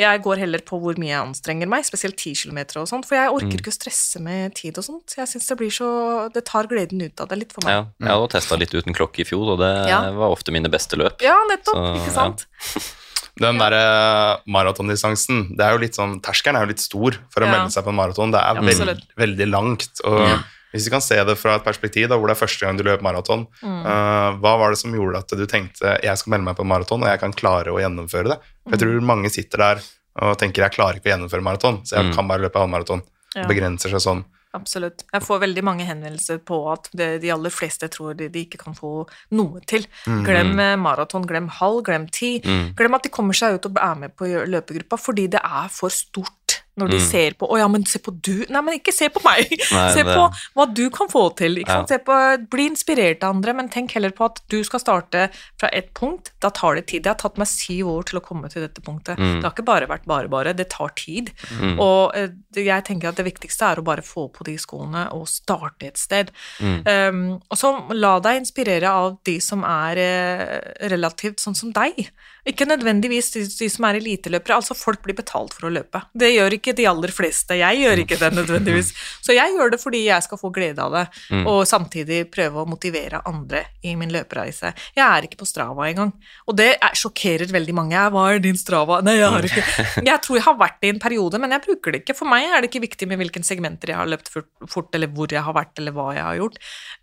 Jeg 0.00 0.22
går 0.24 0.38
heller 0.40 0.62
på 0.64 0.78
hvor 0.80 0.96
mye 0.96 1.10
jeg 1.12 1.20
anstrenger 1.20 1.68
meg, 1.68 1.84
spesielt 1.84 2.16
10 2.16 2.32
km 2.48 2.58
og 2.80 2.88
sånt, 2.88 3.04
for 3.08 3.14
jeg 3.20 3.28
orker 3.34 3.52
Mm. 3.52 3.58
ikke 3.60 3.68
å 3.74 3.76
stresse 3.76 4.20
med 4.24 4.54
tid 4.56 4.78
og 4.80 4.84
sånt. 4.84 5.12
Jeg 5.18 5.28
synes 5.28 5.46
det 5.48 5.58
blir 5.58 5.70
så 5.70 6.32
Det 6.32 6.44
tar 6.48 6.64
gleden 6.70 7.02
ut 7.04 7.20
av 7.20 7.28
det 7.28 7.38
litt 7.38 7.52
for 7.52 7.60
meg. 7.66 7.72
Ja, 7.72 7.84
jeg 8.00 8.08
har 8.16 8.28
testa 8.28 8.56
litt 8.56 8.72
uten 8.72 8.94
klokke 8.96 9.20
i 9.20 9.24
fjor, 9.28 9.52
og 9.52 9.58
det 9.60 9.88
Ja. 9.90 10.00
var 10.12 10.30
ofte 10.32 10.50
mine 10.52 10.70
beste 10.72 10.96
løp. 10.96 11.20
Ja, 11.20 11.36
nettopp, 11.50 11.76
Så, 11.76 11.94
ikke 12.00 12.06
ja. 12.08 12.16
sant? 12.16 12.46
Den 13.40 13.56
der 13.58 14.40
maratondistansen, 14.46 15.56
det 15.56 15.64
er 15.64 15.72
jo 15.76 15.78
litt 15.82 15.96
sånn, 15.96 16.18
terskelen 16.24 16.56
er 16.58 16.66
jo 16.66 16.72
litt 16.72 16.82
stor 16.84 17.16
for 17.32 17.40
å 17.42 17.46
Ja. 17.46 17.52
melde 17.52 17.72
seg 17.72 17.84
på 17.84 17.88
en 17.88 17.96
maraton. 17.96 18.30
Det 18.32 18.40
er 18.40 18.54
veld, 18.86 19.02
veldig 19.16 19.48
langt. 19.50 20.00
Og 20.04 20.20
Ja. 20.28 20.38
Hvis 20.72 20.84
du 20.84 20.90
kan 20.90 21.00
se 21.04 21.16
det 21.24 21.36
fra 21.38 21.56
et 21.58 21.64
perspektiv 21.64 22.08
da, 22.08 22.16
hvor 22.16 22.26
det 22.28 22.36
er 22.36 22.42
første 22.46 22.64
gang 22.66 22.76
du 22.78 22.82
løper 22.84 23.02
maraton, 23.06 23.46
Mm. 23.62 23.80
uh, 23.86 24.38
hva 24.40 24.58
var 24.58 24.70
det 24.72 24.78
som 24.78 24.92
gjorde 24.92 25.18
at 25.18 25.28
du 25.28 25.46
tenkte 25.46 25.98
jeg 26.02 26.18
skal 26.18 26.30
melde 26.32 26.44
meg 26.50 26.56
på 26.56 26.64
maraton, 26.66 27.02
og 27.02 27.08
jeg 27.08 27.20
kan 27.20 27.32
klare 27.32 27.70
å 27.72 27.78
gjennomføre 27.80 28.28
det? 28.34 28.38
For 28.64 28.76
jeg 28.76 28.80
Mm. 28.80 28.84
tror 28.86 29.00
mange 29.14 29.30
sitter 29.30 29.58
der 29.58 29.82
og 30.22 30.38
tenker 30.38 30.62
jeg 30.62 30.72
klarer 30.72 30.96
ikke 31.00 31.08
å 31.10 31.16
gjennomføre 31.16 31.42
maraton, 31.42 31.82
så 31.84 31.96
jeg 31.96 32.04
Mm. 32.10 32.14
kan 32.16 32.28
bare 32.28 32.40
løpe 32.42 32.58
halvmaraton. 32.60 33.02
Ja. 33.34 33.46
Begrenser 33.48 33.88
seg 33.90 34.00
sånn. 34.00 34.24
Absolutt. 34.54 35.04
Jeg 35.10 35.22
får 35.22 35.40
veldig 35.40 35.62
mange 35.64 35.86
henvendelser 35.88 36.38
på 36.44 36.70
at 36.70 36.90
det, 36.92 37.22
de 37.22 37.30
aller 37.32 37.48
fleste 37.48 37.88
tror 37.88 38.14
de, 38.14 38.28
de 38.28 38.44
ikke 38.44 38.58
kan 38.62 38.74
få 38.74 39.08
noe 39.30 39.60
til. 39.64 39.86
Glem 40.04 40.60
eh, 40.60 40.76
maraton, 40.76 41.24
glem 41.26 41.48
halv, 41.48 41.82
glem 41.84 42.06
ti. 42.12 42.38
Mm. 42.44 42.74
Glem 42.76 42.94
at 42.94 43.02
de 43.02 43.08
kommer 43.08 43.32
seg 43.32 43.54
ut 43.54 43.64
og 43.70 43.78
er 43.80 43.94
med 43.94 44.14
på 44.14 44.26
løpegruppa, 44.28 44.98
fordi 45.00 45.30
det 45.30 45.40
er 45.42 45.68
for 45.72 45.88
stort. 45.88 46.51
Når 46.80 46.88
de 46.88 46.96
Mm. 46.96 47.04
ser 47.10 47.30
på 47.36 47.48
'Å 47.52 47.58
ja, 47.58 47.68
men 47.68 47.84
se 47.84 47.98
på 47.98 48.12
du' 48.22 48.48
Nei, 48.48 48.60
men 48.62 48.78
ikke 48.78 48.92
se 48.94 49.08
på 49.10 49.20
meg! 49.24 49.44
Nei, 49.72 49.92
se 49.94 50.02
det- 50.02 50.16
på 50.16 50.32
hva 50.56 50.64
du 50.74 50.88
kan 50.90 51.06
få 51.08 51.36
til. 51.36 51.56
Ikke 51.58 51.84
Ja. 51.90 51.98
på, 51.98 52.48
bli 52.48 52.64
inspirert 52.70 53.22
av 53.22 53.34
andre, 53.36 53.52
men 53.52 53.68
tenk 53.68 53.90
heller 53.92 54.08
på 54.10 54.24
at 54.24 54.40
du 54.48 54.62
skal 54.64 54.80
starte 54.80 55.28
fra 55.60 55.68
ett 55.70 55.92
punkt. 55.92 56.30
Da 56.40 56.48
tar 56.48 56.76
det 56.76 56.86
tid. 56.86 57.02
Det 57.02 57.10
har 57.12 57.20
tatt 57.20 57.36
meg 57.36 57.46
syv 57.46 57.84
år 57.92 58.04
til 58.06 58.18
å 58.20 58.24
komme 58.24 58.48
til 58.50 58.62
dette 58.66 58.80
punktet. 58.80 59.18
Mm. 59.18 59.40
Det 59.40 59.44
har 59.44 59.52
ikke 59.52 59.64
bare 59.66 59.86
vært 59.86 60.06
bare, 60.06 60.28
bare. 60.28 60.54
Det 60.56 60.70
tar 60.70 60.88
tid. 60.96 61.30
Mm. 61.60 61.78
Og 61.78 62.16
eh, 62.16 62.28
jeg 62.56 62.84
tenker 62.84 63.08
at 63.08 63.16
det 63.16 63.26
viktigste 63.26 63.62
er 63.72 63.76
å 63.76 63.84
bare 63.84 64.00
få 64.02 64.32
på 64.32 64.42
de 64.44 64.56
skoene 64.56 65.12
og 65.12 65.26
starte 65.28 65.82
et 65.86 65.98
sted. 65.98 66.30
Um, 66.62 67.40
og 67.50 67.58
så 67.58 67.90
la 67.92 68.18
deg 68.18 68.40
inspirere 68.40 68.88
av 68.88 69.18
de 69.24 69.38
som 69.40 69.62
er 69.64 69.96
eh, 69.98 70.88
relativt 70.88 71.36
sånn 71.38 71.54
som 71.56 71.70
deg. 71.72 72.08
Ikke 72.48 72.66
nødvendigvis 72.66 73.28
de, 73.36 73.40
de 73.46 73.68
som 73.70 73.84
er 73.86 74.00
eliteløpere. 74.00 74.56
Altså, 74.58 74.74
folk 74.74 75.02
blir 75.04 75.14
betalt 75.14 75.52
for 75.54 75.68
å 75.68 75.70
løpe. 75.70 76.00
Det 76.18 76.32
gjør 76.32 76.56
ikke 76.56 76.72
de 76.74 76.86
aller 76.90 77.12
fleste. 77.14 77.54
Jeg 77.60 77.78
gjør 77.84 78.00
ikke 78.02 78.18
det 78.18 78.30
nødvendigvis. 78.34 78.88
Så 79.26 79.36
jeg 79.36 79.54
gjør 79.54 79.70
det 79.70 79.78
fordi 79.82 80.00
jeg 80.08 80.24
skal 80.26 80.40
få 80.40 80.50
glede 80.54 80.82
av 80.82 80.90
det, 80.96 81.04
Mm. 81.32 81.46
og 81.48 81.62
samtidig 81.68 82.24
prøve 82.34 82.62
å 82.62 82.66
motivere 82.68 83.20
andre 83.28 83.62
i 83.86 83.94
min 83.96 84.10
løpereise. 84.12 84.72
Jeg 84.96 85.04
er 85.06 85.26
ikke 85.28 85.38
på 85.40 85.46
Strava 85.48 85.86
engang, 85.88 86.10
og 86.50 86.56
det 86.58 86.66
er, 86.74 86.96
sjokkerer 86.98 87.52
veldig 87.52 87.74
mange. 87.78 87.94
«Ja, 87.94 88.08
Hva 88.12 88.24
er 88.34 88.40
din 88.42 88.58
Strava? 88.58 88.98
Nei, 89.04 89.14
jeg 89.20 89.30
har 89.32 89.46
ikke 89.46 90.04
Jeg 90.08 90.20
tror 90.24 90.36
jeg 90.40 90.44
har 90.48 90.58
vært 90.58 90.80
det 90.82 90.90
i 90.90 90.92
en 90.96 91.00
periode, 91.02 91.38
men 91.40 91.54
jeg 91.54 91.62
bruker 91.64 91.92
det 91.94 92.02
ikke. 92.02 92.16
For 92.18 92.28
meg 92.28 92.48
er 92.50 92.60
det 92.64 92.70
ikke 92.72 92.82
viktig 92.88 93.08
med 93.08 93.20
hvilke 93.22 93.42
segmenter 93.46 93.92
jeg 93.94 94.00
har 94.00 94.10
løpt 94.10 94.32
fort, 94.68 94.90
eller 94.94 95.08
hvor 95.14 95.30
jeg 95.32 95.42
har 95.46 95.54
vært, 95.56 95.76
eller 95.78 95.94
hva 95.96 96.10
jeg 96.16 96.24
har 96.26 96.40
gjort. 96.42 96.58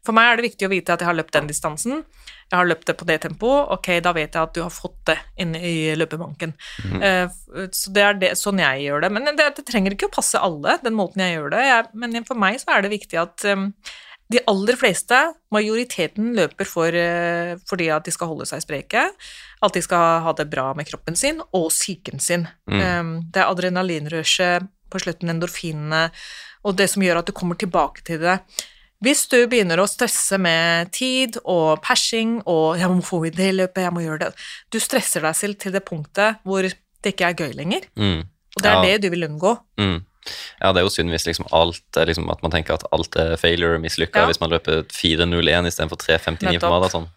For 0.06 0.18
meg 0.18 0.34
er 0.34 0.36
det 0.42 0.48
viktig 0.52 0.68
å 0.68 0.74
vite 0.76 0.94
at 0.94 1.00
jeg 1.06 1.10
har 1.10 1.18
løpt 1.18 1.34
den 1.38 1.48
distansen. 1.50 2.04
Jeg 2.50 2.58
har 2.58 2.66
løpt 2.66 2.88
det 2.90 2.96
på 2.98 3.06
det 3.06 3.20
tempoet. 3.22 3.68
Ok, 3.76 3.88
da 4.02 4.12
vet 4.18 4.34
jeg 4.34 4.42
at 4.42 4.54
du 4.58 4.64
har 4.64 4.74
fått 4.74 4.98
det 5.06 5.18
inn 5.38 5.52
i 5.54 5.94
løpebanken. 5.94 6.56
Eh, 6.98 7.26
f- 7.30 7.70
så 7.78 7.92
det 7.94 8.02
er 8.02 8.18
det, 8.18 8.32
sånn 8.40 8.58
jeg 8.64 8.88
gjør 8.88 9.04
det. 9.06 9.12
Men 9.14 9.30
det, 9.38 9.46
det 9.60 9.66
trenger 9.68 9.94
ikke 9.94 10.10
å 10.10 10.16
passe 10.16 10.42
alle, 10.42 10.80
den 10.82 10.98
måten 10.98 11.22
jeg 11.22 11.36
gjør 11.38 11.54
det. 11.54 11.60
Jeg, 11.68 11.86
men 11.94 12.26
for 12.26 12.42
meg 12.42 12.58
så 12.62 12.74
er 12.74 12.82
det 12.82 12.90
viktig 12.96 13.20
at 13.22 13.46
um, 13.54 13.68
de 14.34 14.42
aller 14.50 14.78
fleste, 14.82 15.20
majoriteten, 15.54 16.34
løper 16.38 16.66
for, 16.70 16.90
uh, 16.98 17.54
fordi 17.70 17.92
at 17.94 18.10
de 18.10 18.16
skal 18.18 18.32
holde 18.34 18.50
seg 18.50 18.66
spreke, 18.66 19.06
at 19.62 19.78
de 19.78 19.86
skal 19.86 20.24
ha 20.26 20.34
det 20.34 20.50
bra 20.50 20.72
med 20.74 20.90
kroppen 20.90 21.18
sin 21.20 21.42
og 21.54 21.70
psyken 21.70 22.18
sin. 22.24 22.48
Mm. 22.66 22.82
Um, 22.82 23.14
det 23.30 23.44
er 23.44 23.54
adrenalinrushet, 23.54 24.70
på 24.90 24.98
slutten 25.04 25.30
endorfinene, 25.30 26.08
og 26.66 26.74
det 26.82 26.88
som 26.90 27.04
gjør 27.06 27.20
at 27.22 27.28
du 27.30 27.34
kommer 27.38 27.54
tilbake 27.62 28.02
til 28.10 28.24
det. 28.24 28.40
Hvis 29.04 29.28
du 29.32 29.38
begynner 29.48 29.80
å 29.80 29.88
stresse 29.88 30.38
med 30.42 30.92
tid 30.92 31.38
og 31.46 31.82
persing 31.86 32.42
og 32.46 32.76
'jeg 32.80 32.90
må 32.90 33.02
få 33.06 33.26
i 33.28 33.30
det 33.32 33.54
løpet, 33.56 33.84
jeg 33.88 33.94
må 33.96 34.02
gjøre 34.04 34.20
det' 34.26 34.34
Du 34.72 34.80
stresser 34.80 35.22
deg 35.22 35.36
selv 35.36 35.56
til 35.60 35.72
det 35.72 35.86
punktet 35.86 36.40
hvor 36.44 36.62
det 36.68 37.14
ikke 37.16 37.30
er 37.30 37.34
gøy 37.40 37.54
lenger. 37.56 37.88
Mm. 37.96 38.28
Og 38.58 38.64
det 38.64 38.66
er 38.70 38.76
Ja. 38.76 38.82
det 38.84 39.02
du 39.04 39.10
vil 39.10 39.24
unngå. 39.24 39.58
Mm. 39.80 40.04
Ja, 40.60 40.74
det 40.76 40.82
er 40.82 40.86
jo 40.86 40.92
synd 40.92 41.10
hvis 41.14 41.26
liksom 41.26 41.48
alt 41.56 41.98
er 41.98 42.10
liksom 42.10 42.28
at 42.30 42.42
man 42.44 42.52
tenker 42.52 42.76
at 42.76 42.84
alt 42.94 43.16
er 43.18 43.38
failure, 43.40 43.80
mislykka, 43.80 44.20
Ja. 44.20 44.26
hvis 44.28 44.42
man 44.42 44.52
løper 44.52 44.84
4.01 44.92 45.70
istedenfor 45.72 45.98
3.59 46.02 46.60
på 46.60 46.70
maraton. 46.70 47.08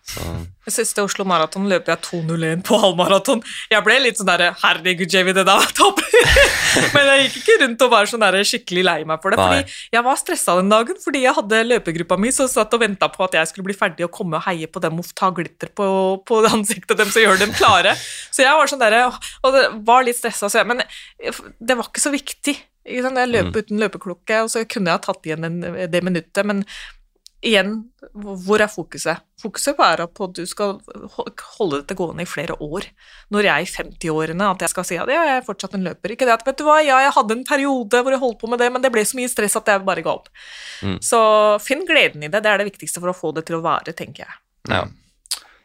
Så 0.63 0.71
siste 0.77 1.03
Oslo 1.03 1.25
Maraton 1.27 1.67
løper 1.69 1.97
jeg 1.97 2.03
2.01 2.07 2.63
på 2.63 2.79
halvmaraton. 2.79 3.43
Jeg 3.73 3.83
ble 3.83 3.97
litt 4.05 4.21
sånn 4.21 4.29
derre 4.31 4.53
Herregud, 4.63 5.11
Jamie, 5.11 5.35
det 5.35 5.43
der 5.49 5.59
var 5.59 5.73
topp! 5.75 5.99
Men 6.95 7.09
jeg 7.11 7.25
gikk 7.27 7.37
ikke 7.43 7.57
rundt 7.65 7.83
og 7.83 7.91
var 7.93 8.07
sånn 8.09 8.23
der 8.23 8.39
skikkelig 8.47 8.85
lei 8.87 8.97
meg 9.09 9.21
for 9.25 9.35
det. 9.35 9.41
Nei. 9.43 9.59
Fordi 9.67 9.97
jeg 9.99 10.07
var 10.07 10.21
stressa 10.23 10.55
den 10.61 10.71
dagen 10.73 11.01
fordi 11.03 11.25
jeg 11.27 11.35
hadde 11.37 11.63
løpegruppa 11.67 12.17
mi 12.23 12.31
som 12.33 12.47
satt 12.49 12.73
og 12.79 12.85
venta 12.85 13.11
på 13.13 13.27
at 13.27 13.35
jeg 13.41 13.51
skulle 13.51 13.67
bli 13.73 13.77
ferdig 13.77 14.07
og 14.07 14.15
komme 14.15 14.39
og 14.39 14.47
heie 14.47 14.71
på 14.71 14.81
dem 14.85 15.03
og 15.03 15.11
ta 15.19 15.33
glitter 15.35 15.73
på, 15.75 15.87
på 16.29 16.43
ansiktet 16.47 16.97
dem 17.03 17.11
som 17.11 17.27
gjør 17.27 17.43
dem 17.43 17.53
klare. 17.59 17.97
Så 18.31 18.47
jeg 18.47 18.55
var 18.55 18.71
sånn 18.71 18.81
derre 18.83 19.09
Og 19.43 19.49
det 19.57 19.65
var 19.83 20.07
litt 20.07 20.17
stressa, 20.21 20.47
så 20.49 20.63
jeg 20.63 20.71
Men 20.71 20.85
det 21.59 21.75
var 21.77 21.91
ikke 21.91 22.07
så 22.07 22.15
viktig. 22.15 22.55
Ikke 22.87 23.05
sant? 23.07 23.21
Jeg 23.23 23.31
løp 23.31 23.55
uten 23.55 23.83
løpeklokke, 23.83 24.43
og 24.43 24.51
så 24.53 24.65
kunne 24.67 24.91
jeg 24.91 24.99
ha 24.99 25.05
tatt 25.05 25.29
igjen 25.29 25.47
den, 25.47 25.63
det 25.93 26.03
minuttet, 26.05 26.43
men 26.49 26.65
igjen, 27.43 27.73
hvor 28.15 28.63
er 28.63 28.71
fokuset? 28.71 29.23
Fokuset 29.43 29.81
er 29.83 30.05
på 30.15 30.29
at 30.29 30.35
du 30.39 30.45
skal 30.47 30.77
holde 31.57 31.81
dette 31.81 31.97
gående 31.99 32.23
i 32.23 32.29
flere 32.29 32.55
år. 32.63 32.87
Når 33.35 33.49
jeg 33.49 33.53
er 33.53 33.67
i 33.67 33.71
50-årene, 33.73 34.51
at 34.55 34.63
jeg 34.63 34.73
skal 34.73 34.87
si 34.87 34.99
at 35.03 35.11
ja, 35.11 35.25
jeg 35.27 35.41
er 35.41 35.47
fortsatt 35.47 35.75
en 35.75 35.87
løper. 35.89 36.15
Ikke 36.15 36.29
det 36.29 36.37
at 36.37 36.47
vet 36.47 36.61
du 36.61 36.65
hva, 36.69 36.79
ja, 36.85 37.01
jeg 37.03 37.15
hadde 37.17 37.39
en 37.39 37.45
periode 37.49 38.03
hvor 38.03 38.15
jeg 38.15 38.23
holdt 38.23 38.41
på 38.43 38.51
med 38.53 38.63
det, 38.63 38.71
men 38.75 38.85
det 38.85 38.93
ble 38.95 39.03
så 39.07 39.19
mye 39.19 39.31
stress 39.31 39.59
at 39.59 39.73
jeg 39.75 39.83
bare 39.87 40.05
ga 40.07 40.15
opp. 40.15 40.31
Mm. 40.87 41.01
Så 41.03 41.23
finn 41.65 41.83
gleden 41.89 42.23
i 42.23 42.31
det. 42.31 42.45
Det 42.45 42.53
er 42.53 42.63
det 42.63 42.71
viktigste 42.71 43.03
for 43.03 43.11
å 43.11 43.17
få 43.17 43.35
det 43.35 43.47
til 43.51 43.59
å 43.59 43.65
vare, 43.65 43.95
tenker 43.97 44.27
jeg. 44.27 44.39
Ja. 44.71 44.85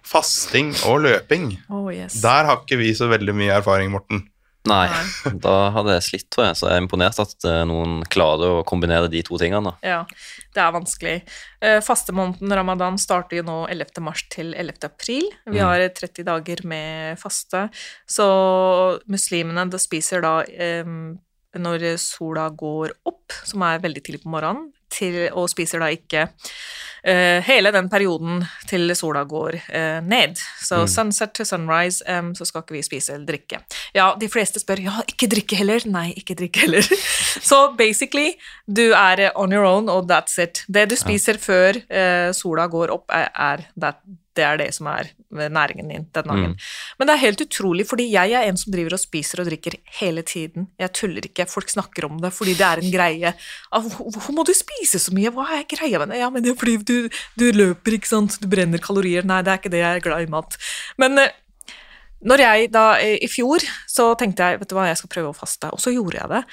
Fasting 0.08 0.72
og 0.88 1.04
løping. 1.06 1.52
Oh, 1.70 1.92
yes. 1.94 2.18
Der 2.24 2.50
har 2.50 2.64
ikke 2.64 2.80
vi 2.82 2.90
så 2.98 3.10
veldig 3.12 3.38
mye 3.38 3.60
erfaring, 3.60 3.94
Morten. 3.94 4.26
Nei, 4.68 4.88
da 5.46 5.56
hadde 5.76 5.96
jeg 5.98 6.06
slitt, 6.08 6.28
tror 6.34 6.46
jeg. 6.50 6.58
Så 6.60 6.68
jeg 6.70 6.78
er 6.78 6.84
imponert 6.84 7.20
at 7.24 7.48
eh, 7.50 7.64
noen 7.70 8.02
klarer 8.14 8.60
å 8.60 8.66
kombinere 8.68 9.10
de 9.12 9.22
to 9.28 9.38
tingene. 9.42 9.74
Ja, 9.86 10.04
det 10.54 10.64
er 10.64 10.72
vanskelig. 10.76 11.16
Eh, 11.62 11.80
Fastemåneden 11.86 12.54
ramadan 12.60 12.98
starter 13.02 13.40
jo 13.42 13.44
nå 13.48 13.58
11. 13.70 14.02
mars 14.06 14.26
til 14.34 14.54
11. 14.54 14.84
april. 14.92 15.30
Vi 15.48 15.58
Mm. 15.60 15.66
har 15.66 15.88
30 15.90 16.24
dager 16.28 16.66
med 16.68 17.18
faste, 17.20 17.70
så 18.08 18.28
muslimene 19.08 19.70
da 19.72 19.78
spiser 19.82 20.22
da 20.22 20.42
når 21.58 21.86
sola 21.98 22.50
går 22.54 22.92
opp, 23.10 23.34
som 23.48 23.64
er 23.66 23.80
veldig 23.82 24.04
tidlig 24.04 24.24
på 24.26 24.30
morgenen, 24.34 24.72
til, 24.94 25.26
og 25.36 25.50
spiser 25.52 25.82
da 25.84 25.90
ikke 25.92 26.22
uh, 27.08 27.40
hele 27.44 27.72
den 27.76 27.90
perioden 27.92 28.40
til 28.70 28.94
sola 28.96 29.26
går 29.28 29.58
uh, 29.68 30.00
ned. 30.06 30.38
Så 30.64 30.84
Mm. 30.86 30.88
sunset 30.88 31.34
to 31.36 31.44
sunrise, 31.46 32.02
um, 32.08 32.34
så 32.36 32.46
skal 32.48 32.62
ikke 32.64 32.78
vi 32.78 32.84
spise 32.86 33.14
eller 33.16 33.26
drikke. 33.28 33.60
Ja, 33.98 34.12
de 34.20 34.30
fleste 34.32 34.62
spør 34.62 34.84
ja, 34.84 35.00
ikke 35.10 35.30
drikke 35.32 35.58
heller. 35.60 35.84
Nei, 35.90 36.12
ikke 36.20 36.38
drikke 36.38 36.66
heller. 36.68 36.86
så 37.50 37.64
basically, 37.80 38.36
du 38.66 38.86
er 38.92 39.28
eh, 39.28 39.34
on 39.36 39.56
your 39.56 39.66
own, 39.68 39.90
og 39.90 40.08
that's 40.12 40.38
it. 40.42 40.64
Det 40.68 40.88
du 40.92 40.96
spiser 41.00 41.42
før 41.42 41.82
eh, 41.88 42.30
sola 42.38 42.70
går 42.72 42.94
opp, 42.94 43.10
er, 43.14 43.30
er 43.34 43.68
that, 43.82 44.02
det 44.38 44.46
er 44.46 44.60
det 44.62 44.68
som 44.76 44.90
er 44.92 45.10
næringen 45.34 45.90
din 45.90 46.06
den 46.14 46.30
dagen. 46.30 46.54
Mm. 46.54 46.68
Men 47.00 47.10
det 47.10 47.14
er 47.16 47.24
helt 47.24 47.42
utrolig, 47.42 47.88
fordi 47.90 48.06
jeg 48.12 48.36
er 48.38 48.46
en 48.48 48.60
som 48.60 48.74
driver 48.74 48.96
og 48.98 49.02
spiser 49.02 49.42
og 49.42 49.50
drikker 49.50 49.80
hele 50.00 50.22
tiden. 50.22 50.70
Jeg 50.80 50.94
tuller 50.94 51.26
ikke, 51.26 51.48
folk 51.50 51.74
snakker 51.74 52.06
om 52.06 52.20
det 52.22 52.32
fordi 52.36 52.54
det 52.60 52.68
er 52.68 52.84
en 52.84 52.94
greie. 52.94 53.34
Hvorfor 53.72 54.36
må 54.38 54.46
du 54.48 54.54
spise 54.58 55.02
så 55.02 55.16
mye? 55.16 55.34
Hva 55.34 55.48
er 55.58 55.66
greia 55.70 56.04
med 56.04 56.14
det? 56.14 56.22
Ja, 56.22 56.30
men 56.34 56.46
det 56.46 56.54
er 56.54 56.62
fordi 56.62 56.78
du, 56.86 57.10
du 57.40 57.50
løper, 57.56 57.98
ikke 57.98 58.14
sant, 58.14 58.38
du 58.42 58.48
brenner 58.52 58.84
kalorier. 58.84 59.26
Nei, 59.28 59.42
det 59.42 59.54
er 59.54 59.62
ikke 59.62 59.74
det, 59.74 59.84
jeg 59.84 60.00
er 60.00 60.06
glad 60.06 60.28
i 60.28 60.32
mat. 60.38 60.60
Men 61.02 61.24
eh, 61.24 61.36
når 62.26 62.44
jeg 62.44 62.70
da 62.74 62.86
eh, 63.00 63.18
i 63.22 63.30
fjor, 63.30 63.64
så 63.90 64.12
tenkte 64.20 64.46
jeg, 64.46 64.62
vet 64.62 64.70
du 64.70 64.78
hva, 64.78 64.88
jeg 64.90 64.98
skal 65.02 65.12
prøve 65.14 65.34
å 65.34 65.38
faste, 65.38 65.70
og 65.74 65.82
så 65.82 65.94
gjorde 65.94 66.18
jeg 66.22 66.32
det. 66.34 66.44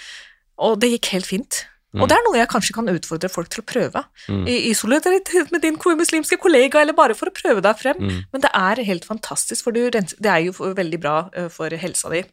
Og 0.65 0.77
det 0.81 0.91
gikk 0.97 1.13
helt 1.15 1.31
fint. 1.31 1.65
Og 1.95 2.03
Mm. 2.03 2.09
det 2.11 2.17
er 2.17 2.25
noe 2.27 2.39
jeg 2.41 2.51
kanskje 2.51 2.75
kan 2.75 2.91
utfordre 2.91 3.29
folk 3.31 3.49
til 3.55 3.63
å 3.63 3.67
prøve. 3.71 4.01
Mm. 4.27 4.49
I, 4.51 4.55
I 4.71 4.75
solidaritet 4.75 5.53
med 5.55 5.63
din 5.63 5.79
muslimske 5.79 6.37
kollega, 6.43 6.81
eller 6.81 6.93
bare 6.93 7.15
for 7.15 7.31
å 7.31 7.35
prøve 7.35 7.63
deg 7.63 7.79
frem. 7.79 8.01
Mm. 8.03 8.25
Men 8.33 8.43
det 8.43 8.51
er 8.51 8.83
helt 8.83 9.05
fantastisk, 9.05 9.63
for 9.63 9.71
du 9.71 9.91
det 9.91 10.27
er 10.27 10.41
jo 10.43 10.53
veldig 10.53 11.01
bra 11.01 11.31
eh, 11.33 11.49
for 11.49 11.71
helsa 11.71 12.11
di. 12.11 12.25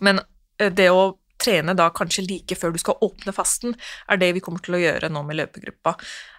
Men 0.00 0.20
eh, 0.60 0.70
det 0.70 0.90
å 0.90 1.18
trene 1.38 1.74
da 1.76 1.90
kanskje 1.94 2.24
like 2.26 2.56
før 2.58 2.72
du 2.72 2.78
skal 2.80 2.98
åpne 3.04 3.34
fasten, 3.36 3.76
er 4.08 4.16
det 4.20 4.32
vi 4.36 4.40
kommer 4.44 4.62
til 4.64 4.78
å 4.78 4.80
gjøre 4.80 5.10
nå 5.12 5.22
med 5.26 5.36
løpegruppa. 5.40 5.96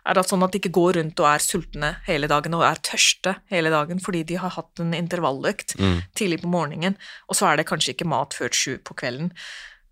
Er 0.07 0.17
det 0.17 0.25
sånn 0.29 0.43
at 0.45 0.51
de 0.55 0.61
ikke 0.61 0.73
går 0.77 0.99
rundt 0.99 1.19
og 1.19 1.29
er 1.29 1.43
sultne 1.43 1.93
hele 2.07 2.27
dagen 2.31 2.53
og 2.57 2.63
er 2.63 2.81
tørste 2.81 3.35
hele 3.51 3.69
dagen 3.73 3.99
fordi 4.03 4.23
de 4.23 4.39
har 4.41 4.55
hatt 4.57 4.79
en 4.83 4.93
intervalløkt 4.97 5.75
Mm. 5.77 6.01
tidlig 6.15 6.41
på 6.41 6.49
morgenen, 6.51 6.97
og 7.29 7.35
så 7.35 7.51
er 7.51 7.57
det 7.57 7.67
kanskje 7.67 7.93
ikke 7.93 8.07
mat 8.07 8.33
før 8.33 8.49
sju 8.49 8.77
på 8.79 8.95
kvelden. 8.95 9.31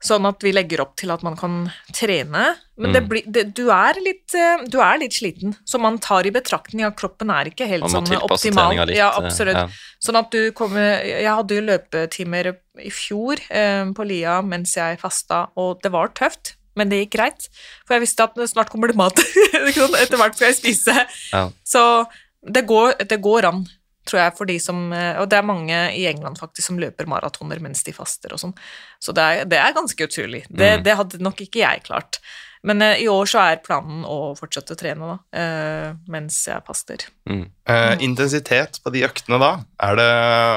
Sånn 0.03 0.25
at 0.27 0.43
vi 0.43 0.51
legger 0.53 0.81
opp 0.83 0.95
til 0.99 1.09
at 1.09 1.23
man 1.23 1.35
kan 1.39 1.71
trene, 1.95 2.55
men 2.77 2.91
det 2.93 3.01
Mm. 3.01 3.07
blir, 3.09 3.23
det, 3.31 3.43
du, 3.55 3.69
er 3.71 3.93
litt, 4.03 4.35
eh, 4.35 4.65
du 4.67 4.77
er 4.83 4.99
litt 4.99 5.13
sliten, 5.15 5.55
så 5.65 5.79
man 5.79 5.97
tar 5.97 6.27
i 6.27 6.31
betraktning 6.35 6.85
at 6.85 6.97
kroppen 6.99 7.31
er 7.31 7.45
ikke 7.49 7.65
helt 7.67 7.85
sånn 7.89 8.05
optimal. 8.19 8.75
litt. 8.85 8.97
Ja, 8.97 9.07
eh, 9.09 9.23
absolutt. 9.23 9.55
Ja. 9.55 9.67
Sånn 10.03 10.19
at 10.19 10.29
du 10.31 10.51
kommer 10.51 11.01
Jeg 11.05 11.25
hadde 11.31 11.55
jo 11.55 11.61
løpetimer 11.61 12.51
i 12.83 12.89
fjor 12.91 13.39
eh, 13.49 13.85
på 13.95 14.05
Lia 14.05 14.41
mens 14.43 14.75
jeg 14.75 14.99
fasta, 14.99 15.47
og 15.57 15.81
det 15.81 15.91
var 15.91 16.09
tøft. 16.09 16.55
Men 16.75 16.89
det 16.89 17.05
gikk 17.07 17.15
greit, 17.15 17.47
for 17.87 17.95
jeg 17.95 18.01
visste 18.03 18.23
at 18.27 18.35
snart 18.51 18.69
kommer 18.69 18.87
det 18.91 18.97
mat. 18.99 19.15
Etter 19.55 20.17
hvert 20.19 20.35
skal 20.35 20.51
jeg 20.51 20.57
spise. 20.59 21.07
Ja. 21.31 21.49
Så 21.63 22.05
det 22.45 22.65
går, 22.67 22.97
det 23.07 23.21
går 23.23 23.45
an, 23.47 23.65
tror 24.05 24.21
jeg, 24.21 24.33
for 24.37 24.45
de 24.45 24.55
som 24.61 24.93
eh, 24.93 25.17
Og 25.21 25.29
det 25.29 25.37
er 25.39 25.45
mange 25.45 25.77
i 25.97 26.05
England 26.09 26.37
faktisk 26.37 26.67
som 26.69 26.79
løper 26.81 27.07
maratoner 27.09 27.59
mens 27.59 27.83
de 27.83 27.91
faster 27.95 28.33
og 28.33 28.39
sånn. 28.41 28.53
Så 29.01 29.13
det 29.17 29.23
er, 29.23 29.45
det 29.45 29.57
er 29.59 29.73
ganske 29.73 30.07
utrolig. 30.07 30.45
Det, 30.49 30.77
Mm. 30.79 30.83
det 30.83 30.95
hadde 30.97 31.21
nok 31.23 31.41
ikke 31.41 31.61
jeg 31.63 31.83
klart. 31.87 32.19
Men 32.65 32.81
uh, 32.81 32.95
i 32.97 33.05
år 33.05 33.27
så 33.29 33.37
er 33.43 33.59
planen 33.61 34.01
å 34.09 34.33
fortsette 34.33 34.73
å 34.73 34.77
trene 34.79 35.05
da, 35.05 35.17
uh, 35.37 35.97
mens 36.09 36.39
jeg 36.47 36.63
faster. 36.65 37.03
Mm. 37.29 37.43
Eh, 37.69 37.93
intensitet 38.01 38.79
på 38.81 38.89
de 38.89 39.03
øktene 39.05 39.37
da, 39.37 39.51
er 39.85 39.99
det, 39.99 40.07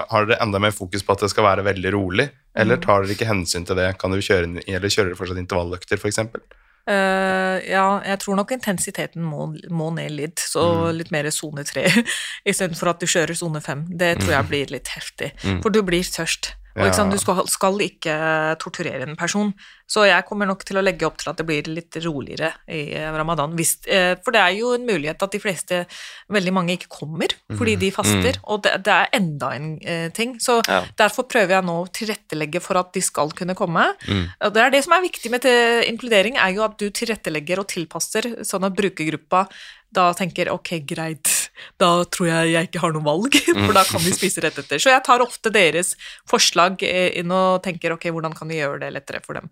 har 0.08 0.24
dere 0.24 0.38
enda 0.40 0.58
mer 0.62 0.72
fokus 0.72 1.04
på 1.04 1.12
at 1.12 1.20
det 1.26 1.28
skal 1.34 1.44
være 1.44 1.66
veldig 1.66 1.92
rolig, 1.92 2.30
eller 2.56 2.76
Mm. 2.80 2.82
tar 2.86 3.02
dere 3.04 3.12
ikke 3.12 3.28
hensyn 3.28 3.66
til 3.68 3.76
det? 3.76 3.98
Kan 4.00 4.10
du 4.10 4.22
kjøre, 4.24 4.48
eller 4.66 4.88
kjører 4.88 5.12
dere 5.12 5.20
fortsatt 5.20 5.42
intervalløkter, 5.44 6.00
for 6.00 6.08
Eh, 6.88 7.56
ja, 7.68 8.00
jeg 8.06 8.18
tror 8.22 8.36
nok 8.38 8.52
intensiteten 8.56 9.22
må, 9.22 9.50
må 9.68 9.90
ned 9.92 10.14
litt, 10.16 10.40
så 10.40 10.88
litt 10.96 11.10
mer 11.12 11.28
sone 11.34 11.64
tre 11.68 11.84
istedenfor 12.48 12.94
at 12.94 13.02
du 13.02 13.06
kjører 13.10 13.36
sone 13.36 13.60
fem. 13.64 13.84
Det 13.90 14.14
tror 14.22 14.32
jeg 14.38 14.48
blir 14.48 14.72
litt 14.78 14.88
heftig, 14.96 15.32
Mm. 15.44 15.60
for 15.62 15.70
du 15.74 15.82
blir 15.84 16.02
tørst. 16.02 16.54
Og 16.78 16.86
ikke 16.86 16.98
sant, 16.98 17.12
du 17.12 17.20
skal, 17.20 17.42
skal 17.50 17.80
ikke 17.84 18.14
torturere 18.62 19.06
en 19.08 19.16
person, 19.18 19.52
så 19.88 20.04
jeg 20.04 20.24
kommer 20.28 20.48
nok 20.48 20.66
til 20.68 20.76
å 20.76 20.82
legge 20.84 21.06
opp 21.08 21.16
til 21.20 21.30
at 21.30 21.38
det 21.40 21.46
blir 21.48 21.68
litt 21.72 21.96
roligere 22.04 22.50
i 22.68 22.92
eh, 22.98 23.08
ramadan. 23.16 23.54
Hvis, 23.56 23.78
eh, 23.88 24.14
for 24.24 24.36
det 24.36 24.42
er 24.42 24.56
jo 24.58 24.74
en 24.76 24.84
mulighet 24.88 25.22
at 25.24 25.32
de 25.32 25.40
fleste, 25.40 25.78
veldig 26.28 26.52
mange, 26.52 26.76
ikke 26.76 26.90
kommer 26.92 27.32
fordi 27.56 27.76
de 27.80 27.90
faster, 27.94 28.36
og 28.44 28.62
det, 28.66 28.74
det 28.84 28.92
er 28.94 29.08
enda 29.16 29.52
en 29.56 29.70
eh, 29.80 30.08
ting. 30.14 30.36
Så 30.42 30.58
Ja. 30.68 30.82
derfor 30.98 31.24
prøver 31.30 31.56
jeg 31.56 31.64
nå 31.64 31.78
å 31.80 31.88
tilrettelegge 31.88 32.60
for 32.60 32.76
at 32.76 32.92
de 32.92 33.00
skal 33.00 33.32
kunne 33.32 33.56
komme. 33.56 33.86
Mm. 34.08 34.26
Og 34.44 34.52
det 34.54 34.62
er 34.62 34.70
det 34.74 34.84
som 34.84 34.92
er 34.92 35.06
viktig 35.06 35.30
med 35.32 35.48
inkludering, 35.88 36.36
er 36.36 36.52
jo 36.52 36.66
at 36.66 36.76
du 36.78 36.90
tilrettelegger 36.90 37.62
og 37.62 37.68
tilpasser, 37.72 38.44
sånn 38.44 38.66
at 38.68 38.76
brukergruppa 38.76 39.46
da 39.94 40.10
tenker 40.12 40.50
ok, 40.52 40.74
greit, 40.84 41.30
da 41.80 41.90
tror 42.12 42.30
jeg 42.30 42.54
jeg 42.54 42.68
ikke 42.68 42.82
har 42.82 42.94
noe 42.94 43.06
valg, 43.06 43.38
for 43.66 43.76
da 43.76 43.84
kan 43.88 44.02
vi 44.04 44.14
spise 44.16 44.42
rett 44.44 44.58
etter. 44.60 44.82
Så 44.82 44.92
jeg 44.92 45.04
tar 45.06 45.24
ofte 45.24 45.52
deres 45.54 45.94
forslag 46.28 46.82
eh, 46.86 47.12
inn 47.20 47.32
og 47.34 47.62
tenker 47.66 47.94
ok, 47.94 48.10
hvordan 48.14 48.36
kan 48.36 48.50
vi 48.50 48.60
gjøre 48.60 48.82
det 48.84 48.92
lettere 48.96 49.22
for 49.24 49.38
dem. 49.38 49.50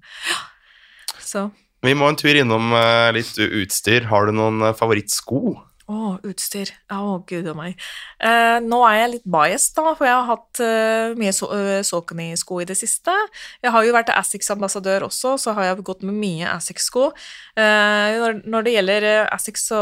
Så 1.21 1.49
Vi 1.85 1.95
må 1.95 2.09
en 2.09 2.19
tur 2.19 2.35
innom 2.35 2.73
eh, 2.75 3.13
litt 3.17 3.37
utstyr. 3.39 4.09
Har 4.11 4.29
du 4.29 4.37
noen 4.37 4.63
eh, 4.69 4.77
favorittsko? 4.77 5.57
Å, 5.87 6.17
utstyr. 6.27 6.73
Å, 6.91 7.21
gud 7.31 7.47
a 7.47 7.53
meg. 7.55 7.77
Eh, 8.19 8.57
nå 8.65 8.81
er 8.89 8.97
jeg 8.99 9.11
litt 9.13 9.29
biased, 9.31 9.77
da, 9.77 9.93
for 9.95 10.09
jeg 10.09 10.17
har 10.17 10.27
hatt 10.33 10.61
eh, 10.65 11.15
mye 11.15 11.31
so 11.35 11.47
uh, 11.53 11.79
Saucony-sko 11.87 12.59
i 12.65 12.67
det 12.67 12.75
siste. 12.81 13.15
Jeg 13.63 13.71
har 13.71 13.87
jo 13.87 13.95
vært 13.95 14.11
Asics-ambassadør 14.11 15.07
også, 15.07 15.37
så 15.39 15.55
har 15.55 15.69
jeg 15.69 15.87
gått 15.87 16.03
med 16.09 16.19
mye 16.19 16.51
Asics-sko. 16.57 17.13
Eh, 17.55 18.19
når, 18.19 18.43
når 18.51 18.67
det 18.67 18.75
gjelder 18.75 19.09
eh, 19.13 19.23
Asics, 19.31 19.69
så 19.71 19.81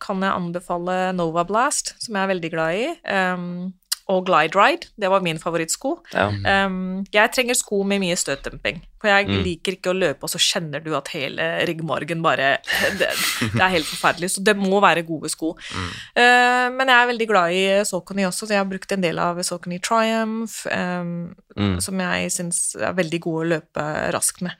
kan 0.00 0.24
jeg 0.24 0.32
anbefale 0.32 0.98
Nova 1.12 1.44
Blast, 1.44 1.92
som 2.00 2.16
jeg 2.16 2.24
er 2.24 2.32
veldig 2.32 2.52
glad 2.54 2.80
i. 2.80 2.88
Um, 3.04 3.74
og 4.12 4.26
Glide 4.26 4.52
Ride, 4.58 4.88
det 5.00 5.08
var 5.08 5.22
min 5.24 5.38
favorittsko. 5.40 5.94
Ja. 6.12 6.26
Um, 6.66 7.06
jeg 7.14 7.30
trenger 7.32 7.56
sko 7.56 7.78
med 7.88 8.02
mye 8.02 8.16
støtdemping, 8.20 8.82
for 9.00 9.08
jeg 9.08 9.28
Mm. 9.30 9.38
liker 9.46 9.72
ikke 9.78 9.92
å 9.94 9.96
løpe, 9.96 10.22
og 10.24 10.28
så 10.28 10.36
kjenner 10.38 10.84
du 10.84 10.90
at 10.94 11.08
hele 11.14 11.40
ryggmargen 11.64 12.20
bare 12.22 12.58
det, 13.00 13.08
det 13.40 13.62
er 13.64 13.72
helt 13.72 13.88
forferdelig, 13.88 14.30
så 14.34 14.44
det 14.44 14.56
må 14.60 14.80
være 14.84 15.06
gode 15.08 15.30
sko. 15.32 15.54
Uh, 16.16 16.68
men 16.76 16.86
jeg 16.92 16.98
er 17.00 17.10
veldig 17.14 17.28
glad 17.30 17.56
i 17.56 17.64
Saucony 17.88 18.26
også, 18.28 18.44
så 18.46 18.52
jeg 18.58 18.60
har 18.60 18.68
brukt 18.70 18.92
en 18.92 19.00
del 19.06 19.18
av 19.18 19.40
Saucony 19.42 19.80
Triumph, 19.80 20.66
um, 20.72 21.34
Mm. 21.54 21.76
som 21.80 22.00
jeg 22.02 22.30
syns 22.34 22.74
er 22.82 22.92
veldig 22.98 23.20
gode 23.22 23.44
å 23.44 23.48
løpe 23.52 23.82
raskt 24.10 24.40
med. 24.42 24.50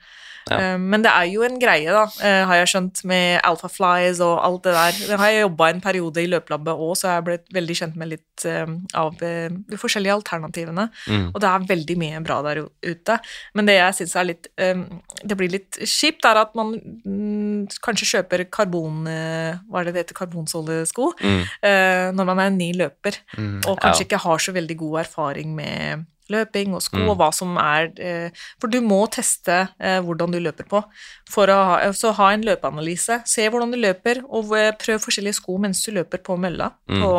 Ja. 0.49 0.75
Uh, 0.75 0.77
men 0.79 1.01
det 1.05 1.11
er 1.11 1.25
jo 1.31 1.41
en 1.47 1.59
greie, 1.61 1.89
da, 1.89 2.03
uh, 2.05 2.41
har 2.49 2.59
jeg 2.61 2.71
skjønt, 2.73 3.03
med 3.09 3.39
Alpha 3.43 3.69
Flies 3.71 4.19
og 4.21 4.35
alt 4.45 4.63
det 4.67 4.73
der. 4.75 4.99
Det 5.11 5.19
har 5.21 5.31
jeg 5.33 5.45
jobba 5.45 5.69
en 5.73 5.81
periode 5.81 6.21
i 6.21 6.29
løpelabbet 6.29 6.83
òg, 6.85 6.93
så 6.99 7.07
jeg 7.09 7.15
har 7.19 7.25
blitt 7.29 7.47
veldig 7.55 7.77
kjent 7.81 7.95
med 7.97 8.11
litt 8.13 8.45
um, 8.45 8.75
av 8.93 9.15
de 9.21 9.77
forskjellige 9.79 10.13
alternativene. 10.19 10.87
Mm. 11.09 11.27
Og 11.33 11.39
det 11.41 11.49
er 11.49 11.67
veldig 11.71 11.97
mye 12.01 12.21
bra 12.25 12.41
der 12.45 12.63
ute. 12.85 13.17
Men 13.55 13.65
det 13.69 13.77
jeg 13.79 13.97
syns 13.99 14.15
er 14.19 14.27
litt 14.29 14.47
Det 14.55 15.37
blir 15.39 15.49
litt 15.51 15.77
kjipt, 15.81 16.25
er 16.27 16.37
at 16.41 16.53
man 16.57 16.73
mm, 16.75 17.67
kanskje 17.85 18.07
kjøper 18.13 18.45
karbon... 18.53 19.05
eh, 19.09 19.55
hva 19.69 19.81
er 19.81 19.87
det 19.89 19.93
det 19.95 20.03
heter? 20.05 20.17
Karbonsålesko? 20.19 21.11
Mm. 21.21 21.41
eh, 21.65 22.07
når 22.15 22.27
man 22.29 22.39
er 22.43 22.51
en 22.51 22.59
ny 22.59 22.71
løper, 22.77 23.17
Mm. 23.37 23.61
og 23.67 23.79
kanskje 23.81 24.03
Ja. 24.03 24.05
ikke 24.05 24.21
har 24.23 24.37
så 24.39 24.53
veldig 24.53 24.77
god 24.77 24.99
erfaring 25.05 25.55
med 25.55 26.05
løping 26.33 26.73
og 26.73 26.81
sko, 26.81 26.97
Mm. 26.97 27.09
og 27.11 27.17
hva 27.19 27.31
som 27.33 27.57
er 27.61 27.91
eh, 27.99 28.29
For 28.61 28.67
du 28.71 28.79
må 28.81 29.05
teste 29.11 29.69
eh, 29.79 29.99
hvordan 30.01 30.31
du 30.31 30.39
løper 30.39 30.67
på. 30.69 30.83
For 31.29 31.47
å 31.47 31.57
ha, 31.69 31.91
så 31.93 32.13
ha 32.17 32.31
en 32.33 32.45
løpeanalyse. 32.45 33.21
Se 33.25 33.49
hvordan 33.49 33.71
du 33.71 33.77
løper, 33.77 34.23
og 34.29 34.55
eh, 34.57 34.71
prøv 34.71 35.03
forskjellige 35.03 35.39
sko 35.41 35.57
mens 35.57 35.83
du 35.85 35.91
løper 35.91 36.23
på 36.25 36.37
mølla. 36.39 36.71
Mm. 36.89 37.01
På 37.03 37.11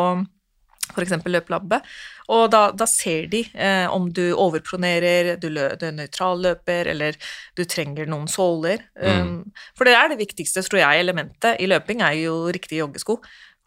f.eks. 0.95 1.11
løpelabbet. 1.27 1.83
Og 2.31 2.49
da, 2.51 2.71
da 2.71 2.85
ser 2.87 3.27
de 3.31 3.41
eh, 3.53 3.87
om 3.91 4.07
du 4.11 4.33
overpronerer, 4.35 5.35
du, 5.39 5.49
lø, 5.51 5.69
du 5.79 5.85
er 5.87 5.95
nøytral 5.95 6.41
løper, 6.43 6.87
eller 6.93 7.15
du 7.55 7.63
trenger 7.67 8.07
noen 8.09 8.27
såler. 8.31 8.85
Um, 8.95 9.51
for 9.77 9.87
det 9.87 9.95
er 9.95 10.09
det 10.11 10.19
viktigste, 10.19 10.63
tror 10.63 10.79
jeg, 10.81 11.03
elementet 11.03 11.59
i 11.63 11.67
løping, 11.69 12.01
er 12.03 12.17
jo 12.19 12.37
riktige 12.51 12.81
joggesko. 12.81 13.19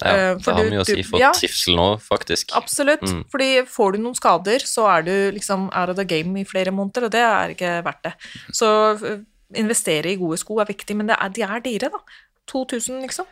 Ja, 0.03 0.11
Eh, 0.31 0.35
det 0.37 0.47
har 0.47 0.63
du- 0.65 0.71
mye 0.71 0.81
å 0.81 0.87
si 0.87 1.03
for 1.03 1.19
ja. 1.21 1.31
trivsel 1.33 1.77
nå, 1.77 2.01
faktisk. 2.01 2.53
Absolutt. 2.57 3.03
Mm. 3.03 3.25
Fordi 3.31 3.51
får 3.67 3.93
du 3.93 3.99
noen 3.99 4.15
skader, 4.17 4.59
så 4.65 4.87
er 4.89 5.03
du 5.03 5.33
liksom 5.39 5.69
out 5.75 5.89
of 5.91 5.97
the 5.97 6.05
game 6.05 6.37
i 6.41 6.45
flere 6.45 6.71
måneder, 6.73 7.05
og 7.05 7.11
det 7.11 7.21
er 7.21 7.49
ikke 7.55 7.85
verdt 7.85 8.03
det. 8.03 8.15
Så 8.53 8.67
øh, 9.03 9.25
investere 9.55 10.07
i 10.13 10.17
gode 10.17 10.39
sko 10.39 10.59
er 10.61 10.67
viktig, 10.67 10.97
men 10.97 11.07
det 11.09 11.17
er, 11.21 11.29
de 11.29 11.43
er 11.43 11.61
dyre, 11.61 11.91
da. 11.91 11.99
2000, 12.47 13.03
liksom. 13.03 13.27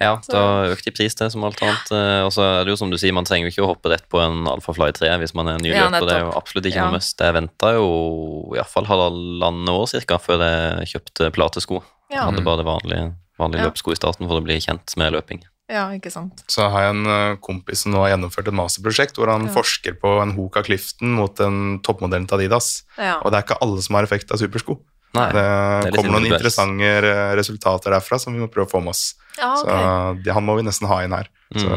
Ja, 0.00 0.12
da 0.14 0.20
det 0.30 0.38
har 0.38 0.76
økt 0.76 0.86
i 0.86 0.90
pris, 0.94 1.14
det, 1.18 1.32
som 1.32 1.42
alt 1.42 1.58
annet. 1.60 1.90
Eh, 1.90 2.22
Og 2.24 2.30
så 2.30 2.42
er 2.60 2.64
det 2.64 2.70
jo 2.70 2.76
som 2.76 2.88
du 2.90 2.96
sier, 2.96 3.12
man 3.12 3.24
trenger 3.26 3.50
jo 3.50 3.50
ikke 3.50 3.64
å 3.66 3.74
hoppe 3.74 3.90
rett 3.90 4.08
på 4.08 4.20
en 4.22 4.46
Alfa 4.46 4.72
Fly 4.72 4.92
3 4.94 5.18
hvis 5.18 5.34
man 5.34 5.48
er 5.48 5.58
ny 5.58 5.72
Ja, 5.74 5.88
løper. 5.90 6.06
det 6.06 6.14
er 6.14 6.20
jo 6.22 6.30
absolutt 6.38 6.66
ikke 6.70 6.76
Ja. 6.76 6.84
noe 6.86 6.92
must. 7.00 7.18
Jeg 7.18 7.34
venta 7.34 7.72
jo 7.74 8.54
iallfall 8.54 8.86
halvannet 8.86 9.68
år 9.74 9.88
cirka 9.90 10.18
før 10.22 10.38
jeg 10.38 10.86
kjøpte 10.94 11.32
platesko. 11.34 11.82
Ja. 12.12 12.26
Hadde 12.30 12.44
bare 12.44 12.62
vanlige, 12.62 13.14
vanlige 13.40 13.58
Ja. 13.58 13.70
løpesko 13.70 13.90
i 13.90 13.96
starten 13.98 14.28
for 14.28 14.38
å 14.40 14.44
bli 14.44 14.60
kjent 14.60 14.96
med 14.96 15.12
løping. 15.12 15.42
Ja, 15.68 15.84
ikke 15.94 16.10
sant. 16.12 16.42
Så 16.48 16.64
har 16.72 16.86
jeg 16.86 16.94
en 16.96 17.06
eh, 17.12 17.36
kompis 17.44 17.82
som 17.84 17.92
nå 17.92 18.00
har 18.04 18.14
gjennomført 18.14 18.48
et 18.48 18.56
masterprosjekt 18.56 19.18
hvor 19.20 19.28
han 19.32 19.46
Ja. 19.48 19.52
forsker 19.52 19.98
på 20.00 20.14
en 20.22 20.32
hok 20.36 20.56
av 20.56 20.64
Clifton 20.68 21.12
mot 21.18 21.40
en 21.44 21.78
toppmodellen 21.84 22.26
til 22.28 22.38
Adidas. 22.40 22.84
Ja. 22.96 23.18
Og 23.22 23.30
det 23.32 23.38
er 23.40 23.46
ikke 23.46 23.60
alle 23.62 23.82
som 23.84 23.94
har 23.98 24.08
effekt 24.08 24.32
av 24.32 24.40
supersko. 24.40 24.78
Nei, 25.16 25.26
Det, 25.32 25.44
det 25.88 25.92
kommer 25.96 26.18
noen 26.18 26.26
interessante 26.28 26.84
eh, 26.84 27.34
resultater 27.38 27.90
derfra 27.94 28.18
som 28.20 28.34
vi 28.36 28.40
må 28.42 28.48
prøve 28.52 28.66
å 28.68 28.72
få 28.76 28.80
med 28.84 28.90
oss. 28.92 29.14
ja, 29.38 29.54
okay. 29.56 29.64
Så 29.64 30.22
det, 30.24 30.32
han 30.36 30.44
må 30.44 30.56
vi 30.58 30.66
nesten 30.68 30.88
ha 30.90 31.02
inn 31.04 31.12
her. 31.16 31.28
Mm. 31.54 31.60
Så 31.62 31.68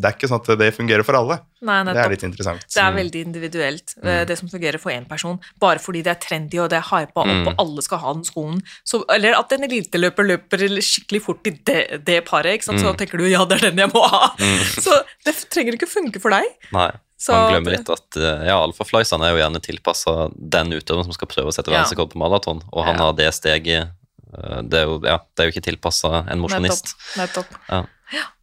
det 0.00 0.08
er 0.08 0.14
ikke 0.16 0.28
sånn 0.30 0.40
at 0.42 0.58
det 0.58 0.68
fungerer 0.74 1.04
for 1.06 1.14
alle. 1.14 1.36
Nei, 1.62 1.76
Det 1.86 1.96
er 2.02 2.10
litt 2.10 2.24
interessant. 2.26 2.64
Det 2.66 2.82
er 2.82 2.92
veldig 2.96 3.20
individuelt, 3.28 3.94
mm. 4.02 4.26
det 4.26 4.36
som 4.40 4.48
fungerer 4.50 4.80
for 4.82 4.90
én 4.90 5.06
person. 5.06 5.38
Bare 5.62 5.78
fordi 5.78 6.02
det 6.02 6.10
er 6.16 6.20
trendy 6.24 6.58
og 6.58 6.70
det 6.72 6.78
er 6.80 6.86
hypa 6.88 7.20
opp, 7.22 7.26
Mm. 7.30 7.46
og 7.46 7.54
alle 7.62 7.82
skal 7.86 7.98
ha 8.02 8.12
den 8.16 8.24
skoen. 8.24 8.62
Så, 8.84 9.04
eller 9.08 9.38
at 9.38 9.52
en 9.52 9.62
eliteløper 9.68 10.26
løper 10.26 10.58
skikkelig 10.82 11.22
fort 11.22 11.46
i 11.46 11.50
det, 11.64 12.04
det 12.04 12.24
paret, 12.26 12.58
ikke 12.58 12.64
sant? 12.70 12.80
så 12.80 12.90
Mm. 12.90 12.98
tenker 12.98 13.18
du 13.18 13.28
ja, 13.28 13.44
det 13.44 13.60
er 13.62 13.70
den 13.70 13.78
jeg 13.78 13.92
må 13.94 14.02
ha. 14.08 14.34
Så 14.86 14.98
det 15.24 15.36
trenger 15.50 15.74
ikke 15.78 15.86
funke 15.90 16.20
for 16.20 16.30
deg. 16.30 16.44
Nei. 16.72 16.90
Så 17.20 17.32
Man 17.36 17.52
glemmer 17.52 17.76
litt 17.76 17.90
at 17.92 18.16
eh, 18.16 18.46
ja, 18.48 18.56
alfaflysene 18.64 19.26
er 19.28 19.34
jo 19.36 19.40
gjerne 19.44 19.60
tilpassa 19.60 20.30
den 20.34 20.72
utøveren 20.72 21.04
som 21.04 21.12
skal 21.12 21.28
prøve 21.28 21.52
å 21.52 21.54
sette 21.54 21.68
Ja. 21.70 21.82
verdensrekord 21.84 22.10
på 22.14 22.18
maraton, 22.18 22.62
og 22.72 22.84
han 22.86 22.96
Ja. 22.96 23.02
har 23.04 23.12
det 23.12 23.28
steget 23.36 23.90
eh, 24.32 24.62
det 24.64 24.78
er, 24.80 24.86
jo, 24.88 25.00
ja, 25.04 25.18
det 25.36 25.42
er 25.44 25.50
jo 25.50 25.52
ikke 25.52 25.66
tilpassa 25.68 26.24
en 26.30 26.40
mosjonist. 26.40 26.94
Nettopp. 27.20 27.52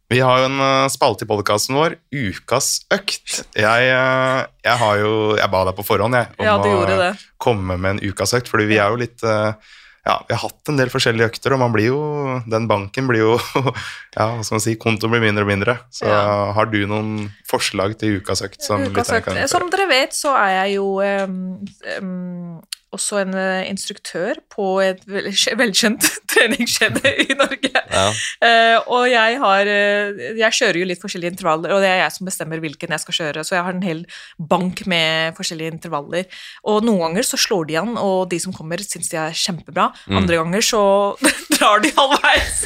Vi 0.08 0.20
har 0.24 0.38
jo 0.40 0.46
en 0.48 0.60
eh, 0.64 0.86
spalte 0.88 1.26
i 1.26 1.28
podkasten 1.28 1.76
vår, 1.76 1.98
Ukas 2.16 2.68
økt. 2.94 3.42
Jeg, 3.58 3.90
eh, 3.92 4.38
jeg 4.64 4.76
har 4.80 5.02
jo 5.02 5.10
Jeg 5.36 5.50
ba 5.52 5.64
deg 5.68 5.76
på 5.76 5.84
forhånd, 5.84 6.16
jeg, 6.16 6.30
om 6.38 6.46
Ja, 6.48 6.54
å 6.56 6.86
det. 6.88 7.10
komme 7.36 7.76
med 7.76 7.98
en 7.98 8.00
ukas 8.08 8.32
økt, 8.38 8.48
fordi 8.48 8.64
vi 8.70 8.78
er 8.80 8.88
jo 8.94 9.02
litt 9.02 9.22
eh, 9.22 9.52
ja, 10.08 10.14
vi 10.24 10.32
har 10.32 10.40
hatt 10.40 10.70
en 10.72 10.78
del 10.78 10.88
forskjellige 10.88 11.28
økter, 11.28 11.52
og 11.52 11.60
man 11.60 11.72
blir 11.74 11.90
jo, 11.90 11.98
den 12.48 12.64
banken 12.70 13.04
blir 13.10 13.20
jo 13.26 13.34
ja, 14.16 14.24
hva 14.38 14.40
skal 14.40 14.54
man 14.56 14.62
si, 14.64 14.72
kontoen 14.80 15.12
blir 15.12 15.20
mindre 15.26 15.44
og 15.44 15.50
mindre. 15.50 15.74
Så 15.92 16.08
Ja. 16.08 16.22
har 16.56 16.70
du 16.72 16.78
noen 16.88 17.26
forslag 17.50 17.98
til 18.00 18.16
ukas 18.22 18.40
økt? 18.46 18.62
Som, 18.64 18.86
Ukas 18.88 19.12
økt. 19.12 19.28
Som 19.52 19.68
dere 19.68 19.84
vet, 19.90 20.16
så 20.16 20.32
er 20.40 20.54
jeg 20.62 20.78
jo 20.78 20.86
um, 21.04 21.58
em, 21.98 22.56
også 22.94 23.20
en 23.20 23.34
eh, 23.36 23.66
instruktør 23.68 24.38
på 24.52 24.78
et 24.80 25.02
velkjent 25.60 26.06
treningskjede 26.32 27.12
i 27.26 27.36
Norge. 27.36 27.72
Ja. 27.88 28.06
Uh, 28.40 28.88
og 28.94 29.04
jeg 29.10 29.38
har 29.40 29.68
eh, 29.70 30.18
Jeg 30.38 30.56
kjører 30.58 30.78
jo 30.80 30.86
litt 30.88 31.00
forskjellige 31.02 31.32
intervaller, 31.34 31.72
og 31.74 31.82
det 31.84 31.90
er 31.90 32.00
jeg 32.02 32.14
som 32.16 32.28
bestemmer 32.28 32.62
hvilken 32.62 32.94
jeg 32.94 33.02
skal 33.04 33.16
kjøre, 33.18 33.44
så 33.44 33.56
jeg 33.58 33.64
har 33.66 33.76
en 33.76 33.84
hel 33.84 34.02
bank 34.50 34.84
med 34.88 35.36
forskjellige 35.36 35.74
intervaller. 35.76 36.40
Og 36.68 36.86
noen 36.86 37.02
ganger 37.08 37.28
så 37.28 37.40
slår 37.40 37.68
de 37.68 37.78
an, 37.80 37.94
og 38.00 38.30
de 38.32 38.40
som 38.42 38.54
kommer, 38.56 38.80
syns 38.84 39.10
de 39.12 39.20
er 39.20 39.36
kjempebra. 39.36 39.90
Mm. 40.08 40.20
Andre 40.22 40.40
ganger 40.40 40.66
så 40.68 40.82
drar 41.56 41.84
de 41.84 41.92
halvveis. 41.96 42.64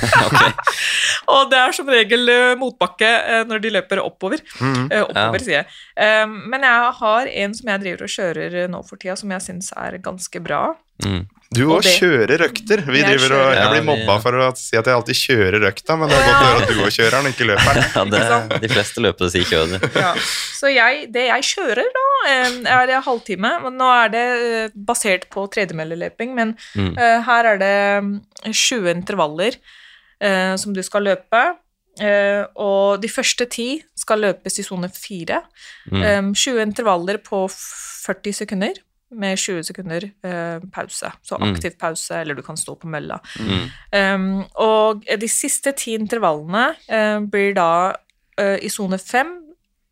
Og 1.32 1.48
det 1.52 1.58
er 1.58 1.74
som 1.74 1.88
regel 1.88 2.28
motbakke 2.58 3.08
når 3.48 3.62
de 3.62 3.70
løper 3.72 4.00
oppover. 4.02 4.42
Mm. 4.60 4.88
Uh, 4.90 5.02
oppover, 5.06 5.38
Ja. 5.38 5.44
sier 5.46 5.56
jeg. 5.60 5.66
Uh, 5.96 6.34
men 6.52 6.66
jeg 6.66 6.90
har 6.98 7.30
en 7.44 7.54
som 7.56 7.70
jeg 7.72 7.82
driver 7.84 8.06
og 8.06 8.12
kjører 8.16 8.56
nå 8.72 8.82
for 8.86 9.00
tida, 9.00 9.16
som 9.18 9.32
jeg 9.32 9.46
syns 9.46 9.70
er 9.78 9.96
ganske 10.02 10.11
bra. 10.42 10.74
Mm. 11.04 11.22
Du 11.52 11.66
Og 11.68 11.82
òg 11.82 11.84
kjører 11.98 12.46
økter. 12.46 12.80
Vi 12.88 13.00
Jeg 13.02 13.18
driver 13.18 13.34
og, 13.36 13.48
jeg 13.52 13.70
blir 13.74 13.82
mobba 13.84 14.14
for 14.22 14.38
å 14.40 14.44
si 14.56 14.76
at 14.78 14.86
jeg 14.88 14.96
alltid 14.96 15.18
kjører 15.18 15.66
økta, 15.68 15.96
men 16.00 16.08
det 16.08 16.16
er 16.16 16.22
godt 16.24 16.38
å 16.38 16.46
høre 16.46 16.60
at 16.62 16.70
du 16.70 16.78
òg 16.80 16.94
kjører 16.94 17.16
den, 17.18 17.32
ikke 17.34 17.48
løper 17.50 17.76
den. 17.76 17.88
Ja, 18.22 18.38
det, 18.48 18.60
de 18.62 18.70
fleste 18.72 19.02
løpere 19.04 19.28
sier 19.34 19.44
kjører. 19.50 19.84
Ja. 19.92 20.12
Så 20.56 20.70
jeg, 20.72 21.02
det 21.12 21.26
jeg 21.28 21.44
kjører 21.50 21.90
da, 21.96 22.04
er 22.32 22.94
en 22.96 23.04
halvtime. 23.04 23.50
Men 23.66 23.76
nå 23.76 23.88
er 23.98 24.12
det 24.14 24.22
eh, 24.38 24.78
basert 24.88 25.26
på 25.32 25.44
tredemølleløping, 25.52 26.32
men 26.38 26.54
Mm. 26.72 26.94
uh, 26.96 27.20
her 27.26 27.46
er 27.50 27.58
det 27.60 27.76
mm, 28.04 28.12
20 28.48 28.88
intervaller 28.92 29.56
uh, 30.24 30.54
som 30.56 30.72
du 30.72 30.80
skal 30.84 31.04
løpe. 31.04 31.42
Uh, 32.00 32.46
og 32.56 33.02
de 33.02 33.10
første 33.12 33.44
ti 33.52 33.66
skal 33.98 34.22
løpes 34.24 34.56
i 34.56 34.64
sone 34.64 34.88
fire. 34.88 35.42
Mm. 35.90 36.00
Um, 36.00 36.32
20 36.32 36.62
intervaller 36.64 37.20
på 37.20 37.44
40 37.52 38.40
sekunder 38.40 38.80
med 39.12 39.38
20 39.38 39.62
sekunder 39.64 40.04
eh, 40.24 40.60
pause. 40.72 41.12
Så 41.22 41.38
Mm. 41.38 41.52
aktiv 41.54 41.76
pause, 41.78 42.10
eller 42.20 42.34
du 42.34 42.42
kan 42.42 42.56
stå 42.56 42.74
på 42.78 42.88
mølla. 42.88 43.18
Mm. 43.38 43.70
Um, 43.92 44.44
og 44.56 45.04
de 45.04 45.28
siste 45.28 45.72
ti 45.76 45.94
intervallene 45.98 46.74
eh, 46.88 47.20
blir 47.20 47.54
da 47.54 47.94
eh, 48.38 48.58
i 48.64 48.68
sone 48.68 48.98
fem, 48.98 49.38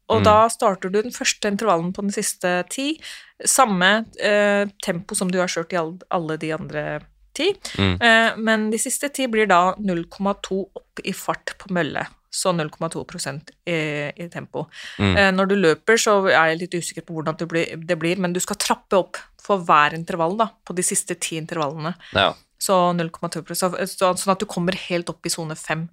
og 0.09 0.21
Mm. 0.21 0.25
da 0.25 0.49
starter 0.49 0.91
du 0.91 1.03
den 1.03 1.13
første 1.13 1.47
intervallen 1.53 1.93
på 1.93 2.03
den 2.03 2.11
siste 2.11 2.65
ti. 2.71 2.99
Samme 3.45 4.07
eh, 4.21 4.67
tempo 4.83 5.15
som 5.15 5.31
du 5.31 5.39
har 5.39 5.47
kjørt 5.49 5.73
i 5.73 5.77
all, 5.77 5.99
alle 6.11 6.37
de 6.37 6.53
andre 6.53 7.01
ti, 7.35 7.53
Mm. 7.79 7.99
Eh, 8.03 8.37
men 8.37 8.71
de 8.71 8.79
siste 8.79 9.09
ti 9.15 9.27
blir 9.27 9.47
da 9.47 9.75
0,2 9.79 10.65
opp 10.75 11.01
i 11.05 11.13
fart 11.13 11.55
på 11.59 11.71
mølle. 11.71 12.07
Så 12.31 12.53
0,2 12.55 13.41
i, 13.67 14.13
i 14.23 14.29
tempo. 14.31 14.67
Mm. 14.99 15.17
Eh, 15.19 15.31
når 15.35 15.49
du 15.51 15.55
løper, 15.57 15.99
så 15.99 16.13
er 16.31 16.53
jeg 16.53 16.61
litt 16.61 16.75
usikker 16.79 17.03
på 17.03 17.15
hvordan 17.17 17.37
det 17.41 17.49
blir, 17.51 17.73
det 17.87 17.99
blir, 17.99 18.17
men 18.23 18.33
du 18.33 18.39
skal 18.41 18.57
trappe 18.57 18.97
opp 19.01 19.17
for 19.43 19.59
hver 19.59 19.95
intervall 19.97 20.37
da, 20.39 20.47
på 20.65 20.75
de 20.77 20.83
siste 20.87 21.17
ti 21.19 21.37
intervallene. 21.41 21.95
Ja. 22.15 22.33
Så 22.61 22.93
0,2 22.95 23.55
så- 23.57 23.73
så- 23.87 24.15
Sånn 24.15 24.33
at 24.33 24.39
du 24.39 24.47
kommer 24.47 24.75
helt 24.77 25.09
opp 25.11 25.27
i 25.27 25.29
sone 25.31 25.57
5. 25.57 25.89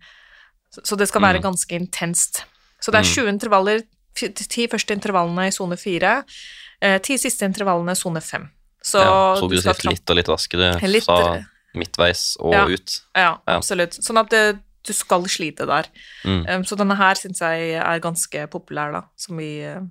Så, 0.69 0.81
så 0.83 0.97
det 0.97 1.07
skal 1.07 1.21
være 1.21 1.39
Mm. 1.39 1.43
ganske 1.43 1.79
intenst. 1.79 2.43
Så 2.81 2.91
det 2.91 2.99
er 2.99 3.03
Mm. 3.03 3.15
20 3.15 3.27
intervaller, 3.29 3.83
f- 4.15 4.33
ti 4.35 4.67
første 4.67 4.93
intervallene 4.93 5.47
i 5.47 5.49
sone 5.51 5.75
4, 5.77 6.23
eh, 6.81 6.97
ti 6.99 7.17
siste 7.17 7.45
intervallene 7.45 7.91
i 7.91 7.95
sone 7.95 8.19
5. 8.21 8.49
Så 8.83 8.99
ja. 9.01 9.47
du 9.47 9.57
skal 9.59 9.73
litt 9.91 10.09
og 10.09 10.15
litt 10.15 10.27
raskere 10.27 10.79
Litt- 10.87 11.03
fra 11.05 11.43
midtveis 11.73 12.37
og 12.39 12.53
Ja. 12.53 12.65
ut. 12.67 13.01
Ja, 13.15 13.37
Ja. 13.47 13.57
absolutt. 13.57 13.97
Sånn 13.99 14.19
at 14.19 14.29
det, 14.29 14.59
du 14.87 14.93
skal 14.95 15.27
slite 15.29 15.67
der. 15.69 15.89
Mm. 16.25 16.45
Um, 16.49 16.63
så 16.67 16.77
denne 16.79 16.95
her 16.97 17.19
syns 17.19 17.41
jeg 17.43 17.75
er 17.79 17.99
ganske 18.03 18.47
populær, 18.51 18.91
da. 18.95 19.01
Som 19.19 19.37
vi 19.37 19.51
uh, 19.67 19.81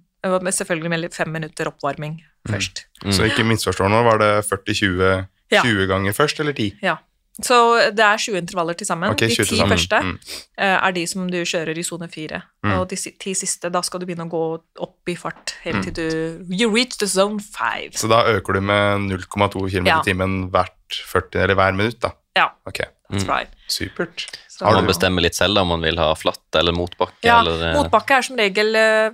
med 0.42 0.52
Selvfølgelig 0.56 0.90
med 0.90 1.14
fem 1.14 1.28
minutter 1.30 1.68
oppvarming 1.70 2.18
først. 2.48 2.86
Mm. 3.04 3.12
Så 3.12 3.26
ikke 3.28 3.44
misforstå 3.46 3.88
nå, 3.90 4.02
var 4.06 4.18
det 4.18 4.32
40-20 4.48 5.26
Ja. 5.52 5.62
ganger 5.86 6.12
først, 6.12 6.40
eller 6.40 6.52
10? 6.52 6.72
Ja. 6.82 6.96
Så 7.42 7.56
det 7.92 8.00
er 8.00 8.16
20 8.16 8.38
intervaller 8.40 8.72
til 8.72 8.86
sammen. 8.88 9.10
Okay, 9.12 9.28
de 9.28 9.34
20 9.44 9.44
ti 9.44 9.56
første 9.68 9.98
Mm. 10.02 10.18
eh, 10.58 10.78
er 10.88 10.90
de 10.96 11.06
som 11.06 11.26
du 11.30 11.36
kjører 11.44 11.76
i 11.78 11.82
sone 11.82 12.08
4. 12.08 12.40
Mm. 12.64 12.72
Og 12.80 12.88
de 12.88 12.96
ti 12.96 13.34
siste, 13.34 13.68
da 13.70 13.82
skal 13.82 14.00
du 14.00 14.06
begynne 14.06 14.24
å 14.24 14.30
gå 14.32 14.60
opp 14.80 15.08
i 15.08 15.14
fart 15.14 15.52
helt 15.62 15.76
Mm. 15.76 15.82
til 15.84 15.92
du 15.92 16.54
You 16.56 16.70
reach 16.74 16.96
the 16.96 17.06
zone 17.06 17.38
5. 17.38 17.92
Så 17.92 18.08
da 18.08 18.22
øker 18.24 18.54
du 18.54 18.60
med 18.62 19.00
0,2 19.12 19.68
km 19.70 19.86
Ja. 19.86 20.00
i 20.00 20.02
timen 20.10 20.50
hvert 20.50 20.72
40, 20.90 21.42
eller 21.42 21.54
hver 21.54 21.76
minutt, 21.76 22.00
da? 22.00 22.10
Ja. 22.36 22.48
Ok, 22.66 22.80
That's 23.10 23.24
Mm. 23.24 23.28
right. 23.30 23.48
supert. 23.68 24.26
Så- 24.48 24.64
Har 24.64 24.72
Man 24.74 24.86
du- 24.86 24.92
bestemmer 24.92 25.20
litt 25.22 25.34
selv 25.34 25.58
om 25.58 25.68
man 25.68 25.80
vil 25.82 25.96
ha 25.98 26.14
flatt 26.14 26.54
eller 26.56 26.72
motbakke. 26.72 27.22
Ja, 27.22 27.40
eller, 27.40 27.62
eh, 27.70 27.74
motbakke 27.76 28.16
er 28.16 28.22
som 28.22 28.36
regel 28.36 28.74
eh, 28.74 29.10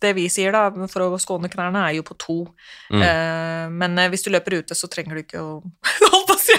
Det 0.00 0.14
vi 0.16 0.26
sier, 0.28 0.50
da, 0.52 0.70
for 0.88 1.00
å 1.06 1.18
skåne 1.20 1.48
knærne, 1.48 1.84
er 1.88 1.94
jo 1.94 2.02
på 2.02 2.16
to. 2.18 2.36
Mm. 2.90 3.02
Eh, 3.02 3.68
men 3.70 3.98
eh, 3.98 4.08
hvis 4.10 4.24
du 4.24 4.30
løper 4.30 4.58
ute, 4.58 4.74
så 4.74 4.88
trenger 4.90 5.14
du 5.14 5.22
ikke 5.22 5.40
å 5.40 5.62
Holdt 6.12 6.26
på 6.26 6.34
å 6.34 6.38
si! 6.38 6.56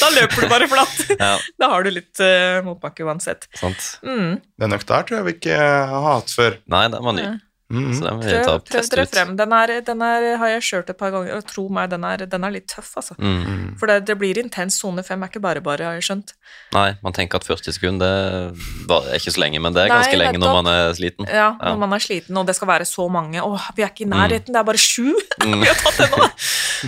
Da 0.00 0.08
løper 0.14 0.40
du 0.42 0.48
bare 0.48 0.68
flatt. 0.68 0.96
Ja, 1.20 1.38
Da 1.58 1.68
har 1.70 1.82
du 1.82 1.90
litt 1.90 2.20
eh, 2.20 2.60
motbakke 2.62 3.04
uansett. 3.04 3.48
sant. 3.54 3.98
Mm. 4.04 4.40
Den 4.58 4.72
økta 4.78 4.96
her 5.00 5.02
tror 5.08 5.18
jeg 5.20 5.24
vi 5.24 5.32
ikke 5.40 5.58
har 5.58 6.02
hatt 6.14 6.28
før. 6.30 6.58
Nei, 6.68 6.86
den 6.88 7.02
var 7.04 7.12
ny. 7.12 7.22
Ja. 7.22 7.34
Mm. 7.70 7.90
Den 8.00 8.20
ta 8.44 8.56
Prøv, 8.58 8.62
prøv 8.66 8.88
dere 8.90 9.06
frem. 9.06 9.36
Den, 9.38 9.52
er, 9.54 9.72
den 9.86 10.00
er, 10.02 10.24
har 10.42 10.48
jeg 10.56 10.62
kjørt 10.66 10.90
et 10.90 10.98
par 10.98 11.12
ganger, 11.14 11.36
og 11.36 11.44
tro 11.46 11.68
meg, 11.70 11.90
den 11.92 12.02
er, 12.04 12.24
den 12.26 12.44
er 12.44 12.50
litt 12.50 12.66
tøff, 12.68 12.96
altså. 12.98 13.14
Mm. 13.18 13.42
-hmm. 13.44 13.78
For 13.78 13.86
det, 13.86 14.06
det 14.06 14.18
blir 14.18 14.38
intens. 14.38 14.74
Sone 14.80 15.02
fem 15.06 15.22
er 15.22 15.28
ikke 15.28 15.40
bare 15.40 15.60
bare, 15.60 15.84
har 15.84 15.92
jeg 15.94 16.02
skjønt. 16.02 16.32
Nei, 16.72 16.94
man 17.02 17.12
tenker 17.12 17.36
at 17.38 17.44
40 17.44 17.72
sekunder 17.72 18.50
det 18.50 18.88
var- 18.88 19.06
er 19.06 19.14
ikke 19.14 19.30
så 19.32 19.40
lenge, 19.40 19.60
men 19.60 19.72
det 19.74 19.82
er 19.84 19.88
Nei, 19.88 19.96
ganske 19.96 20.18
lenge 20.18 20.38
når 20.38 20.62
man 20.62 20.66
er 20.66 20.92
sliten. 20.94 21.26
Ja, 21.28 21.54
Ja. 21.62 21.70
når 21.70 21.78
man 21.78 21.92
er 21.92 21.98
sliten, 21.98 22.36
og 22.36 22.46
det 22.46 22.56
skal 22.56 22.68
være 22.68 22.84
så 22.84 23.08
mange. 23.08 23.40
Åh, 23.42 23.60
vi 23.76 23.82
er 23.82 23.86
ikke 23.88 24.04
i 24.04 24.08
nærheten, 24.08 24.46
det 24.52 24.56
er 24.56 24.62
bare 24.64 24.78
sju 24.78 25.14
Mm. 25.46 25.60
vi 25.60 25.66
har 25.66 25.74
tatt 25.74 26.00
ennå! 26.10 26.30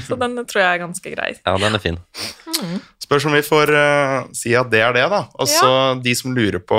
Så 0.09 0.16
den 0.18 0.37
tror 0.47 0.61
jeg 0.61 0.74
er 0.74 0.87
ganske 0.87 1.14
grei. 1.16 1.33
Ja, 1.47 1.57
den 1.57 1.74
er 1.74 1.78
fin. 1.78 1.99
Mm. 2.62 2.80
Spørs 3.03 3.24
om 3.26 3.33
vi 3.33 3.43
får 3.43 3.68
uh, 3.70 4.24
si 4.33 4.55
at 4.55 4.70
det 4.70 4.80
er 4.80 4.93
det, 4.93 5.11
da. 5.11 5.26
Og 5.35 5.49
så 5.49 6.03
de 6.03 6.14
som 6.14 6.35
lurer 6.35 6.59
på 6.59 6.76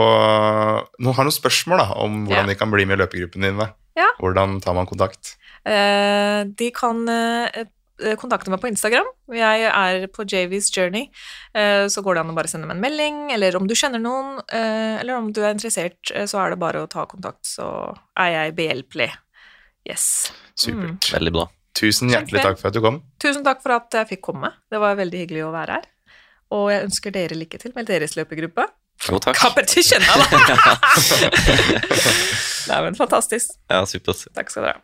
Nå 0.99 1.11
har 1.13 1.23
noen 1.27 1.31
spørsmål 1.35 1.77
da, 1.77 1.87
om 2.03 2.25
hvordan 2.27 2.45
Ja. 2.47 2.53
de 2.53 2.55
kan 2.55 2.71
bli 2.71 2.85
med 2.85 2.99
i 2.99 3.03
løpegruppen 3.03 3.41
din. 3.41 3.53
dine. 3.57 3.69
Ja. 3.99 4.09
Hvordan 4.19 4.59
tar 4.63 4.75
man 4.77 4.89
kontakt? 4.89 5.35
Eh, 5.65 6.43
de 6.59 6.69
kan 6.75 7.03
eh, 7.09 7.63
eh, 8.01 8.15
kontakte 8.19 8.51
meg 8.51 8.61
på 8.63 8.71
Instagram. 8.71 9.07
Jeg 9.37 9.67
er 9.69 10.07
på 10.11 10.25
JV's 10.27 10.71
Journey. 10.73 11.09
Eh, 11.53 11.85
så 11.93 12.03
går 12.03 12.17
det 12.17 12.23
an 12.25 12.33
å 12.33 12.37
bare 12.37 12.51
sende 12.51 12.67
meg 12.69 12.77
en 12.79 12.83
melding, 12.83 13.19
eller 13.35 13.55
om 13.59 13.67
du 13.69 13.75
kjenner 13.77 14.01
noen, 14.01 14.39
eh, 14.49 14.99
eller 15.01 15.17
om 15.19 15.31
du 15.31 15.43
er 15.43 15.53
interessert, 15.53 16.11
eh, 16.13 16.25
så 16.29 16.41
er 16.43 16.53
det 16.53 16.61
bare 16.63 16.83
å 16.83 16.89
ta 16.89 17.05
kontakt, 17.09 17.45
så 17.47 17.67
er 18.19 18.33
jeg 18.37 18.57
behjelpelig. 18.59 19.11
Yes. 19.87 20.31
Supert. 20.55 21.11
Veldig 21.13 21.33
bra. 21.35 21.47
Tusen 21.73 22.11
hjertelig 22.11 22.43
takk 22.45 22.59
for 22.59 22.69
at 22.69 22.75
du 22.77 22.83
kom. 22.85 23.01
Tusen 23.19 23.43
takk 23.45 23.63
for 23.63 23.73
at 23.75 23.95
jeg 23.97 24.13
fikk 24.13 24.21
komme. 24.29 24.53
Det 24.71 24.79
var 24.79 24.95
veldig 24.99 25.23
hyggelig 25.25 25.47
å 25.47 25.53
være 25.55 25.79
her. 25.79 25.89
Og 26.53 26.69
jeg 26.69 26.85
ønsker 26.85 27.13
dere 27.15 27.37
lykke 27.37 27.59
til 27.59 27.73
med 27.75 27.89
deres 27.89 28.13
løpegruppe. 28.15 28.67
Jo, 29.09 29.17
takk. 29.19 29.35
Competition, 29.39 30.01
da! 30.09 30.15
Nei, 32.69 32.81
men 32.85 32.95
fantastisk. 32.95 33.49
Ja, 33.71 33.85
supert. 33.89 34.27
Takk 34.37 34.49
skal 34.53 34.63
dere 34.69 34.77
ha. 34.77 34.81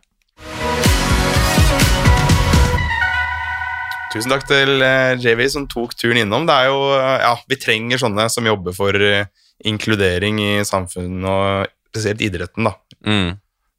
Tusen 4.10 4.32
takk 4.34 4.48
til 4.50 4.82
eh, 4.82 5.14
JV 5.22 5.44
som 5.54 5.68
tok 5.70 5.92
turen 5.94 6.18
innom. 6.24 6.48
Det 6.50 6.56
er 6.56 6.66
jo, 6.72 6.80
eh, 6.98 7.20
ja, 7.22 7.36
Vi 7.50 7.56
trenger 7.62 7.98
sånne 8.02 8.26
som 8.34 8.48
jobber 8.50 8.74
for 8.74 8.90
eh, 9.06 9.28
inkludering 9.70 10.40
i 10.42 10.64
samfunnet, 10.66 11.30
og 11.30 11.70
spesielt 11.94 12.22
idretten. 12.26 12.66
da. 12.66 12.74
Mm. 13.06 13.38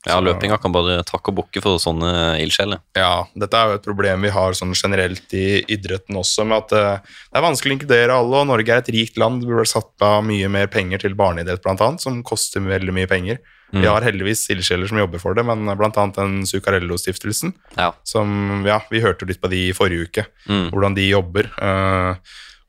Ja, 0.09 0.17
løpinga 0.25 0.57
kan 0.57 0.73
bare 0.73 1.03
takke 1.05 1.29
og 1.29 1.37
bukke 1.43 1.61
for 1.61 1.77
sånne 1.83 2.39
ildsjeler. 2.41 2.81
Ja, 2.97 3.27
Dette 3.37 3.59
er 3.59 3.69
jo 3.69 3.77
et 3.77 3.85
problem 3.85 4.23
vi 4.25 4.31
har 4.33 4.57
sånn 4.57 4.73
generelt 4.73 5.35
i 5.37 5.61
idretten 5.69 6.17
også, 6.17 6.47
med 6.49 6.57
at 6.65 6.73
eh, 6.73 7.17
det 7.29 7.37
er 7.37 7.45
vanskelig 7.45 7.75
å 7.75 7.77
inkludere 7.77 8.17
alle, 8.17 8.41
og 8.41 8.49
Norge 8.49 8.73
er 8.73 8.81
et 8.81 8.89
rikt 8.97 9.21
land. 9.21 9.43
Det 9.45 9.51
burde 9.51 9.69
satt 9.69 10.07
av 10.07 10.25
mye 10.25 10.49
mer 10.49 10.71
penger 10.73 11.05
til 11.05 11.17
barneidrett, 11.19 11.61
blant 11.67 11.85
annet, 11.85 12.01
som 12.01 12.23
koster 12.25 12.65
veldig 12.65 12.97
mye 12.97 13.11
penger. 13.11 13.43
Mm. 13.75 13.83
Vi 13.85 13.87
har 13.93 14.03
heldigvis 14.09 14.49
ildsjeler 14.51 14.89
som 14.91 14.99
jobber 14.99 15.21
for 15.23 15.37
det, 15.37 15.45
men 15.47 15.69
annet 15.69 16.17
den 16.17 16.41
Zuccarello-stiftelsen, 16.49 17.53
Ja. 17.77 17.93
som 18.03 18.65
ja, 18.67 18.81
vi 18.91 19.05
hørte 19.05 19.29
litt 19.29 19.41
på 19.41 19.51
de 19.53 19.69
i 19.69 19.77
forrige 19.77 20.09
uke. 20.09 20.27
Mm. 20.49 20.71
hvordan 20.73 20.97
de 20.97 21.11
jobber. 21.11 21.53
eh, 21.61 22.17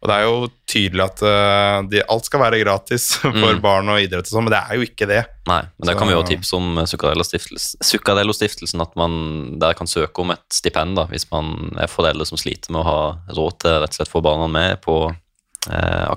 og 0.02 0.10
det 0.10 0.16
er 0.18 0.24
jo 0.26 0.48
tydelig 0.72 1.04
at 1.04 1.20
uh, 1.22 1.84
de, 1.92 2.00
alt 2.10 2.26
skal 2.26 2.42
være 2.42 2.62
gratis 2.64 3.04
for 3.22 3.32
Mm. 3.38 3.60
barn 3.62 3.90
og 3.94 4.00
idrett 4.02 4.26
og 4.26 4.34
sånn, 4.34 4.48
men 4.48 4.54
det 4.56 4.62
er 4.64 4.80
jo 4.80 4.86
ikke 4.88 5.08
det. 5.10 5.20
Nei, 5.50 5.60
men 5.78 5.88
det 5.90 5.96
kan 6.00 6.10
vi 6.10 6.16
jo 6.16 6.24
tipse 6.26 6.56
om 6.58 6.78
eh, 6.82 6.88
Zuccarello-stiftelsen, 6.90 7.82
Zuccarello-stiftelsen, 7.86 8.82
at 8.82 8.96
man 8.98 9.60
der 9.62 9.74
kan 9.78 9.90
søke 9.90 10.22
om 10.24 10.34
et 10.34 10.44
stipend 10.54 10.98
da, 10.98 11.06
hvis 11.12 11.28
man 11.32 11.72
er 11.82 11.90
foreldre 11.92 12.26
som 12.30 12.40
sliter 12.42 12.74
med 12.74 12.82
å 12.82 12.88
ha 12.88 13.02
råd 13.38 13.60
til 13.62 13.78
rett 13.84 13.94
og 13.94 14.00
slett 14.02 14.12
få 14.14 14.22
barna 14.26 14.48
med 14.52 14.82
på 14.86 14.98
eh, 15.70 16.08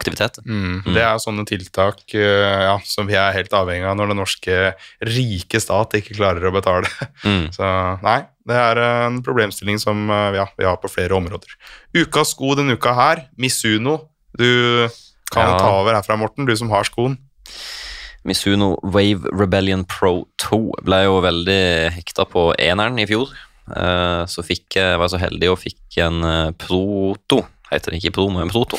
Mm. 0.47 0.83
Det 0.95 1.03
er 1.05 1.19
sånne 1.21 1.45
tiltak 1.49 2.01
eh, 2.17 2.63
ja, 2.65 2.79
som 2.85 3.07
vi 3.07 3.15
er 3.19 3.35
helt 3.37 3.53
avhengig 3.53 3.85
av 3.91 3.97
når 3.99 4.09
den 4.13 4.21
norske 4.23 4.57
rike 5.05 5.61
stat 5.61 5.93
ikke 6.01 6.17
klarer 6.17 6.49
å 6.49 6.55
betale. 6.55 6.89
Mm. 7.25 7.49
Så 7.53 7.65
nei, 8.05 8.19
det 8.47 8.57
er 8.57 8.81
en 9.07 9.23
problemstilling 9.25 9.79
som 9.81 10.09
eh, 10.11 10.37
ja, 10.41 10.47
vi 10.57 10.65
har 10.65 10.77
på 10.81 10.91
flere 10.93 11.17
områder. 11.17 11.55
Ukas 11.97 12.33
sko 12.35 12.55
denne 12.57 12.77
uka 12.77 12.93
her, 12.97 13.25
Misuno. 13.37 14.09
Du 14.37 14.89
kan 15.33 15.49
Ja. 15.51 15.59
ta 15.59 15.71
over 15.81 15.95
herfra, 15.95 16.17
Morten, 16.17 16.45
du 16.47 16.55
som 16.57 16.71
har 16.71 16.85
skoen. 16.85 17.17
Misuno 18.25 18.79
Wave 18.83 19.29
Rebellion 19.37 19.85
Pro 19.85 20.27
2 20.41 20.81
ble 20.85 21.03
jo 21.05 21.19
veldig 21.21 21.93
hekta 21.93 22.25
på 22.25 22.55
eneren 22.57 22.99
i 22.99 23.05
fjor. 23.07 23.29
Så 24.29 24.45
fikk 24.45 24.77
jeg, 24.77 24.97
var 24.99 25.09
jeg 25.09 25.15
så 25.15 25.21
heldig 25.21 25.51
og 25.53 25.59
fikk 25.61 25.99
en 26.05 26.21
Proto, 26.61 27.43
heter 27.75 27.93
den 27.95 28.01
ikke 28.01 28.15
Pro, 28.17 28.29
men 28.33 28.51
Proto, 28.53 28.79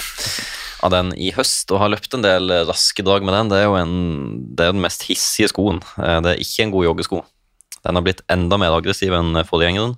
av 0.85 0.91
den 0.93 1.13
i 1.17 1.31
høst, 1.35 1.71
og 1.73 1.79
har 1.81 1.91
løpt 1.93 2.13
en 2.17 2.25
del 2.25 2.51
raske 2.67 3.03
drag 3.05 3.23
med 3.25 3.33
den. 3.35 3.49
Det 3.53 3.61
er 3.61 3.69
jo 3.69 3.77
en, 3.79 3.95
det 4.55 4.67
er 4.67 4.75
den 4.75 4.83
mest 4.83 5.05
hissige 5.07 5.49
skoen. 5.53 5.79
Eh, 5.97 6.19
Det 6.25 6.33
er 6.33 6.43
ikke 6.43 6.65
en 6.67 6.73
god 6.75 6.85
joggesko. 6.89 7.23
Den 7.85 7.95
har 7.99 8.05
blitt 8.05 8.21
enda 8.33 8.57
mer 8.57 8.73
aggressiv 8.75 9.13
enn 9.13 9.37
forgjengeren. 9.45 9.95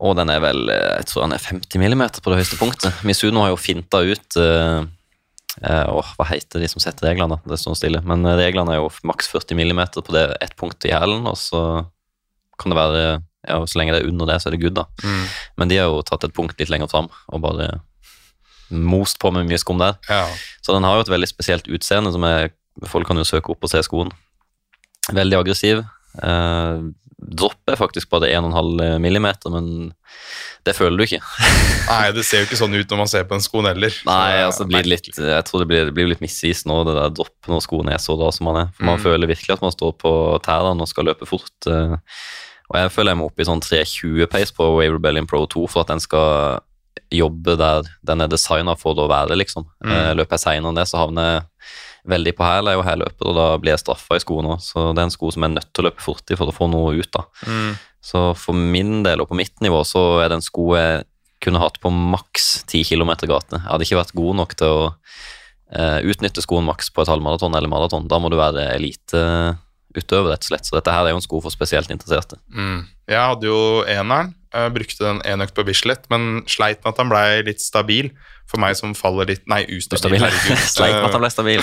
Og 0.00 0.14
den 0.16 0.30
er 0.32 0.40
vel, 0.40 0.62
eh, 0.72 0.96
jeg 1.00 1.10
tror 1.10 1.26
den 1.26 1.34
er 1.36 1.44
50 1.44 1.78
mm 1.82 2.04
på 2.22 2.30
det 2.32 2.38
høyeste 2.40 2.58
punktet. 2.60 3.02
Misuno 3.04 3.42
har 3.44 3.52
jo 3.52 3.60
finta 3.60 4.00
ut 4.00 4.38
uh, 4.40 4.84
åh, 5.60 6.12
hva 6.16 6.26
heter 6.30 6.62
de 6.62 6.68
som 6.70 6.80
setter 6.80 7.10
reglene? 7.10 7.36
Det 7.44 7.58
står 7.60 7.76
stille. 7.76 8.00
Men 8.06 8.24
reglene 8.24 8.72
er 8.76 8.80
jo 8.80 8.88
maks 9.04 9.28
40 9.28 9.58
mm 9.60 9.82
på 9.98 10.14
det 10.14 10.24
ett 10.40 10.56
punkt 10.56 10.86
i 10.88 10.94
hælen, 10.94 11.26
og 11.28 11.36
så 11.36 11.84
kan 12.60 12.72
det 12.72 12.78
være 12.78 13.02
ja, 13.48 13.56
Så 13.66 13.78
lenge 13.80 13.92
det 13.94 14.02
er 14.02 14.08
under 14.08 14.26
det, 14.28 14.34
så 14.42 14.48
er 14.50 14.52
det 14.56 14.60
good, 14.60 14.74
da. 14.76 14.84
Men 15.56 15.68
de 15.70 15.78
har 15.80 15.88
jo 15.88 16.02
tatt 16.04 16.24
et 16.26 16.34
punkt 16.36 16.58
litt 16.60 16.68
lenger 16.68 16.90
fram 16.92 17.06
og 17.32 17.40
bare 17.40 17.70
most 18.70 19.18
på 19.22 19.32
med 19.32 19.46
mye 19.50 19.58
skum 19.60 19.78
der. 19.82 19.96
Ja. 20.08 20.26
Så 20.62 20.72
den 20.76 20.84
har 20.86 20.96
jo 20.96 21.04
et 21.06 21.12
veldig 21.12 21.28
spesielt 21.28 21.68
utseende, 21.68 22.12
som 22.14 22.24
er 22.24 22.50
Folk 22.88 23.06
kan 23.10 23.18
jo 23.18 23.24
søke 23.26 23.50
opp 23.52 23.64
og 23.66 23.68
se 23.68 23.80
skoen. 23.84 24.08
Veldig 25.12 25.36
aggressiv. 25.40 25.80
Eh, 26.22 26.78
dropp 27.20 27.68
er 27.68 27.76
faktisk 27.76 28.08
bare 28.08 28.30
1,5 28.32 28.98
millimeter, 29.02 29.50
men 29.52 29.90
det 30.64 30.72
føler 30.78 30.96
du 30.96 31.04
ikke. 31.04 31.18
Nei, 31.90 32.12
det 32.16 32.24
ser 32.24 32.40
jo 32.40 32.46
ikke 32.48 32.56
sånn 32.60 32.78
ut 32.78 32.88
når 32.94 33.00
man 33.02 33.10
ser 33.10 33.26
på 33.28 33.36
en 33.36 33.44
skoen 33.44 33.68
heller. 33.68 33.92
Nei, 34.06 34.30
det 34.38 34.46
altså 34.46 34.64
blir 34.70 34.86
litt, 34.88 35.10
jeg 35.12 35.44
tror 35.50 35.60
det 35.64 35.68
blir, 35.68 35.84
det 35.90 35.96
blir 35.98 36.08
litt 36.12 36.22
misvisende 36.24 36.72
nå, 36.72 36.86
det 36.88 36.94
der 37.02 37.12
droppen 37.18 37.52
når 37.56 37.66
skoen 37.66 37.92
er 37.92 38.00
så 38.00 38.16
bra 38.16 38.30
som 38.32 38.48
man 38.48 38.62
er. 38.62 38.72
For 38.78 38.84
Man 38.88 38.96
Mm. 39.00 39.04
føler 39.04 39.32
virkelig 39.34 39.56
at 39.58 39.66
man 39.66 39.74
står 39.76 39.92
på 40.00 40.14
tærne 40.46 40.80
og 40.80 40.88
skal 40.88 41.10
løpe 41.10 41.26
fort. 41.28 41.52
eh, 41.66 41.96
Og 42.70 42.76
jeg 42.78 42.90
føler 42.94 43.10
jeg 43.10 43.18
må 43.18 43.26
opp 43.26 43.40
i 43.40 43.44
sånn 43.50 43.60
320 43.60 44.26
pace 44.30 44.54
på 44.54 44.70
Wave 44.78 44.94
Rebellion 44.94 45.26
Pro 45.26 45.44
2 45.44 45.66
for 45.68 45.80
at 45.82 45.88
den 45.90 46.00
skal 46.00 46.60
jobbe 47.10 47.56
der 47.58 47.86
den 48.06 48.24
er 48.24 48.30
designa 48.30 48.76
for 48.78 48.98
å 48.98 49.08
være, 49.10 49.38
liksom. 49.38 49.66
Mm. 49.84 49.92
Eh, 49.94 50.10
Løper 50.18 50.38
jeg 50.38 50.44
seinere 50.44 50.72
enn 50.72 50.80
det, 50.80 50.86
så 50.90 51.02
havner 51.02 51.28
jeg 51.30 51.46
veldig 52.14 52.34
på 52.38 52.46
hæl. 52.46 52.70
Jeg 52.70 52.76
er 52.76 52.80
jo 52.80 52.88
hæløper, 52.88 53.28
og 53.30 53.36
da 53.36 53.46
blir 53.60 53.74
jeg 53.74 53.82
straffa 53.82 54.16
i 54.16 54.22
skoen 54.22 54.48
òg. 54.54 54.64
Så 54.64 54.90
det 54.90 55.02
er 55.02 55.08
en 55.08 55.14
sko 55.14 55.30
som 55.34 55.44
jeg 55.44 55.52
er 55.52 55.56
nødt 55.58 55.70
til 55.74 55.84
å 55.84 55.88
løpe 55.90 56.04
fort 56.04 56.32
i 56.32 56.38
for 56.38 56.50
å 56.50 56.56
få 56.56 56.70
noe 56.72 56.94
ut 56.96 57.20
av. 57.20 57.46
Mm. 57.46 57.72
Så 58.10 58.24
for 58.40 58.56
min 58.56 59.02
del 59.04 59.20
og 59.20 59.28
på 59.30 59.36
mitt 59.38 59.56
nivå 59.64 59.82
så 59.84 60.04
er 60.24 60.30
det 60.30 60.40
en 60.40 60.46
sko 60.46 60.70
jeg 60.78 61.04
kunne 61.44 61.60
hatt 61.62 61.78
på 61.80 61.92
maks 61.92 62.64
10 62.68 62.84
km 62.88 63.12
gate. 63.28 63.56
Jeg 63.56 63.66
hadde 63.66 63.86
ikke 63.86 64.00
vært 64.00 64.16
god 64.16 64.38
nok 64.42 64.56
til 64.60 64.76
å 64.76 64.82
eh, 65.72 66.00
utnytte 66.12 66.44
skoen 66.44 66.66
maks 66.68 66.92
på 66.92 67.04
et 67.04 67.12
halvmaraton 67.12 67.56
eller 67.56 67.72
maraton. 67.72 68.08
Da 68.10 68.20
må 68.20 68.32
du 68.32 68.36
være 68.40 68.66
eliteutøver, 68.76 70.34
rett 70.34 70.44
og 70.44 70.50
slett. 70.50 70.68
Så 70.68 70.76
dette 70.76 70.92
her 70.94 71.08
er 71.08 71.14
jo 71.14 71.20
en 71.20 71.24
sko 71.24 71.40
for 71.44 71.54
spesielt 71.54 71.92
interesserte. 71.92 72.40
Mm. 72.52 72.84
Jeg 73.08 73.32
hadde 73.32 73.48
jo 73.48 73.60
eneren, 73.88 74.34
brukte 74.74 75.04
den 75.04 75.22
én 75.22 75.44
økt 75.44 75.54
på 75.54 75.64
Bislett, 75.66 76.08
men 76.10 76.42
sleit 76.50 76.80
med 76.82 76.92
at 76.92 77.00
han 77.02 77.10
blei 77.12 77.40
litt 77.46 77.62
stabil. 77.62 78.10
For 78.50 78.58
meg 78.58 78.74
som 78.74 78.96
faller 78.98 79.28
litt 79.30 79.44
Nei, 79.50 79.60
ustabil. 79.70 80.18
Ustabil. 80.18 80.58
Sleit 80.74 80.96
med 80.96 81.06
at 81.06 81.14
han 81.14 81.22
ble 81.22 81.30
stabil. 81.30 81.60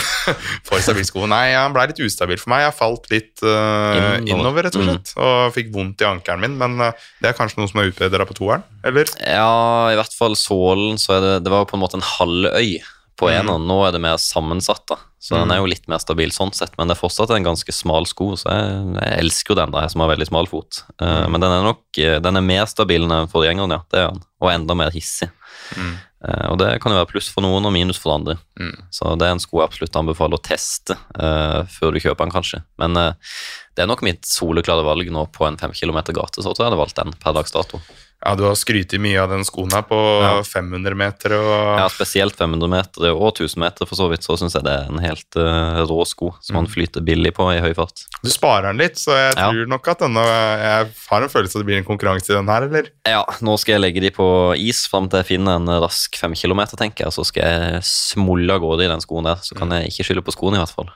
For 0.68 0.80
stabil 0.84 1.08
sko. 1.08 1.26
Nei, 1.28 1.52
han 1.52 1.76
blei 1.76 1.90
litt 1.92 2.00
ustabil 2.00 2.40
for 2.40 2.54
meg. 2.54 2.64
Jeg 2.64 2.76
falt 2.78 3.10
litt 3.12 3.44
uh, 3.44 4.16
Innover. 4.24 4.62
Mm. 4.62 4.66
rett 4.68 4.78
og 4.80 4.86
slett, 4.88 5.12
og 5.20 5.52
fikk 5.58 5.74
vondt 5.76 6.04
i 6.06 6.08
ankelen 6.08 6.46
min. 6.46 6.56
Men 6.62 6.80
uh, 6.80 7.08
det 7.20 7.32
er 7.32 7.38
kanskje 7.38 7.60
noe 7.60 7.72
som 7.72 7.84
er 7.84 7.92
utbedra 7.92 8.28
på 8.30 8.38
toeren, 8.40 8.64
eller? 8.88 9.12
Ja, 9.20 9.92
i 9.92 10.00
hvert 10.00 10.16
fall 10.16 10.40
sålen, 10.40 10.96
så 11.02 11.18
er 11.18 11.26
det 11.26 11.34
Det 11.48 11.52
var 11.52 11.68
på 11.68 11.76
en 11.76 11.84
måte 11.84 12.00
en 12.00 12.08
halvøy 12.08 12.78
på 13.18 13.28
Mm. 13.30 13.36
eneren. 13.40 13.68
Nå 13.68 13.78
er 13.88 13.92
det 13.96 14.02
mer 14.04 14.18
sammensatt, 14.22 14.86
da. 14.88 14.98
Så 15.20 15.36
den 15.36 15.52
er 15.52 15.58
jo 15.58 15.66
litt 15.68 15.88
mer 15.90 15.98
stabil 15.98 16.30
sånn 16.32 16.54
sett, 16.54 16.76
men 16.78 16.88
det 16.88 16.94
er 16.96 17.02
fortsatt 17.02 17.32
en 17.34 17.44
ganske 17.44 17.74
smal 17.74 18.06
sko, 18.06 18.36
så 18.38 18.52
jeg, 18.54 18.96
jeg 19.02 19.20
elsker 19.24 19.54
jo 19.54 19.58
den 19.60 19.74
jeg 19.74 19.92
som 19.92 20.02
har 20.06 20.12
veldig 20.14 20.28
smal 20.30 20.48
fot. 20.48 20.84
Mm. 21.02 21.32
Men 21.34 21.42
den 21.42 21.52
er 21.56 21.64
nok 21.66 21.82
eh, 21.98 22.20
den 22.22 22.38
er 22.38 22.46
mer 22.46 22.66
stabil 22.70 23.04
enn 23.08 23.32
forgjengeren, 23.32 23.74
ja. 23.74 23.82
Det 23.92 24.00
er 24.04 24.12
den. 24.14 24.22
Og 24.40 24.52
enda 24.54 24.78
mer 24.78 24.94
hissig. 24.94 25.32
Mm. 25.76 25.96
Uh, 26.18 26.48
og 26.52 26.58
det 26.58 26.70
kan 26.82 26.92
jo 26.94 26.98
være 26.98 27.10
pluss 27.12 27.28
for 27.30 27.46
noen 27.46 27.66
og 27.66 27.74
minus 27.74 27.98
for 28.02 28.14
andre. 28.16 28.38
Mm. 28.60 28.74
Så 28.94 29.10
det 29.18 29.26
er 29.28 29.36
en 29.36 29.42
sko 29.42 29.60
jeg 29.60 29.68
absolutt 29.70 29.98
anbefaler 30.00 30.38
å 30.40 30.42
teste 30.42 30.96
uh, 31.18 31.62
før 31.70 31.94
du 31.94 32.00
kjøper 32.02 32.26
den, 32.26 32.34
kanskje. 32.34 32.62
Men 32.82 32.98
det 32.98 33.84
er 33.84 33.90
nok 33.90 34.02
mitt 34.06 34.26
soleklare 34.26 34.86
valg 34.86 35.10
nå 35.14 35.28
på 35.34 35.46
en 35.46 35.58
fem 35.58 35.74
kilometer 35.78 36.14
gate, 36.18 36.42
så 36.42 36.54
tror 36.54 36.64
jeg 36.64 36.66
jeg 36.66 36.72
hadde 36.72 36.82
valgt 36.86 37.02
den 37.02 37.14
per 37.22 37.36
dags 37.38 37.54
dato. 37.54 37.82
Ja, 38.26 38.32
du 38.36 38.44
har 38.48 38.56
skrytt 38.58 38.96
mye 39.00 39.20
av 39.22 39.30
den 39.30 39.44
skoen 39.46 39.70
her 39.72 39.84
på 39.86 39.98
Ja. 40.24 40.42
500 40.44 40.96
meter 40.98 41.36
og 41.38 41.78
Ja, 41.80 41.86
spesielt 41.94 42.36
500 42.36 42.68
meter 42.72 43.12
og 43.14 43.28
1000 43.38 43.62
meter 43.62 43.86
for 43.86 43.96
så 43.96 44.08
vidt, 44.10 44.26
så 44.26 44.34
syns 44.40 44.56
jeg 44.58 44.64
det 44.66 44.74
er 44.74 44.90
en 44.90 44.98
helt 45.04 45.38
uh, 45.38 45.86
rå 45.86 46.00
sko 46.10 46.32
som 46.42 46.58
man 46.58 46.66
flyter 46.72 47.06
billig 47.06 47.36
på 47.38 47.46
i 47.54 47.60
høy 47.62 47.76
fart. 47.78 48.08
Du 48.24 48.30
sparer 48.34 48.72
den 48.72 48.82
litt, 48.82 48.98
så 48.98 49.14
jeg 49.14 49.36
Ja. 49.38 49.52
tror 49.52 49.68
nok 49.70 49.88
at 49.94 50.00
denne 50.00 50.26
Jeg 50.26 50.90
har 51.12 51.22
en 51.22 51.30
følelse 51.30 51.56
av 51.56 51.62
det 51.62 51.68
blir 51.70 51.78
en 51.78 51.86
konkurranse 51.86 52.32
i 52.34 52.36
den 52.40 52.48
her, 52.50 52.64
eller? 52.66 52.90
Ja, 53.06 53.24
nå 53.42 53.58
skal 53.60 53.78
jeg 53.78 53.82
legge 53.86 54.02
de 54.02 54.10
på 54.12 54.58
is 54.58 54.88
fram 54.88 55.08
til 55.10 55.22
jeg 55.22 55.38
finner 55.38 55.56
en 55.62 55.68
rask 55.68 56.18
5 56.18 56.34
kilometer, 56.36 56.76
tenker 56.76 57.06
jeg, 57.06 57.14
så 57.14 57.24
skal 57.24 57.44
jeg 57.44 57.84
smulle 57.86 58.50
av 58.52 58.62
gårde 58.66 58.86
i 58.86 58.92
den 58.92 59.00
skoen 59.06 59.24
der. 59.30 59.36
Så 59.46 59.56
kan 59.56 59.70
jeg 59.70 59.92
ikke 59.94 60.04
skylde 60.10 60.26
på 60.26 60.34
skoen, 60.34 60.56
i 60.58 60.64
hvert 60.66 60.74
fall. 60.74 60.90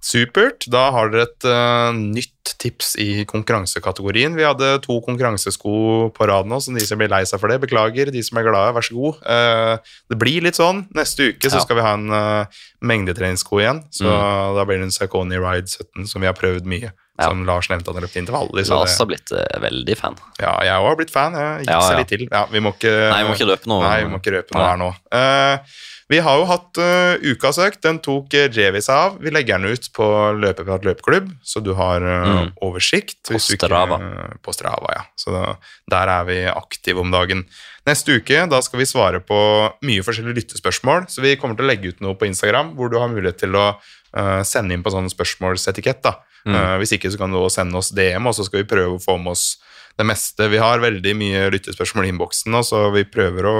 Supert. 0.00 0.64
Da 0.72 0.86
har 0.94 1.10
dere 1.12 1.26
et 1.28 1.44
uh, 1.48 1.90
nytt 1.92 2.54
tips 2.60 2.94
i 3.00 3.24
konkurransekategorien. 3.28 4.34
Vi 4.36 4.44
hadde 4.46 4.70
to 4.84 4.96
konkurransesko 5.04 5.74
på 6.16 6.28
rad 6.28 6.48
nå, 6.48 6.58
så 6.64 6.72
de 6.76 6.82
som 6.88 6.98
blir 7.00 7.10
lei 7.12 7.22
seg 7.28 7.40
for 7.40 7.52
det, 7.52 7.60
beklager. 7.62 8.10
De 8.12 8.22
som 8.24 8.40
er 8.40 8.48
glade, 8.48 8.72
vær 8.76 8.86
så 8.86 8.96
god. 8.96 9.20
Uh, 9.24 9.92
det 10.10 10.18
blir 10.20 10.44
litt 10.48 10.58
sånn. 10.58 10.86
Neste 10.96 11.30
uke 11.34 11.52
så 11.52 11.60
skal 11.64 11.78
vi 11.80 11.84
ha 11.84 11.92
en 11.98 12.08
uh, 12.10 12.62
mengdetreningssko 12.84 13.60
igjen, 13.62 13.84
så 13.92 14.08
Mm. 14.10 14.56
da 14.56 14.64
blir 14.66 14.80
det 14.80 14.88
en 14.88 14.92
Saucony 14.96 15.38
Ride 15.38 15.68
17 15.68 16.06
som 16.10 16.20
vi 16.24 16.26
har 16.28 16.34
prøvd 16.36 16.64
mye. 16.68 16.90
Ja. 17.20 17.28
Som 17.28 17.42
Lars 17.44 17.68
nevnte, 17.68 17.90
han 17.92 17.98
har 17.98 18.06
løpt 18.06 18.16
intervall 18.16 18.48
Liksom. 18.56 18.78
Lars 18.80 18.94
har 18.96 19.06
blitt 19.10 19.28
veldig 19.60 19.96
fan. 20.00 20.14
Ja, 20.40 20.54
jeg 20.64 20.72
òg 20.80 20.86
har 20.88 20.96
blitt 20.96 21.10
fan. 21.12 21.34
Jeg 21.36 21.66
gikk 21.66 21.70
Ja, 21.74 21.80
seg 21.84 21.92
ja. 21.92 21.98
litt 22.00 22.08
til. 22.08 22.22
Ja, 22.32 22.46
vi 22.48 22.62
må 22.64 22.72
ikke, 22.72 22.92
Nei, 23.12 23.18
vi 23.22 23.28
må 23.28 23.34
ikke 23.36 23.48
røpe 23.50 23.68
noe. 23.68 23.82
Nei, 23.84 23.98
vi 24.06 24.08
må 24.14 24.20
ikke 24.22 24.32
røpe 24.38 24.56
noe 24.56 24.64
her 24.70 24.78
nå. 24.80 24.88
Eh, 25.12 25.76
vi 26.10 26.18
har 26.18 26.40
jo 26.40 26.46
hatt 26.50 26.78
uh, 26.82 27.14
ukas 27.22 27.58
økt. 27.62 27.80
Den 27.86 28.00
tok 28.02 28.32
Revi 28.34 28.58
Jevi 28.64 28.80
seg 28.82 28.96
av. 28.96 29.18
Vi 29.22 29.30
legger 29.30 29.60
den 29.62 29.70
ut 29.70 29.86
på 29.94 30.06
Løpeprat 30.42 30.82
løpeklubb, 30.88 31.28
så 31.46 31.62
du 31.62 31.72
har 31.78 32.02
uh, 32.02 32.28
Mm. 32.30 32.52
oversikt. 32.66 33.20
På 33.30 33.38
Strava. 33.38 33.96
ikke- 34.00 34.10
Strava. 34.18 34.38
på 34.42 34.54
Strava, 34.56 34.90
ja. 34.96 35.02
Så 35.16 35.30
da, 35.34 35.54
der 35.88 36.08
er 36.08 36.24
vi 36.26 36.38
aktive 36.50 36.98
om 37.00 37.10
dagen. 37.14 37.44
Neste 37.86 38.18
uke 38.18 38.42
da 38.50 38.60
skal 38.60 38.78
vi 38.82 38.84
svare 38.90 39.20
på 39.24 39.38
mye 39.86 40.02
forskjellige 40.04 40.36
lyttespørsmål, 40.42 41.06
så 41.08 41.22
vi 41.22 41.36
kommer 41.36 41.56
til 41.56 41.64
å 41.64 41.70
legge 41.70 41.88
ut 41.94 42.00
noe 42.04 42.14
på 42.18 42.26
Instagram 42.28 42.74
hvor 42.76 42.90
du 42.90 42.98
har 42.98 43.08
mulighet 43.08 43.38
til 43.38 43.54
å 43.56 43.68
eh, 44.12 44.42
sende 44.42 44.74
inn 44.74 44.82
på 44.82 44.90
sånn 44.92 45.08
spørsmålsetikett. 45.08 46.02
da. 46.02 46.16
Mm. 46.44 46.54
Eh, 46.54 46.76
hvis 46.82 46.92
ikke 46.98 47.10
så 47.12 47.18
kan 47.18 47.30
du 47.32 47.38
også 47.38 47.60
sende 47.62 47.76
oss 47.78 47.90
DM, 47.94 48.26
og 48.26 48.34
så 48.34 48.44
skal 48.44 48.62
vi 48.64 48.68
prøve 48.74 48.98
å 48.98 49.02
få 49.02 49.16
med 49.22 49.32
oss 49.32 49.56
det 49.98 50.06
meste. 50.06 50.48
Vi 50.50 50.58
har 50.58 50.78
veldig 50.82 51.14
mye 51.16 51.50
lyttespørsmål 51.54 52.06
i 52.06 52.12
innboksen 52.12 52.58
så 52.64 52.90
vi 52.94 53.04
prøver 53.04 53.48
å 53.48 53.56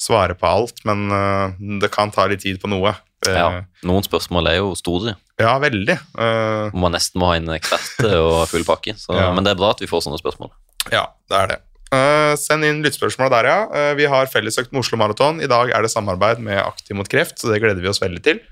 svare 0.00 0.36
på 0.38 0.48
alt, 0.48 0.80
men 0.88 1.06
uh, 1.12 1.54
det 1.80 1.90
kan 1.94 2.12
ta 2.14 2.26
litt 2.30 2.44
tid 2.44 2.60
på 2.62 2.70
noe. 2.70 2.94
Ja. 3.24 3.64
Noen 3.86 4.04
spørsmål 4.04 4.50
er 4.50 4.58
jo 4.58 4.74
store, 4.76 5.14
ja, 5.40 5.54
veldig. 5.58 5.96
Uh, 6.14 6.74
man 6.76 6.94
nesten 6.94 7.18
må 7.22 7.30
ha 7.30 7.38
inn 7.38 7.48
ekspert 7.56 8.04
og 8.12 8.44
full 8.50 8.66
pakke. 8.68 8.94
Så, 9.00 9.14
Ja. 9.16 9.30
Men 9.34 9.46
det 9.46 9.54
er 9.54 9.60
bra 9.60 9.72
at 9.74 9.80
vi 9.82 9.88
får 9.90 10.04
sånne 10.06 10.20
spørsmål. 10.20 10.52
Ja, 10.92 11.08
det 11.30 11.38
er 11.40 11.54
det. 11.54 11.60
Uh, 11.94 12.34
send 12.40 12.66
inn 12.66 12.82
lyttspørsmål 12.84 13.30
der, 13.32 13.48
ja. 13.50 13.58
Uh, 13.70 13.92
vi 13.98 14.06
har 14.10 14.30
fellesøkt 14.30 14.72
med 14.74 14.82
Oslo 14.82 14.98
Maraton. 15.00 15.40
I 15.42 15.50
dag 15.50 15.70
er 15.74 15.84
det 15.84 15.92
samarbeid 15.92 16.42
med 16.42 16.58
Aktiv 16.62 16.98
mot 16.98 17.08
kreft, 17.10 17.38
så 17.40 17.50
det 17.52 17.60
gleder 17.62 17.82
vi 17.82 17.90
oss 17.90 18.02
veldig 18.02 18.22
til. 18.24 18.42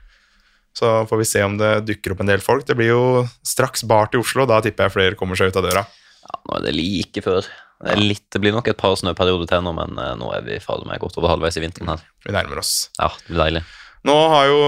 Så 0.78 0.88
får 1.08 1.20
vi 1.20 1.28
se 1.28 1.42
om 1.44 1.58
det 1.60 1.72
dukker 1.88 2.14
opp 2.14 2.22
en 2.24 2.30
del 2.30 2.42
folk. 2.44 2.64
Det 2.68 2.76
blir 2.78 2.94
jo 2.94 3.02
straks 3.44 3.84
bar 3.88 4.08
til 4.12 4.22
Oslo, 4.24 4.46
da 4.48 4.62
tipper 4.64 4.88
jeg 4.88 4.94
flere 4.94 5.18
kommer 5.18 5.38
seg 5.38 5.52
ut 5.52 5.58
av 5.60 5.66
døra. 5.68 5.84
Ja, 6.22 6.38
nå 6.48 6.58
er 6.58 6.66
det 6.68 6.74
like 6.78 7.24
før. 7.24 7.48
Det, 7.82 7.92
er 7.96 8.02
litt, 8.02 8.24
det 8.30 8.38
blir 8.42 8.54
nok 8.54 8.68
et 8.70 8.78
par 8.78 8.94
snøperioder 8.98 9.48
til 9.50 9.62
nå, 9.66 9.72
men 9.74 9.98
eh, 9.98 10.12
nå 10.18 10.28
er 10.36 10.44
vi 10.46 10.58
fader 10.62 10.86
meg 10.86 11.02
godt 11.02 11.18
over 11.18 11.32
halvveis 11.34 11.58
i 11.58 11.64
vinteren 11.64 11.90
her. 11.94 12.04
Vi 12.22 12.34
nærmer 12.34 12.62
oss. 12.62 12.74
Ja, 13.00 13.10
det 13.24 13.32
blir 13.32 13.42
deilig. 13.42 13.64
Nå 14.06 14.14
har 14.32 14.48
jo, 14.50 14.62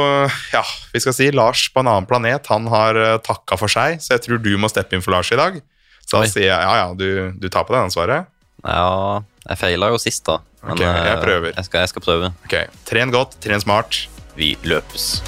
ja, 0.54 0.62
vi 0.92 1.00
skal 1.02 1.14
si 1.16 1.26
Lars 1.34 1.66
på 1.74 1.82
en 1.82 1.90
annen 1.90 2.06
planet, 2.06 2.46
han 2.52 2.68
har 2.70 2.98
uh, 2.98 3.14
takka 3.22 3.58
for 3.58 3.70
seg, 3.70 3.98
så 4.02 4.14
jeg 4.14 4.22
tror 4.28 4.38
du 4.42 4.52
må 4.62 4.70
steppe 4.70 4.94
inn 4.94 5.02
for 5.02 5.14
Lars 5.14 5.32
i 5.34 5.38
dag. 5.40 5.58
Så 6.04 6.20
da 6.20 6.28
sier 6.30 6.50
jeg 6.52 6.54
ja, 6.68 6.74
ja, 6.84 6.88
du, 6.94 7.34
du 7.34 7.48
tar 7.50 7.66
på 7.66 7.74
deg 7.74 7.88
ansvaret. 7.88 8.30
Ja, 8.62 9.24
jeg 9.48 9.60
feila 9.60 9.90
jo 9.92 9.98
sist, 10.00 10.22
da. 10.28 10.38
Men 10.62 10.78
Ok, 10.78 10.84
jeg 10.86 11.10
eh, 11.16 11.20
prøver. 11.24 11.50
Jeg 11.52 11.68
skal, 11.68 11.84
jeg 11.84 11.94
skal 11.94 12.06
prøve. 12.06 12.32
Ok, 12.46 12.56
tren 12.88 13.14
godt, 13.14 13.36
tren 13.44 13.64
smart. 13.64 14.04
Vi 14.38 14.54
løpes. 14.66 15.18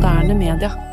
Moderne 0.00 0.32
media. 0.32 0.89